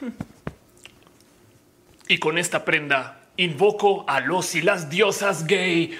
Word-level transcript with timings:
Y 2.08 2.18
con 2.18 2.38
esta 2.38 2.64
prenda 2.64 3.20
invoco 3.36 4.04
a 4.08 4.20
los 4.20 4.54
y 4.54 4.62
las 4.62 4.88
diosas 4.88 5.44
gay. 5.44 5.98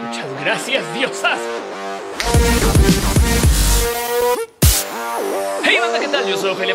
Muchas 0.00 0.40
gracias, 0.40 0.94
diosas. 0.94 1.51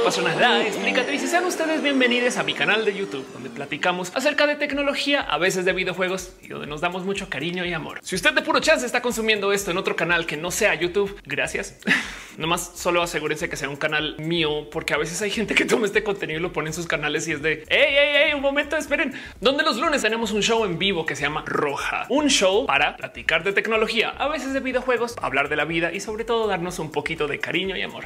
La 0.07 0.65
explicatriz 0.65 1.21
y 1.21 1.27
sean 1.27 1.43
ustedes 1.43 1.83
bienvenidos 1.83 2.37
a 2.37 2.43
mi 2.43 2.53
canal 2.53 2.85
de 2.85 2.95
YouTube, 2.95 3.27
donde 3.33 3.49
platicamos 3.49 4.09
acerca 4.15 4.47
de 4.47 4.55
tecnología, 4.55 5.19
a 5.19 5.37
veces 5.37 5.65
de 5.65 5.73
videojuegos 5.73 6.31
y 6.41 6.47
donde 6.47 6.65
nos 6.65 6.79
damos 6.79 7.03
mucho 7.03 7.29
cariño 7.29 7.65
y 7.65 7.73
amor. 7.73 7.99
Si 8.03 8.15
usted 8.15 8.31
de 8.31 8.41
puro 8.41 8.61
chance 8.61 8.85
está 8.85 9.01
consumiendo 9.01 9.51
esto 9.51 9.71
en 9.71 9.77
otro 9.77 9.97
canal 9.97 10.25
que 10.25 10.37
no 10.37 10.49
sea 10.49 10.75
YouTube, 10.75 11.19
gracias. 11.25 11.79
Nomás 12.37 12.71
solo 12.75 13.01
asegúrense 13.01 13.49
que 13.49 13.57
sea 13.57 13.67
un 13.67 13.75
canal 13.75 14.15
mío, 14.17 14.69
porque 14.71 14.93
a 14.93 14.97
veces 14.97 15.21
hay 15.21 15.29
gente 15.29 15.55
que 15.55 15.65
toma 15.65 15.87
este 15.87 16.03
contenido 16.03 16.39
y 16.39 16.41
lo 16.41 16.53
pone 16.53 16.69
en 16.69 16.73
sus 16.73 16.87
canales 16.87 17.27
y 17.27 17.33
es 17.33 17.41
de 17.41 17.65
hey, 17.67 17.87
hey, 17.89 18.11
hey, 18.13 18.33
un 18.33 18.41
momento, 18.41 18.77
esperen. 18.77 19.13
Donde 19.41 19.63
los 19.63 19.75
lunes 19.75 20.03
tenemos 20.03 20.31
un 20.31 20.41
show 20.41 20.63
en 20.63 20.79
vivo 20.79 21.05
que 21.05 21.17
se 21.17 21.23
llama 21.23 21.43
Roja, 21.45 22.05
un 22.07 22.29
show 22.29 22.65
para 22.65 22.95
platicar 22.95 23.43
de 23.43 23.51
tecnología, 23.51 24.11
a 24.11 24.29
veces 24.29 24.53
de 24.53 24.61
videojuegos, 24.61 25.17
hablar 25.21 25.49
de 25.49 25.57
la 25.57 25.65
vida 25.65 25.91
y 25.91 25.99
sobre 25.99 26.23
todo 26.23 26.47
darnos 26.47 26.79
un 26.79 26.93
poquito 26.93 27.27
de 27.27 27.39
cariño 27.39 27.75
y 27.75 27.81
amor 27.81 28.05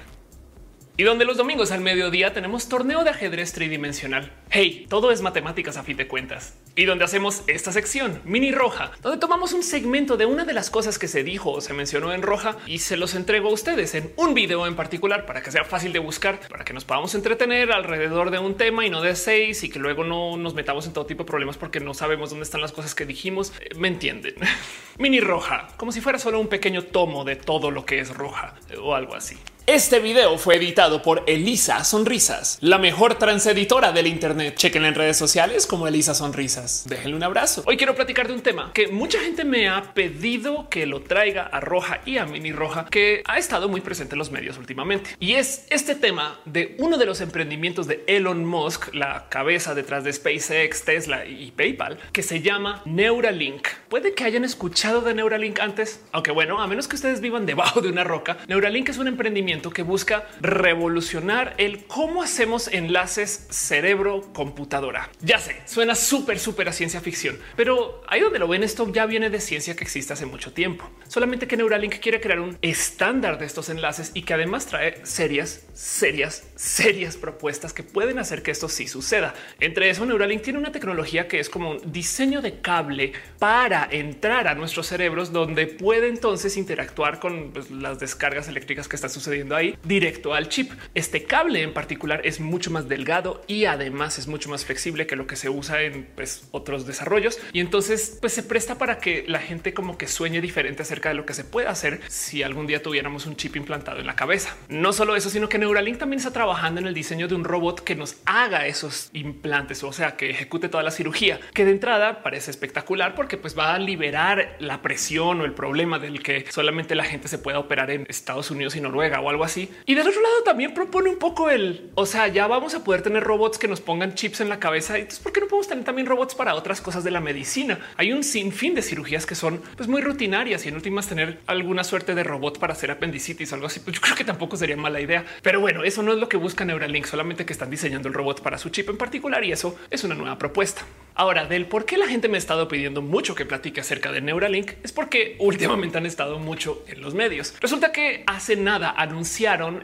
y 1.02 1.04
donde 1.04 1.26
los 1.26 1.36
domingos 1.36 1.72
al 1.72 1.82
mediodía 1.82 2.32
tenemos 2.32 2.70
torneo 2.70 3.04
de 3.04 3.10
ajedrez 3.10 3.54
tridimensional. 3.54 4.32
Hey, 4.52 4.86
todo 4.88 5.10
es 5.12 5.24
matemáticas 5.24 5.76
a 5.76 5.82
fin 5.82 5.98
de 5.98 6.08
cuentas. 6.08 6.54
Y 6.76 6.86
donde 6.86 7.06
hacemos 7.06 7.42
esta 7.48 7.72
sección 7.72 8.22
mini 8.24 8.52
roja, 8.52 8.92
donde 9.02 9.18
tomamos 9.18 9.54
un 9.54 9.64
segmento 9.64 10.16
de 10.16 10.28
una 10.28 10.46
de 10.46 10.54
las 10.54 10.70
cosas 10.70 11.00
que 11.00 11.08
se 11.08 11.24
dijo 11.24 11.54
o 11.54 11.60
se 11.60 11.74
mencionó 11.74 12.14
en 12.14 12.22
roja 12.22 12.56
y 12.68 12.78
se 12.78 12.98
los 12.98 13.16
entrego 13.16 13.50
a 13.50 13.54
ustedes 13.54 13.96
en 13.96 14.14
un 14.16 14.36
video 14.36 14.68
en 14.68 14.76
particular 14.76 15.26
para 15.26 15.42
que 15.42 15.50
sea 15.50 15.64
fácil 15.64 15.92
de 15.92 15.98
buscar, 15.98 16.40
para 16.48 16.66
que 16.66 16.74
nos 16.74 16.86
podamos 16.86 17.16
entretener 17.16 17.72
alrededor 17.72 18.30
de 18.30 18.38
un 18.38 18.54
tema 18.54 18.86
y 18.86 18.92
no 18.92 19.02
de 19.02 19.16
seis 19.16 19.64
y 19.64 19.70
que 19.70 19.80
luego 19.80 20.04
no 20.04 20.38
nos 20.38 20.54
metamos 20.54 20.86
en 20.86 20.94
todo 20.94 21.08
tipo 21.08 21.24
de 21.24 21.30
problemas 21.30 21.58
porque 21.58 21.80
no 21.80 21.96
sabemos 21.96 22.30
dónde 22.30 22.44
están 22.44 22.62
las 22.62 22.74
cosas 22.74 22.94
que 22.94 23.08
dijimos. 23.08 23.54
Eh, 23.60 23.74
Me 23.76 23.88
entienden. 23.88 24.36
mini 25.00 25.20
roja, 25.20 25.70
como 25.78 25.92
si 25.92 26.00
fuera 26.00 26.20
solo 26.20 26.40
un 26.40 26.48
pequeño 26.48 26.84
tomo 26.84 27.24
de 27.24 27.38
todo 27.38 27.72
lo 27.72 27.88
que 27.88 28.02
es 28.02 28.14
roja 28.14 28.54
eh, 28.70 28.78
o 28.78 28.94
algo 28.94 29.16
así. 29.16 29.40
Este 29.68 30.00
video 30.00 30.40
fue 30.40 30.56
editado 30.56 31.04
por 31.04 31.24
Elisa 31.28 31.84
Sonrisas, 31.84 32.58
la 32.62 32.80
mejor 32.80 33.20
transeditora 33.20 33.92
del 33.92 34.08
Internet. 34.08 34.56
Chequen 34.56 34.86
en 34.86 34.96
redes 34.96 35.18
sociales 35.18 35.68
como 35.68 35.88
Elisa 35.88 36.16
Sonrisas. 36.16 36.86
Déjenle 36.90 37.16
un 37.16 37.24
abrazo. 37.24 37.64
Hoy 37.68 37.78
quiero 37.78 37.94
platicar 37.94 38.28
de 38.28 38.34
un 38.34 38.42
tema 38.42 38.72
que 38.74 38.88
mucha 38.88 39.20
gente 39.20 39.46
me 39.46 39.70
ha 39.70 39.94
pedido 39.94 40.68
que 40.68 40.88
lo 40.88 41.04
traiga 41.04 41.44
a 41.44 41.60
Roja 41.60 42.02
y 42.08 42.18
a 42.18 42.26
Mini 42.26 42.52
Roja, 42.52 42.88
que 42.90 43.22
ha 43.28 43.38
estado 43.38 43.70
muy 43.70 43.82
presente 43.82 44.16
en 44.16 44.20
los 44.20 44.32
medios 44.32 44.58
últimamente. 44.58 45.12
Y 45.20 45.34
es 45.34 45.68
este 45.70 45.94
tema 45.94 46.40
de 46.46 46.76
uno 46.80 46.98
de 46.98 47.06
los 47.06 47.22
emprendimientos 47.22 47.86
de 47.86 48.04
Elon 48.08 48.44
Musk, 48.44 48.94
la 48.96 49.30
cabeza 49.30 49.76
detrás 49.76 50.04
de 50.04 50.12
SpaceX, 50.12 50.84
Tesla 50.84 51.26
y 51.28 51.52
PayPal, 51.52 52.00
que 52.12 52.24
se 52.24 52.42
llama 52.42 52.82
Neuralink. 52.86 53.68
Puede 53.90 54.16
que 54.16 54.24
hayan 54.24 54.44
escuchado 54.44 55.02
de 55.02 55.14
Neuralink 55.14 55.60
antes, 55.60 56.02
aunque 56.12 56.32
bueno, 56.32 56.60
a 56.60 56.68
menos 56.68 56.88
que 56.88 56.96
ustedes 56.96 57.22
vivan 57.22 57.46
debajo 57.46 57.80
de 57.80 57.90
una 57.90 58.04
roca, 58.04 58.40
Neuralink 58.48 58.90
es 58.90 58.98
un 58.98 59.08
emprendimiento 59.08 59.51
que 59.60 59.84
busca 59.84 60.30
revolucionar 60.40 61.54
el 61.58 61.84
cómo 61.86 62.24
hacemos 62.24 62.70
enlaces 62.70 63.48
cerebro-computadora. 63.50 65.10
Ya 65.22 65.40
sé, 65.40 65.62
suena 65.66 65.94
súper, 65.94 66.40
súper 66.40 66.70
a 66.70 66.74
ciencia 66.74 67.02
ficción, 67.02 67.38
pero 67.58 68.02
ahí 68.08 68.22
donde 68.22 68.40
lo 68.40 68.48
ven, 68.48 68.64
esto 68.64 68.90
ya 68.92 69.06
viene 69.06 69.30
de 69.30 69.42
ciencia 69.42 69.76
que 69.76 69.84
existe 69.84 70.14
hace 70.14 70.26
mucho 70.26 70.54
tiempo. 70.54 70.90
Solamente 71.08 71.48
que 71.48 71.58
Neuralink 71.58 72.00
quiere 72.00 72.22
crear 72.22 72.40
un 72.40 72.58
estándar 72.62 73.38
de 73.38 73.46
estos 73.46 73.68
enlaces 73.68 74.12
y 74.14 74.22
que 74.22 74.34
además 74.34 74.68
trae 74.68 75.06
serias, 75.06 75.66
serias, 75.74 76.44
serias 76.56 77.18
propuestas 77.18 77.74
que 77.74 77.84
pueden 77.84 78.18
hacer 78.18 78.42
que 78.44 78.52
esto 78.52 78.70
sí 78.70 78.88
suceda. 78.88 79.34
Entre 79.60 79.90
eso, 79.90 80.06
Neuralink 80.06 80.44
tiene 80.44 80.60
una 80.60 80.72
tecnología 80.72 81.28
que 81.28 81.40
es 81.40 81.50
como 81.50 81.72
un 81.72 81.92
diseño 81.92 82.42
de 82.42 82.62
cable 82.62 83.12
para 83.38 83.88
entrar 83.92 84.48
a 84.48 84.56
nuestros 84.56 84.88
cerebros, 84.88 85.34
donde 85.34 85.68
puede 85.68 86.08
entonces 86.08 86.56
interactuar 86.56 87.20
con 87.20 87.52
pues, 87.52 87.70
las 87.70 88.00
descargas 88.00 88.48
eléctricas 88.48 88.88
que 88.88 88.96
están 88.96 89.10
sucediendo 89.10 89.41
ahí 89.50 89.78
directo 89.84 90.34
al 90.34 90.50
chip. 90.50 90.72
Este 90.94 91.24
cable 91.24 91.62
en 91.62 91.74
particular 91.74 92.22
es 92.24 92.40
mucho 92.40 92.72
más 92.72 92.88
delgado 92.88 93.44
y 93.48 93.66
además 93.66 94.20
es 94.20 94.28
mucho 94.28 94.50
más 94.50 94.66
flexible 94.66 95.08
que 95.08 95.16
lo 95.16 95.28
que 95.28 95.36
se 95.36 95.50
usa 95.50 95.82
en 95.82 96.08
pues, 96.16 96.48
otros 96.52 96.86
desarrollos. 96.86 97.40
Y 97.54 97.60
entonces 97.60 98.18
pues, 98.22 98.34
se 98.34 98.44
presta 98.44 98.78
para 98.78 99.00
que 99.00 99.26
la 99.28 99.40
gente 99.40 99.74
como 99.74 99.98
que 99.98 100.08
sueñe 100.08 100.42
diferente 100.42 100.84
acerca 100.84 101.10
de 101.10 101.16
lo 101.16 101.26
que 101.26 101.34
se 101.34 101.44
puede 101.44 101.68
hacer 101.68 102.02
si 102.08 102.44
algún 102.44 102.68
día 102.68 102.82
tuviéramos 102.82 103.26
un 103.26 103.36
chip 103.36 103.56
implantado 103.56 104.00
en 104.00 104.06
la 104.06 104.16
cabeza. 104.16 104.56
No 104.70 104.94
solo 104.94 105.16
eso, 105.16 105.30
sino 105.30 105.50
que 105.50 105.58
Neuralink 105.58 105.98
también 105.98 106.20
está 106.20 106.32
trabajando 106.32 106.80
en 106.82 106.88
el 106.88 106.94
diseño 106.94 107.28
de 107.28 107.36
un 107.36 107.44
robot 107.44 107.82
que 107.84 107.96
nos 107.96 108.18
haga 108.26 108.68
esos 108.68 109.10
implantes, 109.14 109.84
o 109.84 109.94
sea, 109.94 110.16
que 110.16 110.30
ejecute 110.30 110.70
toda 110.70 110.84
la 110.84 110.92
cirugía, 110.92 111.40
que 111.54 111.66
de 111.66 111.72
entrada 111.72 112.24
parece 112.24 112.52
espectacular 112.52 113.16
porque 113.16 113.38
pues 113.38 113.58
va 113.58 113.74
a 113.74 113.80
liberar 113.80 114.56
la 114.60 114.82
presión 114.82 115.42
o 115.42 115.46
el 115.46 115.54
problema 115.54 116.00
del 116.00 116.22
que 116.22 116.46
solamente 116.50 116.96
la 116.96 117.04
gente 117.04 117.28
se 117.28 117.38
pueda 117.38 117.60
operar 117.60 117.92
en 117.92 118.06
Estados 118.10 118.52
Unidos 118.52 118.76
y 118.76 118.82
Noruega 118.82 119.20
o 119.22 119.30
algo 119.32 119.44
así. 119.44 119.70
Y 119.86 119.96
del 119.96 120.08
otro 120.08 120.22
lado 120.22 120.44
también 120.44 120.74
propone 120.74 121.10
un 121.10 121.18
poco 121.18 121.50
el, 121.50 121.90
o 121.96 122.06
sea, 122.06 122.28
ya 122.28 122.48
vamos 122.48 122.76
a 122.76 122.84
poder 122.84 123.02
tener 123.02 123.24
robots 123.24 123.58
que 123.58 123.68
nos 123.68 123.82
pongan 123.82 124.14
chips 124.14 124.42
en 124.42 124.50
la 124.50 124.60
cabeza. 124.60 124.98
Entonces, 124.98 125.20
¿por 125.20 125.32
qué 125.32 125.42
no 125.42 125.48
podemos 125.48 125.68
tener 125.68 125.84
también 125.84 126.08
robots 126.08 126.36
para 126.36 126.56
otras 126.56 126.82
cosas 126.82 127.04
de 127.04 127.12
la 127.12 127.20
medicina? 127.20 127.80
Hay 127.98 128.12
un 128.12 128.24
sinfín 128.24 128.76
de 128.76 128.82
cirugías 128.82 129.26
que 129.26 129.36
son 129.36 129.62
pues 129.76 129.90
muy 129.90 130.02
rutinarias 130.02 130.66
y 130.66 130.70
en 130.70 130.76
últimas 130.76 131.08
tener 131.08 131.40
alguna 131.48 131.84
suerte 131.84 132.16
de 132.16 132.24
robot 132.24 132.60
para 132.60 132.74
hacer 132.74 132.92
apendicitis 132.92 133.52
o 133.52 133.56
algo 133.56 133.68
así. 133.68 133.80
Pues 133.80 133.96
yo 133.96 134.02
creo 134.02 134.16
que 134.16 134.24
tampoco 134.24 134.58
sería 134.58 134.78
mala 134.78 135.02
idea. 135.02 135.26
Pero 135.42 135.60
bueno, 135.60 135.84
eso 135.84 136.04
no 136.04 136.14
es 136.14 136.20
lo 136.20 136.30
que 136.30 136.38
busca 136.38 136.66
Neuralink, 136.66 137.06
solamente 137.06 137.46
que 137.46 137.54
están 137.54 137.70
diseñando 137.70 138.08
el 138.08 138.14
robot 138.14 138.42
para 138.42 138.58
su 138.58 138.70
chip 138.70 138.90
en 138.90 138.98
particular 138.98 139.44
y 139.44 139.52
eso 139.52 139.78
es 139.90 140.04
una 140.04 140.16
nueva 140.16 140.38
propuesta. 140.38 140.84
Ahora, 141.14 141.46
del 141.46 141.66
por 141.66 141.86
qué 141.86 141.98
la 141.98 142.08
gente 142.08 142.30
me 142.30 142.38
ha 142.38 142.40
estado 142.40 142.68
pidiendo 142.68 143.02
mucho 143.02 143.36
que 143.36 143.46
platique 143.46 143.82
acerca 143.82 144.12
de 144.12 144.22
Neuralink 144.22 144.72
es 144.84 144.92
porque 144.92 145.36
últimamente 145.40 145.98
han 145.98 146.06
estado 146.06 146.40
mucho 146.40 146.84
en 146.88 147.02
los 147.02 147.14
medios. 147.14 147.54
Resulta 147.60 147.92
que 147.92 148.24
hace 148.28 148.56
nada 148.56 148.92
anunciaron 148.98 149.21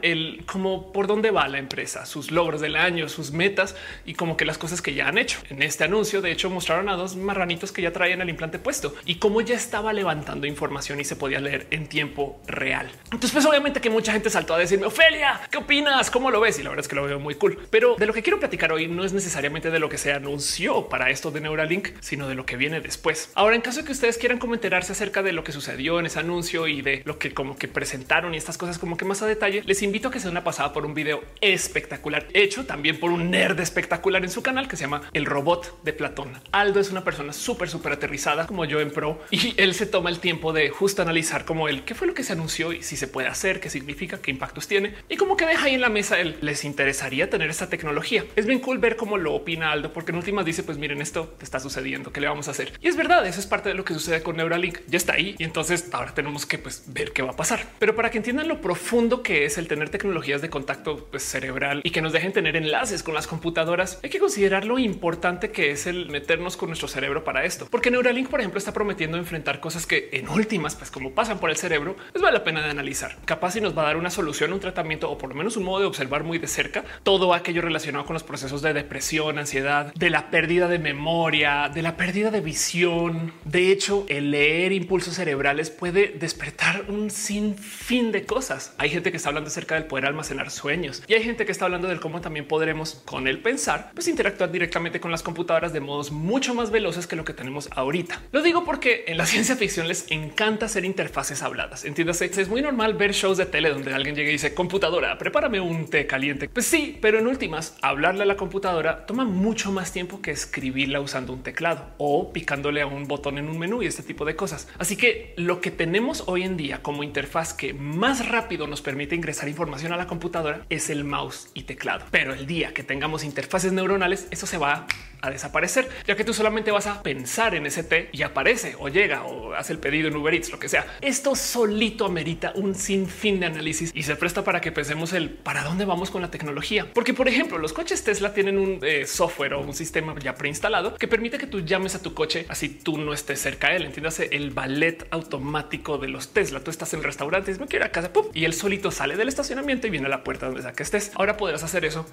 el 0.02 0.44
cómo 0.46 0.92
por 0.92 1.06
dónde 1.06 1.30
va 1.30 1.48
la 1.48 1.58
empresa, 1.58 2.06
sus 2.06 2.30
logros 2.30 2.60
del 2.60 2.76
año, 2.76 3.08
sus 3.08 3.32
metas 3.32 3.76
y 4.04 4.14
como 4.14 4.36
que 4.36 4.44
las 4.44 4.58
cosas 4.58 4.82
que 4.82 4.94
ya 4.94 5.08
han 5.08 5.18
hecho. 5.18 5.38
En 5.50 5.62
este 5.62 5.84
anuncio, 5.84 6.20
de 6.20 6.32
hecho, 6.32 6.50
mostraron 6.50 6.88
a 6.88 6.94
dos 6.94 7.16
marranitos 7.16 7.72
que 7.72 7.82
ya 7.82 7.92
traían 7.92 8.20
el 8.20 8.28
implante 8.28 8.58
puesto 8.58 8.94
y 9.04 9.16
cómo 9.16 9.40
ya 9.40 9.54
estaba 9.54 9.92
levantando 9.92 10.46
información 10.46 11.00
y 11.00 11.04
se 11.04 11.16
podía 11.16 11.40
leer 11.40 11.66
en 11.70 11.86
tiempo 11.88 12.40
real. 12.46 12.90
Entonces, 13.04 13.32
pues 13.32 13.46
obviamente 13.46 13.80
que 13.80 13.90
mucha 13.90 14.12
gente 14.12 14.30
saltó 14.30 14.54
a 14.54 14.58
decirme, 14.58 14.86
Ofelia, 14.86 15.40
¿qué 15.50 15.58
opinas? 15.58 16.10
¿Cómo 16.10 16.30
lo 16.30 16.40
ves? 16.40 16.58
Y 16.58 16.62
la 16.62 16.70
verdad 16.70 16.84
es 16.84 16.88
que 16.88 16.96
lo 16.96 17.04
veo 17.04 17.18
muy 17.18 17.34
cool. 17.34 17.58
Pero 17.70 17.96
de 17.96 18.06
lo 18.06 18.12
que 18.12 18.22
quiero 18.22 18.38
platicar 18.38 18.72
hoy 18.72 18.88
no 18.88 19.04
es 19.04 19.12
necesariamente 19.12 19.70
de 19.70 19.78
lo 19.78 19.88
que 19.88 19.98
se 19.98 20.12
anunció 20.12 20.88
para 20.88 21.10
esto 21.10 21.30
de 21.30 21.40
Neuralink, 21.40 21.88
sino 22.00 22.28
de 22.28 22.34
lo 22.34 22.46
que 22.46 22.56
viene 22.56 22.80
después. 22.80 23.30
Ahora, 23.34 23.56
en 23.56 23.62
caso 23.62 23.80
de 23.80 23.86
que 23.86 23.92
ustedes 23.92 24.18
quieran 24.18 24.38
como 24.38 24.54
enterarse 24.54 24.92
acerca 24.92 25.22
de 25.22 25.32
lo 25.32 25.44
que 25.44 25.52
sucedió 25.52 25.98
en 26.00 26.06
ese 26.06 26.18
anuncio 26.18 26.68
y 26.68 26.82
de 26.82 27.02
lo 27.04 27.18
que 27.18 27.32
como 27.34 27.56
que 27.56 27.68
presentaron 27.68 28.34
y 28.34 28.36
estas 28.36 28.58
cosas 28.58 28.78
como 28.78 28.96
que 28.96 29.04
más 29.04 29.22
detalle, 29.28 29.62
les 29.66 29.82
invito 29.82 30.08
a 30.08 30.10
que 30.10 30.18
se 30.18 30.24
den 30.24 30.32
una 30.32 30.44
pasada 30.44 30.72
por 30.72 30.84
un 30.84 30.94
video 30.94 31.22
espectacular 31.40 32.26
hecho 32.34 32.66
también 32.66 32.98
por 32.98 33.10
un 33.10 33.30
nerd 33.30 33.60
espectacular 33.60 34.24
en 34.24 34.30
su 34.30 34.42
canal 34.42 34.68
que 34.68 34.76
se 34.76 34.84
llama 34.84 35.02
El 35.12 35.26
Robot 35.26 35.82
de 35.84 35.92
Platón. 35.92 36.32
Aldo 36.52 36.80
es 36.80 36.90
una 36.90 37.04
persona 37.04 37.32
súper, 37.32 37.68
súper 37.68 37.92
aterrizada 37.92 38.46
como 38.46 38.64
yo 38.64 38.80
en 38.80 38.90
pro 38.90 39.20
y 39.30 39.54
él 39.56 39.74
se 39.74 39.86
toma 39.86 40.10
el 40.10 40.18
tiempo 40.18 40.52
de 40.52 40.70
justo 40.70 41.02
analizar 41.02 41.44
como 41.44 41.68
él 41.68 41.84
qué 41.84 41.94
fue 41.94 42.06
lo 42.06 42.14
que 42.14 42.24
se 42.24 42.32
anunció 42.32 42.72
y 42.72 42.82
si 42.82 42.96
se 42.96 43.08
puede 43.08 43.28
hacer, 43.28 43.60
qué 43.60 43.70
significa, 43.70 44.20
qué 44.20 44.30
impactos 44.30 44.66
tiene 44.66 44.94
y 45.08 45.16
como 45.16 45.36
que 45.36 45.46
deja 45.46 45.66
ahí 45.66 45.74
en 45.74 45.80
la 45.80 45.88
mesa 45.88 46.18
él 46.18 46.36
les 46.40 46.64
interesaría 46.64 47.30
tener 47.30 47.50
esta 47.50 47.68
tecnología. 47.68 48.24
Es 48.36 48.46
bien 48.46 48.60
cool 48.60 48.78
ver 48.78 48.96
cómo 48.96 49.16
lo 49.16 49.34
opina 49.34 49.72
Aldo, 49.72 49.92
porque 49.92 50.12
en 50.12 50.18
últimas 50.18 50.44
dice 50.44 50.62
pues 50.62 50.78
miren 50.78 51.00
esto 51.00 51.36
está 51.40 51.60
sucediendo, 51.60 52.12
qué 52.12 52.20
le 52.20 52.28
vamos 52.28 52.48
a 52.48 52.52
hacer 52.52 52.72
y 52.80 52.88
es 52.88 52.96
verdad. 52.96 53.26
Eso 53.26 53.40
es 53.40 53.46
parte 53.46 53.68
de 53.68 53.74
lo 53.74 53.84
que 53.84 53.94
sucede 53.94 54.22
con 54.22 54.36
Neuralink. 54.36 54.78
Ya 54.86 54.96
está 54.96 55.14
ahí 55.14 55.34
y 55.38 55.44
entonces 55.44 55.88
ahora 55.92 56.14
tenemos 56.14 56.46
que 56.46 56.58
pues, 56.58 56.84
ver 56.86 57.12
qué 57.12 57.22
va 57.22 57.30
a 57.30 57.36
pasar. 57.36 57.66
Pero 57.78 57.94
para 57.94 58.10
que 58.10 58.18
entiendan 58.18 58.48
lo 58.48 58.60
profundo 58.60 59.17
que 59.22 59.44
es 59.44 59.58
el 59.58 59.68
tener 59.68 59.90
tecnologías 59.90 60.42
de 60.42 60.50
contacto 60.50 61.06
pues, 61.10 61.22
cerebral 61.22 61.80
y 61.84 61.90
que 61.90 62.02
nos 62.02 62.12
dejen 62.12 62.32
tener 62.32 62.56
enlaces 62.56 63.02
con 63.02 63.14
las 63.14 63.26
computadoras, 63.26 63.98
hay 64.02 64.10
que 64.10 64.18
considerar 64.18 64.64
lo 64.64 64.78
importante 64.78 65.50
que 65.50 65.70
es 65.70 65.86
el 65.86 66.08
meternos 66.08 66.56
con 66.56 66.68
nuestro 66.68 66.88
cerebro 66.88 67.24
para 67.24 67.44
esto, 67.44 67.68
porque 67.70 67.90
Neuralink, 67.90 68.28
por 68.28 68.40
ejemplo, 68.40 68.58
está 68.58 68.72
prometiendo 68.72 69.16
enfrentar 69.16 69.60
cosas 69.60 69.86
que 69.86 70.08
en 70.12 70.28
últimas, 70.28 70.74
pues 70.76 70.90
como 70.90 71.12
pasan 71.12 71.38
por 71.38 71.50
el 71.50 71.56
cerebro, 71.56 71.96
pues 72.12 72.22
vale 72.22 72.38
la 72.38 72.44
pena 72.44 72.62
de 72.62 72.70
analizar. 72.70 73.16
Capaz 73.24 73.52
si 73.52 73.60
nos 73.60 73.76
va 73.76 73.82
a 73.82 73.86
dar 73.86 73.96
una 73.96 74.10
solución, 74.10 74.52
un 74.52 74.60
tratamiento 74.60 75.10
o 75.10 75.18
por 75.18 75.30
lo 75.30 75.34
menos 75.34 75.56
un 75.56 75.64
modo 75.64 75.80
de 75.80 75.86
observar 75.86 76.24
muy 76.24 76.38
de 76.38 76.46
cerca 76.46 76.84
todo 77.02 77.34
aquello 77.34 77.62
relacionado 77.62 78.04
con 78.06 78.14
los 78.14 78.22
procesos 78.22 78.62
de 78.62 78.72
depresión, 78.72 79.38
ansiedad, 79.38 79.92
de 79.94 80.10
la 80.10 80.30
pérdida 80.30 80.68
de 80.68 80.78
memoria, 80.78 81.70
de 81.72 81.82
la 81.82 81.96
pérdida 81.96 82.30
de 82.30 82.40
visión. 82.40 83.32
De 83.44 83.70
hecho, 83.72 84.04
el 84.08 84.30
leer 84.30 84.72
impulsos 84.72 85.14
cerebrales 85.14 85.70
puede 85.70 86.08
despertar 86.08 86.84
un 86.88 87.10
sinfín 87.10 88.12
de 88.12 88.24
cosas. 88.24 88.74
Hay 88.78 88.90
gente 88.90 89.07
que 89.10 89.16
está 89.16 89.28
hablando 89.28 89.48
acerca 89.48 89.74
del 89.74 89.84
poder 89.84 90.06
almacenar 90.06 90.50
sueños 90.50 91.02
y 91.06 91.14
hay 91.14 91.22
gente 91.22 91.46
que 91.46 91.52
está 91.52 91.64
hablando 91.64 91.88
del 91.88 92.00
cómo 92.00 92.20
también 92.20 92.46
podremos 92.46 93.02
con 93.04 93.28
el 93.28 93.40
pensar, 93.40 93.90
pues 93.94 94.08
interactuar 94.08 94.50
directamente 94.50 95.00
con 95.00 95.10
las 95.10 95.22
computadoras 95.22 95.72
de 95.72 95.80
modos 95.80 96.10
mucho 96.10 96.54
más 96.54 96.70
veloces 96.70 97.06
que 97.06 97.16
lo 97.16 97.24
que 97.24 97.32
tenemos 97.32 97.68
ahorita. 97.72 98.22
Lo 98.32 98.42
digo 98.42 98.64
porque 98.64 99.04
en 99.06 99.16
la 99.16 99.26
ciencia 99.38 99.56
ficción 99.56 99.88
les 99.88 100.10
encanta 100.10 100.66
hacer 100.66 100.84
interfaces 100.84 101.42
habladas. 101.42 101.84
Entiéndase, 101.84 102.26
es 102.26 102.48
muy 102.48 102.62
normal 102.62 102.94
ver 102.94 103.12
shows 103.12 103.38
de 103.38 103.46
tele 103.46 103.70
donde 103.70 103.94
alguien 103.94 104.14
llega 104.14 104.28
y 104.28 104.32
dice 104.32 104.54
computadora, 104.54 105.18
prepárame 105.18 105.60
un 105.60 105.88
té 105.88 106.06
caliente. 106.06 106.48
Pues 106.48 106.66
sí, 106.66 106.98
pero 107.00 107.18
en 107.18 107.26
últimas, 107.26 107.76
hablarle 107.82 108.22
a 108.22 108.26
la 108.26 108.36
computadora 108.36 109.06
toma 109.06 109.24
mucho 109.24 109.72
más 109.72 109.92
tiempo 109.92 110.20
que 110.20 110.30
escribirla 110.30 111.00
usando 111.00 111.32
un 111.32 111.42
teclado 111.42 111.94
o 111.98 112.32
picándole 112.32 112.82
a 112.82 112.86
un 112.86 113.06
botón 113.06 113.38
en 113.38 113.48
un 113.48 113.58
menú 113.58 113.82
y 113.82 113.86
este 113.86 114.02
tipo 114.02 114.24
de 114.24 114.36
cosas. 114.36 114.68
Así 114.78 114.96
que 114.96 115.34
lo 115.36 115.60
que 115.60 115.70
tenemos 115.70 116.24
hoy 116.26 116.42
en 116.42 116.56
día 116.56 116.82
como 116.82 117.02
interfaz 117.02 117.54
que 117.54 117.74
más 117.74 118.28
rápido 118.28 118.66
nos 118.66 118.82
permite 118.82 118.97
ingresar 119.02 119.48
información 119.48 119.92
a 119.92 119.96
la 119.96 120.06
computadora 120.06 120.64
es 120.70 120.90
el 120.90 121.04
mouse 121.04 121.50
y 121.54 121.62
teclado. 121.62 122.04
Pero 122.10 122.34
el 122.34 122.46
día 122.46 122.74
que 122.74 122.82
tengamos 122.82 123.24
interfaces 123.24 123.72
neuronales, 123.72 124.28
eso 124.30 124.46
se 124.46 124.58
va 124.58 124.72
a 124.72 124.86
desaparecer, 125.22 125.88
ya 126.06 126.16
que 126.16 126.24
tú 126.24 126.32
solamente 126.32 126.70
vas 126.70 126.86
a 126.86 127.02
pensar 127.02 127.54
en 127.54 127.66
ese 127.66 127.82
té 127.82 128.08
y 128.12 128.22
aparece 128.22 128.76
o 128.78 128.88
llega 128.88 129.24
o 129.24 129.54
hace 129.54 129.72
el 129.72 129.78
pedido 129.78 130.08
en 130.08 130.16
Uber 130.16 130.34
Eats, 130.34 130.50
lo 130.50 130.58
que 130.58 130.68
sea. 130.68 130.86
Esto 131.00 131.34
solito 131.34 132.06
amerita 132.06 132.52
un 132.54 132.74
sinfín 132.74 133.40
de 133.40 133.46
análisis 133.46 133.90
y 133.94 134.04
se 134.04 134.16
presta 134.16 134.44
para 134.44 134.60
que 134.60 134.72
pensemos 134.72 135.12
el 135.12 135.30
para 135.30 135.64
dónde 135.64 135.84
vamos 135.84 136.10
con 136.10 136.22
la 136.22 136.30
tecnología. 136.30 136.86
Porque, 136.94 137.14
por 137.14 137.28
ejemplo, 137.28 137.58
los 137.58 137.72
coches 137.72 138.04
Tesla 138.04 138.32
tienen 138.32 138.58
un 138.58 138.78
eh, 138.82 139.06
software 139.06 139.54
o 139.54 139.60
un 139.60 139.74
sistema 139.74 140.14
ya 140.18 140.34
preinstalado 140.34 140.94
que 140.94 141.08
permite 141.08 141.38
que 141.38 141.46
tú 141.46 141.60
llames 141.60 141.94
a 141.94 142.02
tu 142.02 142.14
coche 142.14 142.46
así 142.48 142.68
tú 142.68 142.98
no 142.98 143.12
estés 143.12 143.40
cerca 143.40 143.70
de 143.70 143.76
él. 143.76 143.84
Entiéndase 143.84 144.28
el 144.32 144.50
ballet 144.50 145.06
automático 145.10 145.98
de 145.98 146.08
los 146.08 146.32
Tesla. 146.32 146.60
Tú 146.60 146.70
estás 146.70 146.92
en 146.94 147.00
el 147.00 147.04
restaurante 147.04 147.48
me 147.58 147.66
quiero 147.66 147.84
a 147.86 147.88
casa 147.88 148.10
y 148.34 148.44
él 148.44 148.54
solito 148.54 148.90
sale 148.90 149.16
del 149.16 149.28
estacionamiento 149.28 149.86
y 149.86 149.90
viene 149.90 150.06
a 150.06 150.10
la 150.10 150.24
puerta 150.24 150.46
donde 150.46 150.62
sea 150.62 150.72
que 150.72 150.82
estés. 150.82 151.12
Ahora 151.14 151.36
podrás 151.36 151.62
hacer 151.62 151.84
eso 151.84 152.06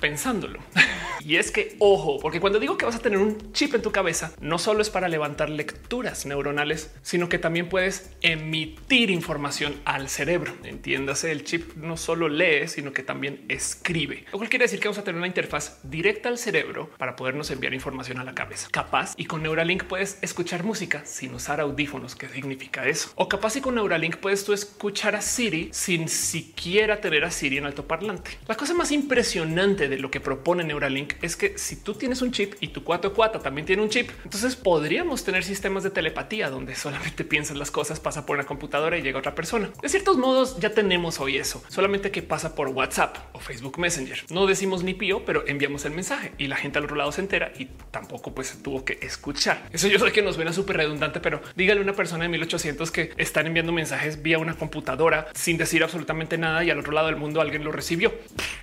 pensándolo. 0.00 0.60
y 1.24 1.36
es 1.36 1.50
que 1.50 1.76
ojo, 1.78 2.18
porque 2.20 2.40
cuando 2.40 2.60
digo 2.60 2.76
que 2.78 2.84
vas 2.84 2.96
a 2.96 3.00
tener 3.00 3.18
un 3.18 3.52
chip 3.52 3.74
en 3.74 3.82
tu 3.82 3.92
cabeza, 3.92 4.32
no 4.40 4.58
solo 4.58 4.82
es 4.82 4.90
para 4.90 5.08
levantar 5.08 5.50
lecturas 5.50 6.26
neuronales, 6.26 6.94
sino 7.02 7.28
que 7.28 7.38
también 7.38 7.68
puedes 7.68 8.10
emitir 8.20 9.10
información 9.10 9.74
al 9.84 10.08
cerebro. 10.08 10.54
Entiéndase, 10.64 11.32
el 11.32 11.44
chip 11.44 11.76
no 11.76 11.96
solo 11.96 12.28
lee, 12.28 12.68
sino 12.68 12.92
que 12.92 13.02
también 13.02 13.44
escribe. 13.48 14.24
Lo 14.32 14.38
cual 14.38 14.50
quiere 14.50 14.64
decir 14.64 14.80
que 14.80 14.88
vamos 14.88 14.98
a 14.98 15.04
tener 15.04 15.18
una 15.18 15.26
interfaz 15.26 15.80
directa 15.82 16.28
al 16.28 16.38
cerebro 16.38 16.90
para 16.98 17.16
podernos 17.16 17.50
enviar 17.50 17.74
información 17.74 18.18
a 18.18 18.24
la 18.24 18.34
cabeza. 18.34 18.68
Capaz 18.70 19.14
y 19.16 19.24
con 19.24 19.42
Neuralink 19.42 19.84
puedes 19.84 20.18
escuchar 20.22 20.64
música 20.64 21.04
sin 21.04 21.34
usar 21.34 21.60
audífonos. 21.60 22.16
¿Qué 22.16 22.28
significa 22.28 22.86
eso? 22.86 23.10
O 23.16 23.28
capaz 23.28 23.56
y 23.56 23.60
con 23.60 23.74
Neuralink 23.74 24.16
puedes 24.16 24.44
tú 24.44 24.52
escuchar 24.52 25.16
a 25.16 25.20
Siri 25.20 25.68
sin 25.72 26.08
siquiera 26.08 27.00
tener 27.00 27.24
a 27.24 27.30
Siri 27.30 27.58
en 27.58 27.66
altoparlante. 27.66 28.30
La 28.46 28.56
cosa 28.56 28.74
más 28.74 28.92
impresionante 28.92 29.88
de 29.88 29.98
lo 29.98 30.10
que 30.10 30.20
propone 30.20 30.64
Neuralink 30.64 31.07
es 31.22 31.36
que 31.36 31.58
si 31.58 31.76
tú 31.76 31.94
tienes 31.94 32.22
un 32.22 32.32
chip 32.32 32.54
y 32.60 32.68
tu 32.68 32.84
4 32.84 33.12
también 33.42 33.66
tiene 33.66 33.82
un 33.82 33.88
chip, 33.88 34.10
entonces 34.24 34.56
podríamos 34.56 35.24
tener 35.24 35.44
sistemas 35.44 35.82
de 35.82 35.90
telepatía 35.90 36.50
donde 36.50 36.74
solamente 36.74 37.24
piensas 37.28 37.56
las 37.56 37.70
cosas, 37.70 38.00
pasa 38.00 38.26
por 38.26 38.36
una 38.36 38.46
computadora 38.46 38.96
y 38.98 39.02
llega 39.02 39.18
otra 39.18 39.34
persona. 39.34 39.70
De 39.80 39.88
ciertos 39.88 40.16
modos 40.16 40.58
ya 40.58 40.70
tenemos 40.70 41.20
hoy 41.20 41.36
eso, 41.36 41.62
solamente 41.68 42.10
que 42.10 42.22
pasa 42.22 42.54
por 42.54 42.68
WhatsApp 42.68 43.16
o 43.32 43.40
Facebook 43.40 43.78
Messenger. 43.78 44.24
No 44.30 44.46
decimos 44.46 44.82
ni 44.82 44.94
pío, 44.94 45.24
pero 45.24 45.46
enviamos 45.46 45.84
el 45.84 45.92
mensaje 45.92 46.32
y 46.38 46.46
la 46.46 46.56
gente 46.56 46.78
al 46.78 46.84
otro 46.84 46.96
lado 46.96 47.12
se 47.12 47.20
entera 47.20 47.52
y 47.58 47.66
tampoco 47.90 48.34
pues 48.34 48.62
tuvo 48.62 48.84
que 48.84 48.98
escuchar. 49.02 49.68
Eso 49.72 49.88
yo 49.88 49.98
sé 49.98 50.12
que 50.12 50.22
nos 50.22 50.36
suena 50.36 50.52
súper 50.52 50.76
redundante, 50.76 51.20
pero 51.20 51.40
dígale 51.56 51.80
a 51.80 51.82
una 51.82 51.94
persona 51.94 52.24
de 52.24 52.28
1800 52.28 52.90
que 52.90 53.12
están 53.16 53.46
enviando 53.46 53.72
mensajes 53.72 54.22
vía 54.22 54.38
una 54.38 54.54
computadora 54.54 55.28
sin 55.34 55.58
decir 55.58 55.82
absolutamente 55.82 56.38
nada 56.38 56.64
y 56.64 56.70
al 56.70 56.78
otro 56.78 56.92
lado 56.92 57.08
del 57.08 57.16
mundo 57.16 57.40
alguien 57.40 57.64
lo 57.64 57.72
recibió. 57.72 58.12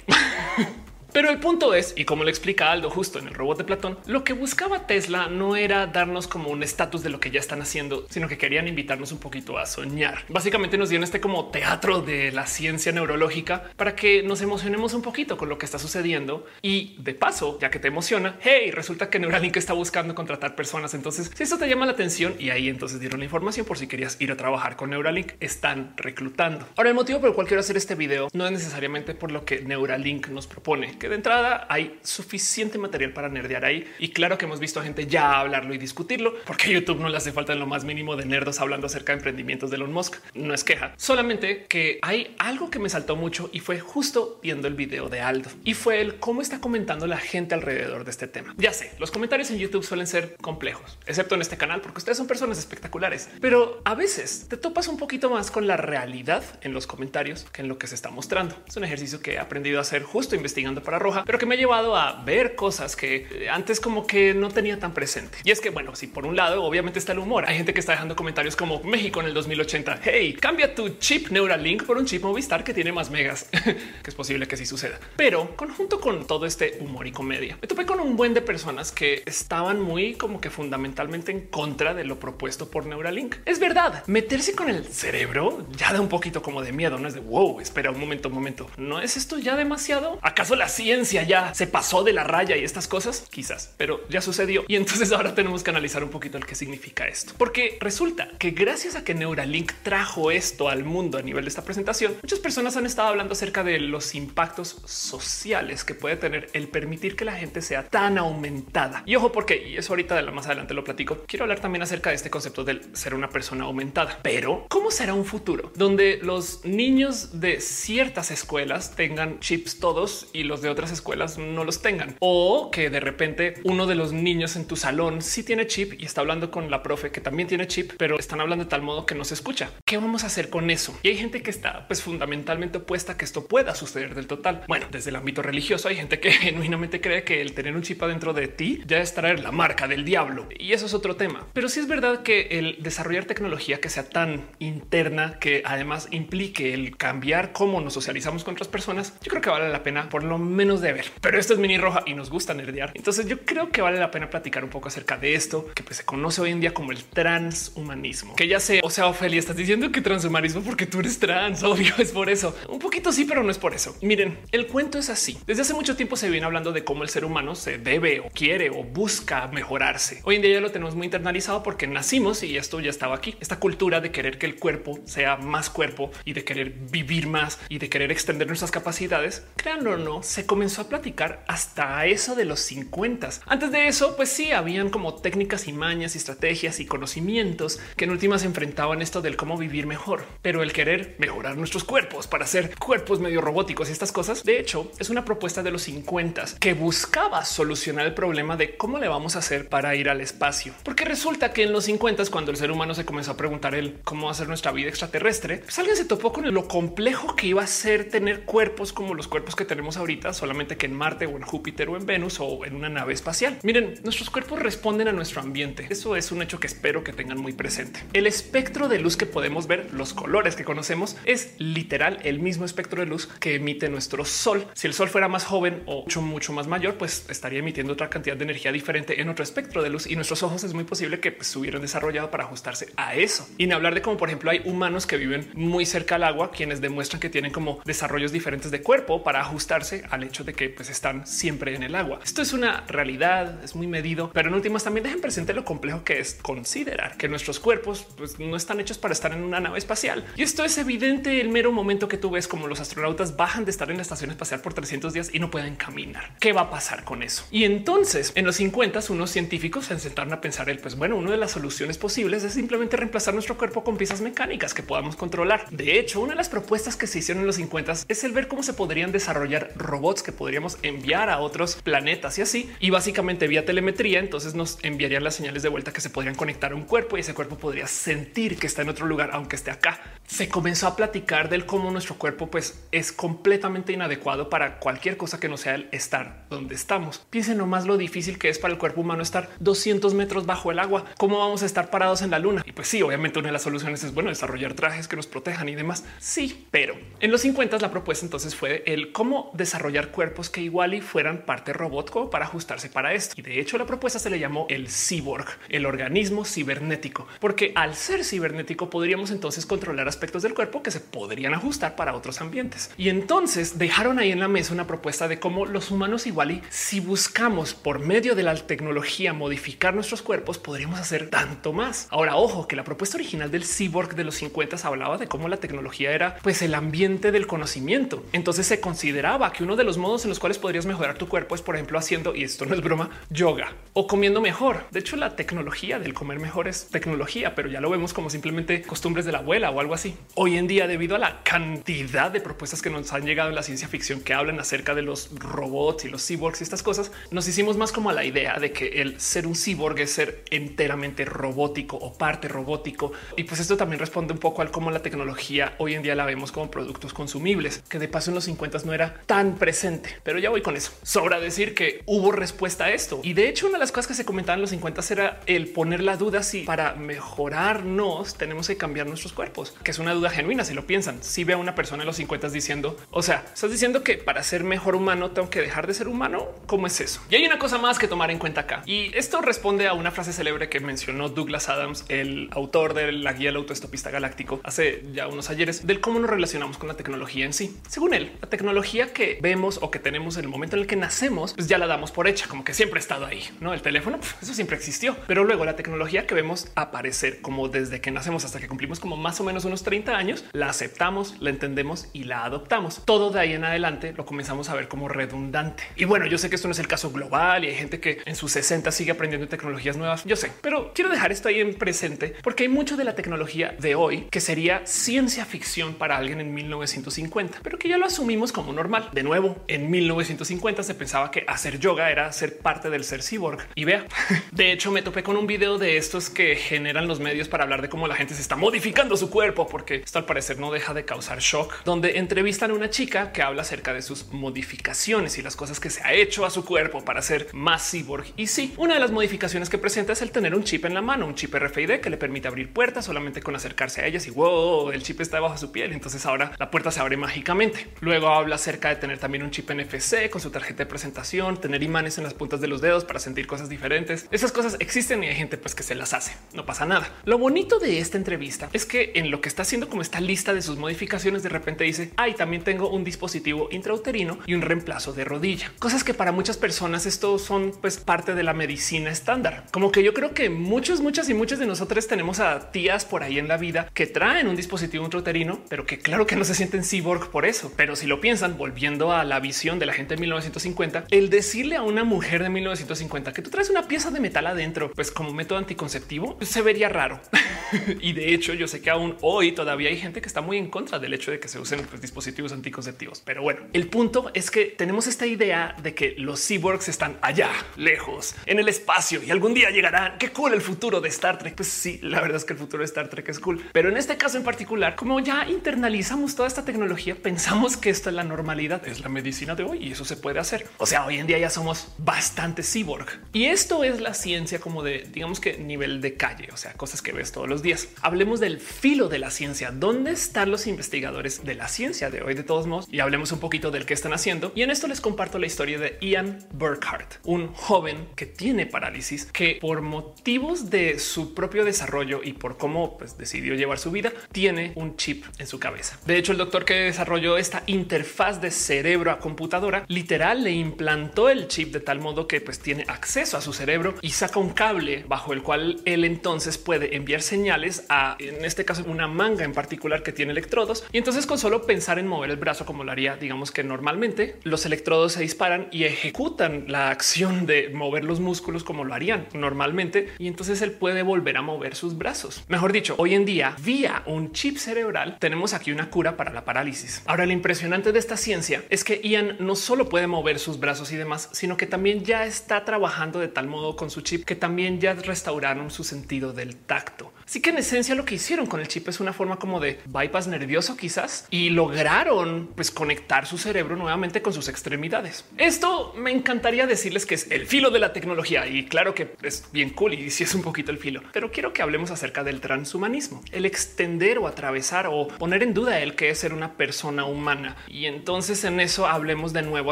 Pero 1.16 1.30
el 1.30 1.40
punto 1.40 1.74
es, 1.74 1.94
y 1.96 2.04
como 2.04 2.26
le 2.26 2.30
explica 2.30 2.74
Aldo 2.74 2.90
justo 2.90 3.20
en 3.20 3.30
el 3.30 3.34
robot 3.34 3.60
de 3.60 3.64
Platón, 3.64 3.98
lo 4.06 4.26
que 4.26 4.34
buscaba 4.34 4.86
Tesla 4.86 5.28
no 5.30 5.56
era 5.56 5.88
darnos 5.88 6.28
como 6.28 6.50
un 6.50 6.62
estatus 6.62 7.04
de 7.04 7.10
lo 7.10 7.22
que 7.22 7.32
ya 7.32 7.40
están 7.40 7.62
haciendo, 7.62 8.06
sino 8.10 8.28
que 8.28 8.38
querían 8.38 8.68
invitarnos 8.68 9.14
un 9.14 9.20
poquito 9.20 9.58
a 9.58 9.66
soñar. 9.66 10.26
Básicamente 10.28 10.78
nos 10.78 10.90
dieron 10.90 11.06
este 11.06 11.22
como 11.22 11.52
teatro 11.52 12.02
de 12.02 12.34
la 12.34 12.48
ciencia 12.48 12.92
neurológica 12.92 13.64
para 13.78 13.96
que 13.96 14.24
nos 14.24 14.42
emocionemos 14.42 14.94
un 14.94 15.02
poquito 15.02 15.38
con 15.38 15.48
lo 15.48 15.58
que 15.58 15.66
está 15.66 15.80
sucediendo. 15.80 16.48
Y 16.62 16.98
de 17.00 17.14
paso, 17.14 17.60
ya 17.62 17.70
que 17.70 17.80
te 17.80 17.88
emociona, 17.88 18.38
hey, 18.42 18.72
resulta 18.72 19.10
que 19.10 19.18
Neuralink 19.18 19.56
está 19.56 19.72
buscando 19.72 20.16
contratar 20.16 20.54
personas. 20.54 20.96
Entonces, 20.96 21.32
si 21.34 21.44
eso 21.44 21.58
te 21.58 21.70
llama 21.70 21.86
la 21.86 21.94
atención 21.94 22.36
y 22.40 22.50
ahí 22.50 22.68
entonces 22.68 23.00
dieron 23.00 23.20
la 23.20 23.24
información 23.24 23.66
por 23.66 23.78
si 23.78 23.88
querías 23.88 24.20
ir 24.20 24.34
a 24.34 24.36
trabajar 24.36 24.76
con 24.76 24.90
Neuralink, 24.90 25.32
están 25.40 25.94
reclutando. 25.96 26.68
Ahora, 26.76 26.90
el 26.90 26.96
motivo 26.96 27.22
por 27.22 27.30
el 27.30 27.36
cual 27.36 27.48
quiero 27.48 27.62
hacer 27.62 27.78
este 27.78 27.96
video 27.96 28.28
no 28.34 28.46
es 28.46 28.52
necesariamente 28.52 29.16
por 29.16 29.32
lo 29.32 29.46
que 29.46 29.62
Neuralink 29.62 30.28
nos 30.28 30.46
propone, 30.46 30.98
de 31.10 31.16
entrada 31.16 31.68
hay 31.70 32.00
suficiente 32.04 32.78
material 32.78 33.14
para 33.14 33.30
nerdear 33.30 33.66
ahí. 33.66 33.86
Y 34.00 34.10
claro 34.10 34.38
que 34.38 34.46
hemos 34.46 34.60
visto 34.60 34.80
a 34.80 34.84
gente 34.84 35.08
ya 35.08 35.40
hablarlo 35.40 35.74
y 35.74 35.78
discutirlo, 35.78 36.36
porque 36.46 36.72
YouTube 36.72 37.00
no 37.00 37.10
le 37.10 37.18
hace 37.18 37.32
falta 37.32 37.54
en 37.54 37.60
lo 37.60 37.68
más 37.68 37.84
mínimo 37.84 38.16
de 38.16 38.26
nerdos 38.26 38.60
hablando 38.60 38.88
acerca 38.88 39.14
de 39.14 39.18
emprendimientos 39.18 39.70
de 39.70 39.78
Elon 39.78 39.94
Musk. 39.94 40.18
No 40.34 40.54
es 40.54 40.64
queja, 40.64 40.94
solamente 40.98 41.66
que 41.68 42.00
hay 42.02 42.36
algo 42.40 42.70
que 42.70 42.80
me 42.80 42.90
saltó 42.90 43.16
mucho 43.16 43.50
y 43.54 43.60
fue 43.60 43.80
justo 43.80 44.40
viendo 44.42 44.68
el 44.68 44.74
video 44.74 45.10
de 45.10 45.22
Aldo 45.22 45.50
y 45.64 45.74
fue 45.74 46.02
el 46.02 46.16
cómo 46.20 46.42
está 46.42 46.60
comentando 46.60 47.08
la 47.08 47.18
gente 47.18 47.56
alrededor 47.56 48.06
de 48.06 48.12
este 48.12 48.28
tema. 48.28 48.54
Ya 48.58 48.74
sé, 48.74 48.92
los 49.00 49.12
comentarios 49.12 49.52
en 49.52 49.58
YouTube 49.58 49.84
suelen 49.84 50.08
ser 50.08 50.36
complejos, 50.42 50.98
excepto 51.06 51.36
en 51.36 51.42
este 51.42 51.58
canal, 51.58 51.82
porque 51.82 52.00
ustedes 52.00 52.18
son 52.18 52.28
personas 52.28 52.58
espectaculares, 52.58 53.30
pero 53.42 53.82
a 53.86 53.96
veces 53.96 54.48
te 54.50 54.58
topas 54.58 54.88
un 54.88 54.98
poquito 54.98 55.30
más 55.30 55.52
con 55.52 55.68
la 55.68 55.78
realidad 55.78 56.44
en 56.62 56.74
los 56.74 56.88
comentarios 56.88 57.46
que 57.52 57.62
en 57.62 57.68
lo 57.68 57.78
que 57.78 57.88
se 57.88 57.96
está 57.96 58.10
mostrando. 58.10 58.56
Es 58.68 58.78
un 58.78 58.84
ejercicio 58.84 59.22
que 59.22 59.34
he 59.34 59.40
aprendido 59.40 59.80
a 59.80 59.82
hacer 59.82 60.04
justo 60.04 60.36
investigando 60.36 60.82
para 60.84 60.95
Roja, 61.00 61.24
pero 61.26 61.38
que 61.38 61.46
me 61.46 61.56
ha 61.56 61.58
llevado 61.58 61.96
a 61.96 62.24
ver 62.24 62.56
cosas 62.56 62.96
que 62.96 63.28
eh, 63.32 63.50
antes 63.50 63.80
como 63.80 64.06
que 64.08 64.34
no 64.34 64.50
tenía 64.50 64.80
tan 64.80 64.94
presente. 64.94 65.38
Y 65.44 65.52
es 65.52 65.62
que, 65.62 65.70
bueno, 65.70 65.96
si 65.96 66.08
por 66.08 66.26
un 66.26 66.36
lado 66.36 66.64
obviamente 66.64 67.00
está 67.00 67.12
el 67.14 67.20
humor, 67.20 67.46
hay 67.48 67.58
gente 67.58 67.74
que 67.74 67.80
está 67.80 67.94
dejando 67.94 68.16
comentarios 68.16 68.56
como 68.56 68.82
México 68.84 69.20
en 69.22 69.28
el 69.28 69.34
2080. 69.34 70.00
Hey, 70.04 70.38
cambia 70.40 70.74
tu 70.74 70.90
chip 71.00 71.30
Neuralink 71.30 71.84
por 71.84 71.98
un 71.98 72.06
chip 72.06 72.24
Movistar 72.24 72.64
que 72.64 72.74
tiene 72.74 72.92
más 72.92 73.10
megas, 73.10 73.50
que 73.52 74.10
es 74.10 74.16
posible 74.16 74.48
que 74.48 74.58
sí 74.58 74.66
suceda. 74.66 75.00
Pero 75.16 75.56
conjunto 75.56 76.00
con 76.00 76.26
todo 76.28 76.46
este 76.46 76.78
humor 76.80 77.08
y 77.08 77.12
comedia, 77.12 77.58
me 77.62 77.68
topé 77.68 77.86
con 77.86 78.00
un 78.00 78.16
buen 78.16 78.34
de 78.34 78.42
personas 78.42 78.92
que 78.92 79.24
estaban 79.26 79.82
muy 79.82 80.16
como 80.16 80.42
que 80.42 80.50
fundamentalmente 80.50 81.32
en 81.32 81.48
contra 81.48 81.94
de 81.94 82.04
lo 82.04 82.20
propuesto 82.20 82.70
por 82.70 82.86
Neuralink. 82.86 83.36
Es 83.46 83.60
verdad, 83.60 84.04
meterse 84.08 84.56
con 84.56 84.70
el 84.70 84.86
cerebro 84.86 85.66
ya 85.76 85.94
da 85.94 86.02
un 86.02 86.10
poquito 86.10 86.42
como 86.42 86.62
de 86.62 86.72
miedo, 86.72 86.98
no 86.98 87.08
es 87.08 87.14
de 87.14 87.20
wow, 87.20 87.60
espera 87.60 87.92
un 87.92 88.00
momento, 88.00 88.30
un 88.30 88.36
momento. 88.36 88.70
¿No 88.78 89.02
es 89.02 89.18
esto 89.18 89.38
ya 89.38 89.56
demasiado? 89.56 90.20
¿Acaso 90.22 90.56
la 90.56 90.68
ciencia 90.86 91.24
ya 91.24 91.52
se 91.56 91.66
pasó 91.66 92.04
de 92.04 92.14
la 92.14 92.24
raya 92.24 92.56
y 92.56 92.64
estas 92.64 92.88
cosas, 92.88 93.26
quizás, 93.32 93.74
pero 93.76 94.08
ya 94.08 94.22
sucedió. 94.22 94.66
Y 94.68 94.76
entonces 94.76 95.12
ahora 95.12 95.34
tenemos 95.34 95.64
que 95.64 95.72
analizar 95.72 96.04
un 96.04 96.12
poquito 96.12 96.38
el 96.38 96.46
que 96.46 96.54
significa 96.54 97.08
esto, 97.08 97.34
porque 97.40 97.80
resulta 97.82 98.30
que 98.38 98.52
gracias 98.52 98.96
a 98.96 99.04
que 99.04 99.16
Neuralink 99.16 99.72
trajo 99.82 100.30
esto 100.30 100.70
al 100.70 100.84
mundo 100.84 101.18
a 101.18 101.24
nivel 101.24 101.46
de 101.46 101.50
esta 101.50 101.64
presentación, 101.64 102.14
muchas 102.22 102.38
personas 102.38 102.78
han 102.78 102.86
estado 102.86 103.08
hablando 103.08 103.34
acerca 103.34 103.64
de 103.64 103.80
los 103.80 104.14
impactos 104.14 104.80
sociales 104.86 105.84
que 105.84 105.96
puede 105.96 106.18
tener 106.18 106.52
el 106.54 106.68
permitir 106.68 107.16
que 107.16 107.26
la 107.26 107.34
gente 107.34 107.64
sea 107.64 107.90
tan 107.90 108.20
aumentada. 108.20 109.02
Y 109.08 109.16
ojo, 109.16 109.32
porque 109.32 109.68
y 109.68 109.78
eso 109.78 109.94
ahorita 109.94 110.16
de 110.16 110.32
más 110.32 110.46
adelante 110.46 110.76
lo 110.76 110.84
platico. 110.84 111.18
Quiero 111.26 111.46
hablar 111.46 111.62
también 111.62 111.82
acerca 111.82 112.12
de 112.12 112.18
este 112.18 112.30
concepto 112.30 112.64
del 112.64 112.96
ser 112.96 113.16
una 113.16 113.30
persona 113.30 113.64
aumentada, 113.64 114.20
pero 114.22 114.68
cómo 114.70 114.92
será 114.92 115.16
un 115.16 115.26
futuro 115.26 115.72
donde 115.76 116.20
los 116.22 116.64
niños 116.64 117.40
de 117.40 117.60
ciertas 117.60 118.30
escuelas 118.30 118.96
tengan 118.96 119.40
chips 119.40 119.80
todos 119.80 120.28
y 120.32 120.44
los 120.44 120.62
de 120.62 120.75
otras 120.76 120.92
escuelas 120.92 121.38
no 121.38 121.64
los 121.64 121.82
tengan 121.82 122.16
o 122.20 122.70
que 122.72 122.90
de 122.90 123.00
repente 123.00 123.56
uno 123.64 123.88
de 123.88 123.96
los 123.96 124.14
niños 124.14 124.56
en 124.56 124.66
tu 124.68 124.76
salón 124.76 125.22
sí 125.22 125.44
tiene 125.44 125.68
chip 125.68 125.94
y 126.00 126.06
está 126.06 126.22
hablando 126.22 126.52
con 126.52 126.70
la 126.70 126.84
profe 126.84 127.12
que 127.12 127.22
también 127.22 127.48
tiene 127.48 127.68
chip, 127.68 127.94
pero 127.98 128.20
están 128.20 128.42
hablando 128.42 128.66
de 128.66 128.70
tal 128.70 128.82
modo 128.82 129.06
que 129.06 129.16
no 129.16 129.24
se 129.24 129.34
escucha. 129.34 129.72
¿Qué 129.86 129.98
vamos 129.98 130.24
a 130.24 130.28
hacer 130.28 130.50
con 130.50 130.70
eso? 130.70 130.98
Y 131.04 131.10
hay 131.10 131.18
gente 131.18 131.42
que 131.42 131.50
está 131.50 131.88
pues 131.88 132.02
fundamentalmente 132.02 132.80
opuesta 132.80 133.14
a 133.14 133.18
que 133.18 133.26
esto 133.26 133.48
pueda 133.48 133.76
suceder 133.76 134.16
del 134.16 134.28
total. 134.28 134.64
Bueno, 134.68 134.88
desde 134.92 135.10
el 135.10 135.16
ámbito 135.16 135.42
religioso 135.42 135.88
hay 135.88 135.96
gente 135.96 136.20
que 136.20 136.32
genuinamente 136.46 137.02
cree 137.02 137.24
que 137.24 137.42
el 137.42 137.54
tener 137.54 137.76
un 137.76 137.82
chip 137.82 138.02
adentro 138.04 138.34
de 138.34 138.48
ti 138.48 138.82
ya 138.86 139.00
es 139.00 139.14
traer 139.14 139.40
la 139.42 139.52
marca 139.52 139.88
del 139.88 140.06
diablo 140.06 140.48
y 140.58 140.74
eso 140.74 140.86
es 140.86 140.94
otro 140.94 141.16
tema. 141.16 141.48
Pero 141.54 141.70
sí 141.70 141.80
es 141.80 141.88
verdad 141.88 142.24
que 142.24 142.48
el 142.52 142.78
desarrollar 142.80 143.26
tecnología 143.26 143.80
que 143.80 143.90
sea 143.90 144.10
tan 144.10 144.46
interna 144.60 145.40
que 145.40 145.62
además 145.66 146.08
implique 146.12 146.74
el 146.74 146.98
cambiar 146.98 147.52
cómo 147.52 147.82
nos 147.82 147.94
socializamos 147.94 148.44
con 148.44 148.54
otras 148.54 148.68
personas, 148.68 149.14
yo 149.22 149.30
creo 149.30 149.42
que 149.42 149.50
vale 149.50 149.70
la 149.70 149.84
pena 149.84 150.10
por 150.10 150.24
lo 150.24 150.38
menos 150.38 150.55
menos 150.56 150.82
de 150.82 150.94
ver. 150.94 151.06
Pero 151.22 151.40
esto 151.40 151.54
es 151.54 151.60
mini 151.60 151.78
roja 151.78 152.04
y 152.06 152.14
nos 152.14 152.30
gusta 152.30 152.54
nerdear. 152.54 152.92
Entonces 152.96 153.28
yo 153.28 153.40
creo 153.42 153.70
que 153.70 153.82
vale 153.82 154.00
la 154.00 154.12
pena 154.12 154.30
platicar 154.30 154.64
un 154.64 154.70
poco 154.70 154.88
acerca 154.88 155.18
de 155.18 155.36
esto 155.36 155.68
que 155.76 155.84
pues, 155.84 155.98
se 155.98 156.06
conoce 156.06 156.42
hoy 156.42 156.52
en 156.52 156.62
día 156.62 156.74
como 156.74 156.92
el 156.92 157.04
transhumanismo. 157.04 158.36
Que 158.36 158.48
ya 158.48 158.60
sé, 158.60 158.82
o 158.84 158.90
sea, 158.90 159.08
Ophelia, 159.08 159.40
estás 159.40 159.56
diciendo 159.56 159.92
que 159.92 160.02
transhumanismo 160.02 160.62
porque 160.62 160.86
tú 160.86 161.00
eres 161.00 161.20
trans, 161.20 161.64
obvio, 161.64 161.94
es 161.98 162.12
por 162.12 162.30
eso. 162.30 162.56
Un 162.70 162.80
poquito 162.80 163.12
sí, 163.12 163.26
pero 163.26 163.44
no 163.44 163.52
es 163.52 163.58
por 163.58 163.74
eso. 163.74 163.96
Miren, 164.02 164.40
el 164.52 164.68
cuento 164.68 164.98
es 164.98 165.10
así. 165.10 165.38
Desde 165.46 165.62
hace 165.62 165.74
mucho 165.74 165.96
tiempo 165.96 166.16
se 166.16 166.30
viene 166.30 166.46
hablando 166.46 166.72
de 166.72 166.84
cómo 166.84 167.04
el 167.04 167.10
ser 167.10 167.26
humano 167.26 167.56
se 167.56 167.78
debe 167.78 168.20
o 168.20 168.30
quiere 168.30 168.70
o 168.70 168.84
busca 168.84 169.48
mejorarse. 169.48 170.22
Hoy 170.24 170.38
en 170.38 170.42
día 170.42 170.54
ya 170.54 170.62
lo 170.62 170.72
tenemos 170.72 170.96
muy 170.96 171.06
internalizado 171.06 171.64
porque 171.64 171.88
nacimos 171.88 172.44
y 172.44 172.58
esto 172.58 172.80
ya 172.80 172.90
estaba 172.90 173.16
aquí. 173.16 173.36
Esta 173.40 173.60
cultura 173.60 174.02
de 174.02 174.12
querer 174.12 174.38
que 174.38 174.46
el 174.46 174.56
cuerpo 174.56 175.00
sea 175.06 175.38
más 175.38 175.70
cuerpo 175.70 176.12
y 176.24 176.34
de 176.34 176.44
querer 176.44 176.72
vivir 176.72 177.28
más 177.28 177.60
y 177.70 177.80
de 177.80 177.90
querer 177.90 178.12
extender 178.12 178.48
nuestras 178.48 178.72
capacidades, 178.72 179.46
créanlo 179.56 179.94
o 179.94 179.98
no, 179.98 180.24
se 180.24 180.45
comenzó 180.46 180.82
a 180.82 180.90
platicar 180.90 181.44
hasta 181.48 182.06
eso 182.06 182.36
de 182.36 182.46
los 182.46 182.62
50. 182.62 183.30
Antes 183.46 183.72
de 183.72 183.88
eso, 183.88 184.16
pues 184.16 184.30
sí, 184.30 184.52
habían 184.52 184.90
como 184.90 185.16
técnicas 185.16 185.68
y 185.68 185.74
mañas 185.74 186.16
y 186.16 186.18
estrategias 186.18 186.80
y 186.80 186.86
conocimientos 186.86 187.80
que 187.96 188.06
en 188.06 188.12
últimas 188.12 188.44
enfrentaban 188.44 189.02
esto 189.02 189.22
del 189.22 189.36
cómo 189.36 189.58
vivir 189.58 189.86
mejor, 189.86 190.26
pero 190.42 190.64
el 190.64 190.74
querer 190.74 191.16
mejorar 191.20 191.58
nuestros 191.58 191.84
cuerpos 191.84 192.28
para 192.28 192.46
hacer 192.46 192.76
cuerpos 192.78 193.20
medio 193.20 193.42
robóticos 193.42 193.90
y 193.90 193.92
estas 193.92 194.12
cosas, 194.12 194.44
de 194.44 194.60
hecho, 194.60 194.92
es 195.00 195.10
una 195.10 195.26
propuesta 195.26 195.64
de 195.64 195.72
los 195.72 195.84
50 195.84 196.46
que 196.60 196.74
buscaba 196.74 197.46
solucionar 197.46 198.06
el 198.06 198.14
problema 198.14 198.58
de 198.58 198.78
cómo 198.78 198.98
le 199.00 199.08
vamos 199.08 199.36
a 199.36 199.40
hacer 199.40 199.70
para 199.70 199.96
ir 199.96 200.10
al 200.10 200.22
espacio. 200.22 200.74
Porque 200.84 201.06
resulta 201.06 201.54
que 201.54 201.64
en 201.64 201.72
los 201.72 201.86
50 201.86 202.16
cuando 202.32 202.52
el 202.52 202.58
ser 202.58 202.72
humano 202.72 202.94
se 202.94 203.04
comenzó 203.04 203.32
a 203.32 203.38
preguntar 203.38 203.76
el 203.76 204.00
cómo 204.04 204.30
hacer 204.30 204.48
nuestra 204.48 204.72
vida 204.72 204.88
extraterrestre, 204.88 205.58
pues 205.58 205.78
alguien 205.80 205.98
se 205.98 206.06
topó 206.06 206.32
con 206.32 206.52
lo 206.54 206.68
complejo 206.68 207.36
que 207.36 207.48
iba 207.48 207.62
a 207.62 207.68
ser 207.68 208.10
tener 208.10 208.44
cuerpos 208.44 208.94
como 208.94 209.14
los 209.14 209.28
cuerpos 209.28 209.56
que 209.56 209.66
tenemos 209.66 209.98
ahorita, 209.98 210.32
solamente 210.36 210.78
que 210.78 210.86
en 210.86 210.94
Marte 210.94 211.26
o 211.26 211.38
en 211.38 211.44
Júpiter 211.44 211.90
o 211.90 211.98
en 211.98 212.06
Venus 212.06 212.40
o 212.40 212.66
en 212.66 212.76
una 212.76 212.90
nave 212.90 213.14
espacial. 213.14 213.60
Miren, 213.64 213.96
nuestros 214.04 214.30
cuerpos 214.30 214.60
responden 214.60 215.08
a 215.08 215.12
nuestro 215.12 215.42
ambiente. 215.42 215.88
Eso 215.90 216.16
es 216.16 216.32
un 216.32 216.42
hecho 216.42 216.60
que 216.60 216.68
espero 216.68 217.04
que 217.04 217.14
tengan 217.14 217.38
muy 217.40 217.54
presente. 217.54 218.02
El 218.14 218.28
espectro 218.28 218.88
de 218.88 219.00
luz 219.00 219.18
que 219.18 219.26
podemos 219.26 219.68
ver, 219.68 219.94
los 219.94 220.14
colores 220.14 220.56
que 220.56 220.64
conocemos, 220.64 221.18
es 221.26 221.54
literal 221.58 222.20
el 222.24 222.40
mismo 222.40 222.66
espectro 222.66 223.02
de 223.02 223.08
luz 223.08 223.28
que 223.40 223.56
emite 223.56 223.90
nuestro 223.90 224.26
sol. 224.26 224.68
Si 224.74 224.88
el 224.88 224.94
sol 224.94 225.10
fuera 225.10 225.28
más 225.28 225.46
joven 225.46 225.84
o 225.86 226.06
mucho, 226.22 226.54
más 226.54 226.68
mayor, 226.68 226.96
pues 226.96 227.26
estaría 227.30 227.60
emitiendo 227.60 227.94
otra 227.94 228.10
cantidad 228.10 228.36
de 228.36 228.44
energía 228.44 228.72
diferente 228.72 229.22
en 229.22 229.30
otro 229.30 229.44
espectro 229.44 229.82
de 229.84 229.90
luz 229.90 230.08
y 230.08 230.16
nuestros 230.16 230.44
ojos 230.44 230.64
es 230.64 230.74
muy 230.74 230.84
posible 230.84 231.20
que 231.20 231.32
pues, 231.32 231.48
se 231.48 231.60
hubieran 231.60 231.82
desarrollado 231.82 232.32
para 232.32 232.46
ajustarse 232.46 232.90
a 232.98 233.16
eso. 233.16 233.48
Y 233.58 233.68
ni 233.68 233.74
hablar 233.74 233.96
de 233.96 234.02
cómo, 234.02 234.18
por 234.18 234.30
ejemplo, 234.30 234.52
hay 234.52 234.62
humanos 234.66 235.06
que 235.06 235.18
viven 235.18 235.50
muy 235.54 235.86
cerca 235.86 236.16
al 236.16 236.24
agua, 236.24 236.52
quienes 236.52 236.82
demuestran 236.82 237.20
que 237.20 237.30
tienen 237.30 237.52
como 237.52 237.80
desarrollos 237.86 238.32
diferentes 238.32 238.72
de 238.72 238.82
cuerpo 238.82 239.24
para 239.24 239.42
ajustarse 239.42 240.04
al 240.10 240.24
hecho 240.26 240.44
de 240.44 240.54
que 240.54 240.70
pues, 240.70 240.90
están 240.90 241.28
siempre 241.28 241.76
en 241.76 241.84
el 241.84 241.96
agua. 241.96 242.20
Esto 242.24 242.42
es 242.42 242.54
una 242.54 242.82
realidad, 242.88 243.64
es 243.64 243.76
muy 243.76 243.88
medido, 243.88 244.32
pero 244.34 244.50
en 244.50 244.56
últimas 244.56 244.84
también 244.84 245.04
dejen 245.04 245.22
presente 245.22 245.54
lo 245.54 245.66
complejo 245.66 246.04
que 246.04 246.20
es 246.20 246.36
considerar 246.42 247.18
que 247.18 247.28
nuestros 247.28 247.60
cuerpos 247.60 248.08
pues, 248.18 248.40
no 248.40 248.56
están 248.56 248.80
hechos 248.80 248.98
para 248.98 249.14
estar 249.14 249.32
en 249.32 249.44
una 249.44 249.60
nave 249.60 249.78
espacial. 249.78 250.26
Y 250.36 250.44
esto 250.44 250.64
es 250.64 250.78
evidente 250.78 251.42
el 251.42 251.50
mero 251.50 251.72
momento 251.72 252.08
que 252.08 252.18
tú 252.18 252.32
ves 252.32 252.48
como 252.48 252.68
los 252.68 252.80
astronautas 252.80 253.36
bajan 253.36 253.66
de 253.66 253.72
estar 253.72 253.90
en 253.90 253.98
la 253.98 254.02
estación 254.02 254.32
espacial 254.32 254.62
por 254.62 254.74
300 254.74 255.14
días 255.14 255.30
y 255.34 255.40
no 255.40 255.52
pueden 255.52 255.76
caminar. 255.76 256.36
¿Qué 256.40 256.54
va 256.54 256.62
a 256.62 256.70
pasar 256.70 257.04
con 257.04 257.24
eso? 257.24 257.46
Y 257.52 257.64
entonces 257.66 258.32
en 258.36 258.46
los 258.46 258.56
50 258.56 258.96
unos 259.10 259.32
científicos 259.32 259.86
se 259.86 260.00
sentaron 260.00 260.32
a 260.34 260.42
pensar 260.42 260.70
el 260.70 260.80
pues 260.80 260.96
bueno, 260.96 261.18
una 261.18 261.32
de 261.32 261.38
las 261.38 261.52
soluciones 261.52 261.98
posibles 261.98 262.44
es 262.44 262.54
simplemente 262.54 262.96
reemplazar 262.96 263.34
nuestro 263.34 263.58
cuerpo 263.58 263.84
con 263.84 263.98
piezas 263.98 264.22
mecánicas 264.22 264.74
que 264.74 264.84
podamos 264.84 265.16
controlar. 265.16 265.70
De 265.70 266.00
hecho, 266.00 266.22
una 266.22 266.32
de 266.32 266.38
las 266.38 266.50
propuestas 266.50 266.96
que 266.96 267.08
se 267.08 267.20
hicieron 267.20 267.42
en 267.42 267.48
los 267.48 267.58
50 267.58 267.94
es 268.08 268.24
el 268.24 268.32
ver 268.32 268.48
cómo 268.48 268.64
se 268.64 268.74
podrían 268.74 269.12
desarrollar 269.12 269.72
robots 269.76 270.15
que 270.24 270.32
podríamos 270.32 270.78
enviar 270.82 271.30
a 271.30 271.40
otros 271.40 271.76
planetas 271.76 272.38
y 272.38 272.42
así. 272.42 272.72
Y 272.80 272.90
básicamente 272.90 273.48
vía 273.48 273.66
telemetría, 273.66 274.20
entonces 274.20 274.56
nos 274.56 274.78
enviarían 274.84 275.24
las 275.24 275.36
señales 275.36 275.64
de 275.64 275.70
vuelta 275.70 275.94
que 275.94 276.02
se 276.02 276.10
podrían 276.10 276.36
conectar 276.36 276.72
a 276.72 276.76
un 276.76 276.84
cuerpo 276.84 277.18
y 277.18 277.22
ese 277.22 277.34
cuerpo 277.34 277.58
podría 277.58 277.88
sentir 277.88 278.58
que 278.58 278.68
está 278.68 278.82
en 278.82 278.90
otro 278.90 279.06
lugar, 279.06 279.30
aunque 279.34 279.56
esté 279.56 279.72
acá. 279.72 280.00
Se 280.28 280.50
comenzó 280.50 280.88
a 280.88 280.96
platicar 280.96 281.50
del 281.50 281.66
cómo 281.66 281.92
nuestro 281.92 282.16
cuerpo 282.16 282.50
pues 282.50 282.84
es 282.92 283.12
completamente 283.12 283.94
inadecuado 283.94 284.50
para 284.50 284.80
cualquier 284.80 285.18
cosa 285.18 285.40
que 285.40 285.50
no 285.50 285.58
sea 285.58 285.76
el 285.76 285.88
estar 285.92 286.46
donde 286.50 286.76
estamos. 286.76 287.26
Piensen 287.30 287.58
nomás 287.58 287.86
lo 287.86 287.98
difícil 287.98 288.40
que 288.40 288.50
es 288.50 288.58
para 288.58 288.74
el 288.74 288.80
cuerpo 288.80 289.02
humano 289.02 289.22
estar 289.22 289.50
200 289.60 290.14
metros 290.14 290.46
bajo 290.46 290.72
el 290.72 290.80
agua. 290.80 291.06
¿Cómo 291.18 291.38
vamos 291.38 291.62
a 291.64 291.66
estar 291.66 291.90
parados 291.90 292.22
en 292.22 292.32
la 292.32 292.40
luna? 292.40 292.64
Y 292.66 292.72
pues 292.72 292.88
sí, 292.88 293.02
obviamente 293.02 293.40
una 293.40 293.50
de 293.50 293.54
las 293.54 293.62
soluciones 293.62 294.04
es 294.04 294.14
bueno 294.14 294.30
desarrollar 294.30 294.74
trajes 294.74 295.08
que 295.08 295.16
nos 295.16 295.28
protejan 295.28 295.70
y 295.70 295.76
demás. 295.76 296.04
Sí, 296.20 296.68
pero 296.72 296.96
en 297.20 297.32
los 297.32 297.42
50 297.42 297.76
la 297.80 297.92
propuesta 297.92 298.26
entonces 298.26 298.56
fue 298.56 298.84
el 298.86 299.12
cómo 299.12 299.52
desarrollar 299.54 300.05
cuerpos 300.10 300.50
que 300.50 300.62
igual 300.62 300.94
y 300.94 301.02
fueran 301.02 301.44
parte 301.46 301.74
robot 301.74 302.10
como 302.10 302.30
para 302.30 302.46
ajustarse 302.46 302.90
para 302.90 303.14
esto. 303.14 303.34
Y 303.38 303.42
de 303.42 303.60
hecho 303.60 303.78
la 303.78 303.86
propuesta 303.86 304.20
se 304.20 304.30
le 304.30 304.40
llamó 304.40 304.66
el 304.70 304.90
cyborg, 304.90 305.48
el 305.70 305.86
organismo 305.86 306.46
cibernético, 306.46 307.28
porque 307.40 307.72
al 307.76 307.96
ser 307.96 308.24
cibernético 308.24 308.90
podríamos 308.90 309.32
entonces 309.32 309.66
controlar 309.66 310.08
aspectos 310.08 310.44
del 310.44 310.54
cuerpo 310.54 310.84
que 310.84 310.92
se 310.92 311.00
podrían 311.00 311.54
ajustar 311.54 311.96
para 311.96 312.16
otros 312.16 312.42
ambientes. 312.42 312.92
Y 312.98 313.10
entonces 313.10 313.78
dejaron 313.78 314.20
ahí 314.20 314.32
en 314.32 314.40
la 314.40 314.48
mesa 314.48 314.74
una 314.74 314.88
propuesta 314.88 315.28
de 315.28 315.40
cómo 315.40 315.66
los 315.66 315.92
humanos 315.92 316.28
igual 316.28 316.52
y 316.52 316.62
si 316.70 317.00
buscamos 317.00 317.74
por 317.74 318.00
medio 318.00 318.36
de 318.36 318.44
la 318.44 318.56
tecnología 318.56 319.34
modificar 319.34 319.94
nuestros 319.94 320.22
cuerpos, 320.22 320.58
podríamos 320.58 321.00
hacer 321.00 321.30
tanto 321.30 321.74
más. 321.74 322.08
Ahora, 322.10 322.36
ojo, 322.36 322.68
que 322.68 322.76
la 322.76 322.84
propuesta 322.84 323.18
original 323.18 323.52
del 323.52 323.66
cyborg 323.66 324.16
de 324.16 324.24
los 324.24 324.36
50 324.36 324.76
hablaba 324.84 325.18
de 325.18 325.28
cómo 325.28 325.48
la 325.48 325.58
tecnología 325.58 326.12
era 326.12 326.38
pues 326.42 326.62
el 326.62 326.74
ambiente 326.74 327.32
del 327.32 327.48
conocimiento. 327.48 328.24
Entonces 328.34 328.68
se 328.68 328.80
consideraba 328.80 329.52
que 329.52 329.64
uno 329.64 329.76
de 329.76 329.84
los 329.84 329.95
modos 329.98 330.26
en 330.26 330.30
los 330.30 330.40
cuales 330.40 330.58
podrías 330.58 330.86
mejorar 330.86 331.18
tu 331.18 331.28
cuerpo 331.28 331.56
es, 331.56 331.62
por 331.62 331.76
ejemplo, 331.76 331.98
haciendo, 331.98 332.36
y 332.36 332.44
esto 332.44 332.66
no 332.66 332.76
es 332.76 332.82
broma, 332.82 333.10
yoga 333.30 333.74
o 333.94 334.08
comiendo 334.08 334.42
mejor. 334.42 334.86
De 334.92 335.00
hecho, 335.00 335.16
la 335.16 335.36
tecnología 335.36 336.00
del 336.00 336.14
comer 336.14 336.40
mejor 336.40 336.68
es 336.68 336.88
tecnología, 336.90 337.56
pero 337.56 337.70
ya 337.70 337.82
lo 337.82 337.90
vemos 337.90 338.14
como 338.14 338.30
simplemente 338.30 338.82
costumbres 338.82 339.26
de 339.26 339.32
la 339.32 339.40
abuela 339.40 339.72
o 339.72 339.80
algo 339.80 339.94
así. 339.94 340.16
Hoy 340.36 340.58
en 340.58 340.68
día, 340.68 340.88
debido 340.88 341.16
a 341.16 341.20
la 341.20 341.44
cantidad 341.44 342.32
de 342.32 342.42
propuestas 342.42 342.82
que 342.82 342.90
nos 342.90 343.12
han 343.14 343.26
llegado 343.26 343.50
en 343.50 343.56
la 343.56 343.64
ciencia 343.64 343.88
ficción 343.88 344.22
que 344.22 344.34
hablan 344.34 344.60
acerca 344.60 344.94
de 344.94 345.02
los 345.02 345.30
robots 345.40 346.06
y 346.06 346.10
los 346.10 346.26
cyborgs 346.26 346.62
y 346.62 346.64
estas 346.64 346.84
cosas, 346.84 347.12
nos 347.32 347.48
hicimos 347.48 347.78
más 347.78 347.92
como 347.92 348.10
a 348.10 348.14
la 348.14 348.26
idea 348.26 348.60
de 348.60 348.72
que 348.72 349.02
el 349.02 349.20
ser 349.20 349.48
un 349.48 349.56
cyborg 349.56 350.00
es 350.00 350.12
ser 350.12 350.44
enteramente 350.52 351.26
robótico 351.26 351.98
o 351.98 352.14
parte 352.14 352.48
robótico. 352.48 353.14
Y 353.36 353.46
pues 353.46 353.62
esto 353.62 353.78
también 353.78 354.00
responde 354.00 354.34
un 354.34 354.40
poco 354.40 354.62
al 354.62 354.72
cómo 354.72 354.92
la 354.92 355.02
tecnología 355.02 355.74
hoy 355.78 355.96
en 355.96 356.04
día 356.04 356.16
la 356.16 356.26
vemos 356.26 356.52
como 356.52 356.70
productos 356.70 357.14
consumibles, 357.14 357.84
que 357.90 358.00
de 358.00 358.08
paso 358.08 358.32
en 358.32 358.36
los 358.36 358.44
50 358.44 358.76
no 358.84 358.94
era 358.94 359.22
tan 359.26 359.56
presente, 359.56 359.85
pero 360.24 360.40
ya 360.40 360.50
voy 360.50 360.62
con 360.62 360.76
eso. 360.76 360.92
Sobra 361.04 361.40
decir 361.40 361.76
que 361.76 362.02
hubo 362.06 362.32
respuesta 362.32 362.86
a 362.86 362.92
esto. 362.92 363.20
Y 363.24 363.34
de 363.34 363.50
hecho, 363.50 363.68
una 363.68 363.78
de 363.78 363.80
las 363.80 363.92
cosas 363.92 364.08
que 364.08 364.14
se 364.14 364.26
comentaban 364.26 364.60
en 364.60 364.62
los 364.62 364.70
50 364.72 365.02
era 365.10 365.40
el 365.46 365.68
poner 365.68 366.02
la 366.02 366.18
duda 366.18 366.42
si 366.42 366.64
para 366.64 366.96
mejorarnos 366.96 368.36
tenemos 368.36 368.68
que 368.68 368.78
cambiar 368.78 369.08
nuestros 369.08 369.34
cuerpos, 369.34 369.74
que 369.84 369.92
es 369.92 370.00
una 370.00 370.14
duda 370.14 370.30
genuina. 370.30 370.64
Si 370.64 370.74
lo 370.74 370.88
piensan, 370.88 371.22
si 371.22 371.44
ve 371.44 371.54
a 371.54 371.58
una 371.58 371.76
persona 371.76 372.04
en 372.04 372.08
los 372.08 372.16
50 372.18 372.50
diciendo, 372.50 372.98
o 373.12 373.22
sea, 373.22 373.46
estás 373.54 373.72
diciendo 373.72 374.04
que 374.04 374.18
para 374.18 374.44
ser 374.44 374.64
mejor 374.64 374.96
humano 374.96 375.32
tengo 375.32 375.50
que 375.50 375.62
dejar 375.62 375.88
de 375.88 375.94
ser 375.94 376.08
humano. 376.08 376.48
¿Cómo 376.66 376.88
es 376.88 377.00
eso? 377.02 377.22
Y 377.30 377.36
hay 377.36 377.46
una 377.46 377.60
cosa 377.60 377.78
más 377.78 378.00
que 378.00 378.08
tomar 378.08 378.32
en 378.32 378.40
cuenta 378.40 378.62
acá. 378.62 378.84
Y 378.86 379.16
esto 379.18 379.42
responde 379.42 379.88
a 379.88 379.94
una 379.94 380.12
frase 380.12 380.34
célebre 380.34 380.70
que 380.70 380.80
mencionó 380.80 381.30
Douglas 381.30 381.70
Adams, 381.70 382.06
el 382.10 382.50
autor 382.52 382.94
de 382.94 383.12
la 383.12 383.34
guía 383.34 383.50
del 383.50 383.58
autoestopista 383.58 384.10
galáctico, 384.10 384.62
hace 384.64 385.04
ya 385.14 385.28
unos 385.28 385.50
ayeres, 385.50 385.86
del 385.86 386.00
cómo 386.00 386.20
nos 386.20 386.30
relacionamos 386.30 386.78
con 386.78 386.88
la 386.88 386.96
tecnología 386.96 387.46
en 387.46 387.54
sí. 387.54 387.78
Según 387.88 388.14
él, 388.14 388.32
la 388.42 388.50
tecnología 388.50 389.14
que 389.14 389.38
vemos 389.42 389.65
o 389.66 389.92
que 389.92 390.00
tenemos 390.00 390.38
en 390.38 390.44
el 390.44 390.50
momento 390.50 390.76
en 390.76 390.84
el 390.84 390.88
que 390.88 390.96
nacemos, 390.96 391.54
pues 391.54 391.68
ya 391.68 391.78
la 391.78 391.88
damos 391.88 392.12
por 392.12 392.28
hecha, 392.28 392.48
como 392.48 392.64
que 392.64 392.74
siempre 392.74 393.00
ha 393.00 393.02
estado 393.02 393.26
ahí. 393.26 393.44
No 393.60 393.74
el 393.74 393.82
teléfono, 393.82 394.20
eso 394.42 394.54
siempre 394.54 394.78
existió, 394.78 395.18
pero 395.28 395.44
luego 395.44 395.66
la 395.66 395.76
tecnología 395.76 396.28
que 396.28 396.36
vemos 396.36 396.68
aparecer 396.76 397.42
como 397.42 397.68
desde 397.68 398.02
que 398.02 398.12
nacemos 398.12 398.46
hasta 398.46 398.60
que 398.60 398.68
cumplimos 398.68 399.00
como 399.00 399.18
más 399.18 399.40
o 399.40 399.44
menos 399.44 399.66
unos 399.66 399.84
30 399.84 400.16
años, 400.16 400.46
la 400.54 400.70
aceptamos, 400.70 401.36
la 401.40 401.50
entendemos 401.50 402.08
y 402.14 402.26
la 402.26 402.46
adoptamos. 402.46 403.02
Todo 403.06 403.32
de 403.32 403.40
ahí 403.40 403.54
en 403.54 403.64
adelante 403.64 404.14
lo 404.16 404.26
comenzamos 404.26 404.70
a 404.70 404.76
ver 404.76 404.88
como 404.88 405.08
redundante. 405.08 405.84
Y 405.96 406.06
bueno, 406.06 406.28
yo 406.28 406.38
sé 406.38 406.50
que 406.50 406.56
esto 406.56 406.68
no 406.68 406.74
es 406.74 406.80
el 406.80 406.88
caso 406.88 407.12
global 407.12 407.64
y 407.64 407.70
hay 407.70 407.76
gente 407.76 408.00
que 408.00 408.22
en 408.26 408.36
sus 408.36 408.52
60 408.52 408.92
sigue 408.92 409.12
aprendiendo 409.12 409.48
tecnologías 409.48 409.98
nuevas. 409.98 410.24
Yo 410.26 410.36
sé, 410.36 410.52
pero 410.62 410.92
quiero 410.94 411.10
dejar 411.10 411.32
esto 411.32 411.50
ahí 411.50 411.60
en 411.60 411.74
presente 411.74 412.36
porque 412.44 412.64
hay 412.64 412.70
mucho 412.70 412.98
de 412.98 413.04
la 413.04 413.16
tecnología 413.16 413.76
de 413.80 413.96
hoy 413.96 414.28
que 414.30 414.42
sería 414.42 414.86
ciencia 414.86 415.46
ficción 415.46 415.96
para 415.96 416.18
alguien 416.18 416.40
en 416.42 416.54
1950, 416.54 417.60
pero 417.64 417.78
que 417.78 417.90
ya 417.90 417.98
lo 417.98 418.06
asumimos 418.06 418.52
como 418.52 418.74
normal. 418.74 419.10
De 419.14 419.24
nuevo, 419.24 419.55
en 419.68 419.90
1950 419.90 420.84
se 420.84 420.96
pensaba 420.96 421.32
que 421.32 421.44
hacer 421.48 421.80
yoga 421.80 422.12
era 422.12 422.32
ser 422.32 422.58
parte 422.58 422.90
del 422.90 423.04
ser 423.04 423.24
cyborg. 423.24 423.68
Y 423.76 423.86
vea, 423.86 424.06
de 424.52 424.72
hecho 424.72 424.92
me 424.92 425.02
topé 425.02 425.24
con 425.24 425.38
un 425.38 425.48
video 425.48 425.78
de 425.78 425.98
estos 425.98 426.30
que 426.30 426.56
generan 426.56 427.08
los 427.08 427.20
medios 427.20 427.48
para 427.48 427.64
hablar 427.64 427.82
de 427.82 427.90
cómo 427.90 428.08
la 428.08 428.16
gente 428.16 428.34
se 428.34 428.42
está 428.42 428.56
modificando 428.56 429.18
su 429.18 429.30
cuerpo, 429.30 429.68
porque 429.68 429.96
esto 429.96 430.20
al 430.20 430.26
parecer 430.26 430.60
no 430.60 430.72
deja 430.72 430.94
de 430.94 431.06
causar 431.06 431.40
shock, 431.40 431.84
donde 431.84 432.18
entrevistan 432.18 432.72
a 432.72 432.74
una 432.74 432.90
chica 432.90 433.32
que 433.32 433.42
habla 433.42 433.62
acerca 433.62 433.94
de 433.94 434.02
sus 434.02 434.32
modificaciones 434.32 435.38
y 435.38 435.42
las 435.42 435.56
cosas 435.56 435.80
que 435.80 435.90
se 435.90 436.04
ha 436.04 436.14
hecho 436.14 436.46
a 436.46 436.50
su 436.50 436.66
cuerpo 436.66 437.04
para 437.04 437.22
ser 437.22 437.48
más 437.54 437.90
cyborg. 437.90 438.26
Y 438.36 438.48
sí, 438.48 438.74
una 438.78 438.96
de 438.96 439.00
las 439.00 439.12
modificaciones 439.12 439.70
que 439.70 439.78
presenta 439.78 440.14
es 440.14 440.22
el 440.22 440.32
tener 440.32 440.56
un 440.56 440.64
chip 440.64 440.86
en 440.86 440.94
la 440.94 441.02
mano, 441.02 441.26
un 441.26 441.36
chip 441.36 441.54
RFID 441.54 442.00
que 442.00 442.10
le 442.10 442.18
permite 442.18 442.48
abrir 442.48 442.72
puertas 442.72 443.06
solamente 443.06 443.42
con 443.42 443.56
acercarse 443.56 444.02
a 444.02 444.08
ellas 444.08 444.28
y 444.28 444.32
wow, 444.32 444.92
el 444.92 445.04
chip 445.04 445.22
está 445.22 445.40
bajo 445.40 445.58
su 445.58 445.72
piel. 445.72 445.94
Entonces 445.94 446.26
ahora 446.26 446.52
la 446.58 446.72
puerta 446.72 446.92
se 446.92 447.00
abre 447.00 447.18
mágicamente. 447.18 447.88
Luego 448.02 448.30
habla 448.30 448.56
acerca 448.56 448.90
de 448.90 448.96
tener 448.96 449.18
también 449.18 449.44
un 449.46 449.52
chip 449.52 449.72
NFC 449.72 450.30
con 450.30 450.42
su 450.42 450.50
tarjeta 450.50 450.80
de 450.80 450.86
presentación, 450.88 451.60
tener 451.62 451.84
imanes 451.84 452.18
en 452.18 452.24
las 452.24 452.34
puntas 452.34 452.60
de 452.62 452.68
los 452.68 452.82
dedos 452.82 453.06
para 453.06 453.20
sentir 453.20 453.48
cosas 453.48 453.70
diferentes. 453.70 454.28
Esas 454.32 454.52
cosas 454.52 454.76
existen 454.80 455.24
y 455.24 455.28
hay 455.28 455.36
gente 455.36 455.58
pues 455.58 455.76
que 455.76 455.84
se 455.84 455.96
las 455.96 456.14
hace. 456.14 456.36
No 456.54 456.66
pasa 456.66 456.86
nada. 456.86 457.10
Lo 457.26 457.38
bonito 457.38 457.80
de 457.80 458.00
esta 458.00 458.18
entrevista 458.18 458.70
es 458.74 458.86
que 458.86 459.12
en 459.16 459.32
lo 459.32 459.42
que 459.42 459.50
está 459.50 459.62
haciendo 459.62 459.88
como 459.88 460.02
esta 460.02 460.20
lista 460.20 460.54
de 460.54 460.62
sus 460.62 460.78
modificaciones 460.78 461.44
de 461.44 461.50
repente 461.50 461.84
dice, 461.84 462.12
ay, 462.18 462.34
también 462.34 462.64
tengo 462.64 462.90
un 462.90 463.04
dispositivo 463.04 463.70
intrauterino 463.72 464.40
y 464.46 464.56
un 464.56 464.62
reemplazo 464.62 465.14
de 465.14 465.24
rodilla. 465.24 465.72
Cosas 465.80 466.04
que 466.04 466.14
para 466.14 466.32
muchas 466.32 466.58
personas 466.58 467.06
esto 467.06 467.38
son 467.40 467.72
pues 467.80 467.98
parte 467.98 468.36
de 468.36 468.44
la 468.44 468.54
medicina 468.54 469.12
estándar. 469.12 469.66
Como 469.72 469.92
que 469.92 470.04
yo 470.04 470.14
creo 470.14 470.34
que 470.34 470.50
muchos, 470.50 471.02
muchas 471.02 471.30
y 471.30 471.34
muchos 471.34 471.60
de 471.60 471.66
nosotros 471.66 472.08
tenemos 472.08 472.40
a 472.40 472.72
tías 472.72 473.06
por 473.06 473.24
ahí 473.24 473.40
en 473.40 473.48
la 473.48 473.58
vida 473.58 473.90
que 473.94 474.08
traen 474.08 474.48
un 474.48 474.56
dispositivo 474.56 475.06
intrauterino, 475.06 475.62
pero 475.70 475.86
que 475.86 476.00
claro 476.00 476.26
que 476.26 476.36
no 476.36 476.44
se 476.46 476.56
sienten 476.56 476.84
cyborg 476.84 477.30
por 477.30 477.46
eso. 477.46 477.72
Pero 477.76 477.96
si 477.96 478.08
lo 478.08 478.20
piensan, 478.22 478.58
volviendo 478.58 479.12
a 479.12 479.24
la 479.24 479.35
visión 479.40 479.80
de 479.80 479.86
la 479.86 479.94
gente 479.94 480.16
de 480.16 480.22
1950, 480.22 481.06
el 481.12 481.30
decirle 481.30 481.76
a 481.76 481.82
una 481.82 482.04
mujer 482.04 482.44
de 482.44 482.50
1950 482.50 483.34
que 483.34 483.42
tú 483.42 483.50
traes 483.50 483.70
una 483.70 483.88
pieza 483.88 484.12
de 484.12 484.20
metal 484.20 484.48
adentro, 484.48 484.92
pues 484.94 485.12
como 485.12 485.34
método 485.34 485.58
anticonceptivo, 485.58 486.38
pues 486.38 486.50
se 486.50 486.62
vería 486.62 486.90
raro. 486.90 487.20
y 488.02 488.14
de 488.14 488.34
hecho, 488.34 488.54
yo 488.54 488.68
sé 488.68 488.82
que 488.82 488.90
aún 488.90 489.18
hoy 489.22 489.52
todavía 489.52 489.90
hay 489.90 489.98
gente 489.98 490.22
que 490.22 490.28
está 490.28 490.42
muy 490.42 490.58
en 490.58 490.70
contra 490.70 491.00
del 491.00 491.14
hecho 491.14 491.32
de 491.32 491.40
que 491.40 491.48
se 491.48 491.60
usen 491.60 491.86
pues, 491.90 492.02
dispositivos 492.02 492.52
anticonceptivos. 492.52 493.22
Pero 493.26 493.42
bueno, 493.42 493.62
el 493.74 493.88
punto 493.88 494.32
es 494.34 494.52
que 494.52 494.66
tenemos 494.66 495.08
esta 495.08 495.26
idea 495.26 495.76
de 495.82 495.94
que 495.94 496.16
los 496.18 496.46
cyborgs 496.46 496.88
están 496.88 497.18
allá, 497.22 497.50
lejos, 497.78 498.36
en 498.46 498.60
el 498.60 498.70
espacio 498.70 499.22
y 499.24 499.32
algún 499.32 499.54
día 499.54 499.70
llegarán. 499.70 500.18
Qué 500.18 500.30
cool 500.30 500.54
el 500.54 500.62
futuro 500.62 501.02
de 501.02 501.10
Star 501.10 501.38
Trek. 501.38 501.56
Pues 501.56 501.70
sí, 501.70 502.00
la 502.02 502.22
verdad 502.22 502.38
es 502.38 502.46
que 502.46 502.54
el 502.54 502.60
futuro 502.60 502.82
de 502.82 502.86
Star 502.86 503.10
Trek 503.10 503.30
es 503.30 503.40
cool. 503.40 503.64
Pero 503.72 503.90
en 503.90 503.98
este 503.98 504.18
caso 504.18 504.38
en 504.38 504.44
particular, 504.44 504.96
como 504.96 505.20
ya 505.20 505.48
internalizamos 505.48 506.36
toda 506.36 506.48
esta 506.48 506.66
tecnología, 506.66 507.16
pensamos 507.16 507.78
que 507.78 507.90
esto 507.90 508.10
es 508.10 508.16
la 508.16 508.24
normalidad, 508.24 508.86
es 508.88 509.02
la 509.02 509.10
medicina 509.26 509.56
de 509.56 509.64
hoy 509.64 509.80
y 509.82 509.92
eso 509.92 510.06
se 510.06 510.18
puede 510.18 510.40
hacer. 510.40 510.68
O 510.78 510.86
sea, 510.86 511.04
hoy 511.04 511.18
en 511.18 511.26
día 511.26 511.40
ya 511.40 511.50
somos 511.50 511.88
bastante 511.98 512.62
cyborg 512.62 513.08
y 513.34 513.46
esto 513.46 513.84
es 513.84 514.00
la 514.00 514.14
ciencia 514.14 514.60
como 514.60 514.84
de 514.84 515.08
digamos 515.12 515.40
que 515.40 515.58
nivel 515.58 516.00
de 516.00 516.16
calle, 516.16 516.50
o 516.54 516.58
sea, 516.58 516.74
cosas 516.74 517.02
que 517.02 517.12
ves 517.12 517.32
todos 517.32 517.50
los 517.50 517.64
días. 517.64 517.88
Hablemos 518.04 518.40
del 518.40 518.60
filo 518.60 519.10
de 519.10 519.18
la 519.18 519.32
ciencia. 519.32 519.72
¿Dónde 519.72 520.12
están 520.12 520.52
los 520.52 520.68
investigadores 520.68 521.44
de 521.44 521.56
la 521.56 521.68
ciencia 521.68 522.12
de 522.12 522.22
hoy 522.22 522.36
de 522.36 522.44
todos 522.44 522.68
modos? 522.68 522.86
Y 522.92 523.00
hablemos 523.00 523.32
un 523.32 523.40
poquito 523.40 523.72
del 523.72 523.88
que 523.88 523.96
están 523.96 524.14
haciendo. 524.14 524.52
Y 524.54 524.62
en 524.62 524.70
esto 524.70 524.88
les 524.88 525.02
comparto 525.02 525.40
la 525.40 525.48
historia 525.48 525.80
de 525.80 525.98
Ian 526.02 526.46
Burkhardt, 526.54 527.16
un 527.24 527.52
joven 527.54 528.08
que 528.16 528.28
tiene 528.28 528.68
parálisis, 528.68 529.26
que 529.26 529.58
por 529.60 529.82
motivos 529.82 530.70
de 530.70 531.00
su 531.00 531.34
propio 531.34 531.66
desarrollo 531.66 532.22
y 532.24 532.34
por 532.34 532.58
cómo 532.58 532.96
pues, 533.00 533.18
decidió 533.18 533.56
llevar 533.56 533.80
su 533.80 533.90
vida, 533.90 534.14
tiene 534.32 534.72
un 534.76 534.98
chip 534.98 535.26
en 535.40 535.48
su 535.48 535.60
cabeza. 535.60 535.98
De 536.06 536.16
hecho, 536.18 536.32
el 536.32 536.38
doctor 536.38 536.64
que 536.64 536.76
desarrolló 536.76 537.38
esta 537.38 537.64
interfaz 537.66 538.40
de 538.40 538.52
cerebro 538.52 539.15
computadora 539.20 539.86
literal 539.88 540.44
le 540.44 540.52
implantó 540.52 541.30
el 541.30 541.48
chip 541.48 541.72
de 541.74 541.80
tal 541.80 542.00
modo 542.00 542.28
que 542.28 542.42
pues 542.42 542.60
tiene 542.60 542.86
acceso 542.88 543.38
a 543.38 543.42
su 543.42 543.54
cerebro 543.54 543.96
y 544.02 544.12
saca 544.12 544.40
un 544.40 544.50
cable 544.50 545.06
bajo 545.08 545.34
el 545.34 545.44
cual 545.44 545.82
él 545.86 546.04
entonces 546.04 546.58
puede 546.58 546.96
enviar 546.96 547.22
señales 547.22 547.86
a, 547.90 548.16
en 548.20 548.46
este 548.46 548.66
caso, 548.66 548.84
una 548.88 549.08
manga 549.08 549.44
en 549.44 549.54
particular 549.54 550.04
que 550.04 550.12
tiene 550.12 550.32
electrodos. 550.32 550.86
Y 550.92 550.98
entonces 550.98 551.26
con 551.26 551.38
solo 551.38 551.66
pensar 551.66 552.00
en 552.00 552.08
mover 552.08 552.30
el 552.30 552.38
brazo 552.38 552.66
como 552.66 552.84
lo 552.84 552.92
haría, 552.92 553.18
digamos 553.18 553.52
que 553.52 553.64
normalmente, 553.64 554.38
los 554.44 554.66
electrodos 554.66 555.14
se 555.14 555.22
disparan 555.22 555.68
y 555.72 555.84
ejecutan 555.84 556.66
la 556.68 556.90
acción 556.90 557.46
de 557.46 557.70
mover 557.70 558.04
los 558.04 558.20
músculos 558.20 558.64
como 558.64 558.84
lo 558.84 558.94
harían 558.94 559.28
normalmente. 559.34 560.10
Y 560.20 560.28
entonces 560.28 560.62
él 560.62 560.72
puede 560.72 561.04
volver 561.04 561.38
a 561.38 561.42
mover 561.42 561.76
sus 561.76 561.98
brazos. 561.98 562.44
Mejor 562.48 562.72
dicho, 562.72 562.96
hoy 562.98 563.16
en 563.16 563.26
día, 563.26 563.56
vía 563.64 564.04
un 564.06 564.32
chip 564.32 564.58
cerebral, 564.58 565.18
tenemos 565.20 565.54
aquí 565.54 565.72
una 565.72 565.90
cura 565.90 566.18
para 566.18 566.34
la 566.34 566.46
parálisis. 566.46 567.02
Ahora, 567.06 567.26
lo 567.26 567.32
impresionante 567.32 567.92
de 567.92 568.00
esta 568.00 568.18
ciencia 568.18 568.64
es 568.70 568.84
que 568.84 569.00
Ian 569.06 569.36
no 569.40 569.56
solo 569.56 569.88
puede 569.88 570.08
mover 570.08 570.40
sus 570.40 570.60
brazos 570.60 570.92
y 570.92 570.96
demás, 570.96 571.30
sino 571.32 571.58
que 571.58 571.68
también 571.68 572.04
ya 572.04 572.26
está 572.26 572.66
trabajando 572.66 573.20
de 573.20 573.28
tal 573.28 573.46
modo 573.46 573.76
con 573.76 573.92
su 573.92 574.02
chip 574.02 574.26
que 574.26 574.36
también 574.36 574.82
ya 574.82 574.96
restauraron 574.96 575.70
su 575.70 575.84
sentido 575.84 576.34
del 576.34 576.56
tacto. 576.56 577.14
Así 577.28 577.42
que 577.42 577.50
en 577.50 577.58
esencia 577.58 577.96
lo 577.96 578.06
que 578.06 578.16
hicieron 578.16 578.46
con 578.46 578.60
el 578.60 578.68
chip 578.68 578.88
es 578.88 579.00
una 579.00 579.12
forma 579.12 579.40
como 579.40 579.60
de 579.60 579.80
bypass 579.88 580.28
nervioso 580.28 580.78
quizás 580.78 581.28
y 581.32 581.50
lograron 581.50 582.50
pues 582.56 582.70
conectar 582.70 583.26
su 583.26 583.38
cerebro 583.38 583.76
nuevamente 583.76 584.22
con 584.22 584.32
sus 584.32 584.48
extremidades. 584.48 585.26
Esto 585.38 585.94
me 585.98 586.12
encantaría 586.12 586.68
decirles 586.68 587.06
que 587.06 587.16
es 587.16 587.32
el 587.32 587.48
filo 587.48 587.72
de 587.72 587.80
la 587.80 587.94
tecnología 587.94 588.48
y 588.48 588.66
claro 588.66 588.94
que 588.94 589.16
es 589.24 589.46
bien 589.52 589.72
cool 589.72 589.96
y 589.96 590.12
si 590.12 590.24
es 590.24 590.36
un 590.36 590.44
poquito 590.44 590.72
el 590.72 590.78
filo, 590.78 591.02
pero 591.14 591.32
quiero 591.32 591.52
que 591.52 591.64
hablemos 591.64 591.90
acerca 591.90 592.24
del 592.24 592.42
transhumanismo, 592.42 593.24
el 593.32 593.46
extender 593.46 594.20
o 594.20 594.28
atravesar 594.28 594.88
o 594.88 595.08
poner 595.08 595.42
en 595.42 595.56
duda 595.56 595.80
el 595.82 595.96
que 595.96 596.10
es 596.10 596.20
ser 596.20 596.32
una 596.34 596.54
persona 596.54 597.06
humana. 597.06 597.56
Y 597.68 597.86
entonces 597.86 598.44
en 598.44 598.60
eso 598.60 598.86
hablemos 598.86 599.34
de 599.34 599.42
nuevo 599.42 599.72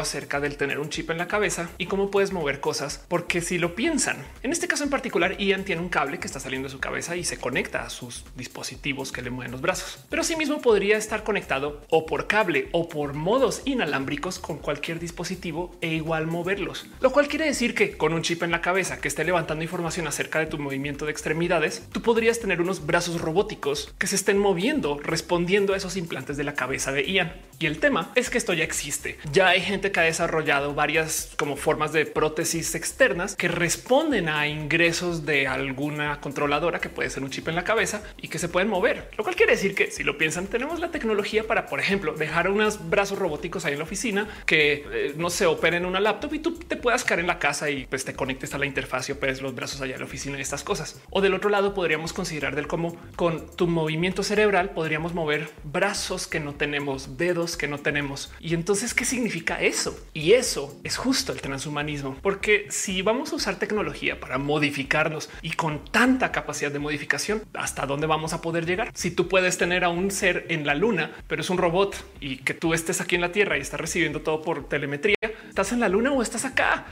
acerca 0.00 0.40
del 0.40 0.56
tener 0.56 0.80
un 0.80 0.90
chip 0.90 1.10
en 1.10 1.18
la 1.18 1.28
cabeza 1.28 1.70
y 1.78 1.86
cómo 1.86 2.10
puedes 2.10 2.32
mover 2.32 2.58
cosas, 2.58 3.04
porque 3.08 3.40
si 3.40 3.58
lo 3.58 3.76
piensan, 3.76 4.16
en 4.42 4.50
este 4.50 4.66
caso 4.66 4.82
en 4.82 4.90
particular, 4.90 5.38
Ian 5.38 5.64
tiene 5.64 5.82
un 5.82 5.88
cable 5.88 6.18
que 6.18 6.26
está 6.26 6.40
saliendo 6.40 6.66
de 6.66 6.72
su 6.72 6.80
cabeza 6.80 7.14
y 7.14 7.22
se 7.22 7.38
conecta 7.44 7.82
a 7.82 7.90
sus 7.90 8.24
dispositivos 8.36 9.12
que 9.12 9.20
le 9.20 9.28
mueven 9.28 9.52
los 9.52 9.60
brazos. 9.60 9.98
Pero 10.08 10.22
asimismo 10.22 10.62
podría 10.62 10.96
estar 10.96 11.24
conectado 11.24 11.82
o 11.90 12.06
por 12.06 12.26
cable 12.26 12.70
o 12.72 12.88
por 12.88 13.12
modos 13.12 13.60
inalámbricos 13.66 14.38
con 14.38 14.56
cualquier 14.56 14.98
dispositivo 14.98 15.76
e 15.82 15.88
igual 15.88 16.26
moverlos. 16.26 16.86
Lo 17.02 17.12
cual 17.12 17.28
quiere 17.28 17.44
decir 17.44 17.74
que 17.74 17.98
con 17.98 18.14
un 18.14 18.22
chip 18.22 18.42
en 18.44 18.50
la 18.50 18.62
cabeza 18.62 18.98
que 18.98 19.08
esté 19.08 19.24
levantando 19.24 19.62
información 19.62 20.06
acerca 20.06 20.38
de 20.38 20.46
tu 20.46 20.58
movimiento 20.58 21.04
de 21.04 21.10
extremidades, 21.10 21.86
tú 21.92 22.00
podrías 22.00 22.40
tener 22.40 22.62
unos 22.62 22.86
brazos 22.86 23.20
robóticos 23.20 23.92
que 23.98 24.06
se 24.06 24.16
estén 24.16 24.38
moviendo 24.38 24.98
respondiendo 24.98 25.74
a 25.74 25.76
esos 25.76 25.98
implantes 25.98 26.38
de 26.38 26.44
la 26.44 26.54
cabeza 26.54 26.92
de 26.92 27.04
Ian. 27.04 27.34
Y 27.58 27.66
el 27.66 27.78
tema 27.78 28.10
es 28.14 28.30
que 28.30 28.38
esto 28.38 28.54
ya 28.54 28.64
existe. 28.64 29.18
Ya 29.32 29.48
hay 29.48 29.60
gente 29.60 29.92
que 29.92 30.00
ha 30.00 30.04
desarrollado 30.04 30.72
varias 30.74 31.34
como 31.36 31.56
formas 31.56 31.92
de 31.92 32.06
prótesis 32.06 32.74
externas 32.74 33.36
que 33.36 33.48
responden 33.48 34.30
a 34.30 34.48
ingresos 34.48 35.26
de 35.26 35.46
alguna 35.46 36.22
controladora 36.22 36.80
que 36.80 36.88
puede 36.88 37.10
ser 37.10 37.22
un 37.22 37.33
chip 37.34 37.48
en 37.48 37.54
la 37.54 37.64
cabeza 37.64 38.02
y 38.16 38.28
que 38.28 38.38
se 38.38 38.48
pueden 38.48 38.68
mover. 38.68 39.10
Lo 39.16 39.24
cual 39.24 39.36
quiere 39.36 39.52
decir 39.52 39.74
que 39.74 39.90
si 39.90 40.02
lo 40.02 40.16
piensan, 40.16 40.46
tenemos 40.46 40.80
la 40.80 40.90
tecnología 40.90 41.44
para, 41.44 41.66
por 41.66 41.80
ejemplo, 41.80 42.14
dejar 42.14 42.48
unos 42.48 42.88
brazos 42.88 43.18
robóticos 43.18 43.64
ahí 43.64 43.72
en 43.72 43.78
la 43.78 43.84
oficina 43.84 44.28
que 44.46 44.84
eh, 44.92 45.14
no 45.16 45.30
se 45.30 45.46
operen 45.46 45.84
una 45.84 46.00
laptop 46.00 46.34
y 46.34 46.38
tú 46.38 46.54
te 46.54 46.76
puedas 46.76 47.04
quedar 47.04 47.20
en 47.20 47.26
la 47.26 47.38
casa 47.38 47.70
y 47.70 47.86
pues 47.86 48.04
te 48.04 48.14
conectes 48.14 48.54
a 48.54 48.58
la 48.58 48.66
interfaz 48.66 49.08
y 49.08 49.12
operes 49.12 49.42
los 49.42 49.54
brazos 49.54 49.80
allá 49.80 49.94
en 49.94 50.00
la 50.00 50.06
oficina 50.06 50.38
y 50.38 50.40
estas 50.40 50.62
cosas. 50.62 51.00
O 51.10 51.20
del 51.20 51.34
otro 51.34 51.50
lado 51.50 51.74
podríamos 51.74 52.12
considerar 52.12 52.54
del 52.54 52.66
cómo 52.66 52.96
con 53.16 53.54
tu 53.56 53.66
movimiento 53.66 54.22
cerebral 54.22 54.70
podríamos 54.70 55.14
mover 55.14 55.50
brazos 55.64 56.26
que 56.26 56.40
no 56.40 56.54
tenemos, 56.54 57.16
dedos 57.16 57.56
que 57.56 57.68
no 57.68 57.78
tenemos. 57.78 58.32
Y 58.40 58.54
entonces, 58.54 58.94
¿qué 58.94 59.04
significa 59.04 59.60
eso? 59.60 59.98
Y 60.12 60.32
eso 60.32 60.78
es 60.84 60.96
justo 60.96 61.32
el 61.32 61.40
transhumanismo, 61.40 62.16
porque 62.22 62.66
si 62.70 63.02
vamos 63.02 63.32
a 63.32 63.36
usar 63.36 63.58
tecnología 63.58 64.20
para 64.20 64.38
modificarnos 64.38 65.30
y 65.42 65.52
con 65.52 65.84
tanta 65.84 66.32
capacidad 66.32 66.70
de 66.70 66.78
modificación, 66.78 67.23
¿hasta 67.54 67.86
dónde 67.86 68.06
vamos 68.06 68.32
a 68.32 68.40
poder 68.40 68.66
llegar? 68.66 68.90
Si 68.94 69.10
tú 69.10 69.28
puedes 69.28 69.58
tener 69.58 69.84
a 69.84 69.88
un 69.88 70.10
ser 70.10 70.46
en 70.48 70.66
la 70.66 70.74
luna, 70.74 71.12
pero 71.26 71.42
es 71.42 71.50
un 71.50 71.58
robot 71.58 71.96
y 72.20 72.38
que 72.38 72.54
tú 72.54 72.74
estés 72.74 73.00
aquí 73.00 73.14
en 73.14 73.20
la 73.20 73.32
Tierra 73.32 73.58
y 73.58 73.60
estás 73.60 73.80
recibiendo 73.80 74.20
todo 74.22 74.42
por 74.42 74.68
telemetría, 74.68 75.16
¿estás 75.48 75.72
en 75.72 75.80
la 75.80 75.88
luna 75.88 76.12
o 76.12 76.22
estás 76.22 76.44
acá? 76.44 76.86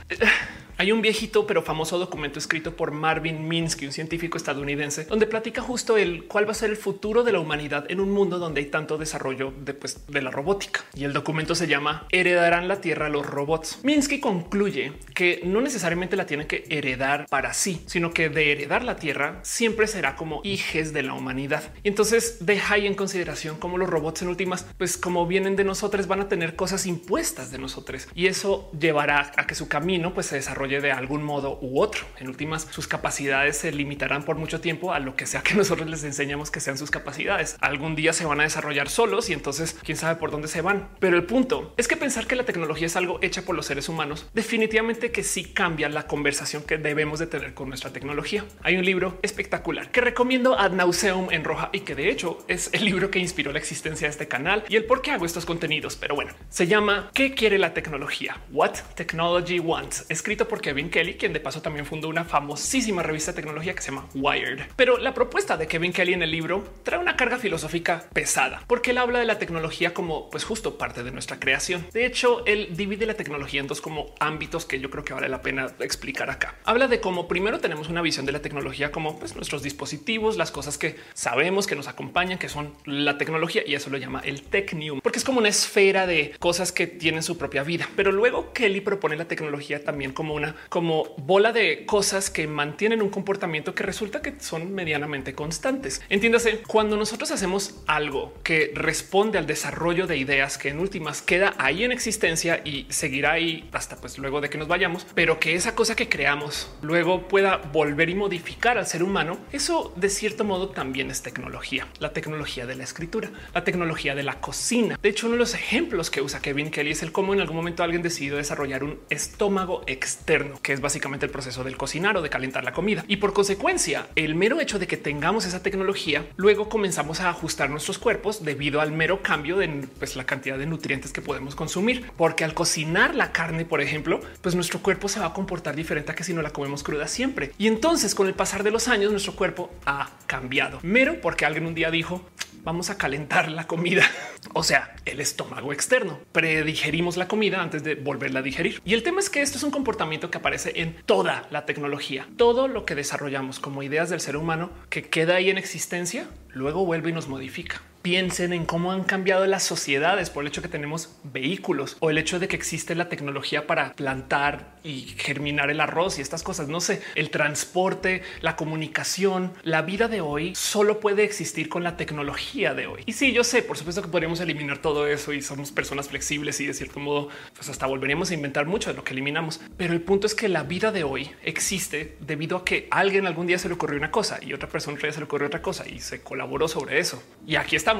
Hay 0.77 0.91
un 0.91 1.01
viejito 1.01 1.45
pero 1.45 1.61
famoso 1.61 1.99
documento 1.99 2.39
escrito 2.39 2.75
por 2.75 2.91
Marvin 2.91 3.47
Minsky, 3.47 3.85
un 3.85 3.91
científico 3.91 4.37
estadounidense, 4.37 5.05
donde 5.05 5.27
platica 5.27 5.61
justo 5.61 5.97
el 5.97 6.25
cuál 6.25 6.47
va 6.47 6.51
a 6.51 6.55
ser 6.55 6.71
el 6.71 6.77
futuro 6.77 7.23
de 7.23 7.31
la 7.31 7.39
humanidad 7.39 7.85
en 7.89 7.99
un 7.99 8.11
mundo 8.11 8.39
donde 8.39 8.61
hay 8.61 8.67
tanto 8.67 8.97
desarrollo 8.97 9.53
de, 9.59 9.73
pues, 9.73 10.07
de 10.07 10.21
la 10.21 10.31
robótica. 10.31 10.81
Y 10.95 11.03
el 11.03 11.13
documento 11.13 11.55
se 11.55 11.67
llama 11.67 12.07
Heredarán 12.11 12.67
la 12.67 12.81
Tierra 12.81 13.09
los 13.09 13.25
robots. 13.25 13.79
Minsky 13.83 14.19
concluye 14.19 14.93
que 15.13 15.41
no 15.43 15.61
necesariamente 15.61 16.15
la 16.15 16.25
tienen 16.25 16.47
que 16.47 16.65
heredar 16.69 17.27
para 17.29 17.53
sí, 17.53 17.83
sino 17.85 18.11
que 18.11 18.29
de 18.29 18.51
heredar 18.51 18.83
la 18.83 18.95
Tierra 18.95 19.39
siempre 19.43 19.87
será 19.87 20.15
como 20.15 20.41
hijes 20.43 20.93
de 20.93 21.03
la 21.03 21.13
humanidad. 21.13 21.71
Y 21.83 21.89
entonces 21.89 22.45
deja 22.45 22.75
ahí 22.75 22.87
en 22.87 22.95
consideración 22.95 23.57
cómo 23.57 23.77
los 23.77 23.89
robots 23.89 24.21
en 24.23 24.29
últimas, 24.29 24.65
pues 24.77 24.97
como 24.97 25.27
vienen 25.27 25.55
de 25.55 25.63
nosotros, 25.63 26.07
van 26.07 26.21
a 26.21 26.27
tener 26.27 26.55
cosas 26.55 26.85
impuestas 26.85 27.51
de 27.51 27.59
nosotros 27.59 28.07
y 28.15 28.27
eso 28.27 28.71
llevará 28.79 29.31
a 29.35 29.47
que 29.47 29.55
su 29.55 29.67
camino 29.67 30.13
pues 30.13 30.27
se 30.27 30.35
desarrolle 30.35 30.62
de 30.69 30.91
algún 30.91 31.23
modo 31.23 31.59
u 31.61 31.81
otro. 31.81 32.03
En 32.19 32.27
últimas, 32.27 32.67
sus 32.71 32.87
capacidades 32.87 33.57
se 33.57 33.71
limitarán 33.71 34.23
por 34.23 34.37
mucho 34.37 34.61
tiempo 34.61 34.93
a 34.93 34.99
lo 34.99 35.15
que 35.15 35.25
sea 35.25 35.41
que 35.41 35.53
nosotros 35.55 35.89
les 35.89 36.03
enseñamos 36.03 36.51
que 36.51 36.59
sean 36.59 36.77
sus 36.77 36.91
capacidades. 36.91 37.57
Algún 37.59 37.95
día 37.95 38.13
se 38.13 38.25
van 38.25 38.39
a 38.39 38.43
desarrollar 38.43 38.89
solos 38.89 39.29
y 39.29 39.33
entonces 39.33 39.77
quién 39.83 39.97
sabe 39.97 40.19
por 40.19 40.31
dónde 40.31 40.47
se 40.47 40.61
van. 40.61 40.89
Pero 40.99 41.17
el 41.17 41.25
punto 41.25 41.73
es 41.77 41.87
que 41.87 41.97
pensar 41.97 42.27
que 42.27 42.35
la 42.35 42.43
tecnología 42.43 42.87
es 42.87 42.95
algo 42.95 43.19
hecha 43.21 43.43
por 43.43 43.55
los 43.55 43.65
seres 43.65 43.89
humanos, 43.89 44.29
definitivamente 44.33 45.11
que 45.11 45.23
sí 45.23 45.45
cambia 45.45 45.89
la 45.89 46.07
conversación 46.07 46.63
que 46.63 46.77
debemos 46.77 47.19
de 47.19 47.27
tener 47.27 47.53
con 47.53 47.69
nuestra 47.69 47.91
tecnología. 47.91 48.45
Hay 48.61 48.77
un 48.77 48.85
libro 48.85 49.19
espectacular 49.21 49.91
que 49.91 50.01
recomiendo 50.01 50.57
ad 50.57 50.71
nauseum 50.71 51.31
en 51.31 51.43
roja 51.43 51.69
y 51.73 51.81
que 51.81 51.95
de 51.95 52.09
hecho 52.09 52.43
es 52.47 52.69
el 52.73 52.85
libro 52.85 53.11
que 53.11 53.19
inspiró 53.19 53.51
la 53.51 53.59
existencia 53.59 54.07
de 54.07 54.11
este 54.11 54.27
canal 54.27 54.63
y 54.69 54.75
el 54.75 54.85
por 54.85 55.01
qué 55.01 55.11
hago 55.11 55.25
estos 55.25 55.45
contenidos. 55.45 55.95
Pero 55.95 56.15
bueno, 56.15 56.33
se 56.49 56.67
llama 56.67 57.11
¿Qué 57.13 57.33
quiere 57.33 57.57
la 57.59 57.73
tecnología? 57.73 58.39
What 58.51 58.75
Technology 58.95 59.59
Wants, 59.59 60.05
escrito 60.09 60.47
por 60.47 60.52
por 60.53 60.61
Kevin 60.61 60.91
Kelly, 60.91 61.15
quien 61.15 61.33
de 61.33 61.39
paso 61.39 61.63
también 61.63 61.83
fundó 61.83 62.09
una 62.09 62.25
famosísima 62.25 63.01
revista 63.01 63.31
de 63.31 63.37
tecnología 63.37 63.73
que 63.73 63.81
se 63.81 63.89
llama 63.89 64.07
Wired. 64.13 64.59
Pero 64.75 64.99
la 64.99 65.15
propuesta 65.15 65.57
de 65.57 65.65
Kevin 65.65 65.91
Kelly 65.91 66.13
en 66.13 66.21
el 66.21 66.29
libro 66.29 66.63
trae 66.83 66.99
una 66.99 67.15
carga 67.15 67.39
filosófica 67.39 68.05
pesada, 68.13 68.61
porque 68.67 68.91
él 68.91 68.99
habla 68.99 69.17
de 69.17 69.25
la 69.25 69.39
tecnología 69.39 69.95
como 69.95 70.29
pues 70.29 70.43
justo 70.43 70.77
parte 70.77 71.01
de 71.01 71.09
nuestra 71.09 71.39
creación. 71.39 71.87
De 71.91 72.05
hecho, 72.05 72.45
él 72.45 72.69
divide 72.77 73.07
la 73.07 73.15
tecnología 73.15 73.61
en 73.61 73.65
dos 73.65 73.81
como 73.81 74.13
ámbitos 74.19 74.65
que 74.65 74.79
yo 74.79 74.91
creo 74.91 75.03
que 75.03 75.15
vale 75.15 75.27
la 75.27 75.41
pena 75.41 75.71
explicar 75.79 76.29
acá. 76.29 76.53
Habla 76.65 76.87
de 76.87 76.99
cómo 76.99 77.27
primero 77.27 77.59
tenemos 77.59 77.89
una 77.89 78.03
visión 78.03 78.27
de 78.27 78.31
la 78.31 78.43
tecnología 78.43 78.91
como 78.91 79.17
pues, 79.17 79.35
nuestros 79.35 79.63
dispositivos, 79.63 80.37
las 80.37 80.51
cosas 80.51 80.77
que 80.77 80.97
sabemos 81.15 81.65
que 81.65 81.75
nos 81.75 81.87
acompañan, 81.87 82.37
que 82.37 82.47
son 82.47 82.75
la 82.85 83.17
tecnología 83.17 83.63
y 83.65 83.73
eso 83.73 83.89
lo 83.89 83.97
llama 83.97 84.21
el 84.23 84.43
technium, 84.43 85.01
porque 85.01 85.17
es 85.17 85.25
como 85.25 85.39
una 85.39 85.49
esfera 85.49 86.05
de 86.05 86.35
cosas 86.37 86.71
que 86.71 86.85
tienen 86.85 87.23
su 87.23 87.39
propia 87.39 87.63
vida. 87.63 87.89
Pero 87.95 88.11
luego 88.11 88.53
Kelly 88.53 88.81
propone 88.81 89.15
la 89.15 89.25
tecnología 89.25 89.83
también 89.83 90.13
como 90.13 90.35
una 90.35 90.42
como 90.69 91.15
bola 91.17 91.51
de 91.51 91.85
cosas 91.85 92.29
que 92.29 92.47
mantienen 92.47 93.01
un 93.01 93.09
comportamiento 93.09 93.75
que 93.75 93.83
resulta 93.83 94.21
que 94.21 94.33
son 94.39 94.73
medianamente 94.73 95.33
constantes. 95.33 96.01
Entiéndase, 96.09 96.63
cuando 96.67 96.97
nosotros 96.97 97.31
hacemos 97.31 97.81
algo 97.87 98.33
que 98.43 98.71
responde 98.75 99.37
al 99.37 99.47
desarrollo 99.47 100.07
de 100.07 100.17
ideas 100.17 100.57
que 100.57 100.69
en 100.69 100.79
últimas 100.79 101.21
queda 101.21 101.53
ahí 101.57 101.83
en 101.83 101.91
existencia 101.91 102.61
y 102.63 102.85
seguirá 102.89 103.33
ahí 103.33 103.69
hasta 103.71 103.97
pues 103.97 104.17
luego 104.17 104.41
de 104.41 104.49
que 104.49 104.57
nos 104.57 104.67
vayamos, 104.67 105.05
pero 105.15 105.39
que 105.39 105.55
esa 105.55 105.75
cosa 105.75 105.95
que 105.95 106.09
creamos 106.09 106.71
luego 106.81 107.27
pueda 107.27 107.57
volver 107.57 108.09
y 108.09 108.15
modificar 108.15 108.77
al 108.77 108.87
ser 108.87 109.03
humano, 109.03 109.37
eso 109.51 109.93
de 109.95 110.09
cierto 110.09 110.43
modo 110.43 110.69
también 110.69 111.09
es 111.11 111.21
tecnología, 111.21 111.87
la 111.99 112.13
tecnología 112.13 112.65
de 112.65 112.75
la 112.75 112.83
escritura, 112.83 113.31
la 113.53 113.63
tecnología 113.63 114.15
de 114.15 114.23
la 114.23 114.39
cocina. 114.39 114.99
De 115.01 115.09
hecho, 115.09 115.27
uno 115.27 115.35
de 115.35 115.39
los 115.39 115.53
ejemplos 115.53 116.09
que 116.09 116.21
usa 116.21 116.41
Kevin 116.41 116.71
Kelly 116.71 116.91
es 116.91 117.03
el 117.03 117.11
cómo 117.11 117.33
en 117.33 117.39
algún 117.39 117.55
momento 117.55 117.83
alguien 117.83 118.01
decidió 118.01 118.37
desarrollar 118.37 118.83
un 118.83 118.99
estómago 119.09 119.83
externo, 119.87 120.32
que 120.61 120.73
es 120.73 120.81
básicamente 120.81 121.25
el 121.25 121.31
proceso 121.31 121.63
del 121.63 121.77
cocinar 121.77 122.17
o 122.17 122.21
de 122.21 122.29
calentar 122.29 122.63
la 122.63 122.73
comida. 122.73 123.05
Y 123.07 123.17
por 123.17 123.33
consecuencia, 123.33 124.07
el 124.15 124.35
mero 124.35 124.59
hecho 124.59 124.79
de 124.79 124.87
que 124.87 124.97
tengamos 124.97 125.45
esa 125.45 125.61
tecnología, 125.61 126.25
luego 126.35 126.69
comenzamos 126.69 127.19
a 127.19 127.29
ajustar 127.29 127.69
nuestros 127.69 127.99
cuerpos 127.99 128.43
debido 128.43 128.81
al 128.81 128.91
mero 128.91 129.21
cambio 129.21 129.57
de 129.57 129.87
pues, 129.99 130.15
la 130.15 130.25
cantidad 130.25 130.57
de 130.57 130.65
nutrientes 130.65 131.11
que 131.11 131.21
podemos 131.21 131.55
consumir. 131.55 132.11
Porque 132.17 132.43
al 132.43 132.53
cocinar 132.53 133.15
la 133.15 133.31
carne, 133.31 133.65
por 133.65 133.81
ejemplo, 133.81 134.19
pues 134.41 134.55
nuestro 134.55 134.79
cuerpo 134.79 135.07
se 135.07 135.19
va 135.19 135.27
a 135.27 135.33
comportar 135.33 135.75
diferente 135.75 136.11
a 136.11 136.15
que 136.15 136.23
si 136.23 136.33
no 136.33 136.41
la 136.41 136.51
comemos 136.51 136.83
cruda 136.83 137.07
siempre. 137.07 137.51
Y 137.57 137.67
entonces 137.67 138.15
con 138.15 138.27
el 138.27 138.33
pasar 138.33 138.63
de 138.63 138.71
los 138.71 138.87
años, 138.87 139.11
nuestro 139.11 139.35
cuerpo 139.35 139.71
ha 139.85 140.09
cambiado. 140.27 140.79
Mero 140.83 141.21
porque 141.21 141.45
alguien 141.45 141.65
un 141.65 141.75
día 141.75 141.91
dijo, 141.91 142.21
vamos 142.63 142.89
a 142.89 142.97
calentar 142.97 143.51
la 143.51 143.67
comida, 143.67 144.03
o 144.53 144.63
sea, 144.63 144.95
el 145.05 145.19
estómago 145.19 145.73
externo. 145.73 146.19
Predigerimos 146.31 147.17
la 147.17 147.27
comida 147.27 147.61
antes 147.61 147.83
de 147.83 147.95
volverla 147.95 148.39
a 148.39 148.43
digerir. 148.43 148.81
Y 148.85 148.93
el 148.93 149.03
tema 149.03 149.19
es 149.19 149.29
que 149.29 149.41
esto 149.41 149.57
es 149.57 149.63
un 149.63 149.71
comportamiento 149.71 150.31
que 150.31 150.37
aparece 150.37 150.73
en 150.81 150.95
toda 151.05 151.47
la 151.51 151.65
tecnología. 151.65 152.27
Todo 152.37 152.67
lo 152.67 152.85
que 152.85 152.95
desarrollamos 152.95 153.59
como 153.59 153.83
ideas 153.83 154.09
del 154.09 154.19
ser 154.19 154.37
humano 154.37 154.71
que 154.89 155.03
queda 155.03 155.35
ahí 155.35 155.49
en 155.49 155.57
existencia, 155.57 156.27
luego 156.49 156.85
vuelve 156.85 157.09
y 157.09 157.13
nos 157.13 157.27
modifica 157.27 157.81
piensen 158.03 158.51
en 158.51 158.65
cómo 158.65 158.91
han 158.91 159.05
cambiado 159.05 159.47
las 159.47 159.63
sociedades 159.63 160.29
por 160.29 160.43
el 160.43 160.49
hecho 160.49 160.61
que 160.61 160.67
tenemos 160.67 161.09
vehículos 161.23 161.95
o 162.01 162.09
el 162.09 162.17
hecho 162.17 162.37
de 162.37 162.49
que 162.49 162.57
existe 162.57 162.95
la 162.95 163.07
tecnología 163.07 163.65
para 163.65 163.93
plantar 163.93 164.75
y 164.83 165.15
germinar 165.17 165.71
el 165.71 165.79
arroz 165.79 166.19
y 166.19 166.21
estas 166.21 166.43
cosas. 166.43 166.67
No 166.67 166.81
sé, 166.81 167.01
el 167.15 167.29
transporte, 167.29 168.21
la 168.41 168.57
comunicación, 168.57 169.53
la 169.63 169.81
vida 169.81 170.09
de 170.09 170.19
hoy 170.19 170.53
solo 170.53 170.99
puede 170.99 171.23
existir 171.23 171.69
con 171.69 171.83
la 171.83 171.95
tecnología 171.95 172.73
de 172.73 172.87
hoy. 172.87 173.03
Y 173.05 173.13
sí, 173.13 173.31
yo 173.31 173.45
sé, 173.45 173.63
por 173.63 173.77
supuesto 173.77 174.01
que 174.01 174.09
podríamos 174.09 174.41
eliminar 174.41 174.79
todo 174.79 175.07
eso 175.07 175.31
y 175.31 175.41
somos 175.41 175.71
personas 175.71 176.09
flexibles 176.09 176.59
y 176.59 176.67
de 176.67 176.73
cierto 176.73 176.99
modo, 176.99 177.29
pues 177.55 177.69
hasta 177.69 177.87
volveríamos 177.87 178.31
a 178.31 178.33
inventar 178.33 178.65
mucho 178.65 178.89
de 178.89 178.97
lo 178.97 179.05
que 179.05 179.13
eliminamos. 179.13 179.61
Pero 179.77 179.93
el 179.93 180.01
punto 180.01 180.27
es 180.27 180.35
que 180.35 180.49
la 180.49 180.63
vida 180.63 180.91
de 180.91 181.05
hoy 181.05 181.31
existe 181.41 182.17
debido 182.19 182.57
a 182.57 182.65
que 182.65 182.89
alguien 182.91 183.27
algún 183.27 183.47
día 183.47 183.57
se 183.57 183.69
le 183.69 183.75
ocurrió 183.75 183.97
una 183.97 184.11
cosa 184.11 184.39
y 184.41 184.51
otra 184.51 184.67
persona 184.67 184.99
se 184.99 185.17
le 185.17 185.23
ocurrió 185.23 185.47
otra 185.47 185.61
cosa 185.61 185.87
y 185.87 185.99
se 185.99 186.21
colaboró 186.21 186.67
sobre 186.67 186.99
eso. 186.99 187.23
Y 187.47 187.55
aquí 187.55 187.77
está 187.77 187.92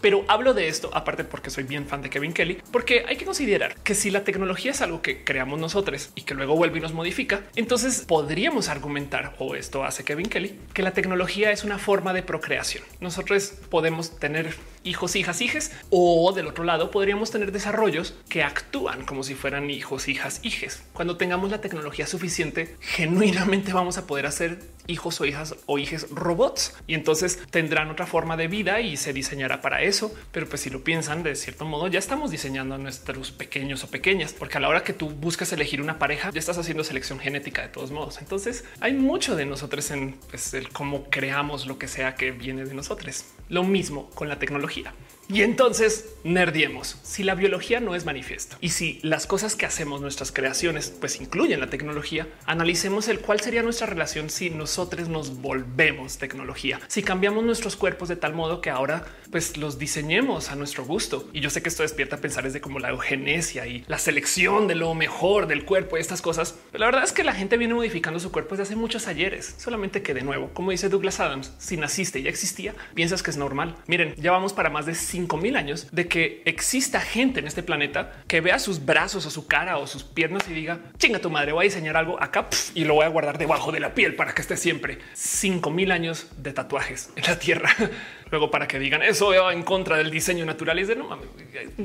pero 0.00 0.24
hablo 0.28 0.54
de 0.54 0.68
esto 0.68 0.90
aparte 0.94 1.24
porque 1.24 1.50
soy 1.50 1.64
bien 1.64 1.86
fan 1.86 2.02
de 2.02 2.10
Kevin 2.10 2.32
Kelly, 2.32 2.58
porque 2.72 3.04
hay 3.06 3.16
que 3.16 3.24
considerar 3.24 3.74
que 3.76 3.94
si 3.94 4.10
la 4.10 4.24
tecnología 4.24 4.70
es 4.70 4.80
algo 4.80 5.02
que 5.02 5.24
creamos 5.24 5.58
nosotros 5.58 6.10
y 6.14 6.22
que 6.22 6.34
luego 6.34 6.56
vuelve 6.56 6.78
y 6.78 6.82
nos 6.82 6.94
modifica, 6.94 7.42
entonces 7.56 8.04
podríamos 8.06 8.68
argumentar, 8.68 9.34
o 9.38 9.54
esto 9.54 9.84
hace 9.84 10.04
Kevin 10.04 10.28
Kelly, 10.28 10.58
que 10.72 10.82
la 10.82 10.92
tecnología 10.92 11.50
es 11.50 11.64
una 11.64 11.78
forma 11.78 12.12
de 12.12 12.22
procreación. 12.22 12.84
Nosotros 13.00 13.52
podemos 13.68 14.18
tener 14.18 14.54
hijos, 14.84 15.16
hijas, 15.16 15.40
hijes, 15.40 15.72
o 15.90 16.32
del 16.32 16.46
otro 16.46 16.64
lado 16.64 16.90
podríamos 16.90 17.30
tener 17.30 17.52
desarrollos 17.52 18.14
que 18.28 18.42
actúan 18.42 19.04
como 19.04 19.22
si 19.22 19.34
fueran 19.34 19.70
hijos, 19.70 20.08
hijas, 20.08 20.40
hijes. 20.42 20.82
Cuando 20.92 21.16
tengamos 21.16 21.50
la 21.50 21.60
tecnología 21.60 22.06
suficiente, 22.06 22.76
genuinamente 22.80 23.72
vamos 23.72 23.98
a 23.98 24.06
poder 24.06 24.26
hacer 24.26 24.60
hijos 24.86 25.20
o 25.20 25.24
hijas 25.24 25.54
o 25.66 25.78
hijes 25.78 26.08
robots 26.10 26.74
y 26.86 26.94
entonces 26.94 27.38
tendrán 27.50 27.90
otra 27.90 28.06
forma 28.06 28.36
de 28.36 28.48
vida 28.48 28.80
y 28.80 28.96
se 28.96 29.12
diseñará 29.12 29.60
para 29.60 29.82
eso. 29.82 30.14
Pero 30.32 30.48
pues 30.48 30.62
si 30.62 30.70
lo 30.70 30.82
piensan 30.82 31.22
de 31.22 31.36
cierto 31.36 31.64
modo, 31.64 31.88
ya 31.88 31.98
estamos 31.98 32.30
diseñando 32.30 32.74
a 32.74 32.78
nuestros 32.78 33.30
pequeños 33.30 33.84
o 33.84 33.88
pequeñas, 33.88 34.32
porque 34.32 34.58
a 34.58 34.60
la 34.60 34.68
hora 34.68 34.82
que 34.82 34.92
tú 34.92 35.10
buscas 35.10 35.52
elegir 35.52 35.80
una 35.80 35.98
pareja, 35.98 36.30
ya 36.30 36.38
estás 36.38 36.58
haciendo 36.58 36.84
selección 36.84 37.18
genética 37.18 37.62
de 37.62 37.68
todos 37.68 37.90
modos. 37.90 38.18
Entonces 38.18 38.64
hay 38.80 38.94
mucho 38.94 39.36
de 39.36 39.46
nosotros 39.46 39.90
en 39.90 40.16
pues, 40.30 40.54
el 40.54 40.70
cómo 40.70 41.04
creamos 41.10 41.66
lo 41.66 41.78
que 41.78 41.88
sea 41.88 42.14
que 42.14 42.30
viene 42.30 42.64
de 42.64 42.74
nosotros. 42.74 43.24
Lo 43.50 43.64
mismo 43.64 44.08
con 44.10 44.28
la 44.28 44.38
tecnología. 44.38 44.94
Y 45.32 45.42
entonces 45.42 46.06
nerdiemos. 46.24 46.96
Si 47.04 47.22
la 47.22 47.36
biología 47.36 47.78
no 47.78 47.94
es 47.94 48.04
manifiesto 48.04 48.56
y 48.60 48.70
si 48.70 48.98
las 49.02 49.28
cosas 49.28 49.54
que 49.54 49.64
hacemos, 49.64 50.00
nuestras 50.00 50.32
creaciones, 50.32 50.92
pues 50.98 51.20
incluyen 51.20 51.60
la 51.60 51.70
tecnología, 51.70 52.26
analicemos 52.46 53.06
el 53.06 53.20
cuál 53.20 53.38
sería 53.38 53.62
nuestra 53.62 53.86
relación 53.86 54.28
si 54.28 54.50
nosotros 54.50 55.08
nos 55.08 55.40
volvemos 55.40 56.18
tecnología, 56.18 56.80
si 56.88 57.04
cambiamos 57.04 57.44
nuestros 57.44 57.76
cuerpos 57.76 58.08
de 58.08 58.16
tal 58.16 58.34
modo 58.34 58.60
que 58.60 58.70
ahora 58.70 59.04
pues 59.30 59.56
los 59.56 59.78
diseñemos 59.78 60.50
a 60.50 60.56
nuestro 60.56 60.84
gusto. 60.84 61.28
Y 61.32 61.38
yo 61.38 61.48
sé 61.48 61.62
que 61.62 61.68
esto 61.68 61.84
despierta 61.84 62.16
a 62.16 62.20
pensar 62.20 62.42
desde 62.42 62.60
como 62.60 62.80
la 62.80 62.90
eugenesia 62.90 63.68
y 63.68 63.84
la 63.86 63.98
selección 63.98 64.66
de 64.66 64.74
lo 64.74 64.92
mejor 64.94 65.46
del 65.46 65.64
cuerpo 65.64 65.96
y 65.96 66.00
estas 66.00 66.22
cosas. 66.22 66.56
Pero 66.72 66.80
la 66.80 66.86
verdad 66.86 67.04
es 67.04 67.12
que 67.12 67.22
la 67.22 67.34
gente 67.34 67.56
viene 67.56 67.74
modificando 67.74 68.18
su 68.18 68.32
cuerpo 68.32 68.56
desde 68.56 68.64
hace 68.64 68.76
muchos 68.76 69.06
ayeres, 69.06 69.54
solamente 69.58 70.02
que 70.02 70.12
de 70.12 70.22
nuevo, 70.22 70.50
como 70.54 70.72
dice 70.72 70.88
Douglas 70.88 71.20
Adams, 71.20 71.52
si 71.58 71.76
naciste 71.76 72.18
y 72.18 72.24
ya 72.24 72.30
existía, 72.30 72.74
piensas 72.94 73.22
que 73.22 73.30
es 73.30 73.36
normal. 73.36 73.76
Miren, 73.86 74.16
ya 74.16 74.32
vamos 74.32 74.52
para 74.52 74.70
más 74.70 74.86
de 74.86 74.94
mil 75.40 75.56
años 75.56 75.88
de 75.92 76.08
que 76.08 76.42
exista 76.44 77.00
gente 77.00 77.40
en 77.40 77.46
este 77.46 77.62
planeta 77.62 78.12
que 78.26 78.40
vea 78.40 78.58
sus 78.58 78.84
brazos 78.84 79.26
o 79.26 79.30
su 79.30 79.46
cara 79.46 79.78
o 79.78 79.86
sus 79.86 80.04
piernas 80.04 80.44
y 80.48 80.52
diga 80.52 80.80
chinga 80.98 81.18
tu 81.18 81.30
madre, 81.30 81.52
voy 81.52 81.64
a 81.64 81.68
diseñar 81.68 81.96
algo 81.96 82.22
acá 82.22 82.48
y 82.74 82.84
lo 82.84 82.94
voy 82.94 83.04
a 83.04 83.08
guardar 83.08 83.38
debajo 83.38 83.72
de 83.72 83.80
la 83.80 83.94
piel 83.94 84.14
para 84.14 84.34
que 84.34 84.42
esté 84.42 84.56
siempre. 84.56 84.98
Cinco 85.14 85.70
mil 85.70 85.92
años 85.92 86.28
de 86.36 86.52
tatuajes 86.52 87.10
en 87.16 87.24
la 87.24 87.38
tierra. 87.38 87.70
Luego 88.30 88.50
para 88.50 88.68
que 88.68 88.78
digan 88.78 89.02
eso 89.02 89.30
va 89.30 89.52
en 89.52 89.62
contra 89.62 89.96
del 89.96 90.10
diseño 90.10 90.44
natural 90.44 90.78
y 90.78 90.84
de 90.84 90.96
no 90.96 91.08
mames, 91.08 91.28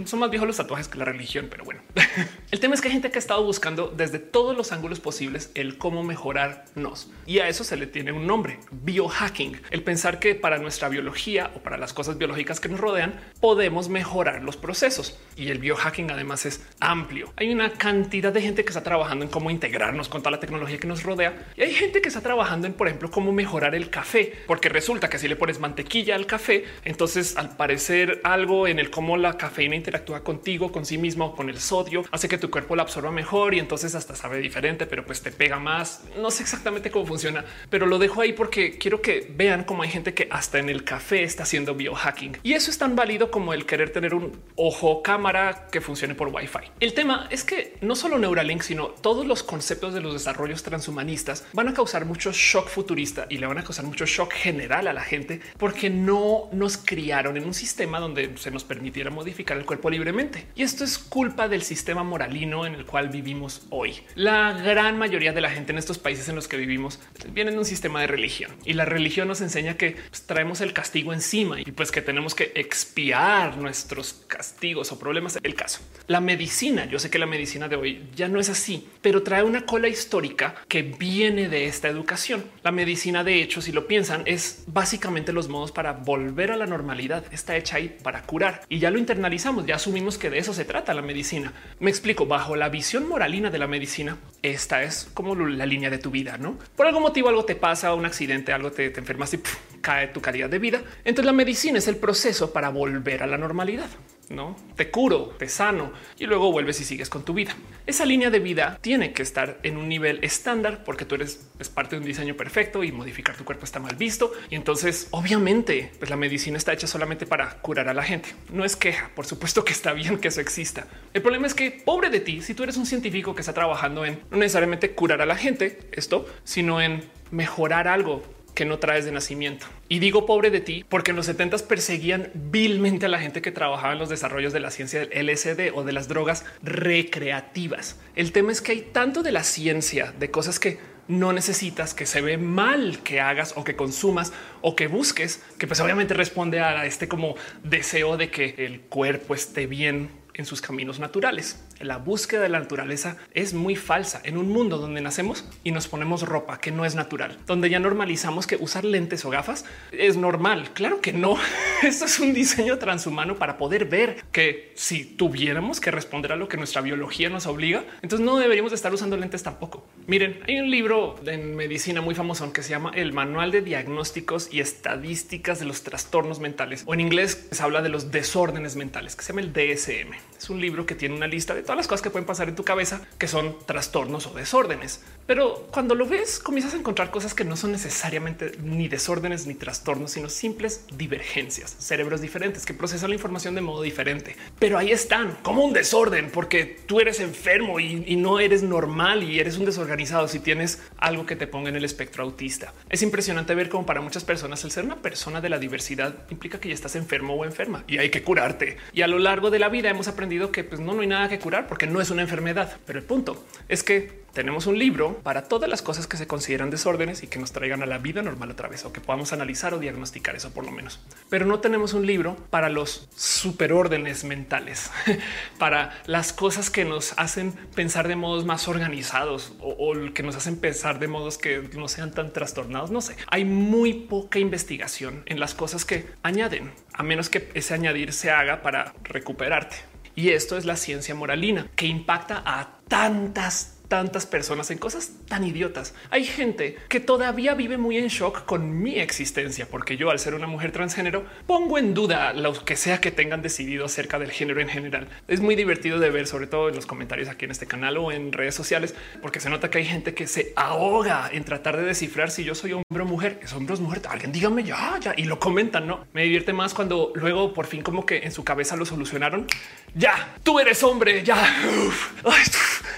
son 0.05 0.19
más 0.19 0.29
viejos 0.29 0.47
los 0.47 0.57
tatuajes 0.57 0.87
que 0.87 0.97
la 0.97 1.05
religión, 1.05 1.47
pero 1.49 1.63
bueno. 1.63 1.81
el 2.51 2.59
tema 2.59 2.75
es 2.75 2.81
que 2.81 2.87
hay 2.87 2.93
gente 2.93 3.09
que 3.09 3.17
ha 3.17 3.19
estado 3.19 3.43
buscando 3.43 3.93
desde 3.95 4.19
todos 4.19 4.55
los 4.55 4.71
ángulos 4.71 4.99
posibles 4.99 5.51
el 5.55 5.77
cómo 5.77 6.03
mejorarnos 6.03 7.11
y 7.25 7.39
a 7.39 7.47
eso 7.47 7.63
se 7.63 7.77
le 7.77 7.87
tiene 7.87 8.11
un 8.11 8.27
nombre, 8.27 8.59
biohacking. 8.71 9.61
El 9.71 9.83
pensar 9.83 10.19
que 10.19 10.35
para 10.35 10.57
nuestra 10.57 10.89
biología 10.89 11.51
o 11.55 11.59
para 11.59 11.77
las 11.77 11.93
cosas 11.93 12.17
biológicas 12.17 12.59
que 12.59 12.69
nos 12.69 12.79
rodean 12.79 13.19
podemos 13.39 13.89
mejorar 13.89 14.43
los 14.43 14.57
procesos 14.57 15.17
y 15.35 15.49
el 15.49 15.59
biohacking 15.59 16.11
además 16.11 16.45
es 16.45 16.65
amplio. 16.79 17.33
Hay 17.37 17.51
una 17.51 17.71
cantidad 17.71 18.31
de 18.31 18.41
gente 18.41 18.63
que 18.63 18.69
está 18.69 18.83
trabajando 18.83 19.25
en 19.25 19.31
cómo 19.31 19.49
integrarnos 19.49 20.09
con 20.09 20.21
toda 20.21 20.31
la 20.31 20.39
tecnología 20.39 20.77
que 20.77 20.87
nos 20.87 21.03
rodea 21.03 21.47
y 21.55 21.63
hay 21.63 21.73
gente 21.73 22.01
que 22.01 22.09
está 22.09 22.21
trabajando 22.21 22.67
en, 22.67 22.73
por 22.73 22.87
ejemplo, 22.87 23.09
cómo 23.09 23.31
mejorar 23.31 23.75
el 23.75 23.89
café, 23.89 24.33
porque 24.47 24.69
resulta 24.69 25.09
que 25.09 25.17
si 25.17 25.27
le 25.27 25.35
pones 25.35 25.59
mantequilla 25.59 26.15
al 26.15 26.25
café, 26.25 26.34
café. 26.35 26.65
Entonces, 26.83 27.37
al 27.37 27.55
parecer, 27.55 28.19
algo 28.25 28.67
en 28.67 28.77
el 28.77 28.89
cómo 28.89 29.15
la 29.15 29.37
cafeína 29.37 29.77
interactúa 29.77 30.21
contigo, 30.21 30.69
con 30.69 30.85
sí 30.85 30.97
mismo, 30.97 31.33
con 31.33 31.49
el 31.49 31.59
sodio, 31.61 32.03
hace 32.11 32.27
que 32.27 32.37
tu 32.37 32.51
cuerpo 32.51 32.75
la 32.75 32.83
absorba 32.83 33.09
mejor 33.09 33.53
y 33.53 33.59
entonces 33.59 33.95
hasta 33.95 34.15
sabe 34.15 34.39
diferente, 34.39 34.85
pero 34.85 35.05
pues 35.05 35.21
te 35.21 35.31
pega 35.31 35.59
más. 35.59 36.03
No 36.17 36.31
sé 36.31 36.43
exactamente 36.43 36.91
cómo 36.91 37.05
funciona, 37.05 37.45
pero 37.69 37.85
lo 37.85 37.99
dejo 37.99 38.19
ahí 38.19 38.33
porque 38.33 38.77
quiero 38.77 39.01
que 39.01 39.31
vean 39.33 39.63
cómo 39.63 39.83
hay 39.83 39.89
gente 39.89 40.13
que 40.13 40.27
hasta 40.29 40.59
en 40.59 40.67
el 40.67 40.83
café 40.83 41.23
está 41.23 41.43
haciendo 41.43 41.73
biohacking 41.73 42.37
y 42.43 42.53
eso 42.53 42.69
es 42.69 42.77
tan 42.77 42.97
válido 42.97 43.31
como 43.31 43.53
el 43.53 43.65
querer 43.65 43.91
tener 43.91 44.13
un 44.13 44.33
ojo 44.57 45.01
cámara 45.01 45.67
que 45.71 45.79
funcione 45.79 46.15
por 46.15 46.27
Wi-Fi. 46.27 46.71
El 46.81 46.93
tema 46.93 47.27
es 47.31 47.45
que 47.45 47.77
no 47.79 47.95
solo 47.95 48.19
Neuralink, 48.19 48.61
sino 48.61 48.87
todos 48.87 49.25
los 49.25 49.41
conceptos 49.41 49.93
de 49.93 50.01
los 50.01 50.11
desarrollos 50.11 50.63
transhumanistas 50.63 51.45
van 51.53 51.69
a 51.69 51.73
causar 51.73 52.05
mucho 52.05 52.31
shock 52.33 52.67
futurista 52.67 53.25
y 53.29 53.37
le 53.37 53.47
van 53.47 53.57
a 53.57 53.63
causar 53.63 53.85
mucho 53.85 54.05
shock 54.05 54.33
general 54.33 54.87
a 54.87 54.93
la 54.93 55.01
gente 55.01 55.39
porque 55.57 55.89
no 55.89 56.24
nos 56.51 56.77
criaron 56.77 57.37
en 57.37 57.45
un 57.45 57.53
sistema 57.53 57.99
donde 57.99 58.37
se 58.37 58.51
nos 58.51 58.63
permitiera 58.63 59.09
modificar 59.09 59.57
el 59.57 59.65
cuerpo 59.65 59.89
libremente. 59.89 60.47
Y 60.55 60.63
esto 60.63 60.83
es 60.83 60.97
culpa 60.97 61.47
del 61.47 61.61
sistema 61.61 62.03
moralino 62.03 62.65
en 62.65 62.75
el 62.75 62.85
cual 62.85 63.09
vivimos 63.09 63.65
hoy. 63.69 63.95
La 64.15 64.53
gran 64.53 64.97
mayoría 64.97 65.33
de 65.33 65.41
la 65.41 65.49
gente 65.49 65.71
en 65.71 65.77
estos 65.77 65.97
países 65.97 66.29
en 66.29 66.35
los 66.35 66.47
que 66.47 66.57
vivimos 66.57 66.99
viene 67.29 67.51
de 67.51 67.57
un 67.57 67.65
sistema 67.65 68.01
de 68.01 68.07
religión 68.07 68.51
y 68.65 68.73
la 68.73 68.85
religión 68.85 69.27
nos 69.27 69.41
enseña 69.41 69.77
que 69.77 69.97
pues, 70.09 70.23
traemos 70.25 70.61
el 70.61 70.73
castigo 70.73 71.13
encima 71.13 71.59
y 71.61 71.71
pues 71.71 71.91
que 71.91 72.01
tenemos 72.01 72.35
que 72.35 72.51
expiar 72.55 73.57
nuestros 73.57 74.25
castigos 74.27 74.91
o 74.91 74.99
problemas. 74.99 75.37
El 75.43 75.55
caso, 75.55 75.81
la 76.07 76.21
medicina, 76.21 76.85
yo 76.85 76.99
sé 76.99 77.09
que 77.09 77.19
la 77.19 77.25
medicina 77.25 77.67
de 77.67 77.75
hoy 77.75 78.07
ya 78.15 78.27
no 78.27 78.39
es 78.39 78.49
así, 78.49 78.87
pero 79.01 79.23
trae 79.23 79.43
una 79.43 79.65
cola 79.65 79.87
histórica 79.87 80.55
que 80.67 80.81
viene 80.81 81.49
de 81.49 81.65
esta 81.65 81.87
educación. 81.87 82.45
La 82.63 82.71
medicina, 82.71 83.23
de 83.23 83.41
hecho, 83.41 83.61
si 83.61 83.71
lo 83.71 83.87
piensan, 83.87 84.23
es 84.25 84.63
básicamente 84.67 85.33
los 85.33 85.47
modos 85.47 85.71
para 85.71 85.93
volver 85.93 86.14
a 86.15 86.57
la 86.57 86.65
normalidad. 86.65 87.23
Está 87.31 87.55
hecha 87.55 87.77
ahí 87.77 87.97
para 88.01 88.23
curar 88.23 88.61
y 88.69 88.79
ya 88.79 88.91
lo 88.91 88.97
internalizamos, 88.97 89.65
ya 89.65 89.75
asumimos 89.75 90.17
que 90.17 90.29
de 90.29 90.39
eso 90.39 90.53
se 90.53 90.65
trata 90.65 90.93
la 90.93 91.01
medicina. 91.01 91.53
Me 91.79 91.89
explico, 91.89 92.25
bajo 92.25 92.55
la 92.55 92.69
visión 92.69 93.07
moralina 93.07 93.49
de 93.49 93.59
la 93.59 93.67
medicina, 93.67 94.17
esta 94.41 94.83
es 94.83 95.09
como 95.13 95.35
la 95.35 95.65
línea 95.65 95.89
de 95.89 95.97
tu 95.97 96.11
vida, 96.11 96.37
¿no? 96.37 96.57
Por 96.75 96.87
algún 96.87 97.03
motivo 97.03 97.29
algo 97.29 97.45
te 97.45 97.55
pasa, 97.55 97.93
un 97.93 98.05
accidente, 98.05 98.53
algo 98.53 98.71
te, 98.71 98.89
te 98.89 98.99
enfermas 98.99 99.33
y 99.33 99.39
cae 99.81 100.07
tu 100.07 100.21
calidad 100.21 100.49
de 100.49 100.59
vida. 100.59 100.81
Entonces 101.03 101.25
la 101.25 101.33
medicina 101.33 101.77
es 101.77 101.87
el 101.87 101.97
proceso 101.97 102.53
para 102.53 102.69
volver 102.69 103.23
a 103.23 103.27
la 103.27 103.37
normalidad 103.37 103.89
no 104.29 104.55
te 104.75 104.89
curo, 104.89 105.35
te 105.37 105.47
sano 105.47 105.91
y 106.17 106.25
luego 106.25 106.51
vuelves 106.51 106.79
y 106.81 106.83
sigues 106.83 107.09
con 107.09 107.23
tu 107.23 107.33
vida. 107.33 107.55
Esa 107.85 108.05
línea 108.05 108.29
de 108.29 108.39
vida 108.39 108.77
tiene 108.81 109.13
que 109.13 109.23
estar 109.23 109.59
en 109.63 109.77
un 109.77 109.87
nivel 109.87 110.23
estándar 110.23 110.83
porque 110.83 111.05
tú 111.05 111.15
eres 111.15 111.47
es 111.59 111.69
parte 111.69 111.95
de 111.95 112.01
un 112.01 112.07
diseño 112.07 112.35
perfecto 112.35 112.83
y 112.83 112.91
modificar 112.91 113.35
tu 113.35 113.45
cuerpo 113.45 113.65
está 113.65 113.79
mal 113.79 113.95
visto. 113.95 114.31
Y 114.49 114.55
entonces, 114.55 115.07
obviamente, 115.11 115.91
pues 115.99 116.09
la 116.09 116.17
medicina 116.17 116.57
está 116.57 116.73
hecha 116.73 116.87
solamente 116.87 117.25
para 117.25 117.61
curar 117.61 117.87
a 117.87 117.93
la 117.93 118.03
gente. 118.03 118.29
No 118.51 118.65
es 118.65 118.75
queja, 118.75 119.11
por 119.15 119.25
supuesto 119.25 119.63
que 119.63 119.73
está 119.73 119.93
bien 119.93 120.17
que 120.17 120.27
eso 120.29 120.41
exista. 120.41 120.87
El 121.13 121.21
problema 121.21 121.47
es 121.47 121.53
que 121.53 121.71
pobre 121.71 122.09
de 122.09 122.19
ti, 122.19 122.41
si 122.41 122.53
tú 122.53 122.63
eres 122.63 122.77
un 122.77 122.85
científico 122.85 123.35
que 123.35 123.41
está 123.41 123.53
trabajando 123.53 124.05
en 124.05 124.19
no 124.29 124.37
necesariamente 124.37 124.91
curar 124.91 125.21
a 125.21 125.25
la 125.25 125.35
gente, 125.35 125.79
esto, 125.91 126.25
sino 126.43 126.81
en 126.81 127.03
mejorar 127.31 127.87
algo 127.87 128.23
que 128.55 128.65
no 128.65 128.79
traes 128.79 129.05
de 129.05 129.11
nacimiento. 129.11 129.67
Y 129.89 129.99
digo 129.99 130.25
pobre 130.25 130.49
de 130.49 130.61
ti 130.61 130.83
porque 130.87 131.11
en 131.11 131.17
los 131.17 131.27
70 131.27 131.57
perseguían 131.67 132.31
vilmente 132.33 133.05
a 133.05 133.09
la 133.09 133.19
gente 133.19 133.41
que 133.41 133.51
trabajaba 133.51 133.93
en 133.93 133.99
los 133.99 134.09
desarrollos 134.09 134.53
de 134.53 134.59
la 134.59 134.71
ciencia 134.71 134.99
del 135.01 135.27
LSD 135.27 135.71
o 135.75 135.83
de 135.83 135.93
las 135.93 136.07
drogas 136.07 136.45
recreativas. 136.63 137.99
El 138.15 138.31
tema 138.31 138.51
es 138.51 138.61
que 138.61 138.71
hay 138.71 138.81
tanto 138.81 139.21
de 139.21 139.31
la 139.31 139.43
ciencia 139.43 140.13
de 140.17 140.31
cosas 140.31 140.59
que 140.59 140.79
no 141.07 141.33
necesitas 141.33 141.93
que 141.93 142.05
se 142.05 142.21
ve 142.21 142.37
mal 142.37 142.99
que 143.03 143.21
hagas 143.21 143.53
o 143.55 143.63
que 143.63 143.75
consumas 143.75 144.33
o 144.61 144.75
que 144.75 144.87
busques, 144.87 145.43
que 145.59 145.67
pues 145.67 145.79
obviamente 145.79 146.13
responde 146.13 146.59
a 146.61 146.85
este 146.85 147.07
como 147.07 147.35
deseo 147.63 148.17
de 148.17 148.31
que 148.31 148.55
el 148.57 148.81
cuerpo 148.81 149.35
esté 149.35 149.67
bien 149.67 150.09
en 150.33 150.45
sus 150.45 150.61
caminos 150.61 150.99
naturales. 150.99 151.63
La 151.79 151.97
búsqueda 151.97 152.41
de 152.41 152.49
la 152.49 152.59
naturaleza 152.59 153.17
es 153.33 153.53
muy 153.53 153.75
falsa 153.75 154.21
en 154.23 154.37
un 154.37 154.49
mundo 154.49 154.77
donde 154.77 155.01
nacemos 155.01 155.45
y 155.63 155.71
nos 155.71 155.87
ponemos 155.87 156.21
ropa 156.21 156.59
que 156.59 156.71
no 156.71 156.85
es 156.85 156.95
natural, 156.95 157.37
donde 157.45 157.69
ya 157.69 157.79
normalizamos 157.79 158.47
que 158.47 158.55
usar 158.55 158.85
lentes 158.85 159.25
o 159.25 159.29
gafas 159.29 159.65
es 159.91 160.15
normal. 160.15 160.69
Claro 160.73 161.01
que 161.01 161.11
no. 161.11 161.37
Esto 161.83 162.05
es 162.05 162.19
un 162.19 162.33
diseño 162.33 162.77
transhumano 162.77 163.35
para 163.35 163.57
poder 163.57 163.85
ver 163.85 164.23
que 164.31 164.71
si 164.75 165.03
tuviéramos 165.03 165.81
que 165.81 165.91
responder 165.91 166.31
a 166.31 166.37
lo 166.37 166.47
que 166.47 166.57
nuestra 166.57 166.81
biología 166.81 167.29
nos 167.29 167.45
obliga, 167.45 167.83
entonces 168.01 168.25
no 168.25 168.37
deberíamos 168.37 168.71
estar 168.71 168.93
usando 168.93 169.17
lentes 169.17 169.43
tampoco. 169.43 169.85
Miren, 170.07 170.39
hay 170.47 170.59
un 170.59 170.71
libro 170.71 171.15
en 171.25 171.55
medicina 171.55 172.01
muy 172.01 172.15
famoso 172.15 172.45
que 172.53 172.63
se 172.63 172.69
llama 172.69 172.91
El 172.93 173.13
Manual 173.13 173.51
de 173.51 173.61
Diagnósticos 173.61 174.49
y 174.51 174.59
Estadísticas 174.59 175.59
de 175.59 175.65
los 175.65 175.83
Trastornos 175.83 176.39
Mentales, 176.39 176.83
o 176.85 176.93
en 176.93 176.99
inglés 176.99 177.47
se 177.51 177.63
habla 177.63 177.81
de 177.81 177.89
los 177.89 178.11
desórdenes 178.11 178.75
mentales, 178.75 179.15
que 179.15 179.23
se 179.23 179.33
llama 179.33 179.41
el 179.41 179.53
DSM. 179.53 180.13
Es 180.37 180.49
un 180.49 180.61
libro 180.61 180.85
que 180.85 180.95
tiene 180.95 181.15
una 181.15 181.27
lista 181.27 181.53
de 181.53 181.63
todas 181.65 181.77
las 181.77 181.87
cosas 181.87 182.01
que 182.01 182.09
pueden 182.09 182.25
pasar 182.25 182.47
en 182.47 182.55
tu 182.55 182.63
cabeza 182.63 183.01
que 183.17 183.27
son 183.27 183.57
trastornos 183.65 184.27
o 184.27 184.33
desórdenes. 184.33 185.01
Pero 185.27 185.67
cuando 185.71 185.95
lo 185.95 186.05
ves, 186.05 186.39
comienzas 186.39 186.73
a 186.73 186.77
encontrar 186.77 187.11
cosas 187.11 187.33
que 187.33 187.43
no 187.43 187.57
son 187.57 187.71
necesariamente 187.71 188.53
ni 188.63 188.87
desórdenes 188.87 189.47
ni 189.47 189.55
trastornos, 189.55 190.11
sino 190.11 190.29
simples 190.29 190.85
divergencias, 190.95 191.75
cerebros 191.79 192.21
diferentes 192.21 192.65
que 192.65 192.73
procesan 192.73 193.09
la 193.09 193.15
información 193.15 193.55
de 193.55 193.61
modo 193.61 193.81
diferente. 193.81 194.35
Pero 194.59 194.77
ahí 194.77 194.91
están 194.91 195.37
como 195.41 195.63
un 195.63 195.73
desorden 195.73 196.29
porque 196.31 196.63
tú 196.85 196.99
eres 196.99 197.19
enfermo 197.19 197.79
y, 197.79 198.15
no 198.15 198.39
eres 198.39 198.63
normal 198.63 199.23
y 199.23 199.39
eres 199.39 199.57
un 199.57 199.65
desorganizado 199.65 200.27
si 200.27 200.39
tienes 200.39 200.81
algo 200.97 201.25
que 201.25 201.35
te 201.35 201.47
ponga 201.47 201.69
en 201.69 201.75
el 201.75 201.83
espectro 201.83 202.23
autista. 202.23 202.73
Es 202.89 203.01
impresionante 203.01 203.53
ver 203.55 203.67
cómo 203.69 203.85
para 203.85 204.01
muchas 204.01 204.23
personas 204.23 204.63
el 204.63 204.71
ser 204.71 204.85
una 204.85 205.01
persona 205.01 205.41
de 205.41 205.49
la 205.49 205.59
diversidad 205.59 206.15
implica 206.29 206.59
que 206.59 206.69
ya 206.69 206.73
estás 206.73 206.95
enfermo 206.95 207.35
o 207.35 207.45
enferma 207.45 207.83
y 207.87 207.97
hay 207.97 208.09
que 208.09 208.23
curarte. 208.23 208.77
Y 208.93 209.01
a 209.01 209.07
lo 209.07 209.19
largo 209.19 209.51
de 209.51 209.59
la 209.59 209.69
vida 209.69 209.89
hemos 209.89 210.07
aprendido 210.07 210.51
que 210.51 210.63
pues, 210.63 210.79
no, 210.79 210.93
no 210.93 211.01
hay 211.01 211.07
nada 211.07 211.29
que 211.29 211.39
curar 211.39 211.54
porque 211.63 211.87
no 211.87 212.01
es 212.01 212.09
una 212.09 212.21
enfermedad. 212.21 212.77
Pero 212.85 212.99
el 212.99 213.05
punto 213.05 213.43
es 213.67 213.83
que 213.83 214.25
tenemos 214.35 214.67
un 214.67 214.77
libro 214.77 215.17
para 215.23 215.43
todas 215.43 215.69
las 215.69 215.81
cosas 215.81 216.07
que 216.07 216.17
se 216.17 216.27
consideran 216.27 216.69
desórdenes 216.69 217.23
y 217.23 217.27
que 217.27 217.39
nos 217.39 217.53
traigan 217.53 217.81
a 217.81 217.85
la 217.85 217.97
vida 217.97 218.21
normal 218.21 218.51
otra 218.51 218.67
vez 218.67 218.83
o 218.83 218.91
que 218.91 218.99
podamos 218.99 219.31
analizar 219.31 219.73
o 219.73 219.79
diagnosticar 219.79 220.35
eso 220.35 220.51
por 220.51 220.65
lo 220.65 220.71
menos. 220.71 220.99
Pero 221.29 221.45
no 221.45 221.61
tenemos 221.61 221.93
un 221.93 222.05
libro 222.05 222.35
para 222.49 222.67
los 222.67 223.07
superórdenes 223.15 224.25
mentales, 224.25 224.91
para 225.57 226.03
las 226.05 226.33
cosas 226.33 226.69
que 226.69 226.83
nos 226.83 227.13
hacen 227.17 227.53
pensar 227.75 228.09
de 228.09 228.17
modos 228.17 228.45
más 228.45 228.67
organizados 228.67 229.53
o, 229.61 229.69
o, 229.69 230.13
que 230.13 230.21
nos 230.21 230.35
hacen 230.35 230.57
pensar 230.57 230.99
de 230.99 231.07
modos 231.07 231.37
que 231.37 231.69
no 231.73 231.87
sean 231.87 232.11
tan 232.11 232.33
trastornados. 232.33 232.91
No 232.91 232.99
sé, 232.99 233.15
hay 233.27 233.45
muy 233.45 233.93
poca 233.93 234.37
investigación 234.37 235.23
en 235.27 235.39
las 235.39 235.55
cosas 235.55 235.85
que 235.85 236.07
añaden, 236.23 236.73
a 236.93 237.03
menos 237.03 237.29
que 237.29 237.49
ese 237.53 237.73
añadir 237.73 238.11
se 238.11 238.31
haga 238.31 238.61
para 238.61 238.93
recuperarte. 239.03 239.94
Y 240.15 240.29
esto 240.29 240.57
es 240.57 240.65
la 240.65 240.77
ciencia 240.77 241.13
moralina 241.13 241.67
que 241.75 241.87
impacta 241.87 242.41
a 242.45 242.79
tantas, 242.87 243.74
tantas 243.87 244.25
personas 244.25 244.71
en 244.71 244.77
cosas 244.77 245.11
tan 245.27 245.43
idiotas. 245.43 245.93
Hay 246.09 246.25
gente 246.25 246.77
que 246.89 246.99
todavía 246.99 247.53
vive 247.53 247.77
muy 247.77 247.97
en 247.97 248.07
shock 248.07 248.45
con 248.45 248.81
mi 248.81 248.99
existencia, 248.99 249.67
porque 249.69 249.97
yo 249.97 250.09
al 250.09 250.19
ser 250.19 250.35
una 250.35 250.47
mujer 250.47 250.71
transgénero 250.71 251.25
pongo 251.47 251.77
en 251.77 251.93
duda 251.93 252.33
lo 252.33 252.53
que 252.65 252.75
sea 252.75 252.99
que 252.99 253.11
tengan 253.11 253.41
decidido 253.41 253.85
acerca 253.85 254.19
del 254.19 254.31
género 254.31 254.61
en 254.61 254.69
general. 254.69 255.07
Es 255.27 255.39
muy 255.39 255.55
divertido 255.55 255.99
de 255.99 256.09
ver, 256.09 256.27
sobre 256.27 256.47
todo 256.47 256.69
en 256.69 256.75
los 256.75 256.85
comentarios 256.85 257.29
aquí 257.29 257.45
en 257.45 257.51
este 257.51 257.67
canal 257.67 257.97
o 257.97 258.11
en 258.11 258.31
redes 258.31 258.55
sociales, 258.55 258.95
porque 259.21 259.39
se 259.39 259.49
nota 259.49 259.69
que 259.69 259.79
hay 259.79 259.85
gente 259.85 260.13
que 260.13 260.27
se 260.27 260.53
ahoga 260.55 261.29
en 261.31 261.43
tratar 261.43 261.77
de 261.77 261.83
descifrar 261.83 262.31
si 262.31 262.43
yo 262.43 262.55
soy 262.55 262.73
hombre 262.73 263.03
o 263.03 263.05
mujer. 263.05 263.39
Es 263.41 263.53
hombre 263.53 263.75
o 263.75 263.77
mujer. 263.77 264.01
Alguien 264.09 264.31
dígame 264.31 264.63
ya, 264.63 264.97
ya 264.99 265.13
y 265.15 265.23
lo 265.23 265.39
comentan. 265.39 265.87
No 265.87 266.05
me 266.13 266.23
divierte 266.23 266.53
más 266.53 266.73
cuando 266.73 267.11
luego 267.15 267.53
por 267.53 267.67
fin 267.67 267.81
como 267.81 268.05
que 268.05 268.19
en 268.19 268.31
su 268.31 268.43
cabeza 268.43 268.75
lo 268.75 268.85
solucionaron. 268.85 269.47
Ya 269.93 270.35
tú 270.43 270.59
eres 270.59 270.83
hombre. 270.83 271.23
Ya 271.23 271.35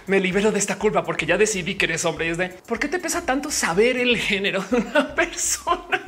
me 0.08 0.20
libero 0.20 0.52
de 0.52 0.60
esta 0.60 0.77
culpa 0.78 1.04
porque 1.04 1.26
ya 1.26 1.38
decidí 1.38 1.76
que 1.76 1.86
eres 1.86 2.06
hombre. 2.06 2.28
Y 2.28 2.30
es 2.30 2.38
de 2.38 2.50
por 2.50 2.80
qué 2.80 2.88
te 2.88 3.00
pesa 3.00 3.26
tanto 3.26 3.52
saber 3.52 3.98
el 3.98 4.18
género 4.18 4.64
de 4.70 4.78
una 4.78 5.16
persona. 5.16 6.08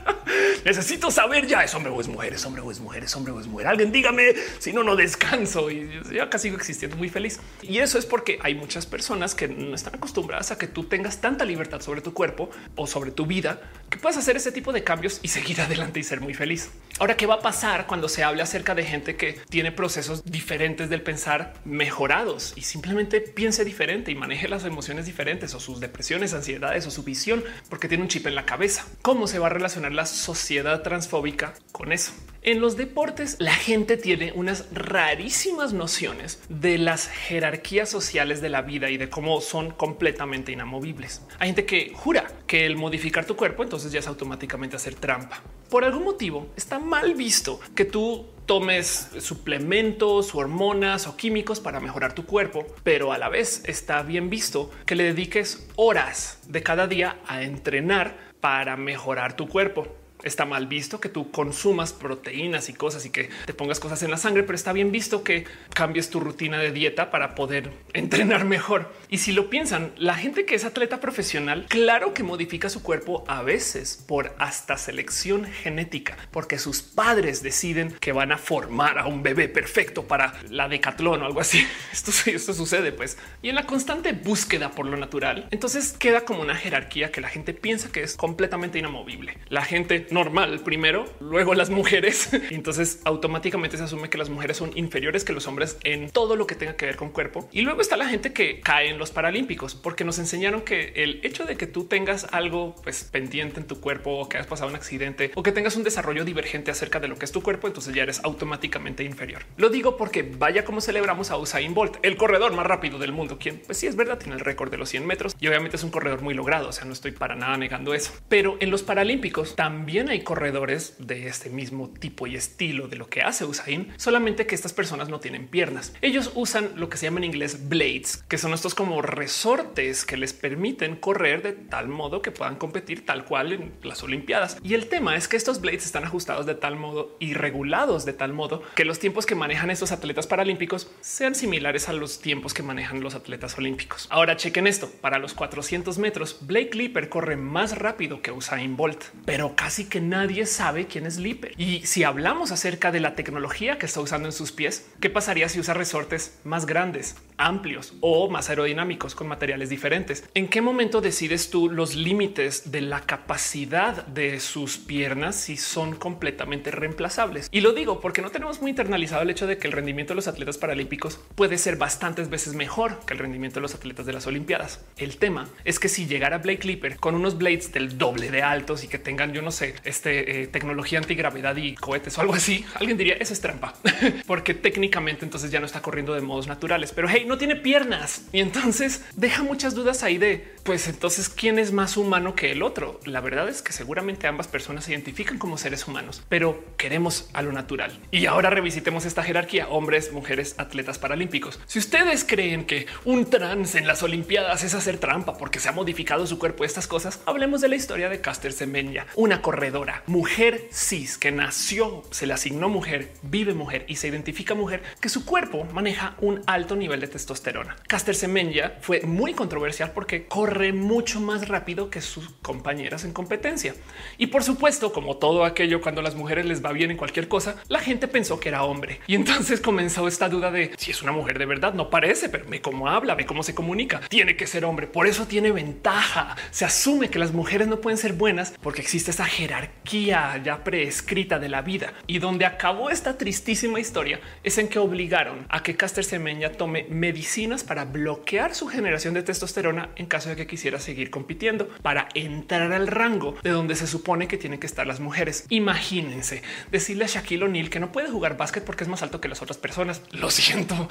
Necesito 0.63 1.09
saber 1.09 1.47
ya 1.47 1.63
es 1.63 1.73
hombre 1.73 1.91
o 1.91 1.99
es 2.01 2.07
mujer, 2.07 2.33
es 2.33 2.45
hombre 2.45 2.61
o 2.61 2.71
es 2.71 2.79
mujer, 2.79 3.03
es 3.03 3.15
hombre 3.15 3.33
o 3.33 3.39
es 3.39 3.47
mujer. 3.47 3.67
Alguien 3.67 3.91
dígame 3.91 4.33
si 4.59 4.73
no, 4.73 4.83
no 4.83 4.95
descanso 4.95 5.71
y 5.71 5.89
ya 6.11 6.29
casi 6.29 6.49
sigo 6.49 6.57
existiendo 6.57 6.97
muy 6.97 7.09
feliz. 7.09 7.39
Y 7.61 7.79
eso 7.79 7.97
es 7.97 8.05
porque 8.05 8.39
hay 8.41 8.55
muchas 8.55 8.85
personas 8.85 9.35
que 9.35 9.47
no 9.47 9.75
están 9.75 9.95
acostumbradas 9.95 10.51
a 10.51 10.57
que 10.57 10.67
tú 10.67 10.83
tengas 10.83 11.21
tanta 11.21 11.45
libertad 11.45 11.81
sobre 11.81 12.01
tu 12.01 12.13
cuerpo 12.13 12.49
o 12.75 12.87
sobre 12.87 13.11
tu 13.11 13.25
vida 13.25 13.61
que 13.89 13.97
puedas 13.97 14.17
hacer 14.17 14.37
ese 14.37 14.51
tipo 14.51 14.71
de 14.71 14.83
cambios 14.83 15.19
y 15.23 15.29
seguir 15.29 15.61
adelante 15.61 15.99
y 15.99 16.03
ser 16.03 16.21
muy 16.21 16.33
feliz. 16.33 16.69
Ahora, 16.99 17.15
¿qué 17.15 17.25
va 17.25 17.35
a 17.35 17.39
pasar 17.41 17.87
cuando 17.87 18.09
se 18.09 18.23
hable 18.23 18.41
acerca 18.41 18.75
de 18.75 18.83
gente 18.83 19.15
que 19.15 19.39
tiene 19.49 19.71
procesos 19.71 20.23
diferentes 20.25 20.89
del 20.89 21.01
pensar 21.01 21.53
mejorados 21.65 22.53
y 22.55 22.61
simplemente 22.61 23.21
piense 23.21 23.63
diferente 23.63 24.11
y 24.11 24.15
maneje 24.15 24.47
las 24.47 24.58
emociones 24.65 25.05
diferentes 25.05 25.53
o 25.53 25.59
sus 25.59 25.79
depresiones, 25.79 26.33
ansiedades 26.33 26.85
o 26.87 26.91
su 26.91 27.03
visión 27.03 27.43
porque 27.69 27.87
tiene 27.87 28.03
un 28.03 28.09
chip 28.09 28.27
en 28.27 28.35
la 28.35 28.45
cabeza? 28.45 28.85
¿Cómo 29.01 29.27
se 29.27 29.39
va 29.39 29.47
a 29.47 29.49
relacionar 29.49 29.93
la 29.93 30.05
sociedad 30.05 30.81
transfóbica 30.81 31.53
con 31.71 31.91
eso? 31.91 32.13
En 32.41 32.61
los 32.61 32.77
deportes, 32.77 33.35
la 33.39 33.53
gente 33.53 33.97
tiene 33.97 34.31
unas 34.33 34.65
rarísimas 34.71 35.73
nociones 35.73 36.41
de 36.47 36.77
las 36.77 37.07
jerarquías 37.07 37.89
sociales 37.89 38.41
de 38.41 38.49
la 38.49 38.61
vida 38.61 38.89
y 38.89 38.97
de 38.97 39.09
cómo 39.09 39.41
son 39.41 39.71
completamente 39.71 40.51
inamovibles. 40.51 41.21
Hay 41.39 41.49
gente 41.49 41.65
que 41.65 41.91
jura 41.93 42.31
que 42.47 42.65
el 42.65 42.77
modificar 42.77 43.25
tu 43.25 43.35
cuerpo 43.35 43.63
entonces 43.63 43.91
ya 43.91 43.99
es 43.99 44.07
automáticamente 44.07 44.77
hacer 44.77 44.95
trampa. 44.95 45.41
Por 45.69 45.83
algún 45.83 46.03
motivo 46.03 46.47
está 46.55 46.79
mal 46.79 47.13
visto 47.13 47.59
que 47.75 47.85
tú 47.85 48.25
tomes 48.49 49.11
suplementos 49.19 50.33
hormonas 50.33 51.05
o 51.05 51.15
químicos 51.15 51.59
para 51.59 51.79
mejorar 51.79 52.13
tu 52.13 52.25
cuerpo, 52.25 52.65
pero 52.81 53.13
a 53.13 53.19
la 53.19 53.29
vez 53.29 53.61
está 53.67 54.01
bien 54.01 54.31
visto 54.31 54.71
que 54.87 54.95
le 54.95 55.03
dediques 55.03 55.69
horas 55.75 56.39
de 56.47 56.63
cada 56.63 56.87
día 56.87 57.19
a 57.27 57.43
entrenar 57.43 58.17
para 58.41 58.75
mejorar 58.75 59.33
tu 59.35 59.47
cuerpo 59.47 59.98
está 60.23 60.45
mal 60.45 60.67
visto 60.67 60.99
que 60.99 61.09
tú 61.09 61.31
consumas 61.31 61.93
proteínas 61.93 62.69
y 62.69 62.73
cosas 62.73 63.05
y 63.05 63.09
que 63.09 63.29
te 63.45 63.53
pongas 63.53 63.79
cosas 63.79 64.03
en 64.03 64.11
la 64.11 64.17
sangre, 64.17 64.43
pero 64.43 64.55
está 64.55 64.73
bien 64.73 64.91
visto 64.91 65.23
que 65.23 65.45
cambies 65.73 66.09
tu 66.09 66.19
rutina 66.19 66.57
de 66.57 66.71
dieta 66.71 67.11
para 67.11 67.35
poder 67.35 67.71
entrenar 67.93 68.45
mejor. 68.45 68.93
Y 69.09 69.19
si 69.19 69.31
lo 69.31 69.49
piensan, 69.49 69.93
la 69.97 70.15
gente 70.15 70.45
que 70.45 70.55
es 70.55 70.65
atleta 70.65 70.99
profesional, 70.99 71.65
claro 71.69 72.13
que 72.13 72.23
modifica 72.23 72.69
su 72.69 72.83
cuerpo 72.83 73.23
a 73.27 73.41
veces 73.41 74.03
por 74.07 74.35
hasta 74.39 74.77
selección 74.77 75.45
genética, 75.45 76.17
porque 76.31 76.59
sus 76.59 76.81
padres 76.81 77.41
deciden 77.41 77.93
que 77.99 78.11
van 78.11 78.31
a 78.31 78.37
formar 78.37 78.99
a 78.99 79.07
un 79.07 79.23
bebé 79.23 79.47
perfecto 79.47 80.07
para 80.07 80.33
la 80.49 80.67
decatlón 80.67 81.21
o 81.21 81.25
algo 81.25 81.39
así. 81.39 81.65
Esto, 81.91 82.11
esto 82.29 82.53
sucede 82.53 82.91
pues. 82.91 83.17
Y 83.41 83.49
en 83.49 83.55
la 83.55 83.65
constante 83.65 84.13
búsqueda 84.13 84.71
por 84.71 84.85
lo 84.85 84.95
natural, 84.95 85.47
entonces 85.51 85.93
queda 85.93 86.21
como 86.21 86.41
una 86.41 86.55
jerarquía 86.55 87.11
que 87.11 87.21
la 87.21 87.29
gente 87.29 87.53
piensa 87.53 87.91
que 87.91 88.03
es 88.03 88.15
completamente 88.15 88.79
inamovible. 88.79 89.37
La 89.49 89.63
gente 89.63 90.07
normal 90.11 90.59
primero, 90.61 91.05
luego 91.19 91.53
las 91.53 91.69
mujeres. 91.69 92.29
entonces 92.49 92.99
automáticamente 93.05 93.77
se 93.77 93.83
asume 93.83 94.09
que 94.09 94.17
las 94.17 94.29
mujeres 94.29 94.57
son 94.57 94.71
inferiores 94.75 95.23
que 95.23 95.33
los 95.33 95.47
hombres 95.47 95.77
en 95.83 96.09
todo 96.09 96.35
lo 96.35 96.47
que 96.47 96.55
tenga 96.55 96.75
que 96.75 96.85
ver 96.85 96.95
con 96.95 97.09
cuerpo. 97.09 97.47
Y 97.51 97.61
luego 97.61 97.81
está 97.81 97.97
la 97.97 98.07
gente 98.07 98.33
que 98.33 98.59
cae 98.61 98.89
en 98.89 98.97
los 98.97 99.11
paralímpicos 99.11 99.75
porque 99.75 100.03
nos 100.03 100.19
enseñaron 100.19 100.61
que 100.61 100.93
el 100.95 101.19
hecho 101.23 101.45
de 101.45 101.57
que 101.57 101.67
tú 101.67 101.85
tengas 101.85 102.27
algo 102.31 102.75
pues, 102.83 103.03
pendiente 103.03 103.59
en 103.59 103.67
tu 103.67 103.79
cuerpo 103.79 104.11
o 104.19 104.29
que 104.29 104.37
has 104.37 104.47
pasado 104.47 104.69
un 104.69 104.75
accidente 104.75 105.31
o 105.35 105.43
que 105.43 105.51
tengas 105.51 105.75
un 105.75 105.83
desarrollo 105.83 106.25
divergente 106.25 106.71
acerca 106.71 106.99
de 106.99 107.07
lo 107.07 107.17
que 107.17 107.25
es 107.25 107.31
tu 107.31 107.41
cuerpo, 107.41 107.67
entonces 107.67 107.93
ya 107.93 108.03
eres 108.03 108.21
automáticamente 108.23 109.03
inferior. 109.03 109.43
Lo 109.57 109.69
digo 109.69 109.97
porque 109.97 110.23
vaya 110.23 110.65
como 110.65 110.81
celebramos 110.81 111.31
a 111.31 111.37
Usain 111.37 111.73
Bolt, 111.73 111.97
el 112.03 112.17
corredor 112.17 112.53
más 112.53 112.65
rápido 112.65 112.99
del 112.99 113.11
mundo, 113.11 113.37
quien 113.39 113.59
pues 113.59 113.77
sí 113.77 113.87
es 113.87 113.95
verdad, 113.95 114.17
tiene 114.17 114.35
el 114.35 114.41
récord 114.41 114.71
de 114.71 114.77
los 114.77 114.89
100 114.89 115.05
metros 115.05 115.35
y 115.39 115.47
obviamente 115.47 115.77
es 115.77 115.83
un 115.83 115.91
corredor 115.91 116.21
muy 116.21 116.33
logrado. 116.33 116.69
O 116.69 116.71
sea, 116.71 116.85
no 116.85 116.93
estoy 116.93 117.11
para 117.11 117.35
nada 117.35 117.57
negando 117.57 117.93
eso, 117.93 118.13
pero 118.27 118.57
en 118.59 118.71
los 118.71 118.83
paralímpicos 118.83 119.55
también 119.55 119.98
hay 120.07 120.21
corredores 120.21 120.95
de 120.99 121.27
este 121.27 121.49
mismo 121.49 121.89
tipo 121.89 122.27
y 122.27 122.35
estilo 122.35 122.87
de 122.87 122.95
lo 122.95 123.09
que 123.09 123.21
hace 123.21 123.43
Usain, 123.43 123.91
solamente 123.97 124.45
que 124.45 124.55
estas 124.55 124.71
personas 124.71 125.09
no 125.09 125.19
tienen 125.19 125.47
piernas. 125.47 125.93
Ellos 126.01 126.31
usan 126.35 126.71
lo 126.75 126.87
que 126.87 126.97
se 126.97 127.07
llama 127.07 127.19
en 127.19 127.25
inglés 127.25 127.67
blades, 127.67 128.23
que 128.29 128.37
son 128.37 128.53
estos 128.53 128.75
como 128.75 129.01
resortes 129.01 130.05
que 130.05 130.15
les 130.15 130.33
permiten 130.33 130.95
correr 130.95 131.41
de 131.41 131.53
tal 131.53 131.87
modo 131.89 132.21
que 132.21 132.31
puedan 132.31 132.55
competir 132.55 133.05
tal 133.05 133.25
cual 133.25 133.51
en 133.51 133.73
las 133.83 134.03
Olimpiadas. 134.03 134.57
Y 134.63 134.75
el 134.75 134.87
tema 134.87 135.15
es 135.15 135.27
que 135.27 135.37
estos 135.37 135.59
blades 135.59 135.85
están 135.85 136.03
ajustados 136.03 136.45
de 136.45 136.55
tal 136.55 136.75
modo 136.75 137.17
y 137.19 137.33
regulados 137.33 138.05
de 138.05 138.13
tal 138.13 138.33
modo 138.33 138.61
que 138.75 138.85
los 138.85 138.99
tiempos 138.99 139.25
que 139.25 139.35
manejan 139.35 139.69
estos 139.69 139.91
atletas 139.91 140.27
paralímpicos 140.27 140.89
sean 141.01 141.35
similares 141.35 141.89
a 141.89 141.93
los 141.93 142.21
tiempos 142.21 142.53
que 142.53 142.63
manejan 142.63 143.01
los 143.01 143.15
atletas 143.15 143.57
olímpicos. 143.57 144.07
Ahora 144.09 144.37
chequen 144.37 144.67
esto. 144.67 144.89
Para 145.01 145.19
los 145.19 145.33
400 145.33 145.97
metros, 145.97 146.37
Blake 146.41 146.75
Lipper 146.75 147.09
corre 147.09 147.35
más 147.35 147.77
rápido 147.77 148.21
que 148.21 148.31
Usain 148.31 148.77
Bolt, 148.77 149.03
pero 149.25 149.55
casi 149.55 149.85
que 149.89 150.01
nadie 150.01 150.45
sabe 150.45 150.87
quién 150.87 151.05
es 151.05 151.17
Lipper. 151.17 151.53
Y 151.57 151.85
si 151.85 152.03
hablamos 152.03 152.51
acerca 152.51 152.91
de 152.91 152.99
la 152.99 153.15
tecnología 153.15 153.77
que 153.77 153.85
está 153.85 153.99
usando 153.99 154.27
en 154.27 154.31
sus 154.31 154.51
pies, 154.51 154.87
¿qué 155.01 155.09
pasaría 155.09 155.49
si 155.49 155.59
usa 155.59 155.73
resortes 155.73 156.39
más 156.43 156.65
grandes, 156.65 157.15
amplios 157.37 157.93
o 158.01 158.29
más 158.29 158.49
aerodinámicos 158.49 159.15
con 159.15 159.27
materiales 159.27 159.69
diferentes? 159.69 160.23
¿En 160.33 160.47
qué 160.47 160.61
momento 160.61 161.01
decides 161.01 161.49
tú 161.49 161.69
los 161.69 161.95
límites 161.95 162.71
de 162.71 162.81
la 162.81 163.01
capacidad 163.01 164.05
de 164.07 164.39
sus 164.39 164.77
piernas 164.77 165.35
si 165.35 165.57
son 165.57 165.95
completamente 165.95 166.71
reemplazables? 166.71 167.49
Y 167.51 167.61
lo 167.61 167.73
digo 167.73 167.99
porque 167.99 168.21
no 168.21 168.29
tenemos 168.29 168.61
muy 168.61 168.71
internalizado 168.71 169.23
el 169.23 169.29
hecho 169.29 169.47
de 169.47 169.57
que 169.57 169.67
el 169.67 169.73
rendimiento 169.73 170.13
de 170.13 170.17
los 170.17 170.27
atletas 170.27 170.57
paralímpicos 170.57 171.19
puede 171.35 171.57
ser 171.57 171.77
bastantes 171.77 172.29
veces 172.29 172.53
mejor 172.53 172.99
que 173.05 173.13
el 173.13 173.19
rendimiento 173.19 173.55
de 173.55 173.61
los 173.61 173.75
atletas 173.75 174.05
de 174.05 174.13
las 174.13 174.27
Olimpiadas. 174.27 174.81
El 174.97 175.17
tema 175.17 175.49
es 175.65 175.79
que 175.79 175.89
si 175.89 176.05
llegara 176.05 176.37
Blake 176.37 176.59
Clipper 176.59 176.97
con 176.97 177.15
unos 177.15 177.37
blades 177.37 177.71
del 177.71 177.97
doble 177.97 178.29
de 178.31 178.43
altos 178.43 178.83
y 178.83 178.87
que 178.87 178.99
tengan, 178.99 179.33
yo 179.33 179.41
no 179.41 179.51
sé, 179.51 179.75
este 179.83 180.43
eh, 180.43 180.47
tecnología 180.47 180.99
antigravedad 180.99 181.55
y 181.57 181.75
cohetes 181.75 182.17
o 182.17 182.21
algo 182.21 182.33
así, 182.33 182.65
alguien 182.75 182.97
diría 182.97 183.15
eso 183.15 183.33
es 183.33 183.41
trampa, 183.41 183.73
porque 184.27 184.53
técnicamente 184.53 185.25
entonces 185.25 185.51
ya 185.51 185.59
no 185.59 185.65
está 185.65 185.81
corriendo 185.81 186.13
de 186.13 186.21
modos 186.21 186.47
naturales, 186.47 186.91
pero 186.91 187.07
hey, 187.09 187.25
no 187.27 187.37
tiene 187.37 187.55
piernas 187.55 188.23
y 188.31 188.39
entonces 188.39 189.05
deja 189.15 189.43
muchas 189.43 189.75
dudas 189.75 190.03
ahí 190.03 190.17
de 190.17 190.55
pues 190.63 190.87
entonces 190.87 191.29
quién 191.29 191.57
es 191.57 191.71
más 191.71 191.97
humano 191.97 192.35
que 192.35 192.51
el 192.51 192.61
otro. 192.61 192.99
La 193.05 193.21
verdad 193.21 193.49
es 193.49 193.61
que 193.61 193.73
seguramente 193.73 194.27
ambas 194.27 194.47
personas 194.47 194.85
se 194.85 194.91
identifican 194.91 195.37
como 195.37 195.57
seres 195.57 195.87
humanos, 195.87 196.23
pero 196.29 196.63
queremos 196.77 197.29
a 197.33 197.41
lo 197.41 197.51
natural. 197.51 197.97
Y 198.11 198.25
ahora 198.25 198.49
revisitemos 198.49 199.05
esta 199.05 199.23
jerarquía 199.23 199.67
hombres, 199.69 200.11
mujeres, 200.11 200.55
atletas 200.57 200.99
paralímpicos. 200.99 201.59
Si 201.65 201.79
ustedes 201.79 202.23
creen 202.23 202.65
que 202.65 202.85
un 203.05 203.29
trans 203.29 203.75
en 203.75 203.87
las 203.87 204.03
Olimpiadas 204.03 204.63
es 204.63 204.75
hacer 204.75 204.97
trampa 204.97 205.37
porque 205.37 205.59
se 205.59 205.69
ha 205.69 205.71
modificado 205.71 206.27
su 206.27 206.37
cuerpo, 206.39 206.63
estas 206.63 206.87
cosas, 206.87 207.21
hablemos 207.25 207.61
de 207.61 207.69
la 207.69 207.75
historia 207.75 208.09
de 208.09 208.21
Caster 208.21 208.53
Semenya, 208.53 209.07
una 209.15 209.41
corredora, 209.41 209.68
mujer 210.07 210.67
cis 210.71 211.17
que 211.17 211.31
nació, 211.31 212.03
se 212.11 212.25
le 212.25 212.33
asignó 212.33 212.69
mujer, 212.69 213.11
vive 213.21 213.53
mujer 213.53 213.85
y 213.87 213.95
se 213.95 214.07
identifica 214.07 214.55
mujer, 214.55 214.81
que 214.99 215.09
su 215.09 215.25
cuerpo 215.25 215.65
maneja 215.73 216.15
un 216.21 216.41
alto 216.47 216.75
nivel 216.75 216.99
de 216.99 217.07
testosterona. 217.07 217.75
Caster 217.87 218.15
Semenya 218.15 218.77
fue 218.81 219.01
muy 219.01 219.33
controversial 219.33 219.91
porque 219.93 220.25
corre 220.25 220.73
mucho 220.73 221.19
más 221.19 221.47
rápido 221.47 221.89
que 221.89 222.01
sus 222.01 222.29
compañeras 222.41 223.03
en 223.03 223.13
competencia. 223.13 223.75
Y 224.17 224.27
por 224.27 224.43
supuesto, 224.43 224.91
como 224.91 225.17
todo 225.17 225.45
aquello, 225.45 225.81
cuando 225.81 226.01
las 226.01 226.15
mujeres 226.15 226.45
les 226.45 226.63
va 226.63 226.71
bien 226.71 226.91
en 226.91 226.97
cualquier 226.97 227.27
cosa, 227.27 227.55
la 227.67 227.79
gente 227.79 228.07
pensó 228.07 228.39
que 228.39 228.49
era 228.49 228.63
hombre. 228.63 229.01
Y 229.07 229.15
entonces 229.15 229.61
comenzó 229.69 230.07
esta 230.07 230.29
duda 230.29 230.51
de 230.51 230.71
si 230.77 230.91
es 230.91 231.01
una 231.01 231.11
mujer 231.11 231.37
de 231.37 231.45
verdad, 231.45 231.73
no 231.73 231.89
parece, 231.89 232.29
pero 232.29 232.45
ve 232.49 232.61
cómo 232.61 232.89
habla, 232.89 233.15
ve 233.15 233.25
cómo 233.25 233.43
se 233.43 233.55
comunica, 233.55 234.01
tiene 234.09 234.35
que 234.35 234.47
ser 234.47 234.65
hombre. 234.65 234.87
Por 234.87 235.07
eso 235.07 235.27
tiene 235.27 235.51
ventaja. 235.51 236.35
Se 236.51 236.65
asume 236.65 237.09
que 237.09 237.19
las 237.19 237.33
mujeres 237.33 237.67
no 237.67 237.81
pueden 237.81 237.97
ser 237.97 238.13
buenas 238.13 238.53
porque 238.61 238.81
existe 238.81 239.11
esa 239.11 239.25
jerarquía 239.25 239.58
ya 239.91 240.63
prescrita 240.63 241.39
de 241.39 241.49
la 241.49 241.61
vida. 241.61 241.93
Y 242.05 242.19
donde 242.19 242.45
acabó 242.45 242.89
esta 242.89 243.17
tristísima 243.17 243.79
historia 243.79 244.19
es 244.43 244.57
en 244.57 244.67
que 244.67 244.79
obligaron 244.79 245.45
a 245.49 245.63
que 245.63 245.75
Caster 245.75 246.03
Semenya 246.03 246.51
tome 246.51 246.85
medicinas 246.89 247.63
para 247.63 247.85
bloquear 247.85 248.53
su 248.53 248.67
generación 248.67 249.13
de 249.13 249.23
testosterona 249.23 249.89
en 249.95 250.05
caso 250.05 250.29
de 250.29 250.35
que 250.35 250.47
quisiera 250.47 250.79
seguir 250.79 251.09
compitiendo 251.09 251.67
para 251.81 252.07
entrar 252.13 252.71
al 252.71 252.87
rango 252.87 253.35
de 253.41 253.49
donde 253.49 253.75
se 253.75 253.87
supone 253.87 254.27
que 254.27 254.37
tienen 254.37 254.59
que 254.59 254.67
estar 254.67 254.85
las 254.85 254.99
mujeres. 254.99 255.45
Imagínense 255.49 256.43
decirle 256.71 257.05
a 257.05 257.07
Shaquille 257.07 257.45
O'Neal 257.45 257.69
que 257.69 257.79
no 257.79 257.91
puede 257.91 258.09
jugar 258.09 258.37
básquet 258.37 258.63
porque 258.63 258.83
es 258.83 258.89
más 258.89 259.01
alto 259.01 259.19
que 259.19 259.27
las 259.27 259.41
otras 259.41 259.57
personas. 259.57 260.01
Lo 260.11 260.29
siento. 260.29 260.89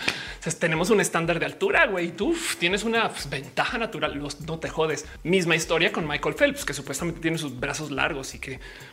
tenemos 0.59 0.91
un 0.91 1.01
estándar 1.01 1.39
de 1.39 1.47
altura, 1.47 1.87
güey. 1.87 2.11
Tú 2.11 2.35
tienes 2.59 2.83
una 2.83 3.11
pues, 3.11 3.31
ventaja 3.31 3.79
natural. 3.79 4.21
No 4.47 4.59
te 4.59 4.69
jodes. 4.69 5.07
Misma 5.23 5.55
historia 5.55 5.93
con 5.93 6.07
Michael 6.07 6.35
Phelps, 6.35 6.65
que 6.65 6.75
supuestamente 6.75 7.21
tiene 7.21 7.39
sus 7.39 7.59
brazos 7.59 7.91
largos 7.91 8.35
y 8.35 8.39
que 8.39 8.48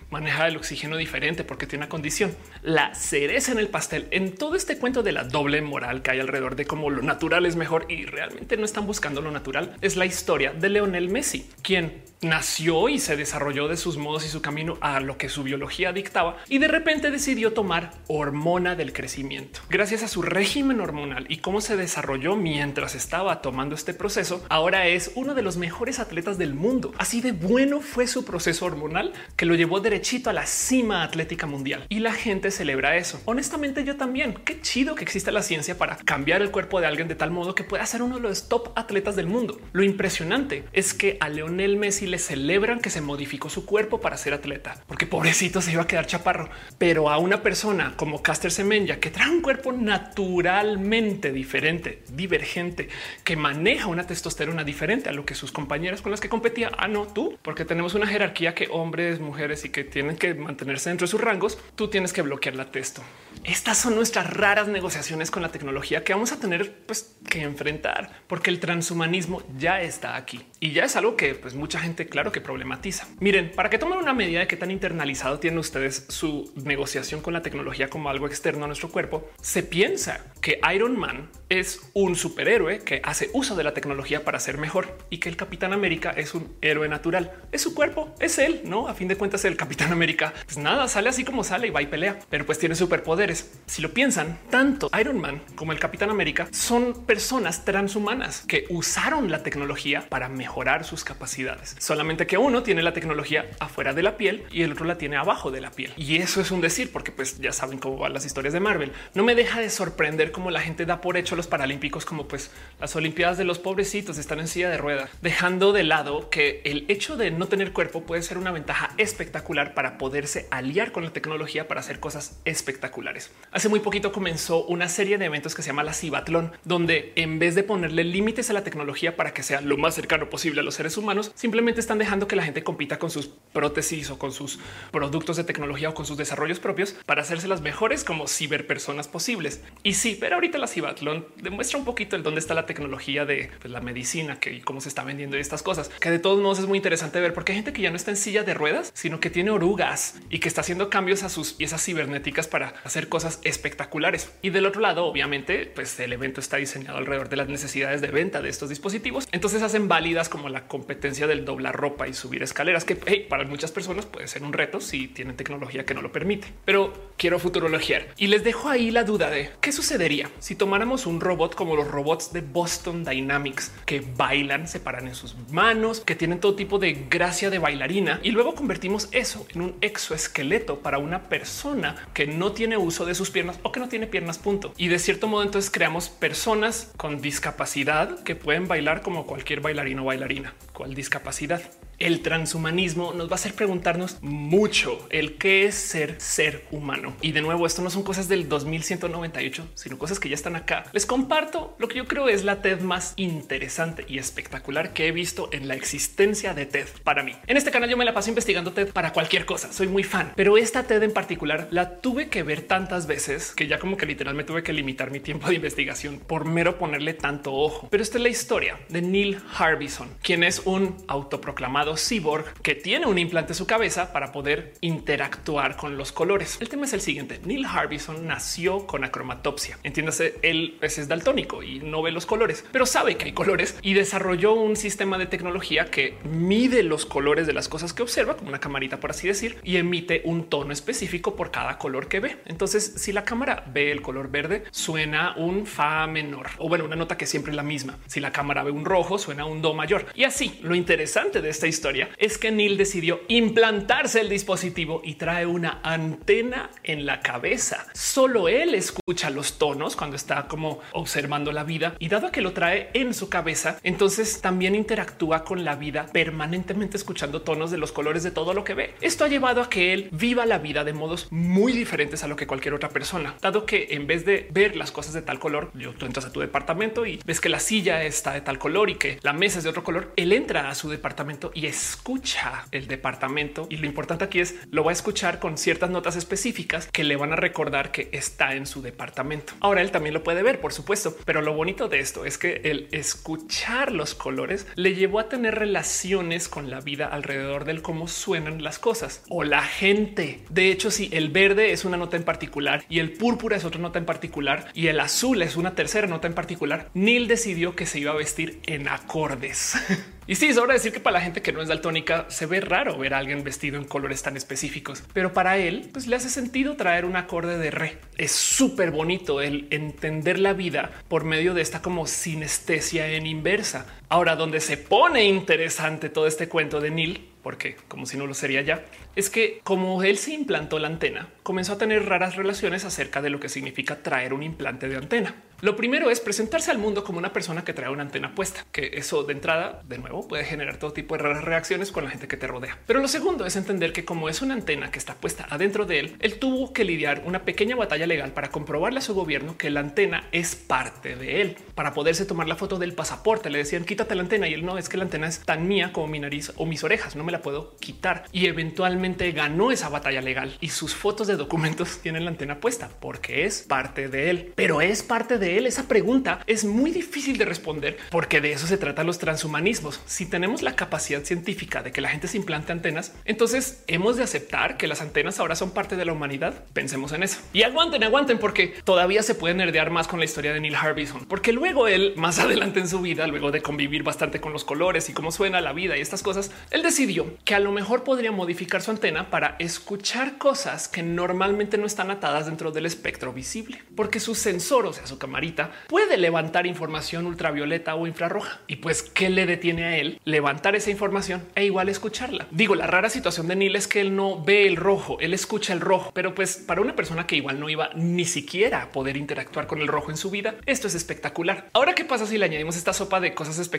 maneja 0.09 0.47
el 0.47 0.57
oxígeno 0.57 0.97
diferente 0.97 1.43
porque 1.43 1.67
tiene 1.67 1.85
una 1.85 1.89
condición. 1.89 2.35
La 2.61 2.95
cereza 2.95 3.51
en 3.51 3.59
el 3.59 3.69
pastel 3.69 4.07
en 4.11 4.35
todo 4.35 4.55
este 4.55 4.77
cuento 4.77 5.03
de 5.03 5.11
la 5.11 5.23
doble 5.23 5.61
moral 5.61 6.01
que 6.01 6.11
hay 6.11 6.19
alrededor 6.19 6.55
de 6.55 6.65
cómo 6.65 6.89
lo 6.89 7.01
natural 7.01 7.45
es 7.45 7.55
mejor 7.55 7.85
y 7.89 8.05
realmente 8.05 8.57
no 8.57 8.65
están 8.65 8.85
buscando 8.85 9.21
lo 9.21 9.31
natural 9.31 9.75
es 9.81 9.95
la 9.95 10.05
historia 10.05 10.53
de 10.53 10.69
Leonel 10.69 11.09
Messi, 11.09 11.49
quien 11.61 12.03
nació 12.21 12.89
y 12.89 12.99
se 12.99 13.15
desarrolló 13.15 13.67
de 13.67 13.77
sus 13.77 13.97
modos 13.97 14.25
y 14.25 14.29
su 14.29 14.41
camino 14.41 14.77
a 14.81 14.99
lo 14.99 15.17
que 15.17 15.29
su 15.29 15.43
biología 15.43 15.93
dictaba 15.93 16.37
y 16.49 16.57
de 16.57 16.67
repente 16.67 17.11
decidió 17.11 17.53
tomar 17.53 17.91
hormona 18.07 18.75
del 18.75 18.93
crecimiento. 18.93 19.59
Gracias 19.69 20.03
a 20.03 20.07
su 20.07 20.21
régimen 20.21 20.81
hormonal 20.81 21.25
y 21.29 21.37
cómo 21.37 21.61
se 21.61 21.77
desarrolló 21.77 22.35
mientras 22.35 22.95
estaba 22.95 23.41
tomando 23.41 23.75
este 23.75 23.93
proceso, 23.93 24.43
ahora 24.49 24.87
es 24.87 25.11
uno 25.15 25.35
de 25.35 25.41
los 25.41 25.57
mejores 25.57 25.99
atletas 25.99 26.37
del 26.37 26.53
mundo. 26.53 26.93
Así 26.97 27.21
de 27.21 27.31
bueno 27.31 27.81
fue 27.81 28.07
su 28.07 28.25
proceso 28.25 28.65
hormonal 28.65 29.13
que 29.35 29.44
lo 29.45 29.55
llevó 29.55 29.79
derechito 29.79 30.29
a 30.29 30.33
la 30.33 30.45
cima 30.45 31.03
atlética 31.03 31.47
mundial 31.47 31.85
y 31.89 31.99
la 31.99 32.13
gente 32.13 32.51
celebra 32.51 32.97
eso. 32.97 33.21
Honestamente 33.25 33.83
yo 33.83 33.95
también. 33.95 34.33
Qué 34.45 34.61
chido 34.61 34.95
que 34.95 35.03
exista 35.03 35.31
la 35.31 35.41
ciencia 35.41 35.77
para 35.77 35.97
cambiar 35.97 36.41
el 36.41 36.51
cuerpo 36.51 36.79
de 36.79 36.87
alguien 36.87 37.07
de 37.07 37.15
tal 37.15 37.31
modo 37.31 37.55
que 37.55 37.63
pueda 37.63 37.85
ser 37.85 38.01
uno 38.01 38.15
de 38.15 38.21
los 38.21 38.49
top 38.49 38.69
atletas 38.75 39.15
del 39.15 39.27
mundo. 39.27 39.59
Lo 39.73 39.83
impresionante 39.83 40.63
es 40.73 40.93
que 40.93 41.17
a 41.19 41.29
Leonel 41.29 41.77
Messi 41.77 42.07
le 42.07 42.19
celebran 42.19 42.79
que 42.79 42.89
se 42.89 43.01
modificó 43.01 43.49
su 43.49 43.65
cuerpo 43.65 44.01
para 44.01 44.17
ser 44.17 44.33
atleta, 44.33 44.83
porque 44.87 45.05
pobrecito 45.05 45.61
se 45.61 45.71
iba 45.71 45.83
a 45.83 45.87
quedar 45.87 46.07
chaparro. 46.07 46.49
Pero 46.77 47.09
a 47.09 47.17
una 47.17 47.41
persona 47.41 47.93
como 47.95 48.21
Caster 48.21 48.51
Semenya, 48.51 48.99
que 48.99 49.11
trae 49.11 49.29
un 49.29 49.41
cuerpo 49.41 49.71
naturalmente 49.71 51.31
diferente, 51.31 52.03
divergente, 52.11 52.89
que 53.23 53.35
maneja 53.35 53.87
una 53.87 54.07
testosterona 54.07 54.63
diferente 54.63 55.09
a 55.09 55.13
lo 55.13 55.25
que 55.25 55.35
sus 55.35 55.51
compañeras 55.51 56.01
con 56.01 56.11
las 56.11 56.21
que 56.21 56.29
competía, 56.29 56.71
ah, 56.77 56.87
no, 56.87 57.05
tú, 57.05 57.37
porque 57.41 57.65
tenemos 57.65 57.93
una 57.93 58.07
jerarquía 58.07 58.55
que 58.55 58.67
hombres, 58.71 59.19
mujeres 59.19 59.34
y 59.63 59.69
que 59.69 59.83
tienen 59.83 60.15
que 60.15 60.33
mantenerse 60.33 60.89
dentro 60.89 61.05
de 61.05 61.11
sus 61.11 61.19
rangos, 61.19 61.57
tú 61.75 61.89
tienes 61.89 62.13
que 62.13 62.21
bloquear 62.21 62.55
la 62.55 62.71
testo. 62.71 63.01
Estas 63.43 63.77
son 63.77 63.95
nuestras 63.95 64.31
raras 64.33 64.67
negociaciones 64.67 65.29
con 65.29 65.43
la 65.43 65.49
tecnología 65.49 66.03
que 66.03 66.13
vamos 66.13 66.31
a 66.31 66.39
tener 66.39 66.73
pues, 66.87 67.15
que 67.29 67.41
enfrentar, 67.41 68.11
porque 68.27 68.49
el 68.49 68.59
transhumanismo 68.59 69.43
ya 69.57 69.81
está 69.81 70.15
aquí 70.15 70.45
y 70.59 70.71
ya 70.71 70.85
es 70.85 70.95
algo 70.95 71.15
que 71.15 71.35
pues, 71.35 71.53
mucha 71.53 71.79
gente, 71.79 72.07
claro 72.07 72.31
que 72.31 72.41
problematiza. 72.41 73.07
Miren, 73.19 73.51
para 73.51 73.69
que 73.69 73.77
tomen 73.77 73.99
una 73.99 74.13
medida 74.13 74.39
de 74.39 74.47
qué 74.47 74.57
tan 74.57 74.71
internalizado 74.71 75.39
tienen 75.39 75.59
ustedes 75.59 76.05
su 76.09 76.51
negociación 76.55 77.21
con 77.21 77.33
la 77.33 77.41
tecnología 77.41 77.89
como 77.89 78.09
algo 78.09 78.25
externo 78.25 78.63
a 78.63 78.67
nuestro 78.67 78.89
cuerpo, 78.89 79.29
se 79.41 79.61
piensa 79.61 80.25
que 80.41 80.59
Iron 80.73 80.97
Man 80.97 81.29
es 81.49 81.81
un 81.93 82.15
superhéroe 82.15 82.79
que 82.79 83.01
hace 83.03 83.29
uso 83.33 83.55
de 83.55 83.63
la 83.63 83.73
tecnología 83.73 84.23
para 84.23 84.39
ser 84.39 84.57
mejor 84.57 84.97
y 85.09 85.19
que 85.19 85.29
el 85.29 85.35
Capitán 85.35 85.73
América 85.73 86.11
es 86.11 86.33
un 86.33 86.55
héroe 86.61 86.89
natural. 86.89 87.31
Es 87.51 87.61
su 87.61 87.75
cuerpo, 87.75 88.15
es 88.19 88.39
él, 88.39 88.61
no? 88.65 88.87
A 88.87 88.95
fin 88.95 89.07
de 89.07 89.17
cuentas, 89.17 89.24
el 89.25 89.57
Capitán 89.57 89.91
América, 89.91 90.33
pues 90.45 90.57
nada, 90.57 90.87
sale 90.87 91.09
así 91.09 91.23
como 91.23 91.43
sale 91.43 91.67
y 91.67 91.69
va 91.71 91.81
y 91.81 91.87
pelea, 91.87 92.19
pero 92.29 92.45
pues 92.45 92.59
tiene 92.59 92.75
superpoderes. 92.75 93.51
Si 93.65 93.81
lo 93.81 93.93
piensan, 93.93 94.37
tanto 94.49 94.89
Iron 94.99 95.19
Man 95.19 95.41
como 95.55 95.71
el 95.71 95.79
Capitán 95.79 96.09
América 96.09 96.47
son 96.51 97.05
personas 97.05 97.65
transhumanas 97.65 98.41
que 98.47 98.65
usaron 98.69 99.31
la 99.31 99.43
tecnología 99.43 100.07
para 100.09 100.29
mejorar 100.29 100.85
sus 100.85 101.03
capacidades. 101.03 101.75
Solamente 101.79 102.27
que 102.27 102.37
uno 102.37 102.63
tiene 102.63 102.83
la 102.83 102.93
tecnología 102.93 103.49
afuera 103.59 103.93
de 103.93 104.03
la 104.03 104.15
piel 104.15 104.45
y 104.51 104.61
el 104.61 104.71
otro 104.71 104.85
la 104.85 104.97
tiene 104.97 105.17
abajo 105.17 105.51
de 105.51 105.61
la 105.61 105.71
piel. 105.71 105.91
Y 105.97 106.17
eso 106.17 106.39
es 106.39 106.51
un 106.51 106.61
decir, 106.61 106.91
porque 106.91 107.11
pues 107.11 107.39
ya 107.39 107.51
saben 107.51 107.79
cómo 107.79 107.97
van 107.97 108.13
las 108.13 108.25
historias 108.25 108.53
de 108.53 108.59
Marvel. 108.59 108.91
No 109.13 109.23
me 109.23 109.35
deja 109.35 109.59
de 109.59 109.69
sorprender 109.69 110.31
cómo 110.31 110.51
la 110.51 110.61
gente 110.61 110.85
da 110.85 111.01
por 111.01 111.17
hecho 111.17 111.35
los 111.35 111.47
paralímpicos 111.47 112.05
como 112.05 112.27
pues 112.27 112.51
las 112.79 112.95
olimpiadas 112.95 113.37
de 113.37 113.43
los 113.43 113.59
pobrecitos 113.59 114.17
están 114.17 114.39
en 114.39 114.47
silla 114.47 114.69
de 114.69 114.77
rueda, 114.77 115.09
dejando 115.21 115.73
de 115.73 115.83
lado 115.83 116.29
que 116.29 116.61
el 116.63 116.85
hecho 116.87 117.17
de 117.17 117.31
no 117.31 117.47
tener 117.47 117.73
cuerpo 117.73 118.03
puede 118.03 118.21
ser 118.21 118.37
una 118.37 118.51
ventaja 118.51 118.91
espectacular 119.15 119.73
para 119.73 119.97
poderse 119.97 120.47
aliar 120.51 120.91
con 120.91 121.05
la 121.05 121.13
tecnología 121.13 121.67
para 121.67 121.79
hacer 121.79 121.99
cosas 121.99 122.39
espectaculares. 122.43 123.31
Hace 123.51 123.69
muy 123.69 123.79
poquito 123.79 124.11
comenzó 124.11 124.65
una 124.65 124.89
serie 124.89 125.17
de 125.17 125.25
eventos 125.25 125.55
que 125.55 125.61
se 125.61 125.67
llama 125.67 125.83
la 125.83 125.93
Cibatlón, 125.93 126.51
donde 126.65 127.13
en 127.15 127.39
vez 127.39 127.55
de 127.55 127.63
ponerle 127.63 128.03
límites 128.03 128.49
a 128.49 128.53
la 128.53 128.63
tecnología 128.63 129.15
para 129.15 129.33
que 129.33 129.43
sea 129.43 129.61
lo 129.61 129.77
más 129.77 129.95
cercano 129.95 130.29
posible 130.29 130.59
a 130.59 130.63
los 130.63 130.75
seres 130.75 130.97
humanos, 130.97 131.31
simplemente 131.35 131.79
están 131.79 131.97
dejando 131.97 132.27
que 132.27 132.35
la 132.35 132.43
gente 132.43 132.63
compita 132.63 132.99
con 132.99 133.09
sus 133.09 133.27
prótesis 133.53 134.09
o 134.09 134.19
con 134.19 134.33
sus 134.33 134.59
productos 134.91 135.37
de 135.37 135.45
tecnología 135.45 135.89
o 135.89 135.93
con 135.93 136.05
sus 136.05 136.17
desarrollos 136.17 136.59
propios 136.59 136.95
para 137.05 137.21
hacerse 137.21 137.47
las 137.47 137.61
mejores 137.61 138.03
como 138.03 138.27
ciberpersonas 138.27 139.07
posibles. 139.07 139.61
Y 139.83 139.93
sí, 139.93 140.17
pero 140.19 140.35
ahorita 140.35 140.57
la 140.57 140.67
Cibatlón 140.67 141.25
demuestra 141.41 141.79
un 141.79 141.85
poquito 141.85 142.15
el 142.15 142.23
dónde 142.23 142.39
está 142.39 142.53
la 142.53 142.65
tecnología 142.65 143.25
de 143.25 143.51
pues, 143.61 143.71
la 143.71 143.79
medicina 143.79 144.39
que 144.39 144.51
y 144.51 144.61
cómo 144.61 144.81
se 144.81 144.89
está 144.89 145.03
vendiendo 145.03 145.37
estas 145.37 145.63
cosas, 145.63 145.89
que 145.89 146.11
de 146.11 146.19
todos 146.19 146.41
modos 146.41 146.59
es 146.59 146.65
muy 146.65 146.77
interesante 146.77 147.19
ver 147.19 147.33
porque 147.33 147.53
hay 147.53 147.57
gente 147.57 147.73
que 147.73 147.81
ya 147.81 147.89
no 147.89 147.95
está 147.95 148.11
en 148.11 148.17
silla 148.17 148.43
de 148.43 148.53
ruedas, 148.53 148.91
sino 149.05 149.19
que 149.19 149.29
tiene 149.29 149.51
orugas 149.51 150.15
y 150.31 150.39
que 150.39 150.47
está 150.47 150.61
haciendo 150.61 150.89
cambios 150.89 151.21
a 151.21 151.29
sus 151.29 151.53
piezas 151.53 151.85
cibernéticas 151.85 152.47
para 152.47 152.69
hacer 152.83 153.07
cosas 153.07 153.39
espectaculares. 153.43 154.31
Y 154.41 154.49
del 154.49 154.65
otro 154.65 154.81
lado, 154.81 155.05
obviamente, 155.05 155.71
pues 155.75 155.99
el 155.99 156.11
evento 156.11 156.39
está 156.39 156.57
diseñado 156.57 156.97
alrededor 156.97 157.29
de 157.29 157.35
las 157.35 157.47
necesidades 157.47 158.01
de 158.01 158.07
venta 158.07 158.41
de 158.41 158.49
estos 158.49 158.67
dispositivos. 158.69 159.27
Entonces 159.31 159.61
hacen 159.61 159.87
válidas 159.87 160.27
como 160.27 160.49
la 160.49 160.67
competencia 160.67 161.27
del 161.27 161.45
doblar 161.45 161.75
ropa 161.75 162.07
y 162.07 162.15
subir 162.15 162.41
escaleras, 162.41 162.83
que 162.83 162.95
para 162.95 163.43
muchas 163.43 163.71
personas 163.71 164.07
puede 164.07 164.27
ser 164.27 164.41
un 164.41 164.53
reto 164.53 164.81
si 164.81 165.07
tienen 165.07 165.35
tecnología 165.35 165.85
que 165.85 165.93
no 165.93 166.01
lo 166.01 166.11
permite. 166.11 166.47
Pero 166.65 167.11
quiero 167.15 167.37
futurologiar 167.37 168.07
y 168.17 168.25
les 168.25 168.43
dejo 168.43 168.69
ahí 168.69 168.89
la 168.89 169.03
duda 169.03 169.29
de 169.29 169.51
qué 169.61 169.71
sucedería 169.71 170.31
si 170.39 170.55
tomáramos 170.55 171.05
un 171.05 171.21
robot 171.21 171.53
como 171.53 171.75
los 171.75 171.87
robots 171.87 172.33
de 172.33 172.41
Boston 172.41 173.05
Dynamics 173.05 173.71
que 173.85 174.03
bailan, 174.17 174.67
se 174.67 174.79
paran 174.79 175.07
en 175.07 175.13
sus 175.13 175.35
manos, 175.51 175.99
que 175.99 176.15
tienen 176.15 176.39
todo 176.39 176.55
tipo 176.55 176.79
de 176.79 177.05
gracia 177.07 177.51
de 177.51 177.59
bailarina 177.59 178.19
y 178.23 178.31
luego 178.31 178.55
convertimos 178.55 178.94
eso 179.11 179.45
en 179.53 179.61
un 179.61 179.75
exoesqueleto 179.81 180.79
para 180.79 180.97
una 180.97 181.23
persona 181.23 182.07
que 182.13 182.27
no 182.27 182.51
tiene 182.51 182.77
uso 182.77 183.05
de 183.05 183.15
sus 183.15 183.29
piernas 183.29 183.59
o 183.63 183.71
que 183.71 183.79
no 183.79 183.89
tiene 183.89 184.07
piernas 184.07 184.37
punto. 184.37 184.73
Y 184.77 184.87
de 184.87 184.99
cierto 184.99 185.27
modo 185.27 185.43
entonces 185.43 185.71
creamos 185.71 186.09
personas 186.09 186.91
con 186.97 187.21
discapacidad 187.21 188.23
que 188.23 188.35
pueden 188.35 188.67
bailar 188.67 189.01
como 189.01 189.25
cualquier 189.25 189.61
bailarino 189.61 190.03
o 190.03 190.05
bailarina. 190.05 190.53
¿Cuál 190.73 190.93
discapacidad? 190.95 191.61
El 191.99 192.21
transhumanismo 192.21 193.13
nos 193.13 193.27
va 193.27 193.33
a 193.33 193.35
hacer 193.35 193.53
preguntarnos 193.53 194.17
mucho 194.21 195.07
el 195.09 195.37
qué 195.37 195.65
es 195.65 195.75
ser 195.75 196.15
ser 196.19 196.65
humano. 196.71 197.15
Y 197.21 197.31
de 197.31 197.41
nuevo, 197.41 197.65
esto 197.65 197.81
no 197.81 197.89
son 197.89 198.03
cosas 198.03 198.27
del 198.27 198.49
2198, 198.49 199.67
sino 199.75 199.97
cosas 199.97 200.19
que 200.19 200.29
ya 200.29 200.35
están 200.35 200.55
acá. 200.55 200.85
Les 200.91 201.05
comparto 201.05 201.75
lo 201.79 201.87
que 201.87 201.97
yo 201.97 202.05
creo 202.05 202.27
es 202.29 202.43
la 202.43 202.61
TED 202.61 202.81
más 202.81 203.13
interesante 203.15 204.05
y 204.07 204.17
espectacular 204.17 204.93
que 204.93 205.07
he 205.07 205.11
visto 205.11 205.49
en 205.51 205.67
la 205.67 205.75
existencia 205.75 206.53
de 206.53 206.65
TED 206.65 206.87
para 207.03 207.23
mí. 207.23 207.33
En 207.47 207.57
este 207.57 207.71
canal 207.71 207.89
yo 207.89 207.97
me 207.97 208.05
la 208.05 208.13
paso 208.13 208.29
investigando 208.29 208.73
TED 208.73 208.91
para 208.91 209.13
cualquier 209.13 209.45
cosa. 209.45 209.71
Soy 209.71 209.87
muy 209.87 210.03
fan, 210.03 210.33
pero 210.35 210.57
esta 210.57 210.83
TED 210.83 211.03
en 211.03 211.13
particular 211.13 211.67
la 211.71 212.01
tuve 212.01 212.29
que 212.29 212.43
ver 212.43 212.61
tantas 212.61 213.07
veces 213.07 213.53
que 213.55 213.67
ya 213.67 213.79
como 213.79 213.97
que 213.97 214.05
literalmente 214.05 214.51
tuve 214.51 214.63
que 214.63 214.73
limitar 214.73 215.11
mi 215.11 215.19
tiempo 215.19 215.47
de 215.47 215.55
investigación 215.55 216.19
por 216.19 216.45
mero 216.45 216.77
ponerle 216.77 217.13
tanto 217.13 217.53
ojo. 217.53 217.87
Pero 217.89 218.03
esta 218.03 218.17
es 218.17 218.23
la 218.23 218.29
historia 218.29 218.79
de 218.89 219.01
Neil 219.01 219.39
Harbison, 219.57 220.09
quien 220.21 220.43
es 220.43 220.61
un 220.65 220.95
autoproclamado 221.07 221.84
cyborg 221.95 222.53
que 222.61 222.75
tiene 222.75 223.05
un 223.05 223.17
implante 223.17 223.53
en 223.53 223.57
su 223.57 223.67
cabeza 223.67 224.11
para 224.11 224.31
poder 224.31 224.73
interactuar 224.81 225.75
con 225.75 225.97
los 225.97 226.11
colores. 226.11 226.57
El 226.59 226.69
tema 226.69 226.85
es 226.85 226.93
el 226.93 227.01
siguiente. 227.01 227.39
Neil 227.45 227.65
Harbison 227.65 228.25
nació 228.27 228.87
con 228.87 229.03
acromatopsia. 229.03 229.77
Entiéndase, 229.83 230.39
él 230.41 230.77
es 230.81 231.07
daltónico 231.07 231.61
y 231.63 231.79
no 231.79 232.01
ve 232.01 232.11
los 232.11 232.25
colores, 232.25 232.65
pero 232.71 232.85
sabe 232.85 233.17
que 233.17 233.25
hay 233.25 233.33
colores 233.33 233.77
y 233.81 233.93
desarrolló 233.93 234.53
un 234.53 234.75
sistema 234.75 235.17
de 235.17 235.27
tecnología 235.27 235.85
que 235.85 236.17
mide 236.23 236.83
los 236.83 237.05
colores 237.05 237.47
de 237.47 237.53
las 237.53 237.69
cosas 237.69 237.93
que 237.93 238.03
observa 238.03 238.37
como 238.37 238.49
una 238.49 238.59
camarita, 238.59 238.99
por 238.99 239.11
así 239.11 239.27
decir, 239.27 239.59
y 239.63 239.77
emite 239.77 240.21
un 240.25 240.49
tono 240.49 240.73
específico 240.73 241.35
por 241.35 241.51
cada 241.51 241.77
color 241.77 242.07
que 242.07 242.19
ve. 242.19 242.37
Entonces, 242.45 242.93
si 242.95 243.11
la 243.11 243.23
cámara 243.23 243.65
ve 243.73 243.91
el 243.91 244.01
color 244.01 244.29
verde, 244.29 244.63
suena 244.71 245.35
un 245.37 245.65
fa 245.65 246.07
menor 246.07 246.47
o 246.57 246.69
bueno, 246.69 246.85
una 246.85 246.95
nota 246.95 247.17
que 247.17 247.25
siempre 247.25 247.51
es 247.51 247.55
la 247.55 247.63
misma. 247.63 247.97
Si 248.07 248.19
la 248.19 248.31
cámara 248.31 248.63
ve 248.63 248.71
un 248.71 248.85
rojo, 248.85 249.17
suena 249.17 249.45
un 249.45 249.61
do 249.61 249.73
mayor. 249.73 250.05
Y 250.15 250.23
así, 250.23 250.59
lo 250.63 250.75
interesante 250.75 251.41
de 251.41 251.49
esta 251.49 251.67
historia 251.67 251.74
historia 251.75 252.09
es 252.17 252.37
que 252.37 252.51
Neil 252.51 252.77
decidió 252.77 253.21
implantarse 253.27 254.21
el 254.21 254.29
dispositivo 254.29 255.01
y 255.03 255.15
trae 255.15 255.45
una 255.45 255.81
antena 255.83 256.71
en 256.83 257.05
la 257.05 257.19
cabeza. 257.19 257.85
Solo 257.93 258.47
él 258.47 258.73
escucha 258.73 259.29
los 259.29 259.57
tonos 259.57 259.95
cuando 259.95 260.15
está 260.15 260.47
como 260.47 260.79
observando 260.93 261.51
la 261.51 261.65
vida 261.65 261.95
y 261.99 262.07
dado 262.07 262.31
que 262.31 262.41
lo 262.41 262.53
trae 262.53 262.89
en 262.93 263.13
su 263.13 263.27
cabeza, 263.29 263.77
entonces 263.83 264.41
también 264.41 264.73
interactúa 264.73 265.43
con 265.43 265.65
la 265.65 265.75
vida 265.75 266.07
permanentemente 266.13 266.95
escuchando 266.95 267.41
tonos 267.41 267.71
de 267.71 267.77
los 267.77 267.91
colores 267.91 268.23
de 268.23 268.31
todo 268.31 268.53
lo 268.53 268.63
que 268.63 268.73
ve. 268.73 268.95
Esto 269.01 269.25
ha 269.25 269.27
llevado 269.27 269.61
a 269.61 269.69
que 269.69 269.93
él 269.93 270.09
viva 270.11 270.45
la 270.45 270.59
vida 270.59 270.83
de 270.85 270.93
modos 270.93 271.27
muy 271.29 271.73
diferentes 271.73 272.23
a 272.23 272.27
lo 272.27 272.37
que 272.37 272.47
cualquier 272.47 272.73
otra 272.73 272.89
persona, 272.89 273.35
dado 273.41 273.65
que 273.65 273.87
en 273.91 274.07
vez 274.07 274.25
de 274.25 274.47
ver 274.51 274.77
las 274.77 274.91
cosas 274.91 275.13
de 275.13 275.21
tal 275.21 275.39
color, 275.39 275.71
tú 275.97 276.05
entras 276.05 276.25
a 276.25 276.31
tu 276.31 276.39
departamento 276.39 277.05
y 277.05 277.19
ves 277.25 277.41
que 277.41 277.49
la 277.49 277.59
silla 277.59 278.03
está 278.03 278.33
de 278.33 278.41
tal 278.41 278.59
color 278.59 278.89
y 278.89 278.95
que 278.95 279.19
la 279.21 279.33
mesa 279.33 279.57
es 279.57 279.63
de 279.65 279.69
otro 279.69 279.83
color, 279.83 280.13
él 280.15 280.31
entra 280.31 280.69
a 280.69 280.75
su 280.75 280.89
departamento 280.89 281.51
y 281.53 281.64
escucha 281.67 282.65
el 282.71 282.87
departamento 282.87 283.67
y 283.69 283.77
lo 283.77 283.85
importante 283.85 284.25
aquí 284.25 284.39
es 284.39 284.55
lo 284.71 284.83
va 284.83 284.91
a 284.91 284.93
escuchar 284.93 285.39
con 285.39 285.57
ciertas 285.57 285.89
notas 285.89 286.15
específicas 286.15 286.87
que 286.91 287.03
le 287.03 287.15
van 287.15 287.33
a 287.33 287.35
recordar 287.35 287.91
que 287.91 288.09
está 288.11 288.55
en 288.55 288.65
su 288.65 288.81
departamento. 288.81 289.53
Ahora 289.59 289.81
él 289.81 289.91
también 289.91 290.13
lo 290.13 290.23
puede 290.23 290.43
ver, 290.43 290.59
por 290.59 290.73
supuesto, 290.73 291.15
pero 291.25 291.41
lo 291.41 291.53
bonito 291.53 291.87
de 291.87 291.99
esto 291.99 292.25
es 292.25 292.37
que 292.37 292.61
el 292.65 292.87
escuchar 292.91 293.91
los 293.91 294.15
colores 294.15 294.67
le 294.75 294.95
llevó 294.95 295.19
a 295.19 295.29
tener 295.29 295.55
relaciones 295.55 296.47
con 296.47 296.69
la 296.69 296.81
vida 296.81 297.07
alrededor 297.07 297.65
del 297.65 297.81
cómo 297.81 298.07
suenan 298.07 298.63
las 298.63 298.79
cosas 298.79 299.23
o 299.29 299.43
la 299.43 299.61
gente. 299.63 300.41
De 300.49 300.71
hecho, 300.71 300.91
si 300.91 301.09
el 301.11 301.29
verde 301.29 301.71
es 301.71 301.85
una 301.85 301.97
nota 301.97 302.17
en 302.17 302.23
particular 302.23 302.85
y 302.89 302.99
el 302.99 303.13
púrpura 303.13 303.57
es 303.57 303.65
otra 303.65 303.81
nota 303.81 303.99
en 303.99 304.05
particular 304.05 304.69
y 304.73 304.87
el 304.87 304.99
azul 304.99 305.41
es 305.41 305.55
una 305.55 305.75
tercera 305.75 306.07
nota 306.07 306.27
en 306.27 306.33
particular, 306.33 306.89
Neil 306.93 307.27
decidió 307.27 307.75
que 307.75 307.85
se 307.85 307.99
iba 307.99 308.11
a 308.11 308.15
vestir 308.15 308.59
en 308.65 308.87
acordes. 308.87 309.75
Y 310.27 310.33
sí, 310.35 310.51
sobra 310.53 310.73
decir 310.73 310.91
que 310.91 310.99
para 310.99 311.19
la 311.19 311.21
gente 311.21 311.43
que 311.43 311.51
no 311.51 311.61
es 311.61 311.67
daltónica 311.67 312.25
se 312.29 312.47
ve 312.47 312.59
raro 312.59 312.97
ver 312.97 313.13
a 313.13 313.19
alguien 313.19 313.43
vestido 313.43 313.77
en 313.77 313.83
colores 313.83 314.23
tan 314.23 314.35
específicos, 314.35 315.03
pero 315.13 315.33
para 315.33 315.57
él 315.57 315.91
pues 315.93 316.07
le 316.07 316.15
hace 316.15 316.29
sentido 316.29 316.75
traer 316.75 317.05
un 317.05 317.15
acorde 317.15 317.59
de 317.59 317.69
re. 317.69 317.99
Es 318.17 318.31
súper 318.31 318.89
bonito 318.89 319.39
el 319.39 319.67
entender 319.69 320.39
la 320.39 320.53
vida 320.53 320.89
por 321.09 321.25
medio 321.25 321.53
de 321.53 321.61
esta 321.61 321.83
como 321.83 322.07
sinestesia 322.07 323.07
en 323.07 323.27
inversa. 323.27 323.85
Ahora, 324.09 324.35
donde 324.35 324.59
se 324.59 324.77
pone 324.77 325.25
interesante 325.25 326.09
todo 326.09 326.27
este 326.27 326.47
cuento 326.47 326.79
de 326.79 326.91
Neil, 326.91 327.29
porque 327.45 327.75
como 327.87 328.05
si 328.05 328.17
no 328.17 328.25
lo 328.25 328.33
sería 328.33 328.61
ya, 328.61 328.85
es 329.15 329.29
que 329.29 329.61
como 329.63 330.01
él 330.03 330.17
se 330.17 330.33
implantó 330.33 330.79
la 330.79 330.87
antena, 330.87 331.29
comenzó 331.43 331.73
a 331.73 331.77
tener 331.77 332.05
raras 332.05 332.35
relaciones 332.35 332.85
acerca 332.85 333.21
de 333.21 333.29
lo 333.29 333.39
que 333.39 333.49
significa 333.49 334.01
traer 334.01 334.33
un 334.33 334.43
implante 334.43 334.87
de 334.87 334.97
antena. 334.97 335.35
Lo 335.61 335.75
primero 335.75 336.11
es 336.11 336.19
presentarse 336.19 336.69
al 336.69 336.79
mundo 336.79 337.03
como 337.03 337.17
una 337.17 337.31
persona 337.31 337.63
que 337.63 337.73
trae 337.73 337.89
una 337.89 338.03
antena 338.03 338.35
puesta, 338.35 338.65
que 338.71 338.91
eso 338.95 339.23
de 339.23 339.33
entrada, 339.33 339.81
de 339.87 339.97
nuevo, 339.97 340.27
puede 340.27 340.43
generar 340.43 340.77
todo 340.77 340.91
tipo 340.91 341.15
de 341.15 341.23
raras 341.23 341.45
reacciones 341.45 341.91
con 341.91 342.03
la 342.03 342.09
gente 342.09 342.27
que 342.27 342.35
te 342.35 342.45
rodea. 342.45 342.77
Pero 342.85 342.99
lo 342.99 343.07
segundo 343.07 343.45
es 343.45 343.55
entender 343.55 343.93
que 343.93 344.03
como 344.03 344.27
es 344.27 344.41
una 344.41 344.53
antena 344.53 344.91
que 344.91 344.99
está 344.99 345.15
puesta 345.15 345.47
adentro 345.49 345.85
de 345.85 345.99
él, 345.99 346.17
él 346.19 346.39
tuvo 346.39 346.73
que 346.73 346.83
lidiar 346.83 347.23
una 347.25 347.45
pequeña 347.45 347.77
batalla 347.77 348.05
legal 348.05 348.33
para 348.33 348.49
comprobarle 348.49 348.99
a 348.99 349.01
su 349.01 349.15
gobierno 349.15 349.57
que 349.57 349.69
la 349.69 349.79
antena 349.79 350.27
es 350.33 350.55
parte 350.55 351.15
de 351.15 351.41
él. 351.41 351.57
Para 351.73 351.93
poderse 351.93 352.25
tomar 352.25 352.47
la 352.47 352.57
foto 352.57 352.77
del 352.77 352.93
pasaporte, 352.93 353.49
le 353.49 353.59
decían 353.59 353.85
quítate 353.95 354.15
la 354.15 354.23
antena 354.23 354.49
y 354.49 354.53
él 354.53 354.65
no 354.65 354.77
es 354.77 354.89
que 354.89 354.97
la 354.97 355.03
antena 355.03 355.25
es 355.25 355.39
tan 355.39 355.69
mía 355.69 355.93
como 355.93 356.07
mi 356.07 356.19
nariz 356.19 356.51
o 356.57 356.65
mis 356.65 356.83
orejas, 356.83 357.15
no 357.15 357.23
me 357.23 357.31
la 357.31 357.41
puedo 357.41 357.77
quitar. 357.77 358.25
Y 358.33 358.47
eventualmente 358.47 359.31
ganó 359.31 359.71
esa 359.71 359.87
batalla 359.87 360.19
legal 360.19 360.57
y 360.59 360.67
sus 360.67 360.93
fotos 360.93 361.27
de 361.27 361.37
documentos 361.37 361.99
tienen 362.03 362.25
la 362.25 362.31
antena 362.31 362.59
puesta 362.59 362.89
porque 362.99 363.45
es 363.45 363.61
parte 363.61 364.09
de 364.09 364.29
él, 364.29 364.51
pero 364.53 364.81
es 364.81 365.01
parte 365.01 365.37
de 365.37 365.57
él? 365.57 365.65
Esa 365.65 365.87
pregunta 365.87 366.41
es 366.45 366.65
muy 366.65 366.91
difícil 366.91 367.37
de 367.37 367.45
responder 367.45 367.97
porque 368.09 368.41
de 368.41 368.51
eso 368.51 368.67
se 368.67 368.77
trata 368.77 369.05
los 369.05 369.17
transhumanismos. 369.17 370.01
Si 370.05 370.25
tenemos 370.25 370.61
la 370.61 370.75
capacidad 370.75 371.23
científica 371.23 371.81
de 371.81 371.93
que 371.93 372.01
la 372.01 372.09
gente 372.09 372.27
se 372.27 372.35
implante 372.35 372.73
antenas, 372.73 373.13
entonces 373.23 373.85
hemos 373.87 374.17
de 374.17 374.23
aceptar 374.23 374.75
que 374.75 374.87
las 374.87 374.99
antenas 374.99 375.39
ahora 375.39 375.55
son 375.55 375.71
parte 375.71 375.95
de 375.95 376.03
la 376.03 376.11
humanidad. 376.11 376.65
Pensemos 376.73 377.13
en 377.13 377.23
eso 377.23 377.39
y 377.53 377.63
aguanten, 377.63 378.03
aguanten, 378.03 378.39
porque 378.39 378.73
todavía 378.83 379.23
se 379.23 379.35
pueden 379.35 379.55
nerdear 379.55 379.89
más 379.89 380.09
con 380.09 380.19
la 380.19 380.25
historia 380.25 380.51
de 380.51 380.59
Neil 380.59 380.75
Harbison, 380.75 381.23
porque 381.29 381.53
luego 381.53 381.87
él 381.87 382.11
más 382.17 382.39
adelante 382.45 382.81
en 382.81 382.89
su 382.89 382.99
vida, 382.99 383.25
luego 383.27 383.51
de 383.51 383.61
convivir 383.61 383.84
bastante 384.03 384.41
con 384.41 384.53
los 384.53 384.63
colores 384.63 385.09
y 385.09 385.13
cómo 385.13 385.31
suena 385.31 385.61
la 385.61 385.73
vida 385.73 385.97
y 385.97 386.01
estas 386.01 386.23
cosas, 386.23 386.51
él 386.71 386.83
decidió 386.83 387.37
que 387.43 387.55
a 387.55 387.59
lo 387.59 387.71
mejor 387.71 388.03
podría 388.03 388.31
modificar 388.31 388.81
su 388.81 388.91
antena 388.91 389.29
para 389.29 389.55
escuchar 389.59 390.37
cosas 390.37 390.87
que 390.87 391.03
normalmente 391.03 391.77
no 391.77 391.85
están 391.85 392.11
atadas 392.11 392.45
dentro 392.45 392.71
del 392.71 392.85
espectro 392.85 393.33
visible, 393.33 393.81
porque 393.95 394.19
su 394.19 394.35
sensor, 394.35 394.85
o 394.85 394.93
sea, 394.93 395.07
su 395.07 395.17
camarita 395.17 395.71
puede 395.87 396.17
levantar 396.17 396.65
información 396.65 397.25
ultravioleta 397.25 397.95
o 397.95 398.07
infrarroja. 398.07 398.59
Y 398.67 398.77
pues, 398.77 399.03
¿qué 399.03 399.29
le 399.29 399.45
detiene 399.45 399.85
a 399.85 399.97
él 399.97 400.19
levantar 400.25 400.75
esa 400.75 400.91
información 400.91 401.43
e 401.55 401.65
igual 401.65 401.89
escucharla? 401.89 402.47
Digo, 402.51 402.75
la 402.75 402.87
rara 402.87 403.09
situación 403.09 403.47
de 403.47 403.55
Neil 403.55 403.75
es 403.75 403.87
que 403.87 404.01
él 404.01 404.15
no 404.15 404.43
ve 404.43 404.67
el 404.67 404.75
rojo, 404.75 405.17
él 405.19 405.33
escucha 405.33 405.73
el 405.73 405.81
rojo, 405.81 406.11
pero 406.13 406.35
pues 406.35 406.57
para 406.57 406.81
una 406.81 406.95
persona 406.95 407.27
que 407.27 407.35
igual 407.35 407.59
no 407.59 407.69
iba 407.69 407.89
ni 407.95 408.25
siquiera 408.25 408.83
a 408.83 408.91
poder 408.91 409.17
interactuar 409.17 409.67
con 409.67 409.81
el 409.81 409.87
rojo 409.87 410.11
en 410.11 410.17
su 410.17 410.29
vida, 410.29 410.55
esto 410.65 410.87
es 410.87 410.95
espectacular. 410.95 411.69
Ahora, 411.73 411.95
¿qué 411.95 412.05
pasa 412.05 412.25
si 412.25 412.37
le 412.37 412.45
añadimos 412.45 412.75
esta 412.75 412.93
sopa 412.93 413.19
de 413.19 413.33
cosas 413.33 413.59
espectaculares? 413.59 413.74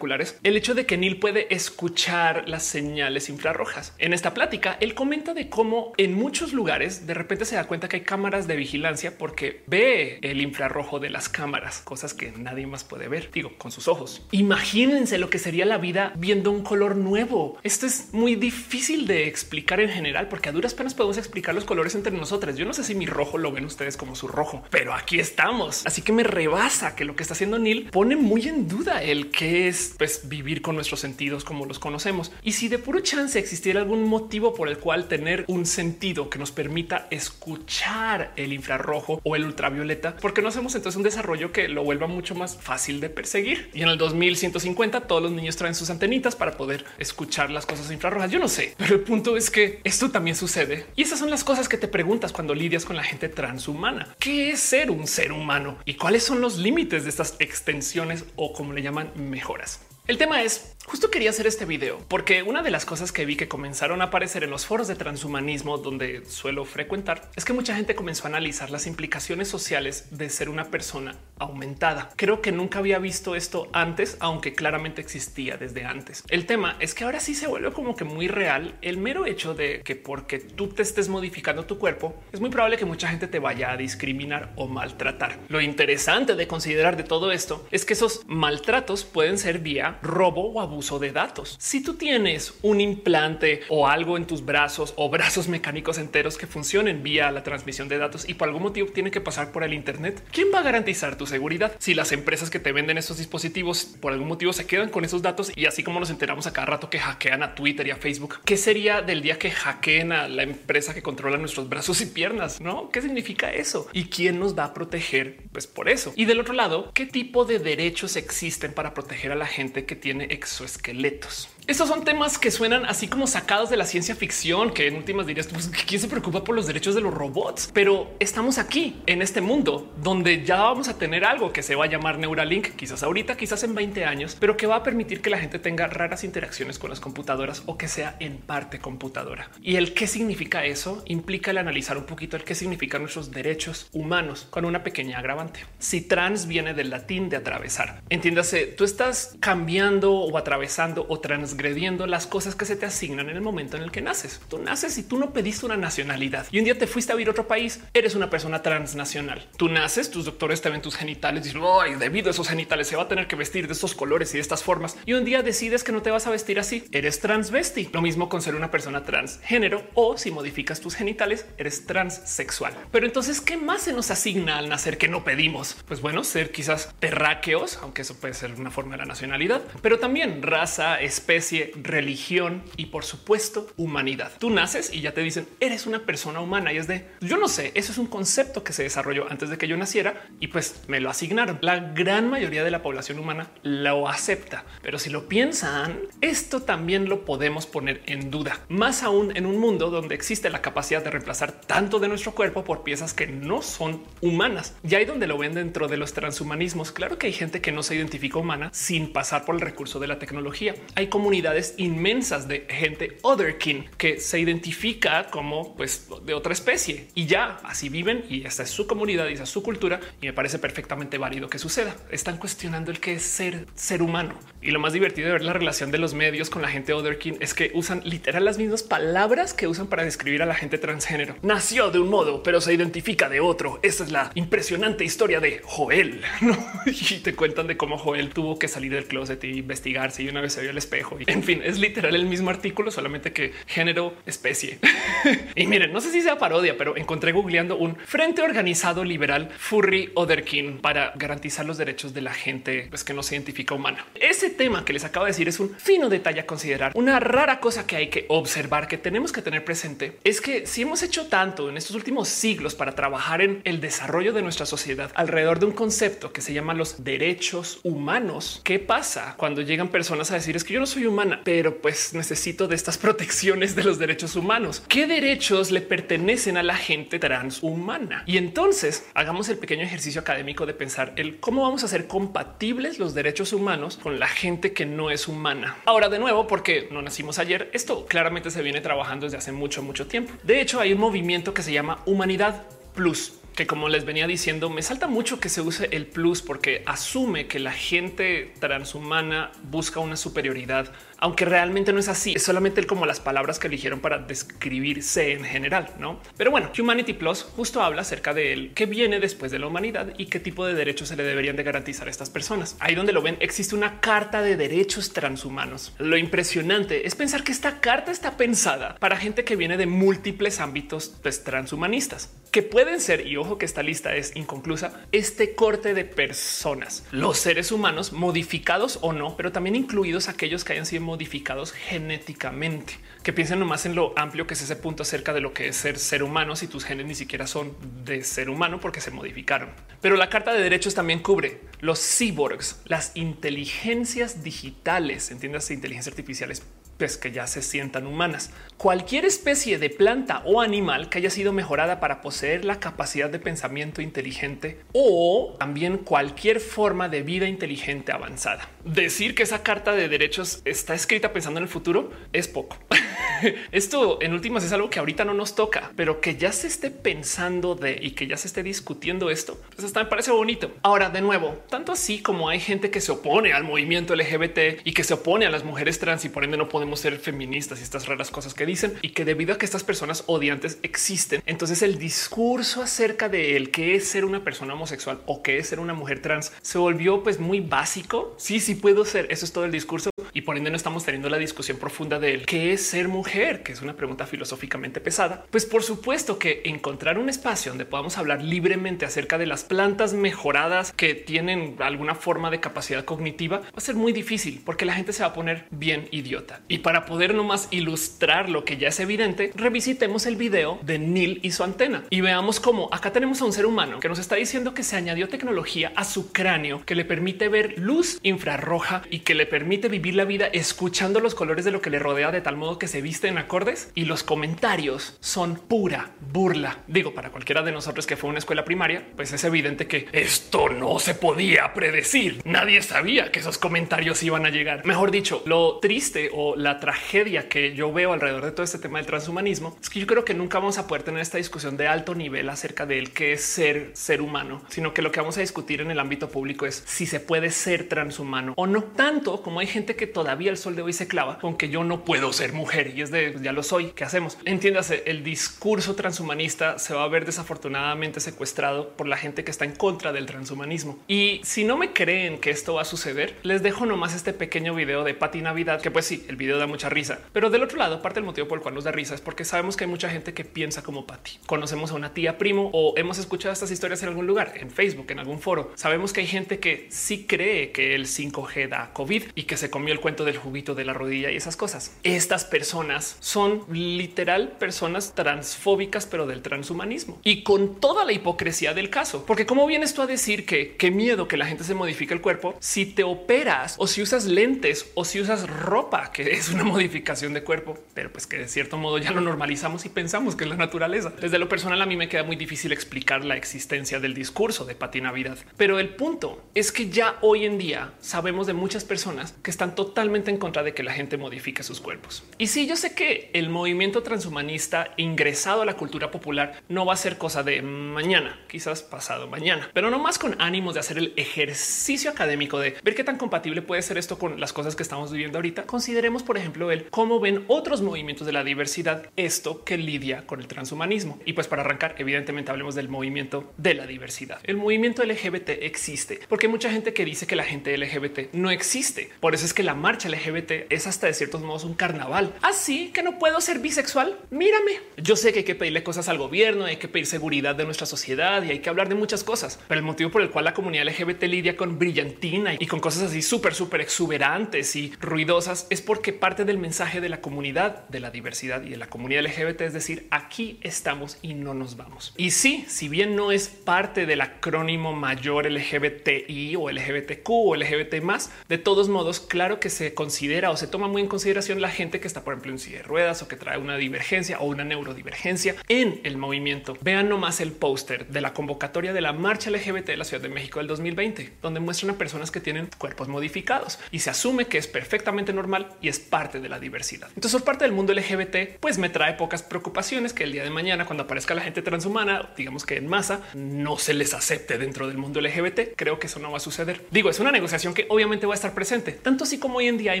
El 0.42 0.56
hecho 0.56 0.74
de 0.74 0.86
que 0.86 0.96
Neil 0.96 1.18
puede 1.18 1.52
escuchar 1.54 2.48
las 2.48 2.64
señales 2.64 3.28
infrarrojas. 3.28 3.94
En 3.98 4.12
esta 4.12 4.34
plática, 4.34 4.76
él 4.80 4.94
comenta 4.94 5.34
de 5.34 5.48
cómo 5.48 5.92
en 5.96 6.14
muchos 6.14 6.52
lugares 6.52 7.06
de 7.06 7.14
repente 7.14 7.44
se 7.44 7.56
da 7.56 7.64
cuenta 7.64 7.88
que 7.88 7.96
hay 7.96 8.02
cámaras 8.02 8.46
de 8.46 8.56
vigilancia 8.56 9.18
porque 9.18 9.62
ve 9.66 10.18
el 10.22 10.40
infrarrojo 10.40 10.98
de 10.98 11.10
las 11.10 11.28
cámaras, 11.28 11.80
cosas 11.80 12.14
que 12.14 12.32
nadie 12.32 12.66
más 12.66 12.84
puede 12.84 13.08
ver, 13.08 13.30
digo, 13.32 13.52
con 13.58 13.70
sus 13.70 13.88
ojos. 13.88 14.26
Imagínense 14.30 15.18
lo 15.18 15.30
que 15.30 15.38
sería 15.38 15.66
la 15.66 15.78
vida 15.78 16.12
viendo 16.16 16.50
un 16.50 16.62
color 16.62 16.96
nuevo. 16.96 17.58
Esto 17.62 17.86
es 17.86 18.08
muy 18.12 18.34
difícil 18.36 19.06
de 19.06 19.26
explicar 19.26 19.80
en 19.80 19.90
general 19.90 20.28
porque 20.28 20.48
a 20.48 20.52
duras 20.52 20.74
penas 20.74 20.94
podemos 20.94 21.18
explicar 21.18 21.54
los 21.54 21.64
colores 21.64 21.94
entre 21.94 22.12
nosotros. 22.12 22.56
Yo 22.56 22.64
no 22.64 22.72
sé 22.72 22.84
si 22.84 22.94
mi 22.94 23.06
rojo 23.06 23.38
lo 23.38 23.52
ven 23.52 23.64
ustedes 23.64 23.96
como 23.96 24.14
su 24.14 24.28
rojo, 24.28 24.62
pero 24.70 24.94
aquí 24.94 25.20
estamos. 25.20 25.86
Así 25.86 26.02
que 26.02 26.12
me 26.12 26.22
rebasa 26.22 26.94
que 26.94 27.04
lo 27.04 27.16
que 27.16 27.22
está 27.22 27.34
haciendo 27.34 27.58
Neil 27.58 27.88
pone 27.90 28.16
muy 28.16 28.48
en 28.48 28.68
duda 28.68 29.02
el 29.02 29.30
que 29.30 29.67
es 29.68 29.94
pues, 29.96 30.28
vivir 30.28 30.62
con 30.62 30.74
nuestros 30.74 31.00
sentidos 31.00 31.44
como 31.44 31.66
los 31.66 31.78
conocemos. 31.78 32.32
Y 32.42 32.52
si 32.52 32.68
de 32.68 32.78
puro 32.78 33.00
chance 33.00 33.38
existiera 33.38 33.80
algún 33.80 34.04
motivo 34.04 34.54
por 34.54 34.68
el 34.68 34.78
cual 34.78 35.08
tener 35.08 35.44
un 35.48 35.66
sentido 35.66 36.30
que 36.30 36.38
nos 36.38 36.50
permita 36.50 37.06
escuchar 37.10 38.32
el 38.36 38.52
infrarrojo 38.52 39.20
o 39.22 39.36
el 39.36 39.44
ultravioleta, 39.44 40.16
porque 40.16 40.42
no 40.42 40.48
hacemos 40.48 40.74
entonces 40.74 40.96
un 40.96 41.02
desarrollo 41.02 41.52
que 41.52 41.68
lo 41.68 41.84
vuelva 41.84 42.06
mucho 42.06 42.34
más 42.34 42.56
fácil 42.56 43.00
de 43.00 43.10
perseguir. 43.10 43.70
Y 43.74 43.82
en 43.82 43.88
el 43.88 43.98
2150 43.98 45.02
todos 45.02 45.22
los 45.22 45.32
niños 45.32 45.56
traen 45.56 45.74
sus 45.74 45.90
antenitas 45.90 46.36
para 46.36 46.56
poder 46.56 46.84
escuchar 46.98 47.50
las 47.50 47.66
cosas 47.66 47.90
infrarrojas. 47.90 48.30
Yo 48.30 48.38
no 48.38 48.48
sé, 48.48 48.74
pero 48.78 48.94
el 48.94 49.00
punto 49.00 49.36
es 49.36 49.50
que 49.50 49.80
esto 49.84 50.10
también 50.10 50.36
sucede. 50.36 50.86
Y 50.96 51.02
esas 51.02 51.18
son 51.18 51.30
las 51.30 51.44
cosas 51.44 51.68
que 51.68 51.78
te 51.78 51.88
preguntas 51.88 52.32
cuando 52.32 52.54
lidias 52.54 52.84
con 52.84 52.96
la 52.96 53.02
gente 53.02 53.28
transhumana. 53.28 54.14
¿Qué 54.18 54.50
es 54.50 54.60
ser 54.60 54.90
un 54.90 55.06
ser 55.06 55.32
humano? 55.32 55.78
¿Y 55.84 55.94
cuáles 55.94 56.24
son 56.24 56.40
los 56.40 56.58
límites 56.58 57.04
de 57.04 57.10
estas 57.10 57.36
extensiones 57.38 58.24
o 58.36 58.52
como 58.52 58.72
le 58.72 58.82
llaman 58.82 59.12
mejoras? 59.58 59.87
El 60.08 60.16
tema 60.16 60.42
es, 60.42 60.74
justo 60.86 61.10
quería 61.10 61.28
hacer 61.28 61.46
este 61.46 61.66
video 61.66 61.98
porque 62.08 62.42
una 62.42 62.62
de 62.62 62.70
las 62.70 62.86
cosas 62.86 63.12
que 63.12 63.26
vi 63.26 63.36
que 63.36 63.46
comenzaron 63.46 64.00
a 64.00 64.04
aparecer 64.04 64.42
en 64.42 64.48
los 64.48 64.64
foros 64.64 64.88
de 64.88 64.94
transhumanismo 64.94 65.76
donde 65.76 66.24
suelo 66.24 66.64
frecuentar 66.64 67.30
es 67.36 67.44
que 67.44 67.52
mucha 67.52 67.76
gente 67.76 67.94
comenzó 67.94 68.24
a 68.24 68.28
analizar 68.28 68.70
las 68.70 68.86
implicaciones 68.86 69.48
sociales 69.48 70.06
de 70.10 70.30
ser 70.30 70.48
una 70.48 70.70
persona 70.70 71.16
aumentada. 71.38 72.08
Creo 72.16 72.40
que 72.40 72.52
nunca 72.52 72.78
había 72.78 72.98
visto 72.98 73.36
esto 73.36 73.68
antes, 73.74 74.16
aunque 74.20 74.54
claramente 74.54 75.02
existía 75.02 75.58
desde 75.58 75.84
antes. 75.84 76.24
El 76.30 76.46
tema 76.46 76.76
es 76.80 76.94
que 76.94 77.04
ahora 77.04 77.20
sí 77.20 77.34
se 77.34 77.46
vuelve 77.46 77.72
como 77.72 77.94
que 77.94 78.04
muy 78.04 78.28
real 78.28 78.78
el 78.80 78.96
mero 78.96 79.26
hecho 79.26 79.52
de 79.52 79.82
que 79.82 79.94
porque 79.94 80.38
tú 80.38 80.68
te 80.68 80.80
estés 80.80 81.10
modificando 81.10 81.66
tu 81.66 81.78
cuerpo, 81.78 82.18
es 82.32 82.40
muy 82.40 82.48
probable 82.48 82.78
que 82.78 82.86
mucha 82.86 83.08
gente 83.08 83.26
te 83.28 83.40
vaya 83.40 83.72
a 83.72 83.76
discriminar 83.76 84.54
o 84.56 84.68
maltratar. 84.68 85.38
Lo 85.48 85.60
interesante 85.60 86.34
de 86.34 86.48
considerar 86.48 86.96
de 86.96 87.04
todo 87.04 87.30
esto 87.30 87.68
es 87.70 87.84
que 87.84 87.92
esos 87.92 88.22
maltratos 88.26 89.04
pueden 89.04 89.36
ser 89.36 89.58
vía 89.58 89.97
robo 90.02 90.52
o 90.52 90.60
abuso 90.60 90.98
de 90.98 91.12
datos. 91.12 91.56
Si 91.58 91.82
tú 91.82 91.94
tienes 91.94 92.54
un 92.62 92.80
implante 92.80 93.62
o 93.68 93.88
algo 93.88 94.16
en 94.16 94.26
tus 94.26 94.44
brazos 94.44 94.94
o 94.96 95.08
brazos 95.08 95.48
mecánicos 95.48 95.98
enteros 95.98 96.36
que 96.36 96.46
funcionen 96.46 97.02
vía 97.02 97.30
la 97.30 97.42
transmisión 97.42 97.88
de 97.88 97.98
datos 97.98 98.28
y 98.28 98.34
por 98.34 98.48
algún 98.48 98.62
motivo 98.62 98.88
tiene 98.92 99.10
que 99.10 99.20
pasar 99.20 99.52
por 99.52 99.64
el 99.64 99.74
Internet, 99.74 100.22
¿quién 100.32 100.48
va 100.54 100.60
a 100.60 100.62
garantizar 100.62 101.16
tu 101.16 101.26
seguridad? 101.26 101.72
Si 101.78 101.94
las 101.94 102.12
empresas 102.12 102.50
que 102.50 102.58
te 102.58 102.72
venden 102.72 102.98
esos 102.98 103.18
dispositivos 103.18 103.84
por 104.00 104.12
algún 104.12 104.28
motivo 104.28 104.52
se 104.52 104.66
quedan 104.66 104.90
con 104.90 105.04
esos 105.04 105.22
datos 105.22 105.52
y 105.54 105.66
así 105.66 105.82
como 105.82 106.00
nos 106.00 106.10
enteramos 106.10 106.46
a 106.46 106.52
cada 106.52 106.66
rato 106.66 106.90
que 106.90 106.98
hackean 106.98 107.42
a 107.42 107.54
Twitter 107.54 107.86
y 107.86 107.90
a 107.90 107.96
Facebook, 107.96 108.40
¿qué 108.44 108.56
sería 108.56 109.02
del 109.02 109.22
día 109.22 109.38
que 109.38 109.50
hackeen 109.50 110.12
a 110.12 110.28
la 110.28 110.42
empresa 110.42 110.94
que 110.94 111.02
controla 111.02 111.36
nuestros 111.38 111.68
brazos 111.68 112.00
y 112.00 112.06
piernas? 112.06 112.60
No, 112.60 112.90
¿qué 112.90 113.02
significa 113.02 113.52
eso? 113.52 113.88
¿Y 113.92 114.04
quién 114.04 114.38
nos 114.38 114.58
va 114.58 114.64
a 114.64 114.74
proteger? 114.74 115.44
Pues 115.52 115.66
por 115.66 115.88
eso. 115.88 116.12
Y 116.16 116.24
del 116.24 116.40
otro 116.40 116.54
lado, 116.54 116.90
¿qué 116.94 117.06
tipo 117.06 117.44
de 117.44 117.58
derechos 117.58 118.16
existen 118.16 118.72
para 118.72 118.94
proteger 118.94 119.32
a 119.32 119.36
la 119.36 119.46
gente 119.46 119.86
que 119.88 119.96
tiene 119.96 120.26
exoesqueletos. 120.26 121.48
Estos 121.68 121.88
son 121.88 122.02
temas 122.02 122.38
que 122.38 122.50
suenan 122.50 122.86
así 122.86 123.08
como 123.08 123.26
sacados 123.26 123.68
de 123.68 123.76
la 123.76 123.84
ciencia 123.84 124.14
ficción, 124.16 124.72
que 124.72 124.86
en 124.86 124.96
últimas 124.96 125.26
dirías, 125.26 125.48
pues, 125.48 125.70
¿quién 125.86 126.00
se 126.00 126.08
preocupa 126.08 126.42
por 126.42 126.56
los 126.56 126.66
derechos 126.66 126.94
de 126.94 127.02
los 127.02 127.12
robots? 127.12 127.70
Pero 127.74 128.10
estamos 128.20 128.56
aquí, 128.56 129.02
en 129.04 129.20
este 129.20 129.42
mundo, 129.42 129.92
donde 130.02 130.46
ya 130.46 130.62
vamos 130.62 130.88
a 130.88 130.96
tener 130.96 131.26
algo 131.26 131.52
que 131.52 131.62
se 131.62 131.74
va 131.74 131.84
a 131.84 131.88
llamar 131.88 132.18
Neuralink, 132.18 132.68
quizás 132.68 133.02
ahorita, 133.02 133.36
quizás 133.36 133.64
en 133.64 133.74
20 133.74 134.06
años, 134.06 134.34
pero 134.40 134.56
que 134.56 134.66
va 134.66 134.76
a 134.76 134.82
permitir 134.82 135.20
que 135.20 135.28
la 135.28 135.36
gente 135.36 135.58
tenga 135.58 135.86
raras 135.88 136.24
interacciones 136.24 136.78
con 136.78 136.88
las 136.88 137.00
computadoras 137.00 137.62
o 137.66 137.76
que 137.76 137.86
sea 137.86 138.16
en 138.18 138.38
parte 138.38 138.78
computadora. 138.78 139.50
Y 139.60 139.76
el 139.76 139.92
qué 139.92 140.06
significa 140.06 140.64
eso 140.64 141.02
implica 141.04 141.50
el 141.50 141.58
analizar 141.58 141.98
un 141.98 142.06
poquito 142.06 142.38
el 142.38 142.44
qué 142.44 142.54
significan 142.54 143.02
nuestros 143.02 143.30
derechos 143.30 143.88
humanos 143.92 144.46
con 144.48 144.64
una 144.64 144.82
pequeña 144.82 145.18
agravante. 145.18 145.66
Si 145.78 146.00
trans 146.00 146.46
viene 146.46 146.72
del 146.72 146.88
latín 146.88 147.28
de 147.28 147.36
atravesar, 147.36 148.00
entiéndase, 148.08 148.64
tú 148.64 148.84
estás 148.84 149.36
cambiando 149.38 150.14
o 150.14 150.38
atravesando 150.38 151.04
o 151.10 151.20
trans 151.20 151.57
transgrediendo 151.58 152.06
las 152.06 152.28
cosas 152.28 152.54
que 152.54 152.64
se 152.64 152.76
te 152.76 152.86
asignan 152.86 153.28
en 153.28 153.36
el 153.36 153.42
momento 153.42 153.76
en 153.76 153.82
el 153.82 153.90
que 153.90 154.00
naces. 154.00 154.40
Tú 154.48 154.58
naces 154.58 154.96
y 154.96 155.02
tú 155.02 155.18
no 155.18 155.32
pediste 155.32 155.66
una 155.66 155.76
nacionalidad 155.76 156.46
y 156.52 156.58
un 156.60 156.64
día 156.64 156.78
te 156.78 156.86
fuiste 156.86 157.10
a 157.10 157.16
vivir 157.16 157.26
a 157.26 157.32
otro 157.32 157.48
país, 157.48 157.80
eres 157.94 158.14
una 158.14 158.30
persona 158.30 158.62
transnacional. 158.62 159.44
Tú 159.56 159.68
naces, 159.68 160.08
tus 160.08 160.24
doctores 160.24 160.62
te 160.62 160.70
ven 160.70 160.82
tus 160.82 160.94
genitales 160.94 161.44
y 161.44 161.48
dicen, 161.48 161.62
Ay, 161.80 161.96
debido 161.96 162.28
a 162.28 162.30
esos 162.30 162.48
genitales 162.48 162.86
se 162.86 162.94
va 162.94 163.02
a 163.02 163.08
tener 163.08 163.26
que 163.26 163.34
vestir 163.34 163.66
de 163.66 163.72
estos 163.72 163.96
colores 163.96 164.30
y 164.30 164.34
de 164.34 164.40
estas 164.40 164.62
formas. 164.62 164.96
Y 165.04 165.14
un 165.14 165.24
día 165.24 165.42
decides 165.42 165.82
que 165.82 165.90
no 165.90 166.00
te 166.00 166.12
vas 166.12 166.28
a 166.28 166.30
vestir 166.30 166.60
así, 166.60 166.84
eres 166.92 167.18
transvesti. 167.18 167.90
Lo 167.92 168.02
mismo 168.02 168.28
con 168.28 168.40
ser 168.40 168.54
una 168.54 168.70
persona 168.70 169.02
transgénero 169.02 169.82
o 169.94 170.16
si 170.16 170.30
modificas 170.30 170.80
tus 170.80 170.94
genitales, 170.94 171.44
eres 171.58 171.86
transsexual. 171.86 172.72
Pero 172.92 173.04
entonces, 173.04 173.40
¿qué 173.40 173.56
más 173.56 173.82
se 173.82 173.92
nos 173.92 174.12
asigna 174.12 174.58
al 174.58 174.68
nacer 174.68 174.96
que 174.96 175.08
no 175.08 175.24
pedimos? 175.24 175.76
Pues 175.88 176.00
bueno, 176.00 176.22
ser 176.22 176.52
quizás 176.52 176.94
terráqueos, 177.00 177.80
aunque 177.82 178.02
eso 178.02 178.14
puede 178.14 178.34
ser 178.34 178.52
una 178.52 178.70
forma 178.70 178.92
de 178.92 178.98
la 178.98 179.06
nacionalidad, 179.06 179.62
pero 179.82 179.98
también 179.98 180.40
raza, 180.40 181.00
especie, 181.00 181.47
religión 181.82 182.62
y 182.76 182.86
por 182.86 183.04
supuesto 183.04 183.66
humanidad. 183.76 184.32
Tú 184.38 184.50
naces 184.50 184.92
y 184.92 185.00
ya 185.00 185.12
te 185.12 185.22
dicen 185.22 185.48
eres 185.60 185.86
una 185.86 186.00
persona 186.00 186.40
humana 186.40 186.72
y 186.72 186.78
es 186.78 186.86
de 186.86 187.06
yo 187.20 187.36
no 187.36 187.48
sé, 187.48 187.72
eso 187.74 187.92
es 187.92 187.98
un 187.98 188.06
concepto 188.06 188.64
que 188.64 188.72
se 188.72 188.82
desarrolló 188.82 189.30
antes 189.30 189.50
de 189.50 189.58
que 189.58 189.68
yo 189.68 189.76
naciera 189.76 190.26
y 190.40 190.48
pues 190.48 190.82
me 190.88 191.00
lo 191.00 191.10
asignaron. 191.10 191.58
La 191.60 191.78
gran 191.78 192.28
mayoría 192.28 192.64
de 192.64 192.70
la 192.70 192.82
población 192.82 193.18
humana 193.18 193.50
lo 193.62 194.08
acepta, 194.08 194.64
pero 194.82 194.98
si 194.98 195.10
lo 195.10 195.28
piensan, 195.28 196.00
esto 196.20 196.62
también 196.62 197.08
lo 197.08 197.24
podemos 197.24 197.66
poner 197.66 198.02
en 198.06 198.30
duda, 198.30 198.60
más 198.68 199.02
aún 199.02 199.36
en 199.36 199.46
un 199.46 199.58
mundo 199.58 199.90
donde 199.90 200.14
existe 200.14 200.50
la 200.50 200.62
capacidad 200.62 201.02
de 201.02 201.10
reemplazar 201.10 201.52
tanto 201.52 201.98
de 201.98 202.08
nuestro 202.08 202.34
cuerpo 202.34 202.64
por 202.64 202.82
piezas 202.82 203.14
que 203.14 203.26
no 203.26 203.62
son 203.62 204.02
humanas. 204.20 204.74
Y 204.88 204.94
ahí 204.94 205.04
donde 205.04 205.26
lo 205.26 205.38
ven 205.38 205.54
dentro 205.54 205.88
de 205.88 205.96
los 205.96 206.12
transhumanismos, 206.12 206.92
claro 206.92 207.18
que 207.18 207.26
hay 207.26 207.32
gente 207.32 207.60
que 207.60 207.72
no 207.72 207.82
se 207.82 207.94
identifica 207.94 208.38
humana 208.38 208.70
sin 208.72 209.12
pasar 209.12 209.44
por 209.44 209.54
el 209.54 209.60
recurso 209.60 209.98
de 209.98 210.06
la 210.06 210.18
tecnología. 210.18 210.74
Hay 210.94 211.08
comunidades 211.28 211.74
inmensas 211.76 212.48
de 212.48 212.64
gente 212.70 213.18
otherkin 213.20 213.84
que 213.98 214.18
se 214.18 214.40
identifica 214.40 215.24
como 215.24 215.76
pues 215.76 216.08
de 216.24 216.32
otra 216.32 216.54
especie 216.54 217.08
y 217.14 217.26
ya 217.26 217.58
así 217.64 217.90
viven 217.90 218.24
y 218.30 218.46
esta 218.46 218.62
es 218.62 218.70
su 218.70 218.86
comunidad 218.86 219.28
y 219.28 219.34
esa 219.34 219.42
es 219.42 219.50
su 219.50 219.62
cultura 219.62 220.00
y 220.22 220.26
me 220.26 220.32
parece 220.32 220.58
perfectamente 220.58 221.18
válido 221.18 221.50
que 221.50 221.58
suceda. 221.58 221.94
Están 222.10 222.38
cuestionando 222.38 222.90
el 222.90 222.98
que 222.98 223.12
es 223.12 223.22
ser 223.24 223.66
ser 223.74 224.00
humano 224.00 224.38
y 224.62 224.70
lo 224.70 224.80
más 224.80 224.94
divertido 224.94 225.26
de 225.26 225.34
ver 225.34 225.42
la 225.42 225.52
relación 225.52 225.90
de 225.90 225.98
los 225.98 226.14
medios 226.14 226.48
con 226.48 226.62
la 226.62 226.68
gente 226.68 226.94
otherkin 226.94 227.36
es 227.40 227.52
que 227.52 227.72
usan 227.74 228.00
literal 228.06 228.46
las 228.46 228.56
mismas 228.56 228.82
palabras 228.82 229.52
que 229.52 229.66
usan 229.66 229.88
para 229.88 230.04
describir 230.04 230.42
a 230.42 230.46
la 230.46 230.54
gente 230.54 230.78
transgénero. 230.78 231.36
Nació 231.42 231.90
de 231.90 231.98
un 231.98 232.08
modo, 232.08 232.42
pero 232.42 232.62
se 232.62 232.72
identifica 232.72 233.28
de 233.28 233.40
otro. 233.40 233.80
Esa 233.82 234.02
es 234.02 234.10
la 234.10 234.30
impresionante 234.34 235.04
historia 235.04 235.40
de 235.40 235.60
Joel 235.62 236.22
y 236.86 237.18
te 237.18 237.34
cuentan 237.34 237.66
de 237.66 237.76
cómo 237.76 237.98
Joel 237.98 238.30
tuvo 238.30 238.58
que 238.58 238.66
salir 238.66 238.94
del 238.94 239.04
closet 239.04 239.44
y 239.44 239.58
investigarse 239.58 240.22
y 240.22 240.30
una 240.30 240.40
vez 240.40 240.54
se 240.54 240.62
vio 240.62 240.70
el 240.70 240.78
espejo 240.78 241.17
en 241.26 241.42
fin, 241.42 241.60
es 241.64 241.78
literal 241.78 242.14
el 242.14 242.26
mismo 242.26 242.50
artículo, 242.50 242.90
solamente 242.90 243.32
que 243.32 243.52
género, 243.66 244.14
especie. 244.26 244.78
y 245.54 245.66
miren, 245.66 245.92
no 245.92 246.00
sé 246.00 246.10
si 246.10 246.22
sea 246.22 246.38
parodia, 246.38 246.76
pero 246.76 246.96
encontré 246.96 247.32
googleando 247.32 247.76
un 247.76 247.96
frente 247.96 248.42
organizado 248.42 249.04
liberal 249.04 249.50
furry 249.58 250.10
otherkin 250.14 250.78
para 250.78 251.12
garantizar 251.16 251.66
los 251.66 251.78
derechos 251.78 252.14
de 252.14 252.22
la 252.22 252.32
gente 252.32 252.86
pues, 252.90 253.04
que 253.04 253.14
no 253.14 253.22
se 253.22 253.34
identifica 253.34 253.74
humana. 253.74 254.06
Ese 254.14 254.50
tema 254.50 254.84
que 254.84 254.92
les 254.92 255.04
acabo 255.04 255.26
de 255.26 255.30
decir 255.30 255.48
es 255.48 255.60
un 255.60 255.74
fino 255.76 256.08
detalle 256.08 256.40
a 256.40 256.46
considerar. 256.46 256.92
Una 256.94 257.20
rara 257.20 257.60
cosa 257.60 257.86
que 257.86 257.96
hay 257.96 258.08
que 258.08 258.26
observar, 258.28 258.88
que 258.88 258.98
tenemos 258.98 259.32
que 259.32 259.42
tener 259.42 259.64
presente, 259.64 260.18
es 260.24 260.40
que 260.40 260.66
si 260.66 260.82
hemos 260.82 261.02
hecho 261.02 261.26
tanto 261.26 261.68
en 261.68 261.76
estos 261.76 261.96
últimos 261.96 262.28
siglos 262.28 262.74
para 262.74 262.94
trabajar 262.94 263.40
en 263.40 263.60
el 263.64 263.80
desarrollo 263.80 264.32
de 264.32 264.42
nuestra 264.42 264.66
sociedad 264.66 265.10
alrededor 265.14 265.58
de 265.58 265.66
un 265.66 265.72
concepto 265.72 266.32
que 266.32 266.40
se 266.40 266.52
llama 266.52 266.74
los 266.74 267.04
derechos 267.04 267.80
humanos, 267.82 268.60
¿qué 268.64 268.78
pasa 268.78 269.34
cuando 269.36 269.62
llegan 269.62 269.88
personas 269.88 270.30
a 270.30 270.34
decir 270.34 270.56
es 270.56 270.64
que 270.64 270.74
yo 270.74 270.80
no 270.80 270.86
soy 270.86 271.06
humana, 271.08 271.40
pero 271.44 271.80
pues 271.80 272.14
necesito 272.14 272.68
de 272.68 272.74
estas 272.74 272.98
protecciones 272.98 273.74
de 273.74 273.84
los 273.84 273.98
derechos 273.98 274.36
humanos. 274.36 274.82
¿Qué 274.88 275.06
derechos 275.06 275.70
le 275.70 275.80
pertenecen 275.80 276.56
a 276.56 276.62
la 276.62 276.76
gente 276.76 277.18
transhumana? 277.18 278.22
Y 278.26 278.36
entonces 278.36 279.06
hagamos 279.14 279.48
el 279.48 279.58
pequeño 279.58 279.84
ejercicio 279.84 280.20
académico 280.20 280.66
de 280.66 280.74
pensar 280.74 281.12
el 281.16 281.40
cómo 281.40 281.62
vamos 281.62 281.82
a 281.82 281.86
hacer 281.86 282.06
compatibles 282.06 282.98
los 282.98 283.14
derechos 283.14 283.52
humanos 283.52 283.96
con 283.96 284.18
la 284.18 284.28
gente 284.28 284.72
que 284.72 284.86
no 284.86 285.10
es 285.10 285.28
humana. 285.28 285.76
Ahora, 285.84 286.08
de 286.08 286.18
nuevo, 286.18 286.46
porque 286.46 286.88
no 286.90 287.02
nacimos 287.02 287.38
ayer, 287.38 287.70
esto 287.72 288.06
claramente 288.06 288.50
se 288.50 288.62
viene 288.62 288.80
trabajando 288.80 289.26
desde 289.26 289.38
hace 289.38 289.52
mucho, 289.52 289.82
mucho 289.82 290.06
tiempo. 290.06 290.32
De 290.42 290.60
hecho, 290.60 290.80
hay 290.80 290.92
un 290.92 291.00
movimiento 291.00 291.54
que 291.54 291.62
se 291.62 291.72
llama 291.72 292.02
Humanidad 292.06 292.64
Plus 292.94 293.37
que 293.58 293.66
como 293.66 293.88
les 293.88 294.04
venía 294.04 294.28
diciendo, 294.28 294.70
me 294.70 294.82
salta 294.82 295.08
mucho 295.08 295.40
que 295.40 295.48
se 295.48 295.60
use 295.60 295.88
el 295.90 296.06
plus 296.06 296.42
porque 296.42 296.84
asume 296.86 297.48
que 297.48 297.58
la 297.58 297.72
gente 297.72 298.54
transhumana 298.60 299.50
busca 299.64 299.98
una 299.98 300.16
superioridad 300.16 300.92
aunque 301.18 301.44
realmente 301.44 301.92
no 301.92 302.00
es 302.00 302.08
así. 302.08 302.32
Es 302.34 302.42
solamente 302.42 302.84
como 302.86 303.06
las 303.06 303.20
palabras 303.20 303.58
que 303.58 303.66
eligieron 303.66 304.00
para 304.00 304.18
describirse 304.18 305.32
en 305.32 305.44
general, 305.44 305.90
no? 305.98 306.20
Pero 306.36 306.50
bueno, 306.50 306.70
Humanity 306.78 307.12
Plus 307.12 307.42
justo 307.42 307.82
habla 307.82 308.02
acerca 308.02 308.34
de 308.34 308.52
él 308.52 308.72
que 308.74 308.86
viene 308.86 309.20
después 309.20 309.50
de 309.50 309.58
la 309.58 309.66
humanidad 309.66 310.14
y 310.16 310.26
qué 310.26 310.40
tipo 310.40 310.66
de 310.66 310.74
derechos 310.74 311.08
se 311.08 311.16
le 311.16 311.24
deberían 311.24 311.56
de 311.56 311.62
garantizar 311.62 312.08
a 312.08 312.10
estas 312.10 312.30
personas. 312.30 312.76
Ahí 312.80 312.94
donde 312.94 313.12
lo 313.12 313.22
ven, 313.22 313.36
existe 313.40 313.74
una 313.74 314.00
carta 314.00 314.42
de 314.42 314.56
derechos 314.56 315.12
transhumanos. 315.12 315.92
Lo 315.98 316.16
impresionante 316.16 317.06
es 317.06 317.14
pensar 317.14 317.44
que 317.44 317.52
esta 317.52 317.80
carta 317.80 318.12
está 318.12 318.36
pensada 318.36 318.96
para 318.96 319.16
gente 319.16 319.44
que 319.44 319.56
viene 319.56 319.76
de 319.76 319.86
múltiples 319.86 320.60
ámbitos 320.60 321.14
pues, 321.22 321.44
transhumanistas 321.44 322.30
que 322.50 322.62
pueden 322.62 323.00
ser, 323.00 323.26
y 323.26 323.36
ojo 323.36 323.58
que 323.58 323.66
esta 323.66 323.82
lista 323.82 324.14
es 324.16 324.34
inconclusa, 324.34 324.92
este 325.12 325.54
corte 325.54 325.94
de 325.94 326.04
personas, 326.04 327.04
los 327.10 327.38
seres 327.38 327.72
humanos 327.72 328.12
modificados 328.12 328.98
o 329.02 329.12
no, 329.12 329.36
pero 329.36 329.52
también 329.52 329.76
incluidos 329.76 330.28
aquellos 330.28 330.64
que 330.64 330.72
hayan 330.72 330.86
sido 330.86 331.02
modificados 331.08 331.72
genéticamente, 331.72 332.98
que 333.22 333.32
piensen 333.32 333.58
nomás 333.58 333.86
en 333.86 333.94
lo 333.94 334.12
amplio 334.16 334.46
que 334.46 334.52
es 334.52 334.62
ese 334.62 334.76
punto 334.76 335.02
acerca 335.02 335.32
de 335.32 335.40
lo 335.40 335.54
que 335.54 335.68
es 335.68 335.76
ser 335.76 335.98
ser 335.98 336.22
humano 336.22 336.54
si 336.54 336.68
tus 336.68 336.84
genes 336.84 337.06
ni 337.06 337.14
siquiera 337.14 337.46
son 337.46 337.74
de 338.04 338.22
ser 338.22 338.50
humano 338.50 338.78
porque 338.78 339.00
se 339.00 339.10
modificaron. 339.10 339.70
Pero 340.02 340.16
la 340.16 340.28
Carta 340.28 340.52
de 340.52 340.62
Derechos 340.62 340.94
también 340.94 341.20
cubre 341.20 341.62
los 341.80 341.98
cyborgs, 341.98 342.82
las 342.84 343.12
inteligencias 343.14 344.44
digitales, 344.44 345.30
entiendas, 345.30 345.70
inteligencias 345.70 346.12
artificiales 346.12 346.62
pues 346.98 347.16
que 347.16 347.32
ya 347.32 347.46
se 347.46 347.62
sientan 347.62 348.06
humanas. 348.06 348.50
Cualquier 348.76 349.24
especie 349.24 349.78
de 349.78 349.90
planta 349.90 350.42
o 350.44 350.60
animal 350.60 351.08
que 351.08 351.18
haya 351.18 351.30
sido 351.30 351.52
mejorada 351.52 352.00
para 352.00 352.20
poseer 352.20 352.64
la 352.64 352.80
capacidad 352.80 353.30
de 353.30 353.38
pensamiento 353.38 354.02
inteligente 354.02 354.80
o 354.92 355.56
también 355.58 355.98
cualquier 355.98 356.60
forma 356.60 357.08
de 357.08 357.22
vida 357.22 357.48
inteligente 357.48 358.12
avanzada. 358.12 358.68
Decir 358.84 359.34
que 359.34 359.44
esa 359.44 359.62
carta 359.62 359.92
de 359.92 360.08
derechos 360.08 360.62
está 360.64 360.94
escrita 360.94 361.32
pensando 361.32 361.58
en 361.58 361.64
el 361.64 361.68
futuro 361.68 362.10
es 362.32 362.48
poco. 362.48 362.76
Esto 363.72 364.20
en 364.20 364.32
últimas 364.32 364.64
es 364.64 364.72
algo 364.72 364.90
que 364.90 364.98
ahorita 364.98 365.24
no 365.24 365.34
nos 365.34 365.54
toca, 365.54 365.92
pero 365.96 366.20
que 366.20 366.36
ya 366.36 366.52
se 366.52 366.66
esté 366.66 366.90
pensando 366.90 367.74
de 367.74 367.98
y 368.00 368.12
que 368.12 368.26
ya 368.26 368.36
se 368.36 368.48
esté 368.48 368.62
discutiendo 368.62 369.30
esto, 369.30 369.60
pues 369.74 369.84
hasta 369.84 370.02
me 370.02 370.10
parece 370.10 370.30
bonito. 370.32 370.72
Ahora, 370.82 371.10
de 371.10 371.20
nuevo, 371.20 371.62
tanto 371.68 371.92
así 371.92 372.20
como 372.20 372.48
hay 372.48 372.60
gente 372.60 372.90
que 372.90 373.00
se 373.00 373.12
opone 373.12 373.52
al 373.52 373.64
movimiento 373.64 374.14
LGBT 374.16 374.80
y 374.84 374.92
que 374.92 375.04
se 375.04 375.14
opone 375.14 375.46
a 375.46 375.50
las 375.50 375.64
mujeres 375.64 375.98
trans 375.98 376.24
y 376.24 376.28
por 376.28 376.44
ende 376.44 376.56
no 376.56 376.68
podemos 376.68 376.87
ser 376.96 377.18
feministas 377.18 377.80
y 377.80 377.82
estas 377.82 378.06
raras 378.06 378.30
cosas 378.30 378.54
que 378.54 378.66
dicen 378.66 378.94
y 379.02 379.10
que 379.10 379.24
debido 379.24 379.54
a 379.54 379.58
que 379.58 379.64
estas 379.64 379.84
personas 379.84 380.24
odiantes 380.26 380.78
existen, 380.82 381.42
entonces 381.46 381.82
el 381.82 381.98
discurso 381.98 382.82
acerca 382.82 383.28
de 383.28 383.56
el 383.56 383.70
que 383.70 383.94
es 383.94 384.08
ser 384.08 384.24
una 384.24 384.44
persona 384.44 384.74
homosexual 384.74 385.20
o 385.26 385.42
que 385.42 385.58
es 385.58 385.68
ser 385.68 385.80
una 385.80 385.94
mujer 385.94 386.20
trans 386.20 386.52
se 386.62 386.78
volvió 386.78 387.22
pues 387.22 387.40
muy 387.40 387.60
básico. 387.60 388.34
Sí, 388.38 388.60
sí 388.60 388.74
puedo 388.74 389.04
ser. 389.04 389.26
Eso 389.30 389.44
es 389.44 389.52
todo 389.52 389.64
el 389.64 389.72
discurso 389.72 390.10
y 390.32 390.42
por 390.42 390.56
ende 390.56 390.70
no 390.70 390.76
estamos 390.76 391.04
teniendo 391.04 391.28
la 391.28 391.38
discusión 391.38 391.78
profunda 391.78 392.18
de 392.18 392.42
qué 392.42 392.72
es 392.72 392.82
ser 392.82 393.08
mujer, 393.08 393.62
que 393.62 393.72
es 393.72 393.82
una 393.82 393.94
pregunta 393.94 394.26
filosóficamente 394.26 395.00
pesada. 395.00 395.44
Pues 395.50 395.66
por 395.66 395.82
supuesto 395.82 396.38
que 396.38 396.62
encontrar 396.64 397.18
un 397.18 397.28
espacio 397.28 397.72
donde 397.72 397.84
podamos 397.84 398.18
hablar 398.18 398.42
libremente 398.42 399.06
acerca 399.06 399.38
de 399.38 399.46
las 399.46 399.64
plantas 399.64 400.12
mejoradas 400.12 400.92
que 400.92 401.14
tienen 401.14 401.76
alguna 401.80 402.14
forma 402.14 402.50
de 402.50 402.60
capacidad 402.60 403.04
cognitiva 403.04 403.58
va 403.58 403.68
a 403.76 403.80
ser 403.80 403.94
muy 403.94 404.12
difícil 404.12 404.62
porque 404.64 404.84
la 404.84 404.94
gente 404.94 405.12
se 405.12 405.22
va 405.22 405.30
a 405.30 405.32
poner 405.32 405.66
bien 405.70 406.08
idiota. 406.10 406.60
Para 406.78 407.06
poder 407.06 407.34
nomás 407.34 407.68
ilustrar 407.70 408.48
lo 408.48 408.64
que 408.64 408.76
ya 408.76 408.88
es 408.88 409.00
evidente, 409.00 409.52
revisitemos 409.54 410.26
el 410.26 410.36
video 410.36 410.78
de 410.82 410.98
Neil 410.98 411.40
y 411.42 411.50
su 411.50 411.64
antena 411.64 412.04
y 412.10 412.20
veamos 412.20 412.60
cómo 412.60 412.88
acá 412.92 413.12
tenemos 413.12 413.40
a 413.40 413.44
un 413.44 413.52
ser 413.52 413.66
humano 413.66 414.00
que 414.00 414.08
nos 414.08 414.18
está 414.18 414.36
diciendo 414.36 414.74
que 414.74 414.82
se 414.82 414.96
añadió 414.96 415.28
tecnología 415.28 415.92
a 415.96 416.04
su 416.04 416.32
cráneo 416.32 416.84
que 416.84 416.94
le 416.94 417.04
permite 417.04 417.48
ver 417.48 417.74
luz 417.78 418.18
infrarroja 418.22 419.02
y 419.10 419.20
que 419.20 419.34
le 419.34 419.46
permite 419.46 419.88
vivir 419.88 420.14
la 420.14 420.24
vida 420.24 420.46
escuchando 420.46 421.20
los 421.20 421.34
colores 421.34 421.64
de 421.64 421.70
lo 421.70 421.80
que 421.80 421.90
le 421.90 421.98
rodea 421.98 422.30
de 422.30 422.40
tal 422.40 422.56
modo 422.56 422.78
que 422.78 422.88
se 422.88 423.02
viste 423.02 423.28
en 423.28 423.38
acordes 423.38 423.90
y 423.94 424.04
los 424.04 424.22
comentarios 424.22 425.16
son 425.20 425.56
pura 425.56 426.10
burla. 426.32 426.78
Digo, 426.86 427.14
para 427.14 427.30
cualquiera 427.30 427.62
de 427.62 427.72
nosotros 427.72 428.06
que 428.06 428.16
fue 428.16 428.30
una 428.30 428.38
escuela 428.38 428.64
primaria, 428.64 429.04
pues 429.16 429.32
es 429.32 429.44
evidente 429.44 429.86
que 429.86 430.06
esto 430.12 430.68
no 430.68 430.98
se 430.98 431.14
podía 431.14 431.72
predecir. 431.74 432.40
Nadie 432.44 432.82
sabía 432.82 433.30
que 433.30 433.40
esos 433.40 433.58
comentarios 433.58 434.22
iban 434.22 434.46
a 434.46 434.50
llegar. 434.50 434.84
Mejor 434.84 435.10
dicho, 435.10 435.42
lo 435.46 435.78
triste 435.78 436.30
o 436.32 436.56
la 436.56 436.67
tragedia 436.76 437.48
que 437.48 437.74
yo 437.74 437.92
veo 437.92 438.12
alrededor 438.12 438.44
de 438.44 438.52
todo 438.52 438.64
este 438.64 438.78
tema 438.78 438.98
del 438.98 439.06
transhumanismo 439.06 439.76
es 439.80 439.90
que 439.90 440.00
yo 440.00 440.06
creo 440.06 440.24
que 440.24 440.34
nunca 440.34 440.58
vamos 440.58 440.78
a 440.78 440.86
poder 440.86 441.02
tener 441.02 441.20
esta 441.20 441.38
discusión 441.38 441.76
de 441.76 441.88
alto 441.88 442.14
nivel 442.14 442.48
acerca 442.48 442.86
del 442.86 443.10
qué 443.12 443.32
es 443.32 443.42
ser 443.42 443.90
ser 443.94 444.20
humano, 444.20 444.62
sino 444.68 444.92
que 444.92 445.02
lo 445.02 445.10
que 445.10 445.20
vamos 445.20 445.38
a 445.38 445.40
discutir 445.40 445.80
en 445.80 445.90
el 445.90 445.98
ámbito 445.98 446.28
público 446.28 446.66
es 446.66 446.82
si 446.86 447.06
se 447.06 447.20
puede 447.20 447.50
ser 447.50 447.88
transhumano 447.88 448.52
o 448.56 448.66
no. 448.66 448.82
Tanto 448.82 449.42
como 449.42 449.60
hay 449.60 449.66
gente 449.66 449.96
que 449.96 450.06
todavía 450.06 450.50
el 450.50 450.56
sol 450.56 450.76
de 450.76 450.82
hoy 450.82 450.92
se 450.92 451.08
clava 451.08 451.38
con 451.38 451.56
que 451.56 451.68
yo 451.68 451.84
no 451.84 452.04
puedo 452.04 452.32
ser 452.32 452.52
mujer 452.52 452.92
y 452.94 453.02
es 453.02 453.10
de 453.10 453.36
ya 453.40 453.52
lo 453.52 453.62
soy. 453.62 453.92
¿Qué 453.94 454.04
hacemos? 454.04 454.38
Entiéndase, 454.44 455.02
el 455.06 455.24
discurso 455.24 455.94
transhumanista 455.94 456.78
se 456.78 456.94
va 456.94 457.04
a 457.04 457.08
ver 457.08 457.24
desafortunadamente 457.24 458.20
secuestrado 458.20 458.90
por 458.90 459.06
la 459.06 459.16
gente 459.16 459.44
que 459.44 459.50
está 459.50 459.64
en 459.64 459.74
contra 459.74 460.12
del 460.12 460.26
transhumanismo. 460.26 460.98
Y 461.08 461.40
si 461.44 461.64
no 461.64 461.76
me 461.76 461.92
creen 461.92 462.38
que 462.38 462.50
esto 462.50 462.74
va 462.74 462.82
a 462.82 462.84
suceder, 462.84 463.36
les 463.42 463.62
dejo 463.62 463.86
nomás 463.86 464.14
este 464.14 464.32
pequeño 464.32 464.74
video 464.74 465.04
de 465.04 465.14
Pati 465.14 465.40
Navidad, 465.40 465.80
que 465.80 465.90
pues 465.90 466.06
sí, 466.06 466.24
el 466.28 466.36
video 466.36 466.57
da 466.58 466.66
mucha 466.66 466.88
risa. 466.88 467.20
Pero 467.32 467.50
del 467.50 467.62
otro 467.62 467.78
lado, 467.78 468.02
parte 468.02 468.20
del 468.20 468.26
motivo 468.26 468.48
por 468.48 468.58
el 468.58 468.62
cual 468.62 468.74
nos 468.74 468.84
da 468.84 468.92
risa 468.92 469.14
es 469.14 469.20
porque 469.20 469.44
sabemos 469.44 469.76
que 469.76 469.84
hay 469.84 469.90
mucha 469.90 470.10
gente 470.10 470.34
que 470.34 470.44
piensa 470.44 470.82
como 470.82 471.06
Pati. 471.06 471.38
Conocemos 471.46 471.90
a 471.90 471.94
una 471.94 472.14
tía 472.14 472.38
primo 472.38 472.70
o 472.72 472.94
hemos 472.96 473.18
escuchado 473.18 473.52
estas 473.52 473.70
historias 473.70 474.02
en 474.02 474.08
algún 474.08 474.26
lugar, 474.26 474.52
en 474.56 474.70
Facebook, 474.70 475.10
en 475.10 475.18
algún 475.18 475.40
foro. 475.40 475.72
Sabemos 475.74 476.12
que 476.12 476.20
hay 476.20 476.26
gente 476.26 476.58
que 476.58 476.88
sí 476.90 477.26
cree 477.26 477.72
que 477.72 477.94
el 477.94 478.06
5G 478.06 478.68
da 478.68 478.92
COVID 478.92 479.22
y 479.34 479.44
que 479.44 479.56
se 479.56 479.70
comió 479.70 479.92
el 479.92 480.00
cuento 480.00 480.24
del 480.24 480.36
juguito 480.36 480.74
de 480.74 480.84
la 480.84 480.92
rodilla 480.92 481.30
y 481.30 481.36
esas 481.36 481.56
cosas. 481.56 481.96
Estas 482.02 482.44
personas 482.44 483.16
son 483.20 483.64
literal 483.70 484.52
personas 484.58 485.14
transfóbicas, 485.14 486.06
pero 486.06 486.26
del 486.26 486.42
transhumanismo 486.42 487.20
y 487.24 487.42
con 487.42 487.80
toda 487.80 488.04
la 488.04 488.12
hipocresía 488.12 488.74
del 488.74 488.90
caso. 488.90 489.24
Porque 489.26 489.46
cómo 489.46 489.66
vienes 489.66 489.94
tú 489.94 490.02
a 490.02 490.06
decir 490.06 490.46
que 490.46 490.76
qué 490.76 490.90
miedo 490.90 491.28
que 491.28 491.36
la 491.36 491.46
gente 491.46 491.64
se 491.64 491.74
modifique 491.74 492.14
el 492.14 492.20
cuerpo 492.20 492.56
si 492.60 492.86
te 492.86 493.04
operas 493.04 493.74
o 493.78 493.86
si 493.86 494.02
usas 494.02 494.24
lentes 494.24 494.90
o 494.94 495.04
si 495.04 495.20
usas 495.20 495.48
ropa, 495.48 496.12
que 496.12 496.22
es 496.32 496.47
una 496.50 496.64
modificación 496.78 497.34
de 497.34 497.42
cuerpo, 497.42 497.78
pero 497.94 498.12
pues 498.12 498.26
que 498.26 498.38
de 498.38 498.48
cierto 498.48 498.78
modo 498.78 498.98
ya 498.98 499.12
lo 499.12 499.20
normalizamos 499.20 499.84
y 499.84 499.88
pensamos 499.88 500.36
que 500.36 500.44
es 500.44 500.50
la 500.50 500.56
naturaleza. 500.56 501.12
Desde 501.20 501.38
lo 501.38 501.48
personal 501.48 501.80
a 501.82 501.86
mí 501.86 501.96
me 501.96 502.08
queda 502.08 502.24
muy 502.24 502.36
difícil 502.36 502.72
explicar 502.72 503.24
la 503.24 503.36
existencia 503.36 504.00
del 504.00 504.14
discurso 504.14 504.64
de 504.64 504.74
Pati 504.74 505.00
Navidad, 505.00 505.38
pero 505.56 505.78
el 505.78 505.90
punto 505.90 506.42
es 506.54 506.72
que 506.72 506.88
ya 506.88 507.16
hoy 507.20 507.44
en 507.44 507.58
día 507.58 507.92
sabemos 508.00 508.46
de 508.46 508.52
muchas 508.52 508.84
personas 508.84 509.34
que 509.42 509.50
están 509.50 509.74
totalmente 509.74 510.30
en 510.30 510.38
contra 510.38 510.62
de 510.62 510.74
que 510.74 510.82
la 510.82 510.92
gente 510.92 511.16
modifique 511.16 511.62
sus 511.62 511.80
cuerpos. 511.80 512.24
Y 512.38 512.48
sí, 512.48 512.66
yo 512.66 512.76
sé 512.76 512.94
que 512.94 513.30
el 513.34 513.50
movimiento 513.50 514.02
transhumanista 514.02 514.92
ingresado 514.96 515.62
a 515.62 515.66
la 515.66 515.76
cultura 515.76 516.10
popular 516.10 516.62
no 516.68 516.86
va 516.86 516.94
a 516.94 516.96
ser 516.96 517.18
cosa 517.18 517.42
de 517.42 517.62
mañana, 517.62 518.40
quizás 518.48 518.82
pasado 518.82 519.28
mañana, 519.28 519.70
pero 519.74 519.90
no 519.90 519.98
más 519.98 520.18
con 520.18 520.40
ánimos 520.40 520.74
de 520.74 520.80
hacer 520.80 520.98
el 520.98 521.12
ejercicio 521.16 522.10
académico 522.10 522.58
de 522.58 522.76
ver 522.82 522.94
qué 522.94 523.04
tan 523.04 523.18
compatible 523.18 523.62
puede 523.62 523.82
ser 523.82 523.98
esto 523.98 524.18
con 524.18 524.40
las 524.40 524.52
cosas 524.52 524.76
que 524.76 524.82
estamos 524.82 525.12
viviendo 525.12 525.38
ahorita. 525.38 525.64
Consideremos, 525.64 526.22
por 526.22 526.37
ejemplo, 526.38 526.70
el 526.70 526.86
cómo 526.90 527.20
ven 527.20 527.44
otros 527.48 527.82
movimientos 527.82 528.26
de 528.26 528.32
la 528.32 528.44
diversidad 528.44 529.10
esto 529.16 529.64
que 529.64 529.76
lidia 529.76 530.26
con 530.26 530.40
el 530.40 530.46
transhumanismo. 530.46 531.18
Y 531.24 531.34
pues 531.34 531.46
para 531.46 531.62
arrancar, 531.62 531.94
evidentemente 531.98 532.50
hablemos 532.50 532.74
del 532.74 532.88
movimiento 532.88 533.52
de 533.56 533.74
la 533.74 533.86
diversidad. 533.86 534.40
El 534.44 534.56
movimiento 534.56 535.04
LGBT 535.04 535.50
existe 535.62 536.20
porque 536.28 536.46
hay 536.46 536.52
mucha 536.52 536.70
gente 536.70 536.92
que 536.92 537.04
dice 537.04 537.26
que 537.26 537.36
la 537.36 537.44
gente 537.44 537.76
LGBT 537.76 538.32
no 538.32 538.50
existe. 538.50 539.10
Por 539.20 539.34
eso 539.34 539.44
es 539.44 539.54
que 539.54 539.62
la 539.62 539.74
marcha 539.74 540.08
LGBT 540.08 540.70
es 540.70 540.86
hasta 540.86 541.06
de 541.06 541.14
ciertos 541.14 541.42
modos 541.42 541.64
un 541.64 541.74
carnaval. 541.74 542.34
Así 542.42 542.88
que 542.88 543.02
no 543.02 543.18
puedo 543.18 543.40
ser 543.40 543.58
bisexual. 543.58 544.18
Mírame. 544.30 544.80
Yo 544.96 545.16
sé 545.16 545.32
que 545.32 545.40
hay 545.40 545.44
que 545.44 545.54
pedirle 545.54 545.82
cosas 545.82 546.08
al 546.08 546.18
gobierno, 546.18 546.64
hay 546.64 546.76
que 546.76 546.88
pedir 546.88 547.06
seguridad 547.06 547.54
de 547.54 547.64
nuestra 547.64 547.86
sociedad 547.86 548.42
y 548.42 548.50
hay 548.50 548.58
que 548.60 548.68
hablar 548.68 548.88
de 548.88 548.94
muchas 548.94 549.24
cosas. 549.24 549.58
Pero 549.68 549.78
el 549.78 549.84
motivo 549.84 550.10
por 550.10 550.22
el 550.22 550.30
cual 550.30 550.44
la 550.44 550.54
comunidad 550.54 550.86
LGBT 550.86 551.24
lidia 551.24 551.56
con 551.56 551.78
brillantina 551.78 552.54
y 552.58 552.66
con 552.66 552.80
cosas 552.80 553.04
así 553.04 553.22
súper, 553.22 553.54
súper 553.54 553.80
exuberantes 553.80 554.74
y 554.76 554.92
ruidosas 555.00 555.66
es 555.70 555.82
porque 555.82 556.12
parte 556.18 556.44
del 556.44 556.58
mensaje 556.58 557.00
de 557.00 557.08
la 557.08 557.20
comunidad, 557.20 557.88
de 557.88 558.00
la 558.00 558.10
diversidad 558.10 558.62
y 558.62 558.70
de 558.70 558.76
la 558.76 558.88
comunidad 558.88 559.22
LGBT 559.22 559.62
es 559.62 559.72
decir, 559.72 560.06
aquí 560.10 560.58
estamos 560.62 561.18
y 561.22 561.34
no 561.34 561.54
nos 561.54 561.76
vamos. 561.76 562.14
Y 562.16 562.30
sí, 562.30 562.64
si 562.68 562.88
bien 562.88 563.16
no 563.16 563.32
es 563.32 563.48
parte 563.48 564.06
del 564.06 564.20
acrónimo 564.20 564.92
mayor 564.92 565.50
LGBTI 565.50 566.56
o 566.56 566.70
LGBTQ 566.70 567.28
o 567.28 567.56
LGBT 567.56 568.02
más, 568.02 568.32
de 568.48 568.58
todos 568.58 568.88
modos, 568.88 569.20
claro 569.20 569.60
que 569.60 569.70
se 569.70 569.94
considera 569.94 570.50
o 570.50 570.56
se 570.56 570.66
toma 570.66 570.88
muy 570.88 571.02
en 571.02 571.08
consideración 571.08 571.60
la 571.60 571.70
gente 571.70 572.00
que 572.00 572.06
está, 572.06 572.24
por 572.24 572.34
ejemplo, 572.34 572.52
en 572.52 572.58
silla 572.58 572.78
de 572.78 572.82
ruedas 572.84 573.22
o 573.22 573.28
que 573.28 573.36
trae 573.36 573.58
una 573.58 573.76
divergencia 573.76 574.38
o 574.40 574.46
una 574.46 574.64
neurodivergencia 574.64 575.56
en 575.68 576.00
el 576.04 576.16
movimiento. 576.16 576.76
Vean 576.80 577.08
nomás 577.08 577.40
el 577.40 577.52
póster 577.52 578.06
de 578.08 578.20
la 578.20 578.32
convocatoria 578.32 578.92
de 578.92 579.00
la 579.00 579.12
marcha 579.12 579.50
LGBT 579.50 579.86
de 579.86 579.96
la 579.96 580.04
Ciudad 580.04 580.22
de 580.22 580.28
México 580.28 580.58
del 580.58 580.68
2020, 580.68 581.34
donde 581.42 581.60
muestran 581.60 581.90
a 581.90 581.98
personas 581.98 582.30
que 582.30 582.40
tienen 582.40 582.68
cuerpos 582.78 583.08
modificados 583.08 583.78
y 583.90 584.00
se 584.00 584.10
asume 584.10 584.46
que 584.46 584.58
es 584.58 584.66
perfectamente 584.66 585.32
normal 585.32 585.68
y 585.80 585.88
es 585.88 586.00
parte 586.08 586.40
de 586.40 586.48
la 586.48 586.58
diversidad. 586.58 587.08
Entonces, 587.14 587.40
por 587.40 587.44
parte 587.44 587.64
del 587.64 587.72
mundo 587.72 587.92
LGBT, 587.94 588.58
pues 588.60 588.78
me 588.78 588.88
trae 588.88 589.14
pocas 589.14 589.42
preocupaciones 589.42 590.12
que 590.12 590.24
el 590.24 590.32
día 590.32 590.44
de 590.44 590.50
mañana, 590.50 590.86
cuando 590.86 591.04
aparezca 591.04 591.34
la 591.34 591.42
gente 591.42 591.62
transhumana, 591.62 592.30
digamos 592.36 592.64
que 592.64 592.76
en 592.76 592.88
masa, 592.88 593.20
no 593.34 593.78
se 593.78 593.94
les 593.94 594.14
acepte 594.14 594.58
dentro 594.58 594.88
del 594.88 594.98
mundo 594.98 595.20
LGBT. 595.20 595.74
Creo 595.76 595.98
que 595.98 596.06
eso 596.06 596.18
no 596.18 596.30
va 596.30 596.38
a 596.38 596.40
suceder. 596.40 596.84
Digo, 596.90 597.10
es 597.10 597.20
una 597.20 597.32
negociación 597.32 597.74
que 597.74 597.86
obviamente 597.88 598.26
va 598.26 598.34
a 598.34 598.36
estar 598.36 598.54
presente, 598.54 598.92
tanto 598.92 599.24
así 599.24 599.38
como 599.38 599.58
hoy 599.58 599.68
en 599.68 599.78
día 599.78 599.92
hay 599.92 600.00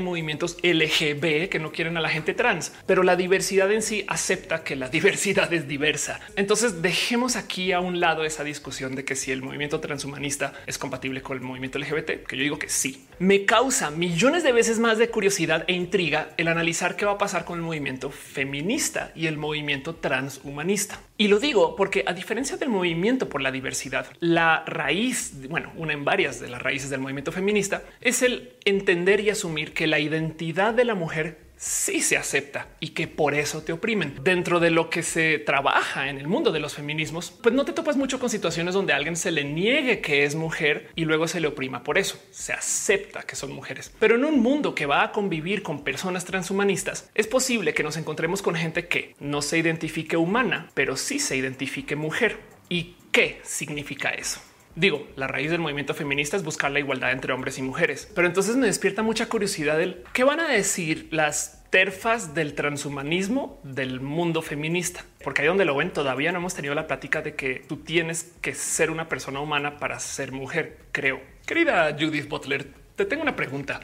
movimientos 0.00 0.56
LGB 0.62 1.48
que 1.48 1.58
no 1.60 1.72
quieren 1.72 1.96
a 1.96 2.00
la 2.00 2.08
gente 2.08 2.34
trans, 2.34 2.72
pero 2.86 3.02
la 3.02 3.16
diversidad 3.16 3.70
en 3.72 3.82
sí 3.82 4.04
acepta 4.08 4.64
que 4.64 4.76
la 4.76 4.88
diversidad 4.90 5.52
es 5.52 5.68
diversa. 5.68 6.20
Entonces 6.36 6.82
dejemos 6.82 7.36
aquí 7.36 7.72
a 7.72 7.80
un 7.80 8.00
lado 8.00 8.24
esa 8.24 8.44
discusión 8.44 8.94
de 8.94 9.04
que 9.04 9.16
si 9.16 9.32
el 9.32 9.42
movimiento 9.42 9.80
transhumanista 9.80 10.52
es 10.66 10.78
compatible 10.78 11.22
con 11.22 11.36
el 11.36 11.42
movimiento 11.42 11.78
LGBT, 11.78 12.26
que 12.26 12.36
yo 12.36 12.42
digo 12.42 12.58
que 12.58 12.68
sí. 12.68 13.07
Me 13.20 13.46
causa 13.46 13.90
millones 13.90 14.44
de 14.44 14.52
veces 14.52 14.78
más 14.78 14.96
de 14.96 15.08
curiosidad 15.08 15.64
e 15.66 15.72
intriga 15.72 16.30
el 16.36 16.46
analizar 16.46 16.94
qué 16.94 17.04
va 17.04 17.12
a 17.12 17.18
pasar 17.18 17.44
con 17.44 17.58
el 17.58 17.64
movimiento 17.64 18.10
feminista 18.10 19.10
y 19.16 19.26
el 19.26 19.36
movimiento 19.36 19.96
transhumanista. 19.96 21.00
Y 21.16 21.26
lo 21.26 21.40
digo 21.40 21.74
porque 21.74 22.04
a 22.06 22.12
diferencia 22.12 22.56
del 22.56 22.68
movimiento 22.68 23.28
por 23.28 23.42
la 23.42 23.50
diversidad, 23.50 24.06
la 24.20 24.62
raíz, 24.66 25.32
bueno, 25.48 25.72
una 25.76 25.94
en 25.94 26.04
varias 26.04 26.38
de 26.38 26.48
las 26.48 26.62
raíces 26.62 26.90
del 26.90 27.00
movimiento 27.00 27.32
feminista 27.32 27.82
es 28.00 28.22
el 28.22 28.52
entender 28.64 29.18
y 29.18 29.30
asumir 29.30 29.74
que 29.74 29.88
la 29.88 29.98
identidad 29.98 30.72
de 30.72 30.84
la 30.84 30.94
mujer 30.94 31.47
sí 31.58 32.00
se 32.00 32.16
acepta 32.16 32.68
y 32.80 32.90
que 32.90 33.08
por 33.08 33.34
eso 33.34 33.62
te 33.62 33.72
oprimen. 33.72 34.14
Dentro 34.22 34.60
de 34.60 34.70
lo 34.70 34.88
que 34.88 35.02
se 35.02 35.38
trabaja 35.38 36.08
en 36.08 36.18
el 36.18 36.26
mundo 36.26 36.52
de 36.52 36.60
los 36.60 36.74
feminismos, 36.74 37.32
pues 37.42 37.54
no 37.54 37.64
te 37.64 37.72
topas 37.72 37.96
mucho 37.96 38.18
con 38.18 38.30
situaciones 38.30 38.74
donde 38.74 38.92
a 38.92 38.96
alguien 38.96 39.16
se 39.16 39.30
le 39.30 39.44
niegue 39.44 40.00
que 40.00 40.24
es 40.24 40.34
mujer 40.34 40.90
y 40.94 41.04
luego 41.04 41.28
se 41.28 41.40
le 41.40 41.48
oprima 41.48 41.82
por 41.82 41.98
eso. 41.98 42.18
Se 42.30 42.52
acepta 42.52 43.22
que 43.22 43.36
son 43.36 43.52
mujeres. 43.52 43.92
Pero 43.98 44.14
en 44.14 44.24
un 44.24 44.40
mundo 44.40 44.74
que 44.74 44.86
va 44.86 45.02
a 45.02 45.12
convivir 45.12 45.62
con 45.62 45.84
personas 45.84 46.24
transhumanistas, 46.24 47.10
es 47.14 47.26
posible 47.26 47.74
que 47.74 47.82
nos 47.82 47.96
encontremos 47.96 48.40
con 48.40 48.54
gente 48.54 48.86
que 48.86 49.14
no 49.18 49.42
se 49.42 49.58
identifique 49.58 50.16
humana, 50.16 50.70
pero 50.74 50.96
sí 50.96 51.18
se 51.18 51.36
identifique 51.36 51.96
mujer. 51.96 52.38
¿Y 52.68 52.96
qué 53.10 53.40
significa 53.42 54.10
eso? 54.10 54.40
Digo, 54.78 55.08
la 55.16 55.26
raíz 55.26 55.50
del 55.50 55.60
movimiento 55.60 55.92
feminista 55.92 56.36
es 56.36 56.44
buscar 56.44 56.70
la 56.70 56.78
igualdad 56.78 57.10
entre 57.10 57.32
hombres 57.32 57.58
y 57.58 57.62
mujeres, 57.62 58.08
pero 58.14 58.28
entonces 58.28 58.54
me 58.54 58.68
despierta 58.68 59.02
mucha 59.02 59.28
curiosidad 59.28 59.76
del 59.76 60.04
qué 60.12 60.22
van 60.22 60.38
a 60.38 60.46
decir 60.46 61.08
las 61.10 61.64
terfas 61.70 62.32
del 62.32 62.54
transhumanismo 62.54 63.58
del 63.64 64.00
mundo 64.00 64.40
feminista, 64.40 65.04
porque 65.24 65.42
ahí 65.42 65.48
donde 65.48 65.64
lo 65.64 65.74
ven 65.74 65.92
todavía 65.92 66.30
no 66.30 66.38
hemos 66.38 66.54
tenido 66.54 66.76
la 66.76 66.86
plática 66.86 67.22
de 67.22 67.34
que 67.34 67.64
tú 67.66 67.78
tienes 67.78 68.30
que 68.40 68.54
ser 68.54 68.92
una 68.92 69.08
persona 69.08 69.40
humana 69.40 69.78
para 69.78 69.98
ser 69.98 70.30
mujer, 70.30 70.78
creo. 70.92 71.20
Querida 71.44 71.96
Judith 71.98 72.28
Butler, 72.28 72.68
te 72.94 73.04
tengo 73.04 73.22
una 73.22 73.34
pregunta. 73.34 73.80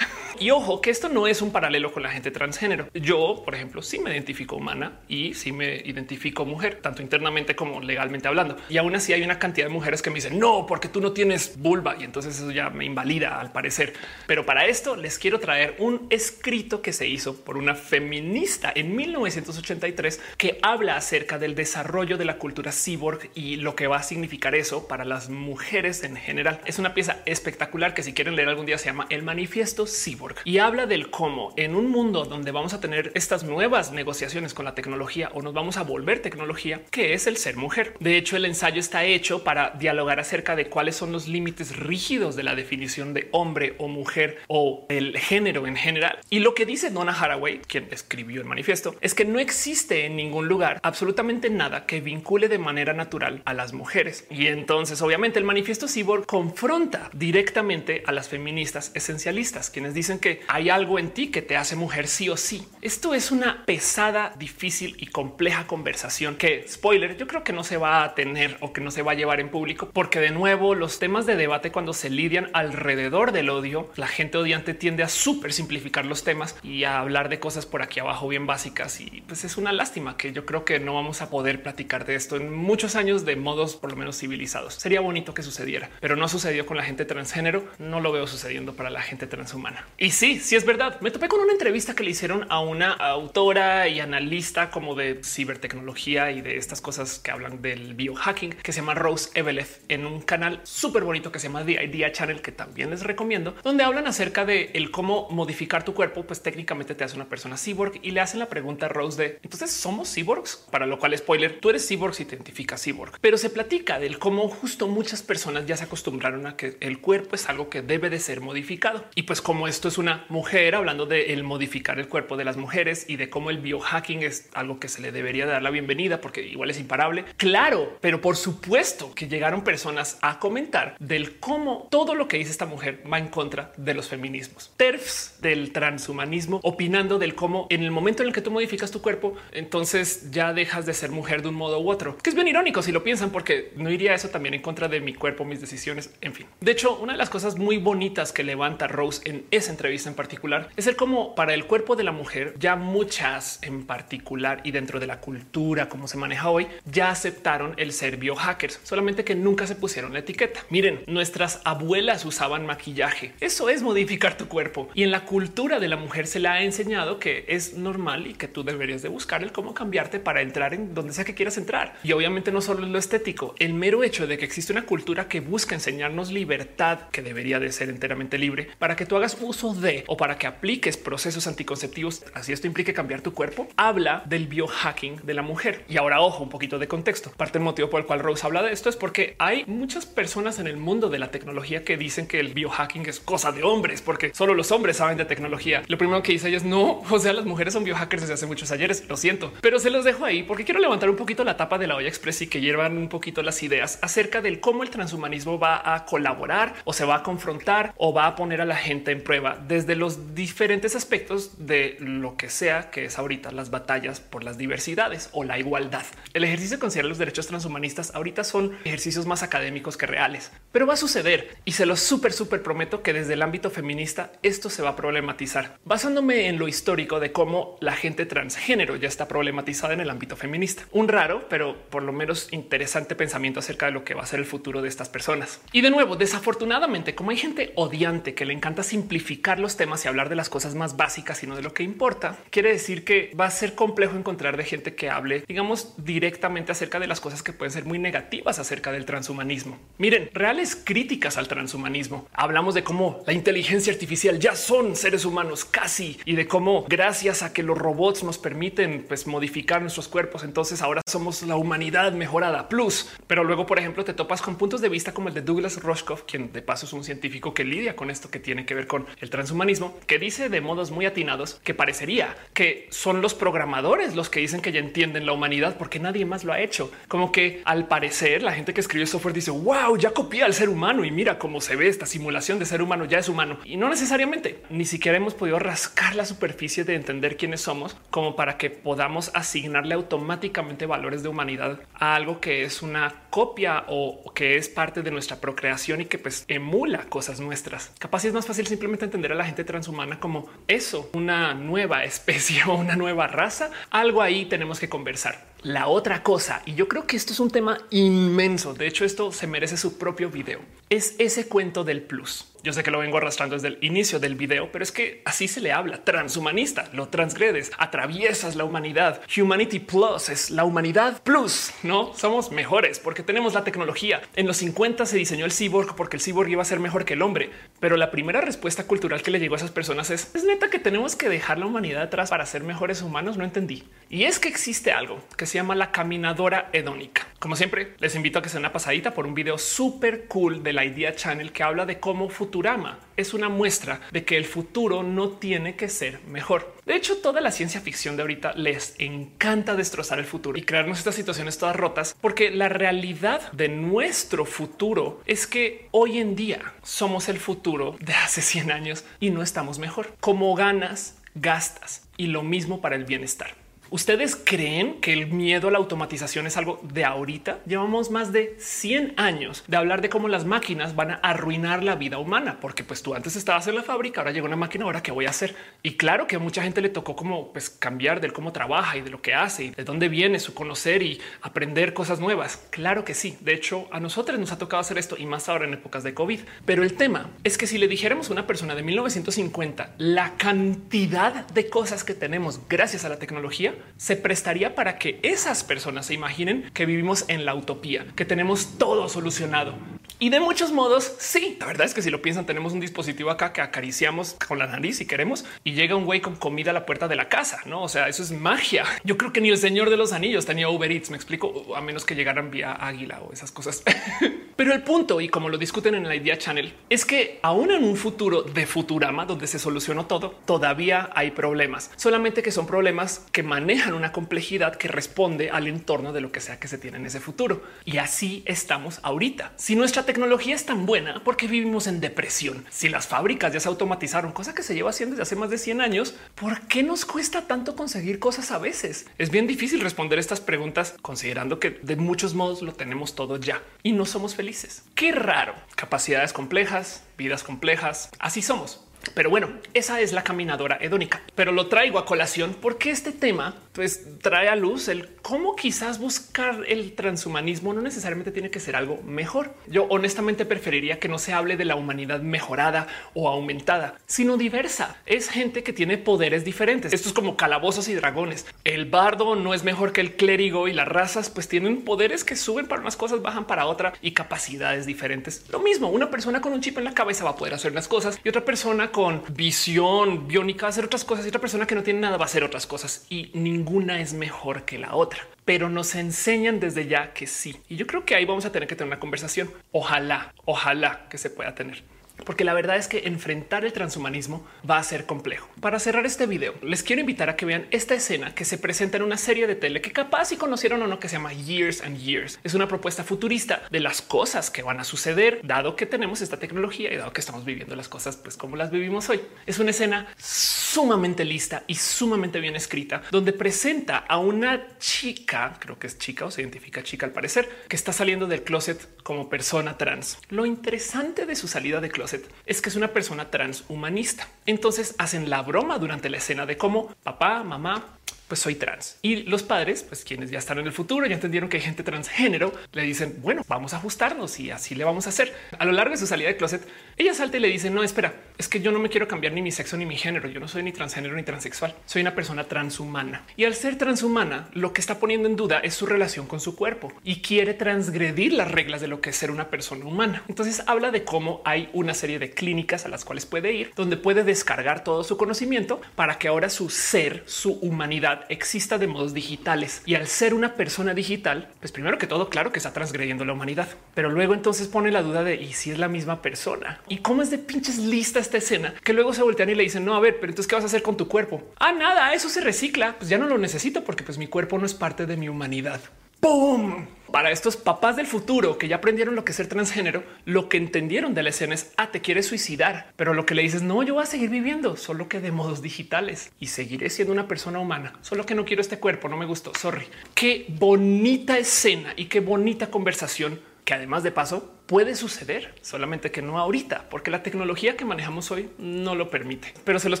Y 0.40 0.52
ojo 0.52 0.80
que 0.80 0.88
esto 0.88 1.10
no 1.10 1.26
es 1.26 1.42
un 1.42 1.52
paralelo 1.52 1.92
con 1.92 2.02
la 2.02 2.08
gente 2.08 2.30
transgénero. 2.30 2.88
Yo, 2.94 3.42
por 3.44 3.54
ejemplo, 3.54 3.82
sí 3.82 3.98
me 3.98 4.10
identifico 4.10 4.56
humana 4.56 5.00
y 5.06 5.34
sí 5.34 5.52
me 5.52 5.82
identifico 5.84 6.46
mujer, 6.46 6.76
tanto 6.80 7.02
internamente 7.02 7.54
como 7.54 7.82
legalmente 7.82 8.26
hablando. 8.26 8.56
Y 8.70 8.78
aún 8.78 8.94
así 8.94 9.12
hay 9.12 9.20
una 9.22 9.38
cantidad 9.38 9.66
de 9.66 9.72
mujeres 9.72 10.00
que 10.00 10.08
me 10.08 10.14
dicen 10.14 10.38
no, 10.38 10.64
porque 10.64 10.88
tú 10.88 11.02
no 11.02 11.12
tienes 11.12 11.58
vulva 11.58 11.96
y 12.00 12.04
entonces 12.04 12.38
eso 12.38 12.50
ya 12.52 12.70
me 12.70 12.86
invalida 12.86 13.38
al 13.38 13.52
parecer. 13.52 13.92
Pero 14.26 14.46
para 14.46 14.64
esto 14.64 14.96
les 14.96 15.18
quiero 15.18 15.40
traer 15.40 15.74
un 15.76 16.06
escrito 16.08 16.80
que 16.80 16.94
se 16.94 17.06
hizo 17.06 17.36
por 17.44 17.58
una 17.58 17.74
feminista 17.74 18.72
en 18.74 18.96
1983 18.96 20.22
que 20.38 20.58
habla 20.62 20.96
acerca 20.96 21.38
del 21.38 21.54
desarrollo 21.54 22.16
de 22.16 22.24
la 22.24 22.38
cultura 22.38 22.72
cyborg 22.72 23.28
y 23.34 23.56
lo 23.56 23.76
que 23.76 23.88
va 23.88 23.98
a 23.98 24.02
significar 24.02 24.54
eso 24.54 24.88
para 24.88 25.04
las 25.04 25.28
mujeres 25.28 26.02
en 26.02 26.16
general. 26.16 26.62
Es 26.64 26.78
una 26.78 26.94
pieza 26.94 27.18
espectacular 27.26 27.92
que 27.92 28.02
si 28.02 28.14
quieren 28.14 28.36
leer 28.36 28.48
algún 28.48 28.64
día 28.64 28.78
se 28.78 28.86
llama 28.86 29.06
El 29.10 29.22
Manifiesto 29.22 29.84
Cyborg 29.86 30.29
y 30.44 30.58
habla 30.58 30.86
del 30.86 31.10
cómo 31.10 31.52
en 31.56 31.74
un 31.74 31.88
mundo 31.88 32.24
donde 32.24 32.50
vamos 32.50 32.74
a 32.74 32.80
tener 32.80 33.12
estas 33.14 33.44
nuevas 33.44 33.92
negociaciones 33.92 34.54
con 34.54 34.64
la 34.64 34.74
tecnología 34.74 35.30
o 35.34 35.42
nos 35.42 35.54
vamos 35.54 35.76
a 35.76 35.82
volver 35.82 36.22
tecnología, 36.22 36.82
que 36.90 37.14
es 37.14 37.26
el 37.26 37.36
ser 37.36 37.56
mujer. 37.56 37.94
De 38.00 38.16
hecho, 38.16 38.36
el 38.36 38.44
ensayo 38.44 38.80
está 38.80 39.04
hecho 39.04 39.44
para 39.44 39.70
dialogar 39.70 40.20
acerca 40.20 40.56
de 40.56 40.68
cuáles 40.68 40.96
son 40.96 41.12
los 41.12 41.28
límites 41.28 41.76
rígidos 41.76 42.36
de 42.36 42.42
la 42.42 42.54
definición 42.54 43.14
de 43.14 43.28
hombre 43.32 43.74
o 43.78 43.88
mujer 43.88 44.38
o 44.48 44.86
el 44.88 45.18
género 45.18 45.66
en 45.66 45.76
general. 45.76 46.18
Y 46.30 46.40
lo 46.40 46.54
que 46.54 46.66
dice 46.66 46.90
Donna 46.90 47.12
Haraway, 47.12 47.60
quien 47.66 47.88
escribió 47.90 48.40
el 48.40 48.46
manifiesto, 48.46 48.94
es 49.00 49.14
que 49.14 49.24
no 49.24 49.38
existe 49.38 50.06
en 50.06 50.16
ningún 50.16 50.48
lugar 50.48 50.78
absolutamente 50.82 51.50
nada 51.50 51.86
que 51.86 52.00
vincule 52.00 52.48
de 52.48 52.58
manera 52.58 52.92
natural 52.92 53.42
a 53.44 53.54
las 53.54 53.72
mujeres. 53.72 54.26
Y 54.30 54.46
entonces, 54.46 55.02
obviamente, 55.02 55.38
el 55.38 55.44
manifiesto 55.44 55.88
Cyborg 55.88 56.26
confronta 56.26 57.10
directamente 57.12 58.02
a 58.06 58.12
las 58.12 58.28
feministas 58.28 58.92
esencialistas, 58.94 59.70
quienes 59.70 59.94
dicen 59.94 60.18
que 60.20 60.42
hay 60.48 60.70
algo 60.70 60.98
en 60.98 61.10
ti 61.10 61.28
que 61.28 61.42
te 61.42 61.56
hace 61.56 61.76
mujer 61.76 62.06
sí 62.08 62.28
o 62.28 62.36
sí. 62.36 62.66
Esto 62.82 63.14
es 63.14 63.30
una 63.30 63.64
pesada, 63.66 64.34
difícil 64.38 64.96
y 64.98 65.06
compleja 65.06 65.66
conversación 65.66 66.36
que, 66.36 66.64
spoiler, 66.68 67.16
yo 67.16 67.26
creo 67.26 67.44
que 67.44 67.52
no 67.52 67.64
se 67.64 67.76
va 67.76 68.04
a 68.04 68.14
tener 68.14 68.56
o 68.60 68.72
que 68.72 68.80
no 68.80 68.90
se 68.90 69.02
va 69.02 69.12
a 69.12 69.16
llevar 69.16 69.40
en 69.40 69.50
público, 69.50 69.90
porque 69.92 70.20
de 70.20 70.30
nuevo 70.30 70.74
los 70.74 70.98
temas 70.98 71.26
de 71.26 71.36
debate 71.36 71.72
cuando 71.72 71.92
se 71.92 72.10
lidian 72.10 72.50
alrededor 72.52 73.32
del 73.32 73.50
odio, 73.50 73.90
la 73.96 74.06
gente 74.06 74.38
odiante 74.38 74.74
tiende 74.74 75.02
a 75.02 75.08
súper 75.08 75.52
simplificar 75.52 76.06
los 76.06 76.24
temas 76.24 76.56
y 76.62 76.84
a 76.84 77.00
hablar 77.00 77.28
de 77.28 77.40
cosas 77.40 77.66
por 77.66 77.82
aquí 77.82 78.00
abajo 78.00 78.28
bien 78.28 78.46
básicas 78.46 79.00
y 79.00 79.22
pues 79.26 79.44
es 79.44 79.56
una 79.56 79.72
lástima 79.72 80.16
que 80.16 80.32
yo 80.32 80.46
creo 80.46 80.64
que 80.64 80.80
no 80.80 80.94
vamos 80.94 81.22
a 81.22 81.30
poder 81.30 81.62
platicar 81.62 82.04
de 82.04 82.14
esto 82.14 82.36
en 82.36 82.52
muchos 82.52 82.96
años 82.96 83.24
de 83.24 83.36
modos 83.36 83.76
por 83.76 83.90
lo 83.90 83.96
menos 83.96 84.18
civilizados. 84.18 84.74
Sería 84.74 85.00
bonito 85.00 85.34
que 85.34 85.42
sucediera, 85.42 85.90
pero 86.00 86.16
no 86.16 86.28
sucedió 86.28 86.66
con 86.66 86.76
la 86.76 86.82
gente 86.82 87.04
transgénero, 87.04 87.64
no 87.78 88.00
lo 88.00 88.12
veo 88.12 88.26
sucediendo 88.26 88.74
para 88.74 88.90
la 88.90 89.02
gente 89.02 89.26
transhumana. 89.26 89.86
Y 90.02 90.12
sí, 90.12 90.40
sí 90.40 90.56
es 90.56 90.64
verdad. 90.64 90.98
Me 91.02 91.10
topé 91.10 91.28
con 91.28 91.40
una 91.40 91.52
entrevista 91.52 91.94
que 91.94 92.02
le 92.02 92.12
hicieron 92.12 92.46
a 92.48 92.60
una 92.60 92.92
autora 92.92 93.86
y 93.86 94.00
analista 94.00 94.70
como 94.70 94.94
de 94.94 95.20
cibertecnología 95.22 96.30
y 96.30 96.40
de 96.40 96.56
estas 96.56 96.80
cosas 96.80 97.18
que 97.18 97.30
hablan 97.30 97.60
del 97.60 97.92
biohacking 97.92 98.54
que 98.54 98.72
se 98.72 98.80
llama 98.80 98.94
Rose 98.94 99.28
Eveleth 99.34 99.82
en 99.90 100.06
un 100.06 100.22
canal 100.22 100.62
súper 100.62 101.04
bonito 101.04 101.30
que 101.30 101.38
se 101.38 101.48
llama 101.48 101.66
The 101.66 101.84
Idea 101.84 102.12
Channel 102.12 102.40
que 102.40 102.50
también 102.50 102.88
les 102.88 103.02
recomiendo, 103.02 103.54
donde 103.62 103.84
hablan 103.84 104.06
acerca 104.06 104.46
de 104.46 104.70
el 104.72 104.90
cómo 104.90 105.28
modificar 105.28 105.84
tu 105.84 105.92
cuerpo, 105.92 106.24
pues 106.24 106.42
técnicamente 106.42 106.94
te 106.94 107.04
hace 107.04 107.16
una 107.16 107.28
persona 107.28 107.58
cyborg 107.58 108.00
y 108.00 108.12
le 108.12 108.20
hacen 108.20 108.38
la 108.38 108.48
pregunta 108.48 108.86
a 108.86 108.88
Rose 108.88 109.22
de 109.22 109.38
entonces 109.42 109.70
somos 109.70 110.10
cyborgs, 110.10 110.66
para 110.70 110.86
lo 110.86 110.98
cual 110.98 111.14
spoiler, 111.18 111.60
tú 111.60 111.68
eres 111.68 111.86
cyborg 111.86 112.14
si 112.14 112.24
te 112.24 112.36
identificas 112.36 112.82
cyborg, 112.82 113.18
pero 113.20 113.36
se 113.36 113.50
platica 113.50 113.98
del 113.98 114.18
cómo 114.18 114.48
justo 114.48 114.88
muchas 114.88 115.20
personas 115.22 115.66
ya 115.66 115.76
se 115.76 115.84
acostumbraron 115.84 116.46
a 116.46 116.56
que 116.56 116.78
el 116.80 117.02
cuerpo 117.02 117.36
es 117.36 117.50
algo 117.50 117.68
que 117.68 117.82
debe 117.82 118.08
de 118.08 118.18
ser 118.18 118.40
modificado 118.40 119.04
y 119.14 119.24
pues 119.24 119.42
como 119.42 119.68
esto 119.68 119.89
es 119.90 119.98
una 119.98 120.24
mujer, 120.28 120.76
hablando 120.76 121.04
de 121.04 121.32
el 121.32 121.42
modificar 121.42 121.98
el 121.98 122.08
cuerpo 122.08 122.36
de 122.36 122.44
las 122.44 122.56
mujeres 122.56 123.04
y 123.08 123.16
de 123.16 123.28
cómo 123.28 123.50
el 123.50 123.58
biohacking 123.58 124.22
es 124.22 124.48
algo 124.54 124.78
que 124.78 124.88
se 124.88 125.02
le 125.02 125.10
debería 125.10 125.46
dar 125.46 125.62
la 125.62 125.70
bienvenida 125.70 126.20
porque 126.20 126.46
igual 126.46 126.70
es 126.70 126.78
imparable. 126.78 127.24
Claro, 127.36 127.98
pero 128.00 128.20
por 128.20 128.36
supuesto 128.36 129.12
que 129.14 129.26
llegaron 129.26 129.64
personas 129.64 130.18
a 130.22 130.38
comentar 130.38 130.96
del 131.00 131.38
cómo 131.38 131.88
todo 131.90 132.14
lo 132.14 132.28
que 132.28 132.38
dice 132.38 132.52
esta 132.52 132.66
mujer 132.66 133.02
va 133.12 133.18
en 133.18 133.28
contra 133.28 133.72
de 133.76 133.94
los 133.94 134.08
feminismos. 134.08 134.72
TERFs 134.76 135.38
del 135.40 135.72
transhumanismo 135.72 136.60
opinando 136.62 137.18
del 137.18 137.34
cómo 137.34 137.66
en 137.68 137.82
el 137.82 137.90
momento 137.90 138.22
en 138.22 138.28
el 138.28 138.34
que 138.34 138.42
tú 138.42 138.52
modificas 138.52 138.92
tu 138.92 139.02
cuerpo, 139.02 139.34
entonces 139.52 140.30
ya 140.30 140.52
dejas 140.52 140.86
de 140.86 140.94
ser 140.94 141.10
mujer 141.10 141.42
de 141.42 141.48
un 141.48 141.56
modo 141.56 141.80
u 141.80 141.90
otro, 141.90 142.16
que 142.18 142.30
es 142.30 142.36
bien 142.36 142.46
irónico 142.46 142.82
si 142.82 142.92
lo 142.92 143.02
piensan, 143.02 143.30
porque 143.30 143.72
no 143.74 143.90
iría 143.90 144.14
eso 144.14 144.28
también 144.28 144.54
en 144.54 144.62
contra 144.62 144.86
de 144.86 145.00
mi 145.00 145.14
cuerpo, 145.14 145.44
mis 145.44 145.60
decisiones, 145.60 146.14
en 146.20 146.32
fin. 146.32 146.46
De 146.60 146.70
hecho, 146.70 146.96
una 146.96 147.14
de 147.14 147.18
las 147.18 147.28
cosas 147.28 147.58
muy 147.58 147.78
bonitas 147.78 148.32
que 148.32 148.44
levanta 148.44 148.86
Rose 148.86 149.28
en 149.28 149.44
esa 149.50 149.72
entrevista 149.80 150.10
en 150.10 150.14
particular 150.14 150.68
es 150.76 150.86
el 150.86 150.94
como 150.94 151.34
para 151.34 151.54
el 151.54 151.64
cuerpo 151.64 151.96
de 151.96 152.04
la 152.04 152.12
mujer, 152.12 152.54
ya 152.58 152.76
muchas 152.76 153.58
en 153.62 153.86
particular 153.86 154.60
y 154.62 154.72
dentro 154.72 155.00
de 155.00 155.06
la 155.06 155.20
cultura 155.20 155.88
como 155.88 156.06
se 156.06 156.18
maneja 156.18 156.50
hoy, 156.50 156.66
ya 156.84 157.10
aceptaron 157.10 157.72
el 157.78 157.92
ser 157.92 158.18
biohackers, 158.18 158.80
solamente 158.82 159.24
que 159.24 159.34
nunca 159.34 159.66
se 159.66 159.74
pusieron 159.74 160.12
la 160.12 160.18
etiqueta. 160.18 160.60
Miren, 160.68 161.00
nuestras 161.06 161.62
abuelas 161.64 162.26
usaban 162.26 162.66
maquillaje. 162.66 163.32
Eso 163.40 163.70
es 163.70 163.82
modificar 163.82 164.36
tu 164.36 164.48
cuerpo 164.48 164.90
y 164.94 165.02
en 165.02 165.10
la 165.10 165.24
cultura 165.24 165.80
de 165.80 165.88
la 165.88 165.96
mujer 165.96 166.26
se 166.26 166.40
le 166.40 166.48
ha 166.48 166.62
enseñado 166.62 167.18
que 167.18 167.46
es 167.48 167.74
normal 167.74 168.26
y 168.26 168.34
que 168.34 168.48
tú 168.48 168.62
deberías 168.64 169.00
de 169.00 169.08
buscar 169.08 169.42
el 169.42 169.52
cómo 169.52 169.72
cambiarte 169.72 170.20
para 170.20 170.42
entrar 170.42 170.74
en 170.74 170.94
donde 170.94 171.14
sea 171.14 171.24
que 171.24 171.34
quieras 171.34 171.56
entrar. 171.56 171.94
Y 172.02 172.12
obviamente 172.12 172.52
no 172.52 172.60
solo 172.60 172.84
es 172.84 172.90
lo 172.90 172.98
estético, 172.98 173.54
el 173.58 173.72
mero 173.72 174.04
hecho 174.04 174.26
de 174.26 174.36
que 174.36 174.44
existe 174.44 174.72
una 174.72 174.84
cultura 174.84 175.26
que 175.26 175.40
busca 175.40 175.74
enseñarnos 175.74 176.30
libertad, 176.30 177.08
que 177.10 177.22
debería 177.22 177.58
de 177.58 177.72
ser 177.72 177.88
enteramente 177.88 178.36
libre, 178.36 178.68
para 178.78 178.94
que 178.94 179.06
tú 179.06 179.16
hagas 179.16 179.38
uso 179.40 179.69
de 179.74 180.04
o 180.06 180.16
para 180.16 180.38
que 180.38 180.46
apliques 180.46 180.96
procesos 180.96 181.46
anticonceptivos, 181.46 182.24
así 182.34 182.52
esto 182.52 182.66
implique 182.66 182.92
cambiar 182.92 183.20
tu 183.20 183.32
cuerpo, 183.32 183.68
habla 183.76 184.22
del 184.26 184.46
biohacking 184.46 185.20
de 185.22 185.34
la 185.34 185.42
mujer. 185.42 185.84
Y 185.88 185.96
ahora, 185.96 186.20
ojo, 186.20 186.42
un 186.42 186.48
poquito 186.48 186.78
de 186.78 186.88
contexto. 186.88 187.30
Parte 187.36 187.58
del 187.58 187.64
motivo 187.64 187.90
por 187.90 188.00
el 188.00 188.06
cual 188.06 188.20
Rose 188.20 188.46
habla 188.46 188.62
de 188.62 188.72
esto 188.72 188.88
es 188.88 188.96
porque 188.96 189.34
hay 189.38 189.64
muchas 189.66 190.06
personas 190.06 190.58
en 190.58 190.66
el 190.66 190.76
mundo 190.76 191.08
de 191.08 191.18
la 191.18 191.30
tecnología 191.30 191.84
que 191.84 191.96
dicen 191.96 192.26
que 192.26 192.40
el 192.40 192.52
biohacking 192.52 193.06
es 193.06 193.20
cosa 193.20 193.52
de 193.52 193.62
hombres, 193.62 194.02
porque 194.02 194.32
solo 194.34 194.54
los 194.54 194.72
hombres 194.72 194.96
saben 194.98 195.16
de 195.16 195.24
tecnología. 195.24 195.82
Lo 195.88 195.98
primero 195.98 196.22
que 196.22 196.32
dice 196.32 196.54
es 196.54 196.64
no, 196.64 197.02
o 197.08 197.18
sea, 197.18 197.32
las 197.32 197.44
mujeres 197.44 197.74
son 197.74 197.84
biohackers 197.84 198.22
desde 198.22 198.34
hace 198.34 198.46
muchos 198.46 198.70
ayeres, 198.72 199.08
lo 199.08 199.16
siento, 199.16 199.52
pero 199.60 199.78
se 199.78 199.90
los 199.90 200.04
dejo 200.04 200.24
ahí 200.24 200.42
porque 200.42 200.64
quiero 200.64 200.80
levantar 200.80 201.10
un 201.10 201.16
poquito 201.16 201.44
la 201.44 201.56
tapa 201.56 201.78
de 201.78 201.86
la 201.86 201.96
olla 201.96 202.08
express 202.08 202.42
y 202.42 202.46
que 202.46 202.60
llevan 202.60 202.96
un 202.96 203.08
poquito 203.08 203.42
las 203.42 203.62
ideas 203.62 203.98
acerca 204.02 204.40
del 204.40 204.60
cómo 204.60 204.82
el 204.82 204.90
transhumanismo 204.90 205.58
va 205.58 205.94
a 205.94 206.04
colaborar 206.04 206.74
o 206.84 206.92
se 206.92 207.04
va 207.04 207.16
a 207.16 207.22
confrontar 207.22 207.92
o 207.96 208.12
va 208.12 208.26
a 208.26 208.36
poner 208.36 208.60
a 208.60 208.64
la 208.64 208.76
gente 208.76 209.10
en 209.10 209.22
prueba 209.22 209.59
desde 209.66 209.96
los 209.96 210.34
diferentes 210.34 210.96
aspectos 210.96 211.66
de 211.66 211.96
lo 212.00 212.36
que 212.36 212.48
sea 212.50 212.90
que 212.90 213.04
es 213.04 213.18
ahorita 213.18 213.50
las 213.52 213.70
batallas 213.70 214.20
por 214.20 214.44
las 214.44 214.58
diversidades 214.58 215.28
o 215.32 215.44
la 215.44 215.58
igualdad. 215.58 216.04
El 216.34 216.44
ejercicio 216.44 216.76
de 216.76 216.80
considerar 216.80 217.08
los 217.08 217.18
derechos 217.18 217.46
transhumanistas 217.46 218.14
ahorita 218.14 218.44
son 218.44 218.76
ejercicios 218.84 219.26
más 219.26 219.42
académicos 219.42 219.96
que 219.96 220.06
reales, 220.06 220.50
pero 220.72 220.86
va 220.86 220.94
a 220.94 220.96
suceder 220.96 221.56
y 221.64 221.72
se 221.72 221.86
lo 221.86 221.96
súper, 221.96 222.32
súper 222.32 222.62
prometo 222.62 223.02
que 223.02 223.12
desde 223.12 223.34
el 223.34 223.42
ámbito 223.42 223.70
feminista 223.70 224.32
esto 224.42 224.70
se 224.70 224.82
va 224.82 224.90
a 224.90 224.96
problematizar. 224.96 225.78
Basándome 225.84 226.48
en 226.48 226.58
lo 226.58 226.68
histórico 226.68 227.20
de 227.20 227.32
cómo 227.32 227.76
la 227.80 227.92
gente 227.92 228.26
transgénero 228.26 228.96
ya 228.96 229.08
está 229.08 229.28
problematizada 229.28 229.94
en 229.94 230.00
el 230.00 230.10
ámbito 230.10 230.36
feminista. 230.36 230.84
Un 230.92 231.08
raro, 231.08 231.48
pero 231.48 231.76
por 231.90 232.02
lo 232.02 232.12
menos 232.12 232.48
interesante 232.52 233.14
pensamiento 233.14 233.60
acerca 233.60 233.86
de 233.86 233.92
lo 233.92 234.04
que 234.04 234.14
va 234.14 234.22
a 234.22 234.26
ser 234.26 234.40
el 234.40 234.46
futuro 234.46 234.82
de 234.82 234.88
estas 234.88 235.08
personas. 235.08 235.60
Y 235.72 235.80
de 235.80 235.90
nuevo, 235.90 236.16
desafortunadamente, 236.16 237.14
como 237.14 237.30
hay 237.30 237.36
gente 237.36 237.72
odiante 237.76 238.34
que 238.34 238.44
le 238.44 238.54
encanta 238.54 238.82
simplificar 238.82 239.49
los 239.58 239.76
temas 239.76 240.04
y 240.04 240.08
hablar 240.08 240.28
de 240.28 240.36
las 240.36 240.48
cosas 240.48 240.74
más 240.74 240.96
básicas 240.96 241.42
y 241.42 241.46
no 241.46 241.56
de 241.56 241.62
lo 241.62 241.74
que 241.74 241.82
importa, 241.82 242.38
quiere 242.50 242.70
decir 242.70 243.04
que 243.04 243.32
va 243.38 243.46
a 243.46 243.50
ser 243.50 243.74
complejo 243.74 244.16
encontrar 244.16 244.56
de 244.56 244.64
gente 244.64 244.94
que 244.94 245.10
hable, 245.10 245.44
digamos, 245.48 245.94
directamente 245.96 246.72
acerca 246.72 247.00
de 247.00 247.06
las 247.06 247.20
cosas 247.20 247.42
que 247.42 247.52
pueden 247.52 247.72
ser 247.72 247.84
muy 247.84 247.98
negativas 247.98 248.58
acerca 248.58 248.92
del 248.92 249.04
transhumanismo. 249.04 249.78
Miren, 249.98 250.30
reales 250.32 250.76
críticas 250.76 251.36
al 251.36 251.48
transhumanismo. 251.48 252.26
Hablamos 252.32 252.74
de 252.74 252.84
cómo 252.84 253.22
la 253.26 253.32
inteligencia 253.32 253.92
artificial 253.92 254.38
ya 254.38 254.54
son 254.54 254.96
seres 254.96 255.24
humanos 255.24 255.64
casi 255.64 256.18
y 256.24 256.34
de 256.36 256.46
cómo 256.46 256.84
gracias 256.88 257.42
a 257.42 257.52
que 257.52 257.62
los 257.62 257.78
robots 257.78 258.22
nos 258.22 258.38
permiten 258.38 259.04
pues, 259.08 259.26
modificar 259.26 259.80
nuestros 259.80 260.08
cuerpos, 260.08 260.44
entonces 260.44 260.82
ahora 260.82 261.02
somos 261.06 261.42
la 261.42 261.56
humanidad 261.56 262.12
mejorada 262.12 262.68
plus. 262.68 263.10
Pero 263.26 263.44
luego, 263.44 263.66
por 263.66 263.78
ejemplo, 263.78 264.04
te 264.04 264.14
topas 264.14 264.42
con 264.42 264.56
puntos 264.56 264.80
de 264.80 264.88
vista 264.88 265.12
como 265.12 265.28
el 265.28 265.34
de 265.34 265.42
Douglas 265.42 265.82
Rushkoff, 265.82 266.22
quien 266.24 266.52
de 266.52 266.62
paso 266.62 266.86
es 266.86 266.92
un 266.92 267.04
científico 267.04 267.54
que 267.54 267.64
lidia 267.64 267.96
con 267.96 268.10
esto 268.10 268.30
que 268.30 268.40
tiene 268.40 268.66
que 268.66 268.74
ver 268.74 268.86
con 268.86 269.06
el 269.20 269.30
transhumanismo, 269.40 269.96
que 270.06 270.18
dice 270.18 270.48
de 270.48 270.60
modos 270.60 270.90
muy 270.90 271.06
atinados 271.06 271.60
que 271.64 271.74
parecería 271.74 272.36
que 272.52 272.88
son 272.90 273.22
los 273.22 273.34
programadores 273.34 274.14
los 274.14 274.28
que 274.28 274.40
dicen 274.40 274.60
que 274.60 274.72
ya 274.72 274.80
entienden 274.80 275.26
la 275.26 275.32
humanidad 275.32 275.76
porque 275.78 275.98
nadie 275.98 276.26
más 276.26 276.44
lo 276.44 276.52
ha 276.52 276.60
hecho. 276.60 276.90
Como 277.08 277.32
que 277.32 277.62
al 277.64 277.88
parecer 277.88 278.42
la 278.42 278.52
gente 278.52 278.74
que 278.74 278.80
escribe 278.80 279.06
software 279.06 279.34
dice 279.34 279.50
wow, 279.50 279.96
ya 279.96 280.10
copia 280.10 280.44
al 280.44 280.54
ser 280.54 280.68
humano 280.68 281.04
y 281.04 281.10
mira 281.10 281.38
cómo 281.38 281.60
se 281.60 281.76
ve 281.76 281.88
esta 281.88 282.06
simulación 282.06 282.58
de 282.58 282.66
ser 282.66 282.82
humano 282.82 283.04
ya 283.04 283.18
es 283.18 283.28
humano 283.28 283.58
y 283.64 283.76
no 283.76 283.88
necesariamente 283.88 284.62
ni 284.68 284.84
siquiera 284.84 285.16
hemos 285.16 285.34
podido 285.34 285.58
rascar 285.58 286.14
la 286.14 286.24
superficie 286.24 286.84
de 286.84 286.94
entender 286.94 287.36
quiénes 287.36 287.62
somos 287.62 287.96
como 288.10 288.36
para 288.36 288.58
que 288.58 288.70
podamos 288.70 289.30
asignarle 289.34 289.94
automáticamente 289.94 290.86
valores 290.86 291.22
de 291.22 291.28
humanidad 291.28 291.80
a 291.94 292.14
algo 292.14 292.40
que 292.40 292.64
es 292.64 292.82
una 292.82 293.14
copia 293.30 293.84
o 293.88 294.32
que 294.34 294.56
es 294.56 294.68
parte 294.68 295.02
de 295.02 295.10
nuestra 295.10 295.40
procreación 295.40 296.00
y 296.00 296.06
que 296.06 296.18
pues 296.18 296.44
emula 296.48 297.04
cosas 297.04 297.40
nuestras. 297.40 297.92
Capaz 297.98 298.24
es 298.24 298.32
más 298.32 298.46
fácil 298.46 298.66
simplemente 298.66 299.04
entender 299.04 299.32
a 299.32 299.36
la 299.36 299.44
gente 299.44 299.64
transhumana 299.64 300.20
como 300.20 300.48
eso, 300.68 301.08
una 301.12 301.54
nueva 301.54 302.04
especie 302.04 302.62
o 302.64 302.74
una 302.74 302.96
nueva 302.96 303.26
raza. 303.26 303.70
Algo 303.90 304.22
ahí 304.22 304.46
tenemos 304.46 304.80
que 304.80 304.88
conversar. 304.88 305.49
La 305.62 305.88
otra 305.88 306.22
cosa, 306.22 306.62
y 306.64 306.74
yo 306.74 306.88
creo 306.88 307.06
que 307.06 307.18
esto 307.18 307.34
es 307.34 307.40
un 307.40 307.50
tema 307.50 307.76
inmenso, 307.90 308.72
de 308.72 308.86
hecho 308.86 309.04
esto 309.04 309.30
se 309.30 309.46
merece 309.46 309.76
su 309.76 309.98
propio 309.98 310.30
video, 310.30 310.60
es 310.88 311.16
ese 311.18 311.48
cuento 311.48 311.84
del 311.84 312.00
plus. 312.00 312.50
Yo 312.62 312.74
sé 312.74 312.82
que 312.82 312.90
lo 312.90 312.98
vengo 312.98 313.16
arrastrando 313.16 313.54
desde 313.54 313.68
el 313.68 313.78
inicio 313.80 314.20
del 314.20 314.34
video, 314.34 314.70
pero 314.70 314.82
es 314.82 314.92
que 314.92 315.22
así 315.24 315.48
se 315.48 315.62
le 315.62 315.72
habla. 315.72 316.04
Transhumanista, 316.04 316.90
lo 316.92 317.08
transgredes, 317.08 317.72
atraviesas 317.78 318.54
la 318.54 318.64
humanidad. 318.64 319.22
Humanity 319.34 319.78
Plus 319.78 320.28
es 320.28 320.50
la 320.50 320.64
humanidad 320.64 321.22
plus, 321.22 321.72
¿no? 321.82 322.12
Somos 322.14 322.50
mejores 322.50 322.98
porque 322.98 323.22
tenemos 323.22 323.54
la 323.54 323.64
tecnología. 323.64 324.20
En 324.36 324.46
los 324.46 324.58
50 324.58 325.06
se 325.06 325.16
diseñó 325.16 325.46
el 325.46 325.52
cyborg 325.52 325.96
porque 325.96 326.18
el 326.18 326.22
cyborg 326.22 326.50
iba 326.50 326.60
a 326.60 326.66
ser 326.66 326.80
mejor 326.80 327.06
que 327.06 327.14
el 327.14 327.22
hombre. 327.22 327.50
Pero 327.78 327.96
la 327.96 328.10
primera 328.10 328.42
respuesta 328.42 328.86
cultural 328.86 329.22
que 329.22 329.30
le 329.30 329.40
llegó 329.40 329.54
a 329.54 329.58
esas 329.58 329.70
personas 329.70 330.10
es, 330.10 330.30
es 330.34 330.44
neta 330.44 330.68
que 330.68 330.78
tenemos 330.78 331.16
que 331.16 331.30
dejar 331.30 331.58
la 331.58 331.66
humanidad 331.66 332.02
atrás 332.02 332.28
para 332.28 332.44
ser 332.44 332.62
mejores 332.62 333.00
humanos. 333.00 333.38
No 333.38 333.44
entendí. 333.44 333.84
Y 334.10 334.24
es 334.24 334.38
que 334.38 334.48
existe 334.48 334.92
algo 334.92 335.22
que 335.38 335.46
se 335.50 335.58
llama 335.58 335.74
la 335.74 335.90
caminadora 335.90 336.70
hedónica. 336.72 337.26
Como 337.40 337.56
siempre, 337.56 337.94
les 337.98 338.14
invito 338.14 338.38
a 338.38 338.42
que 338.42 338.48
sea 338.48 338.60
una 338.60 338.72
pasadita 338.72 339.14
por 339.14 339.26
un 339.26 339.34
video 339.34 339.58
súper 339.58 340.26
cool 340.28 340.62
de 340.62 340.72
la 340.72 340.84
Idea 340.84 341.16
Channel 341.16 341.50
que 341.50 341.64
habla 341.64 341.86
de 341.86 341.98
cómo 341.98 342.28
Futurama 342.28 343.00
es 343.16 343.34
una 343.34 343.48
muestra 343.48 344.00
de 344.12 344.24
que 344.24 344.36
el 344.36 344.44
futuro 344.44 345.02
no 345.02 345.30
tiene 345.30 345.74
que 345.74 345.88
ser 345.88 346.20
mejor. 346.28 346.76
De 346.86 346.94
hecho, 346.94 347.16
toda 347.16 347.40
la 347.40 347.50
ciencia 347.50 347.80
ficción 347.80 348.14
de 348.14 348.22
ahorita 348.22 348.52
les 348.52 348.94
encanta 349.00 349.74
destrozar 349.74 350.20
el 350.20 350.24
futuro 350.24 350.56
y 350.56 350.62
crearnos 350.62 350.98
estas 350.98 351.16
situaciones 351.16 351.58
todas 351.58 351.74
rotas, 351.74 352.16
porque 352.20 352.52
la 352.52 352.68
realidad 352.68 353.50
de 353.50 353.68
nuestro 353.68 354.44
futuro 354.44 355.20
es 355.26 355.48
que 355.48 355.88
hoy 355.90 356.18
en 356.18 356.36
día 356.36 356.74
somos 356.84 357.28
el 357.28 357.38
futuro 357.38 357.96
de 357.98 358.14
hace 358.14 358.40
100 358.40 358.70
años 358.70 359.04
y 359.18 359.30
no 359.30 359.42
estamos 359.42 359.80
mejor. 359.80 360.14
Como 360.20 360.54
ganas, 360.54 361.16
gastas 361.34 362.06
y 362.16 362.26
lo 362.26 362.44
mismo 362.44 362.80
para 362.80 362.94
el 362.94 363.04
bienestar. 363.04 363.59
¿Ustedes 363.92 364.36
creen 364.36 365.00
que 365.00 365.12
el 365.12 365.26
miedo 365.26 365.66
a 365.66 365.72
la 365.72 365.78
automatización 365.78 366.46
es 366.46 366.56
algo 366.56 366.78
de 366.84 367.04
ahorita? 367.04 367.58
Llevamos 367.66 368.12
más 368.12 368.32
de 368.32 368.54
100 368.60 369.14
años 369.16 369.64
de 369.66 369.76
hablar 369.76 370.00
de 370.00 370.08
cómo 370.08 370.28
las 370.28 370.44
máquinas 370.44 370.94
van 370.94 371.10
a 371.10 371.14
arruinar 371.14 371.82
la 371.82 371.96
vida 371.96 372.18
humana, 372.18 372.58
porque 372.60 372.84
pues 372.84 373.02
tú 373.02 373.16
antes 373.16 373.34
estabas 373.34 373.66
en 373.66 373.74
la 373.74 373.82
fábrica, 373.82 374.20
ahora 374.20 374.30
llega 374.30 374.46
una 374.46 374.54
máquina, 374.54 374.84
ahora 374.84 375.02
qué 375.02 375.10
voy 375.10 375.26
a 375.26 375.30
hacer? 375.30 375.56
Y 375.82 375.96
claro 375.96 376.28
que 376.28 376.36
a 376.36 376.38
mucha 376.38 376.62
gente 376.62 376.80
le 376.80 376.88
tocó 376.88 377.16
como 377.16 377.52
pues 377.52 377.68
cambiar 377.68 378.20
del 378.20 378.32
cómo 378.32 378.52
trabaja 378.52 378.96
y 378.96 379.00
de 379.00 379.10
lo 379.10 379.22
que 379.22 379.34
hace 379.34 379.64
y 379.64 379.70
de 379.70 379.82
dónde 379.82 380.08
viene 380.08 380.38
su 380.38 380.54
conocer 380.54 381.02
y 381.02 381.20
aprender 381.42 381.92
cosas 381.92 382.20
nuevas. 382.20 382.68
Claro 382.70 383.04
que 383.04 383.14
sí. 383.14 383.38
De 383.40 383.54
hecho, 383.54 383.88
a 383.90 383.98
nosotros 383.98 384.38
nos 384.38 384.52
ha 384.52 384.58
tocado 384.58 384.80
hacer 384.80 384.98
esto 384.98 385.16
y 385.18 385.26
más 385.26 385.48
ahora 385.48 385.64
en 385.64 385.74
épocas 385.74 386.04
de 386.04 386.14
COVID. 386.14 386.38
Pero 386.64 386.84
el 386.84 386.94
tema 386.94 387.30
es 387.42 387.58
que 387.58 387.66
si 387.66 387.76
le 387.76 387.88
dijéramos 387.88 388.30
a 388.30 388.34
una 388.34 388.46
persona 388.46 388.76
de 388.76 388.84
1950 388.84 389.94
la 389.98 390.36
cantidad 390.36 391.44
de 391.48 391.68
cosas 391.68 392.04
que 392.04 392.14
tenemos 392.14 392.60
gracias 392.68 393.04
a 393.04 393.08
la 393.08 393.18
tecnología, 393.18 393.74
se 393.96 394.16
prestaría 394.16 394.74
para 394.74 394.98
que 394.98 395.18
esas 395.22 395.64
personas 395.64 396.06
se 396.06 396.14
imaginen 396.14 396.70
que 396.72 396.86
vivimos 396.86 397.24
en 397.28 397.44
la 397.44 397.54
utopía, 397.54 398.06
que 398.16 398.24
tenemos 398.24 398.78
todo 398.78 399.08
solucionado. 399.08 399.74
Y 400.22 400.28
de 400.28 400.38
muchos 400.38 400.70
modos, 400.70 401.14
sí, 401.18 401.56
la 401.58 401.64
verdad 401.64 401.86
es 401.86 401.94
que 401.94 402.02
si 402.02 402.10
lo 402.10 402.20
piensan, 402.20 402.44
tenemos 402.44 402.74
un 402.74 402.80
dispositivo 402.80 403.30
acá 403.30 403.54
que 403.54 403.62
acariciamos 403.62 404.36
con 404.46 404.58
la 404.58 404.66
nariz 404.66 404.98
si 404.98 405.06
queremos 405.06 405.46
y 405.64 405.72
llega 405.72 405.96
un 405.96 406.04
güey 406.04 406.20
con 406.20 406.36
comida 406.36 406.72
a 406.72 406.74
la 406.74 406.84
puerta 406.84 407.08
de 407.08 407.16
la 407.16 407.30
casa. 407.30 407.60
No, 407.64 407.82
o 407.82 407.88
sea, 407.88 408.06
eso 408.06 408.22
es 408.22 408.30
magia. 408.30 408.84
Yo 409.02 409.16
creo 409.16 409.32
que 409.32 409.40
ni 409.40 409.48
el 409.48 409.56
señor 409.56 409.88
de 409.88 409.96
los 409.96 410.12
anillos 410.12 410.44
tenía 410.44 410.68
Uber 410.68 410.92
Eats. 410.92 411.08
Me 411.08 411.16
explico, 411.16 411.74
a 411.74 411.80
menos 411.80 412.04
que 412.04 412.14
llegaran 412.14 412.50
vía 412.50 412.72
águila 412.72 413.22
o 413.22 413.32
esas 413.32 413.50
cosas. 413.50 413.82
Pero 414.56 414.74
el 414.74 414.82
punto, 414.82 415.22
y 415.22 415.30
como 415.30 415.48
lo 415.48 415.56
discuten 415.56 415.94
en 415.94 416.06
la 416.06 416.14
Idea 416.14 416.36
Channel, 416.36 416.74
es 416.90 417.06
que 417.06 417.38
aún 417.40 417.70
en 417.70 417.82
un 417.82 417.96
futuro 417.96 418.42
de 418.42 418.66
Futurama, 418.66 419.24
donde 419.24 419.46
se 419.46 419.58
solucionó 419.58 420.04
todo, 420.04 420.34
todavía 420.44 421.08
hay 421.14 421.30
problemas, 421.30 421.90
solamente 421.96 422.42
que 422.42 422.52
son 422.52 422.66
problemas 422.66 423.24
que 423.32 423.42
manejan 423.42 423.69
una 423.94 424.12
complejidad 424.12 424.76
que 424.76 424.88
responde 424.88 425.50
al 425.50 425.66
entorno 425.66 426.12
de 426.12 426.20
lo 426.20 426.30
que 426.30 426.40
sea 426.40 426.58
que 426.58 426.68
se 426.68 426.78
tiene 426.78 426.98
en 426.98 427.06
ese 427.06 427.20
futuro. 427.20 427.62
Y 427.84 427.98
así 427.98 428.42
estamos 428.46 429.00
ahorita. 429.02 429.52
Si 429.56 429.76
nuestra 429.76 430.04
tecnología 430.04 430.54
es 430.54 430.66
tan 430.66 430.86
buena, 430.86 431.22
porque 431.24 431.46
vivimos 431.46 431.86
en 431.86 432.00
depresión? 432.00 432.64
Si 432.70 432.88
las 432.88 433.06
fábricas 433.06 433.52
ya 433.52 433.60
se 433.60 433.68
automatizaron, 433.68 434.32
cosa 434.32 434.54
que 434.54 434.62
se 434.62 434.74
lleva 434.74 434.90
haciendo 434.90 435.14
desde 435.14 435.22
hace 435.22 435.36
más 435.36 435.50
de 435.50 435.58
100 435.58 435.80
años, 435.80 436.14
¿por 436.34 436.60
qué 436.62 436.82
nos 436.82 437.04
cuesta 437.04 437.46
tanto 437.46 437.76
conseguir 437.76 438.18
cosas 438.18 438.50
a 438.50 438.58
veces? 438.58 439.06
Es 439.18 439.30
bien 439.30 439.46
difícil 439.46 439.80
responder 439.80 440.18
estas 440.18 440.40
preguntas 440.40 440.96
considerando 441.02 441.58
que 441.58 441.70
de 441.82 441.96
muchos 441.96 442.34
modos 442.34 442.62
lo 442.62 442.72
tenemos 442.72 443.14
todo 443.14 443.36
ya 443.38 443.62
y 443.82 443.92
no 443.92 444.04
somos 444.04 444.34
felices 444.34 444.50
Qué 444.94 445.12
raro. 445.12 445.54
Capacidades 445.76 446.32
complejas, 446.32 447.04
vidas 447.16 447.42
complejas. 447.42 448.10
Así 448.18 448.42
somos. 448.42 448.84
Pero 449.14 449.30
bueno, 449.30 449.50
esa 449.74 450.00
es 450.00 450.12
la 450.12 450.24
caminadora 450.24 450.78
hedónica. 450.80 451.22
Pero 451.34 451.52
lo 451.52 451.66
traigo 451.68 451.98
a 451.98 452.06
colación 452.06 452.56
porque 452.60 452.90
este 452.90 453.12
tema 453.12 453.54
pues 453.72 454.18
trae 454.20 454.48
a 454.48 454.56
luz 454.56 454.88
el 454.88 455.08
cómo 455.22 455.54
quizás 455.54 455.98
buscar 455.98 456.64
el 456.66 456.94
transhumanismo 456.94 457.72
no 457.72 457.80
necesariamente 457.80 458.32
tiene 458.32 458.50
que 458.50 458.60
ser 458.60 458.76
algo 458.76 459.00
mejor. 459.02 459.54
Yo 459.68 459.84
honestamente 459.84 460.44
preferiría 460.44 460.98
que 460.98 461.08
no 461.08 461.18
se 461.18 461.32
hable 461.32 461.56
de 461.56 461.64
la 461.64 461.76
humanidad 461.76 462.20
mejorada 462.20 462.88
o 463.14 463.28
aumentada, 463.28 463.98
sino 464.06 464.36
diversa. 464.36 464.96
Es 465.06 465.28
gente 465.28 465.62
que 465.62 465.72
tiene 465.72 465.98
poderes 465.98 466.44
diferentes. 466.44 466.92
Esto 466.92 467.08
es 467.08 467.14
como 467.14 467.36
calabozos 467.36 467.88
y 467.88 467.94
dragones. 467.94 468.46
El 468.64 468.86
bardo 468.86 469.36
no 469.36 469.54
es 469.54 469.62
mejor 469.62 469.92
que 469.92 470.00
el 470.00 470.16
clérigo 470.16 470.68
y 470.68 470.72
las 470.72 470.88
razas 470.88 471.30
pues 471.30 471.48
tienen 471.48 471.82
poderes 471.82 472.24
que 472.24 472.36
suben 472.36 472.66
para 472.66 472.82
unas 472.82 472.96
cosas, 472.96 473.22
bajan 473.22 473.46
para 473.46 473.66
otra 473.66 473.92
y 474.02 474.12
capacidades 474.12 474.86
diferentes. 474.86 475.44
Lo 475.50 475.60
mismo, 475.60 475.88
una 475.88 476.10
persona 476.10 476.40
con 476.40 476.52
un 476.52 476.60
chip 476.60 476.78
en 476.78 476.84
la 476.84 476.94
cabeza 476.94 477.24
va 477.24 477.30
a 477.30 477.36
poder 477.36 477.54
hacer 477.54 477.72
las 477.72 477.88
cosas 477.88 478.18
y 478.24 478.28
otra 478.28 478.44
persona 478.44 478.90
con 478.90 479.22
visión 479.30 480.26
biónica 480.26 480.62
va 480.62 480.68
a 480.68 480.70
hacer 480.70 480.84
otras 480.84 481.04
cosas 481.04 481.24
y 481.24 481.28
otra 481.28 481.40
persona 481.40 481.66
que 481.66 481.74
no 481.74 481.82
tiene 481.82 482.00
nada 482.00 482.16
va 482.16 482.24
a 482.24 482.26
hacer 482.26 482.44
otras 482.44 482.66
cosas 482.66 483.06
y 483.08 483.30
ninguna 483.60 484.00
es 484.00 484.14
mejor 484.14 484.64
que 484.64 484.78
la 484.78 484.94
otra 484.94 485.20
pero 485.44 485.68
nos 485.68 485.96
enseñan 485.96 486.60
desde 486.60 486.86
ya 486.86 487.12
que 487.12 487.26
sí. 487.26 487.56
Y 487.68 487.74
yo 487.74 487.84
creo 487.84 488.04
que 488.04 488.14
ahí 488.14 488.24
vamos 488.24 488.44
a 488.44 488.52
tener 488.52 488.68
que 488.68 488.76
tener 488.76 488.86
una 488.86 489.00
conversación. 489.00 489.50
Ojalá, 489.72 490.32
ojalá 490.44 491.08
que 491.08 491.18
se 491.18 491.28
pueda 491.28 491.56
tener 491.56 491.82
porque 492.24 492.44
la 492.44 492.54
verdad 492.54 492.76
es 492.76 492.88
que 492.88 493.06
enfrentar 493.06 493.64
el 493.64 493.72
transhumanismo 493.72 494.46
va 494.68 494.78
a 494.78 494.84
ser 494.84 495.06
complejo. 495.06 495.48
Para 495.60 495.78
cerrar 495.78 496.06
este 496.06 496.26
video, 496.26 496.54
les 496.62 496.82
quiero 496.82 497.00
invitar 497.00 497.28
a 497.28 497.36
que 497.36 497.46
vean 497.46 497.66
esta 497.70 497.94
escena 497.94 498.34
que 498.34 498.44
se 498.44 498.58
presenta 498.58 498.96
en 498.96 499.02
una 499.02 499.16
serie 499.16 499.46
de 499.46 499.54
tele 499.54 499.80
que 499.80 499.92
capaz 499.92 500.26
si 500.26 500.36
conocieron 500.36 500.82
o 500.82 500.86
no, 500.86 500.98
que 500.98 501.08
se 501.08 501.16
llama 501.16 501.32
Years 501.32 501.82
and 501.82 501.98
Years. 501.98 502.38
Es 502.44 502.54
una 502.54 502.68
propuesta 502.68 503.04
futurista 503.04 503.62
de 503.70 503.80
las 503.80 504.02
cosas 504.02 504.50
que 504.50 504.62
van 504.62 504.80
a 504.80 504.84
suceder, 504.84 505.40
dado 505.42 505.76
que 505.76 505.86
tenemos 505.86 506.20
esta 506.20 506.38
tecnología 506.38 506.92
y 506.92 506.96
dado 506.96 507.12
que 507.12 507.20
estamos 507.20 507.44
viviendo 507.44 507.76
las 507.76 507.88
cosas 507.88 508.16
pues 508.16 508.36
como 508.36 508.56
las 508.56 508.70
vivimos 508.70 509.08
hoy. 509.08 509.20
Es 509.46 509.58
una 509.58 509.70
escena 509.70 510.08
sumamente 510.16 511.24
lista 511.24 511.64
y 511.66 511.74
sumamente 511.74 512.40
bien 512.40 512.56
escrita, 512.56 513.02
donde 513.10 513.32
presenta 513.32 513.98
a 513.98 514.18
una 514.18 514.78
chica, 514.78 515.56
creo 515.58 515.78
que 515.78 515.86
es 515.86 515.98
chica 515.98 516.24
o 516.24 516.30
se 516.30 516.42
identifica 516.42 516.82
chica 516.82 517.06
al 517.06 517.12
parecer, 517.12 517.48
que 517.68 517.76
está 517.76 517.92
saliendo 517.92 518.26
del 518.26 518.42
closet 518.42 519.02
como 519.02 519.28
persona 519.28 519.76
trans. 519.78 520.18
Lo 520.28 520.46
interesante 520.46 521.26
de 521.26 521.36
su 521.36 521.48
salida 521.48 521.80
de 521.80 521.90
closet 521.90 522.09
es 522.46 522.62
que 522.62 522.68
es 522.68 522.76
una 522.76 522.88
persona 522.88 523.30
transhumanista. 523.30 524.28
Entonces 524.46 524.94
hacen 524.98 525.30
la 525.30 525.42
broma 525.42 525.78
durante 525.78 526.10
la 526.10 526.18
escena 526.18 526.46
de 526.46 526.56
cómo 526.56 526.94
papá, 527.02 527.42
mamá, 527.42 527.98
pues 528.30 528.40
soy 528.40 528.54
trans. 528.54 528.96
Y 529.02 529.24
los 529.24 529.42
padres, 529.42 529.82
pues 529.82 530.04
quienes 530.04 530.30
ya 530.30 530.38
están 530.38 530.60
en 530.60 530.66
el 530.66 530.72
futuro, 530.72 531.04
ya 531.04 531.16
entendieron 531.16 531.50
que 531.50 531.56
hay 531.56 531.62
gente 531.64 531.82
transgénero, 531.82 532.52
le 532.70 532.82
dicen, 532.82 533.16
bueno, 533.20 533.42
vamos 533.48 533.74
a 533.74 533.78
ajustarnos 533.78 534.38
y 534.38 534.52
así 534.52 534.76
le 534.76 534.84
vamos 534.84 535.06
a 535.06 535.08
hacer. 535.08 535.34
A 535.58 535.64
lo 535.64 535.72
largo 535.72 535.90
de 535.90 535.96
su 535.96 536.06
salida 536.06 536.28
de 536.28 536.36
closet, 536.36 536.64
ella 536.96 537.12
salta 537.12 537.38
y 537.38 537.40
le 537.40 537.48
dice, 537.48 537.70
no, 537.70 537.82
espera, 537.82 538.14
es 538.38 538.46
que 538.46 538.60
yo 538.60 538.70
no 538.70 538.78
me 538.78 538.88
quiero 538.88 539.08
cambiar 539.08 539.32
ni 539.32 539.42
mi 539.42 539.50
sexo 539.50 539.76
ni 539.76 539.84
mi 539.84 539.96
género, 539.96 540.28
yo 540.28 540.38
no 540.38 540.46
soy 540.46 540.62
ni 540.62 540.70
transgénero 540.70 541.16
ni 541.16 541.24
transexual, 541.24 541.74
soy 541.86 542.02
una 542.02 542.14
persona 542.14 542.44
transhumana. 542.44 543.24
Y 543.36 543.46
al 543.46 543.54
ser 543.56 543.76
transhumana, 543.76 544.48
lo 544.52 544.72
que 544.72 544.80
está 544.80 545.00
poniendo 545.00 545.28
en 545.28 545.34
duda 545.34 545.58
es 545.58 545.74
su 545.74 545.86
relación 545.86 546.28
con 546.28 546.38
su 546.38 546.54
cuerpo 546.54 546.92
y 547.02 547.22
quiere 547.22 547.52
transgredir 547.54 548.32
las 548.32 548.48
reglas 548.48 548.80
de 548.80 548.86
lo 548.86 549.00
que 549.00 549.10
es 549.10 549.16
ser 549.16 549.32
una 549.32 549.50
persona 549.50 549.84
humana. 549.86 550.22
Entonces 550.28 550.62
habla 550.68 550.92
de 550.92 551.02
cómo 551.02 551.42
hay 551.44 551.68
una 551.72 551.94
serie 551.94 552.20
de 552.20 552.30
clínicas 552.30 552.86
a 552.86 552.88
las 552.88 553.04
cuales 553.04 553.26
puede 553.26 553.52
ir, 553.52 553.72
donde 553.74 553.96
puede 553.96 554.22
descargar 554.22 554.84
todo 554.84 555.02
su 555.02 555.16
conocimiento 555.16 555.80
para 555.96 556.16
que 556.18 556.28
ahora 556.28 556.48
su 556.48 556.70
ser, 556.70 557.24
su 557.26 557.54
humanidad, 557.54 558.19
exista 558.28 558.78
de 558.78 558.86
modos 558.86 559.14
digitales. 559.14 559.82
Y 559.86 559.94
al 559.94 560.06
ser 560.06 560.34
una 560.34 560.54
persona 560.54 560.94
digital, 560.94 561.48
pues 561.60 561.72
primero 561.72 561.98
que 561.98 562.06
todo, 562.06 562.28
claro 562.28 562.52
que 562.52 562.58
está 562.58 562.72
transgrediendo 562.72 563.24
la 563.24 563.32
humanidad, 563.32 563.68
pero 563.94 564.10
luego 564.10 564.34
entonces 564.34 564.68
pone 564.68 564.90
la 564.90 565.02
duda 565.02 565.22
de 565.22 565.36
y 565.36 565.52
si 565.52 565.70
es 565.70 565.78
la 565.78 565.88
misma 565.88 566.22
persona 566.22 566.80
y 566.88 566.98
cómo 566.98 567.22
es 567.22 567.30
de 567.30 567.38
pinches 567.38 567.78
lista 567.78 568.18
esta 568.18 568.38
escena 568.38 568.74
que 568.84 568.92
luego 568.92 569.12
se 569.12 569.22
voltean 569.22 569.50
y 569.50 569.54
le 569.54 569.62
dicen 569.62 569.84
no, 569.84 569.94
a 569.94 570.00
ver, 570.00 570.20
pero 570.20 570.32
entonces 570.32 570.48
qué 570.48 570.54
vas 570.54 570.64
a 570.64 570.68
hacer 570.68 570.82
con 570.82 570.96
tu 570.96 571.08
cuerpo? 571.08 571.42
Ah, 571.58 571.72
nada, 571.72 572.12
eso 572.14 572.28
se 572.28 572.40
recicla. 572.40 572.96
Pues 572.98 573.08
ya 573.10 573.18
no 573.18 573.26
lo 573.26 573.38
necesito 573.38 573.84
porque 573.84 574.04
pues 574.04 574.18
mi 574.18 574.26
cuerpo 574.26 574.58
no 574.58 574.66
es 574.66 574.74
parte 574.74 575.06
de 575.06 575.16
mi 575.16 575.28
humanidad. 575.28 575.80
¡Pum! 576.20 576.86
Para 577.10 577.30
estos 577.30 577.56
papás 577.56 577.96
del 577.96 578.06
futuro 578.06 578.58
que 578.58 578.68
ya 578.68 578.76
aprendieron 578.76 579.16
lo 579.16 579.24
que 579.24 579.32
es 579.32 579.36
ser 579.36 579.48
transgénero, 579.48 580.04
lo 580.26 580.48
que 580.48 580.58
entendieron 580.58 581.14
de 581.14 581.22
la 581.22 581.30
escena 581.30 581.54
es, 581.54 581.72
ah, 581.76 581.90
te 581.90 582.02
quieres 582.02 582.26
suicidar, 582.26 582.92
pero 582.96 583.14
lo 583.14 583.26
que 583.26 583.34
le 583.34 583.42
dices, 583.42 583.62
no, 583.62 583.82
yo 583.82 583.94
voy 583.94 584.02
a 584.02 584.06
seguir 584.06 584.28
viviendo, 584.28 584.76
solo 584.76 585.08
que 585.08 585.20
de 585.20 585.32
modos 585.32 585.62
digitales 585.62 586.30
y 586.38 586.48
seguiré 586.48 586.90
siendo 586.90 587.12
una 587.12 587.26
persona 587.26 587.58
humana, 587.58 587.94
solo 588.02 588.26
que 588.26 588.34
no 588.34 588.44
quiero 588.44 588.60
este 588.60 588.78
cuerpo, 588.78 589.08
no 589.08 589.16
me 589.16 589.24
gustó, 589.24 589.52
sorry. 589.54 589.86
Qué 590.14 590.44
bonita 590.50 591.38
escena 591.38 591.94
y 591.96 592.04
qué 592.04 592.20
bonita 592.20 592.70
conversación 592.70 593.40
que 593.64 593.74
además 593.74 594.02
de 594.02 594.12
paso 594.12 594.52
puede 594.70 594.94
suceder, 594.94 595.52
solamente 595.62 596.12
que 596.12 596.22
no 596.22 596.38
ahorita, 596.38 596.84
porque 596.90 597.10
la 597.10 597.24
tecnología 597.24 597.76
que 597.76 597.84
manejamos 597.84 598.30
hoy 598.30 598.50
no 598.56 598.94
lo 598.94 599.10
permite. 599.10 599.52
Pero 599.64 599.80
se 599.80 599.88
los 599.88 600.00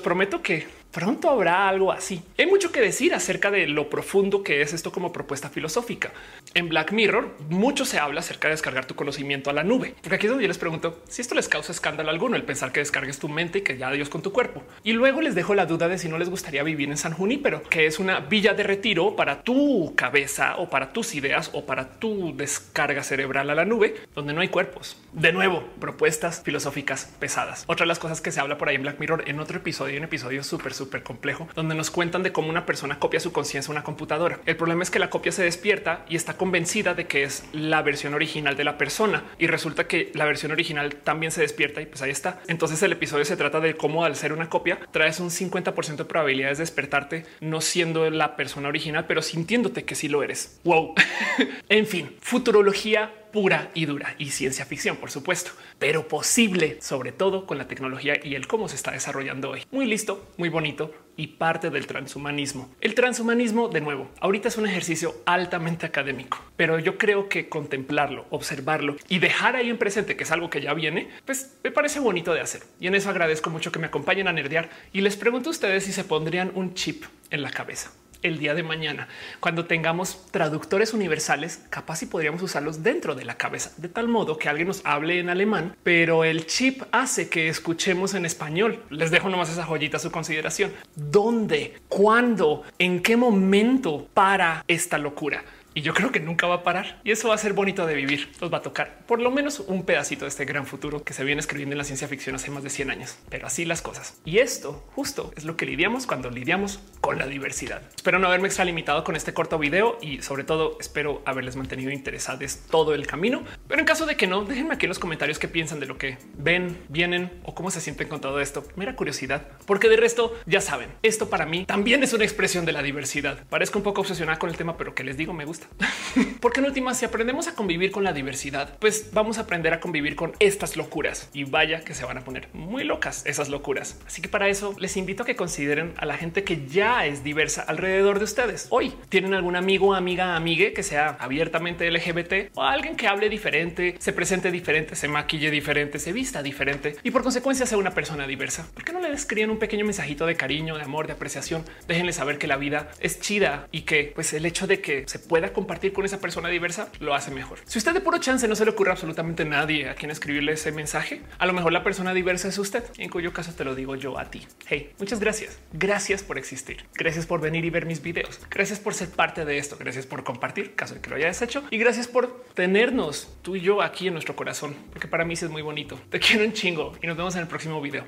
prometo 0.00 0.42
que 0.42 0.64
pronto 0.92 1.28
habrá 1.28 1.68
algo 1.68 1.90
así. 1.90 2.22
Hay 2.38 2.46
mucho 2.46 2.70
que 2.70 2.80
decir 2.80 3.12
acerca 3.12 3.50
de 3.50 3.66
lo 3.66 3.90
profundo 3.90 4.44
que 4.44 4.62
es 4.62 4.72
esto 4.72 4.92
como 4.92 5.12
propuesta 5.12 5.48
filosófica. 5.48 6.12
En 6.54 6.68
Black 6.68 6.92
Mirror 6.92 7.34
mucho 7.48 7.84
se 7.84 7.98
habla 7.98 8.20
acerca 8.20 8.46
de 8.46 8.54
descargar 8.54 8.84
tu 8.84 8.94
conocimiento 8.94 9.50
a 9.50 9.52
la 9.52 9.64
nube, 9.64 9.96
porque 10.02 10.14
aquí 10.14 10.26
es 10.26 10.30
donde 10.30 10.44
yo 10.44 10.48
les 10.48 10.58
pregunto 10.58 11.02
si 11.08 11.20
esto 11.20 11.34
les 11.34 11.48
causa 11.48 11.72
escándalo 11.72 12.10
alguno, 12.10 12.36
el 12.36 12.44
pensar 12.44 12.70
que 12.70 12.78
descargues 12.78 13.18
tu 13.18 13.28
mente 13.28 13.58
y 13.58 13.62
que 13.62 13.76
ya 13.76 13.90
Dios 13.90 14.08
con 14.08 14.22
tu 14.22 14.32
cuerpo. 14.32 14.62
Y 14.84 14.92
luego 14.92 15.20
les 15.20 15.34
dejo 15.34 15.56
la 15.56 15.66
duda 15.66 15.88
de 15.88 15.98
si 15.98 16.08
no 16.08 16.16
les 16.16 16.30
gustaría 16.30 16.62
vivir 16.62 16.88
en 16.90 16.96
San 16.96 17.12
Junípero, 17.12 17.64
que 17.64 17.86
es 17.86 17.98
una 17.98 18.20
villa 18.20 18.54
de 18.54 18.62
retiro 18.62 19.16
para 19.16 19.42
tu 19.42 19.96
cabeza 19.96 20.58
o 20.58 20.70
para 20.70 20.92
tus 20.92 21.16
ideas 21.16 21.50
o 21.54 21.66
para 21.66 21.90
tu 21.90 22.36
descarga 22.36 23.02
cerebral 23.02 23.50
a 23.50 23.56
la 23.56 23.64
nube, 23.64 23.96
donde 24.14 24.32
no 24.32 24.42
hay 24.42 24.48
cuerpos. 24.60 24.98
De 25.12 25.32
nuevo, 25.32 25.64
propuestas 25.80 26.42
filosóficas 26.44 27.10
pesadas. 27.18 27.64
Otra 27.66 27.84
de 27.84 27.88
las 27.88 27.98
cosas 27.98 28.20
que 28.20 28.30
se 28.30 28.40
habla 28.40 28.58
por 28.58 28.68
ahí 28.68 28.76
en 28.76 28.82
Black 28.82 29.00
Mirror 29.00 29.24
en 29.26 29.40
otro 29.40 29.56
episodio, 29.56 29.96
un 29.96 30.04
episodio 30.04 30.44
súper, 30.44 30.74
súper 30.74 31.02
complejo, 31.02 31.48
donde 31.54 31.74
nos 31.74 31.90
cuentan 31.90 32.22
de 32.22 32.30
cómo 32.30 32.50
una 32.50 32.66
persona 32.66 32.98
copia 32.98 33.20
su 33.20 33.32
conciencia 33.32 33.70
a 33.70 33.72
una 33.72 33.82
computadora. 33.82 34.38
El 34.44 34.56
problema 34.56 34.82
es 34.82 34.90
que 34.90 34.98
la 34.98 35.08
copia 35.08 35.32
se 35.32 35.42
despierta 35.42 36.04
y 36.10 36.16
está 36.16 36.34
convencida 36.34 36.92
de 36.92 37.06
que 37.06 37.22
es 37.22 37.44
la 37.54 37.80
versión 37.80 38.12
original 38.12 38.54
de 38.54 38.64
la 38.64 38.76
persona 38.76 39.24
y 39.38 39.46
resulta 39.46 39.88
que 39.88 40.12
la 40.14 40.26
versión 40.26 40.52
original 40.52 40.94
también 40.96 41.32
se 41.32 41.40
despierta 41.40 41.80
y 41.80 41.86
pues 41.86 42.02
ahí 42.02 42.10
está. 42.10 42.42
Entonces 42.46 42.82
el 42.82 42.92
episodio 42.92 43.24
se 43.24 43.38
trata 43.38 43.60
de 43.60 43.78
cómo 43.78 44.04
al 44.04 44.14
ser 44.14 44.34
una 44.34 44.50
copia 44.50 44.78
traes 44.90 45.20
un 45.20 45.30
50% 45.30 45.96
de 45.96 46.04
probabilidades 46.04 46.58
de 46.58 46.62
despertarte 46.64 47.24
no 47.40 47.62
siendo 47.62 48.10
la 48.10 48.36
persona 48.36 48.68
original, 48.68 49.06
pero 49.08 49.22
sintiéndote 49.22 49.84
que 49.84 49.94
sí 49.94 50.08
lo 50.08 50.22
eres. 50.22 50.60
Wow. 50.64 50.94
en 51.70 51.86
fin, 51.86 52.14
futurología 52.20 53.10
pura 53.30 53.70
y 53.74 53.86
dura 53.86 54.14
y 54.18 54.30
ciencia 54.30 54.64
ficción, 54.64 54.96
por 54.96 55.10
supuesto, 55.10 55.52
pero 55.78 56.08
posible, 56.08 56.78
sobre 56.80 57.12
todo 57.12 57.46
con 57.46 57.58
la 57.58 57.68
tecnología 57.68 58.14
y 58.22 58.34
el 58.34 58.46
cómo 58.46 58.68
se 58.68 58.76
está 58.76 58.90
desarrollando 58.92 59.50
hoy. 59.50 59.62
Muy 59.70 59.86
listo, 59.86 60.32
muy 60.36 60.48
bonito 60.48 60.92
y 61.16 61.26
parte 61.26 61.70
del 61.70 61.86
transhumanismo. 61.86 62.70
El 62.80 62.94
transhumanismo, 62.94 63.68
de 63.68 63.80
nuevo, 63.80 64.10
ahorita 64.20 64.48
es 64.48 64.56
un 64.56 64.66
ejercicio 64.66 65.14
altamente 65.26 65.86
académico, 65.86 66.38
pero 66.56 66.78
yo 66.78 66.96
creo 66.96 67.28
que 67.28 67.48
contemplarlo, 67.48 68.26
observarlo 68.30 68.96
y 69.08 69.18
dejar 69.18 69.56
ahí 69.56 69.68
en 69.68 69.78
presente 69.78 70.16
que 70.16 70.24
es 70.24 70.30
algo 70.30 70.50
que 70.50 70.60
ya 70.60 70.74
viene, 70.74 71.10
pues 71.24 71.58
me 71.62 71.70
parece 71.70 72.00
bonito 72.00 72.32
de 72.32 72.40
hacer. 72.40 72.62
Y 72.80 72.86
en 72.86 72.94
eso 72.94 73.10
agradezco 73.10 73.50
mucho 73.50 73.72
que 73.72 73.78
me 73.78 73.86
acompañen 73.86 74.28
a 74.28 74.32
nerdear 74.32 74.70
y 74.92 75.02
les 75.02 75.16
pregunto 75.16 75.50
a 75.50 75.52
ustedes 75.52 75.84
si 75.84 75.92
se 75.92 76.04
pondrían 76.04 76.52
un 76.54 76.74
chip 76.74 77.04
en 77.30 77.42
la 77.42 77.50
cabeza 77.50 77.92
el 78.22 78.38
día 78.38 78.54
de 78.54 78.62
mañana, 78.62 79.08
cuando 79.40 79.66
tengamos 79.66 80.26
traductores 80.30 80.94
universales, 80.94 81.62
capaz 81.70 82.02
y 82.02 82.06
podríamos 82.06 82.42
usarlos 82.42 82.82
dentro 82.82 83.14
de 83.14 83.24
la 83.24 83.36
cabeza, 83.36 83.72
de 83.76 83.88
tal 83.88 84.08
modo 84.08 84.38
que 84.38 84.48
alguien 84.48 84.68
nos 84.68 84.84
hable 84.84 85.18
en 85.18 85.30
alemán, 85.30 85.76
pero 85.82 86.24
el 86.24 86.46
chip 86.46 86.82
hace 86.92 87.28
que 87.28 87.48
escuchemos 87.48 88.14
en 88.14 88.26
español. 88.26 88.82
Les 88.90 89.10
dejo 89.10 89.28
nomás 89.28 89.50
esa 89.50 89.64
joyita 89.64 89.96
a 89.96 90.00
su 90.00 90.10
consideración. 90.10 90.72
¿Dónde? 90.94 91.80
¿Cuándo? 91.88 92.62
¿En 92.78 93.02
qué 93.02 93.16
momento 93.16 94.08
para 94.14 94.64
esta 94.68 94.98
locura? 94.98 95.44
Y 95.74 95.82
yo 95.82 95.94
creo 95.94 96.10
que 96.10 96.20
nunca 96.20 96.46
va 96.46 96.56
a 96.56 96.62
parar 96.62 97.00
y 97.04 97.10
eso 97.10 97.28
va 97.28 97.34
a 97.34 97.38
ser 97.38 97.52
bonito 97.52 97.86
de 97.86 97.94
vivir. 97.94 98.32
Nos 98.40 98.52
va 98.52 98.58
a 98.58 98.62
tocar 98.62 99.00
por 99.06 99.20
lo 99.20 99.30
menos 99.30 99.60
un 99.60 99.84
pedacito 99.84 100.24
de 100.24 100.30
este 100.30 100.44
gran 100.44 100.66
futuro 100.66 101.04
que 101.04 101.12
se 101.12 101.24
viene 101.24 101.40
escribiendo 101.40 101.74
en 101.74 101.78
la 101.78 101.84
ciencia 101.84 102.08
ficción 102.08 102.34
hace 102.36 102.50
más 102.50 102.62
de 102.62 102.70
100 102.70 102.90
años, 102.90 103.18
pero 103.28 103.46
así 103.46 103.64
las 103.64 103.82
cosas. 103.82 104.20
Y 104.24 104.38
esto 104.38 104.84
justo 104.94 105.32
es 105.36 105.44
lo 105.44 105.56
que 105.56 105.66
lidiamos 105.66 106.06
cuando 106.06 106.30
lidiamos 106.30 106.80
con 107.00 107.18
la 107.18 107.26
diversidad. 107.26 107.82
Espero 107.94 108.18
no 108.18 108.26
haberme 108.26 108.48
extralimitado 108.48 109.04
con 109.04 109.16
este 109.16 109.32
corto 109.34 109.58
video 109.58 109.98
y 110.00 110.22
sobre 110.22 110.44
todo 110.44 110.76
espero 110.80 111.22
haberles 111.24 111.56
mantenido 111.56 111.90
interesados 111.90 112.30
todo 112.70 112.94
el 112.94 113.06
camino. 113.06 113.44
Pero 113.68 113.80
en 113.80 113.86
caso 113.86 114.06
de 114.06 114.16
que 114.16 114.26
no, 114.26 114.44
déjenme 114.44 114.74
aquí 114.74 114.86
en 114.86 114.90
los 114.90 114.98
comentarios 114.98 115.38
qué 115.38 115.48
piensan 115.48 115.80
de 115.80 115.86
lo 115.86 115.98
que 115.98 116.18
ven, 116.38 116.78
vienen 116.88 117.30
o 117.44 117.54
cómo 117.54 117.70
se 117.70 117.80
sienten 117.80 118.08
con 118.08 118.20
todo 118.20 118.40
esto. 118.40 118.64
Mera 118.76 118.96
curiosidad, 118.96 119.48
porque 119.66 119.88
de 119.88 119.96
resto 119.96 120.36
ya 120.46 120.60
saben, 120.60 120.90
esto 121.02 121.28
para 121.28 121.46
mí 121.46 121.64
también 121.66 122.02
es 122.02 122.12
una 122.12 122.24
expresión 122.24 122.64
de 122.64 122.72
la 122.72 122.82
diversidad. 122.82 123.44
Parezco 123.48 123.78
un 123.78 123.84
poco 123.84 124.00
obsesionada 124.00 124.38
con 124.38 124.48
el 124.48 124.56
tema, 124.56 124.76
pero 124.76 124.94
que 124.94 125.04
les 125.04 125.16
digo, 125.16 125.32
me 125.32 125.44
gusta 125.44 125.59
Porque 126.40 126.60
en 126.60 126.66
última, 126.66 126.94
si 126.94 127.04
aprendemos 127.04 127.48
a 127.48 127.54
convivir 127.54 127.90
con 127.90 128.04
la 128.04 128.12
diversidad, 128.12 128.76
pues 128.78 129.10
vamos 129.12 129.38
a 129.38 129.42
aprender 129.42 129.72
a 129.72 129.80
convivir 129.80 130.16
con 130.16 130.32
estas 130.40 130.76
locuras 130.76 131.28
y 131.32 131.44
vaya 131.44 131.80
que 131.80 131.94
se 131.94 132.04
van 132.04 132.18
a 132.18 132.22
poner 132.22 132.48
muy 132.52 132.84
locas 132.84 133.24
esas 133.26 133.48
locuras. 133.48 133.98
Así 134.06 134.22
que 134.22 134.28
para 134.28 134.48
eso 134.48 134.74
les 134.78 134.96
invito 134.96 135.22
a 135.22 135.26
que 135.26 135.36
consideren 135.36 135.92
a 135.96 136.06
la 136.06 136.16
gente 136.16 136.44
que 136.44 136.66
ya 136.66 137.06
es 137.06 137.22
diversa 137.22 137.62
alrededor 137.62 138.18
de 138.18 138.24
ustedes. 138.24 138.66
Hoy 138.70 138.94
tienen 139.08 139.34
algún 139.34 139.56
amigo, 139.56 139.94
amiga, 139.94 140.36
amigue 140.36 140.72
que 140.72 140.82
sea 140.82 141.16
abiertamente 141.20 141.90
LGBT 141.90 142.50
o 142.54 142.62
alguien 142.62 142.96
que 142.96 143.06
hable 143.06 143.28
diferente, 143.28 143.96
se 143.98 144.12
presente 144.12 144.50
diferente, 144.50 144.96
se 144.96 145.08
maquille 145.08 145.50
diferente, 145.50 145.98
se 145.98 146.12
vista 146.12 146.42
diferente 146.42 146.96
y 147.02 147.10
por 147.10 147.22
consecuencia 147.22 147.66
sea 147.66 147.78
una 147.78 147.92
persona 147.92 148.26
diversa. 148.26 148.66
¿Por 148.74 148.84
qué 148.84 148.92
no 148.92 149.00
le 149.00 149.12
escriben 149.12 149.50
un 149.50 149.58
pequeño 149.58 149.84
mensajito 149.84 150.26
de 150.26 150.36
cariño, 150.36 150.76
de 150.76 150.82
amor, 150.82 151.06
de 151.06 151.12
apreciación? 151.12 151.64
Déjenle 151.86 152.12
saber 152.12 152.38
que 152.38 152.46
la 152.46 152.56
vida 152.56 152.90
es 153.00 153.20
chida 153.20 153.68
y 153.72 153.82
que 153.82 154.12
pues 154.14 154.32
el 154.32 154.46
hecho 154.46 154.66
de 154.66 154.80
que 154.80 155.04
se 155.06 155.18
pueda 155.18 155.49
compartir 155.52 155.92
con 155.92 156.04
esa 156.04 156.20
persona 156.20 156.48
diversa 156.48 156.90
lo 157.00 157.14
hace 157.14 157.30
mejor. 157.30 157.58
Si 157.64 157.78
usted 157.78 157.92
de 157.92 158.00
puro 158.00 158.18
chance 158.18 158.46
no 158.48 158.56
se 158.56 158.64
le 158.64 158.70
ocurre 158.70 158.90
absolutamente 158.90 159.44
nadie 159.44 159.88
a 159.88 159.94
quien 159.94 160.10
escribirle 160.10 160.52
ese 160.52 160.72
mensaje, 160.72 161.22
a 161.38 161.46
lo 161.46 161.52
mejor 161.52 161.72
la 161.72 161.82
persona 161.82 162.14
diversa 162.14 162.48
es 162.48 162.58
usted, 162.58 162.84
en 162.98 163.08
cuyo 163.08 163.32
caso 163.32 163.52
te 163.54 163.64
lo 163.64 163.74
digo 163.74 163.96
yo 163.96 164.18
a 164.18 164.30
ti. 164.30 164.46
Hey, 164.66 164.92
muchas 164.98 165.20
gracias. 165.20 165.58
Gracias 165.72 166.22
por 166.22 166.38
existir. 166.38 166.84
Gracias 166.94 167.26
por 167.26 167.40
venir 167.40 167.64
y 167.64 167.70
ver 167.70 167.86
mis 167.86 168.02
videos. 168.02 168.40
Gracias 168.50 168.78
por 168.78 168.94
ser 168.94 169.10
parte 169.10 169.44
de 169.44 169.58
esto. 169.58 169.76
Gracias 169.78 170.06
por 170.06 170.24
compartir, 170.24 170.74
caso 170.74 170.94
de 170.94 171.00
que 171.00 171.10
lo 171.10 171.16
hayas 171.16 171.40
hecho. 171.42 171.64
Y 171.70 171.78
gracias 171.78 172.08
por 172.08 172.44
tenernos 172.54 173.28
tú 173.42 173.56
y 173.56 173.60
yo 173.60 173.82
aquí 173.82 174.08
en 174.08 174.14
nuestro 174.14 174.36
corazón, 174.36 174.74
porque 174.92 175.08
para 175.08 175.24
mí 175.24 175.34
es 175.34 175.48
muy 175.48 175.62
bonito. 175.62 175.98
Te 176.10 176.20
quiero 176.20 176.44
un 176.44 176.52
chingo 176.52 176.92
y 177.02 177.06
nos 177.06 177.16
vemos 177.16 177.34
en 177.34 177.42
el 177.42 177.48
próximo 177.48 177.80
video. 177.80 178.04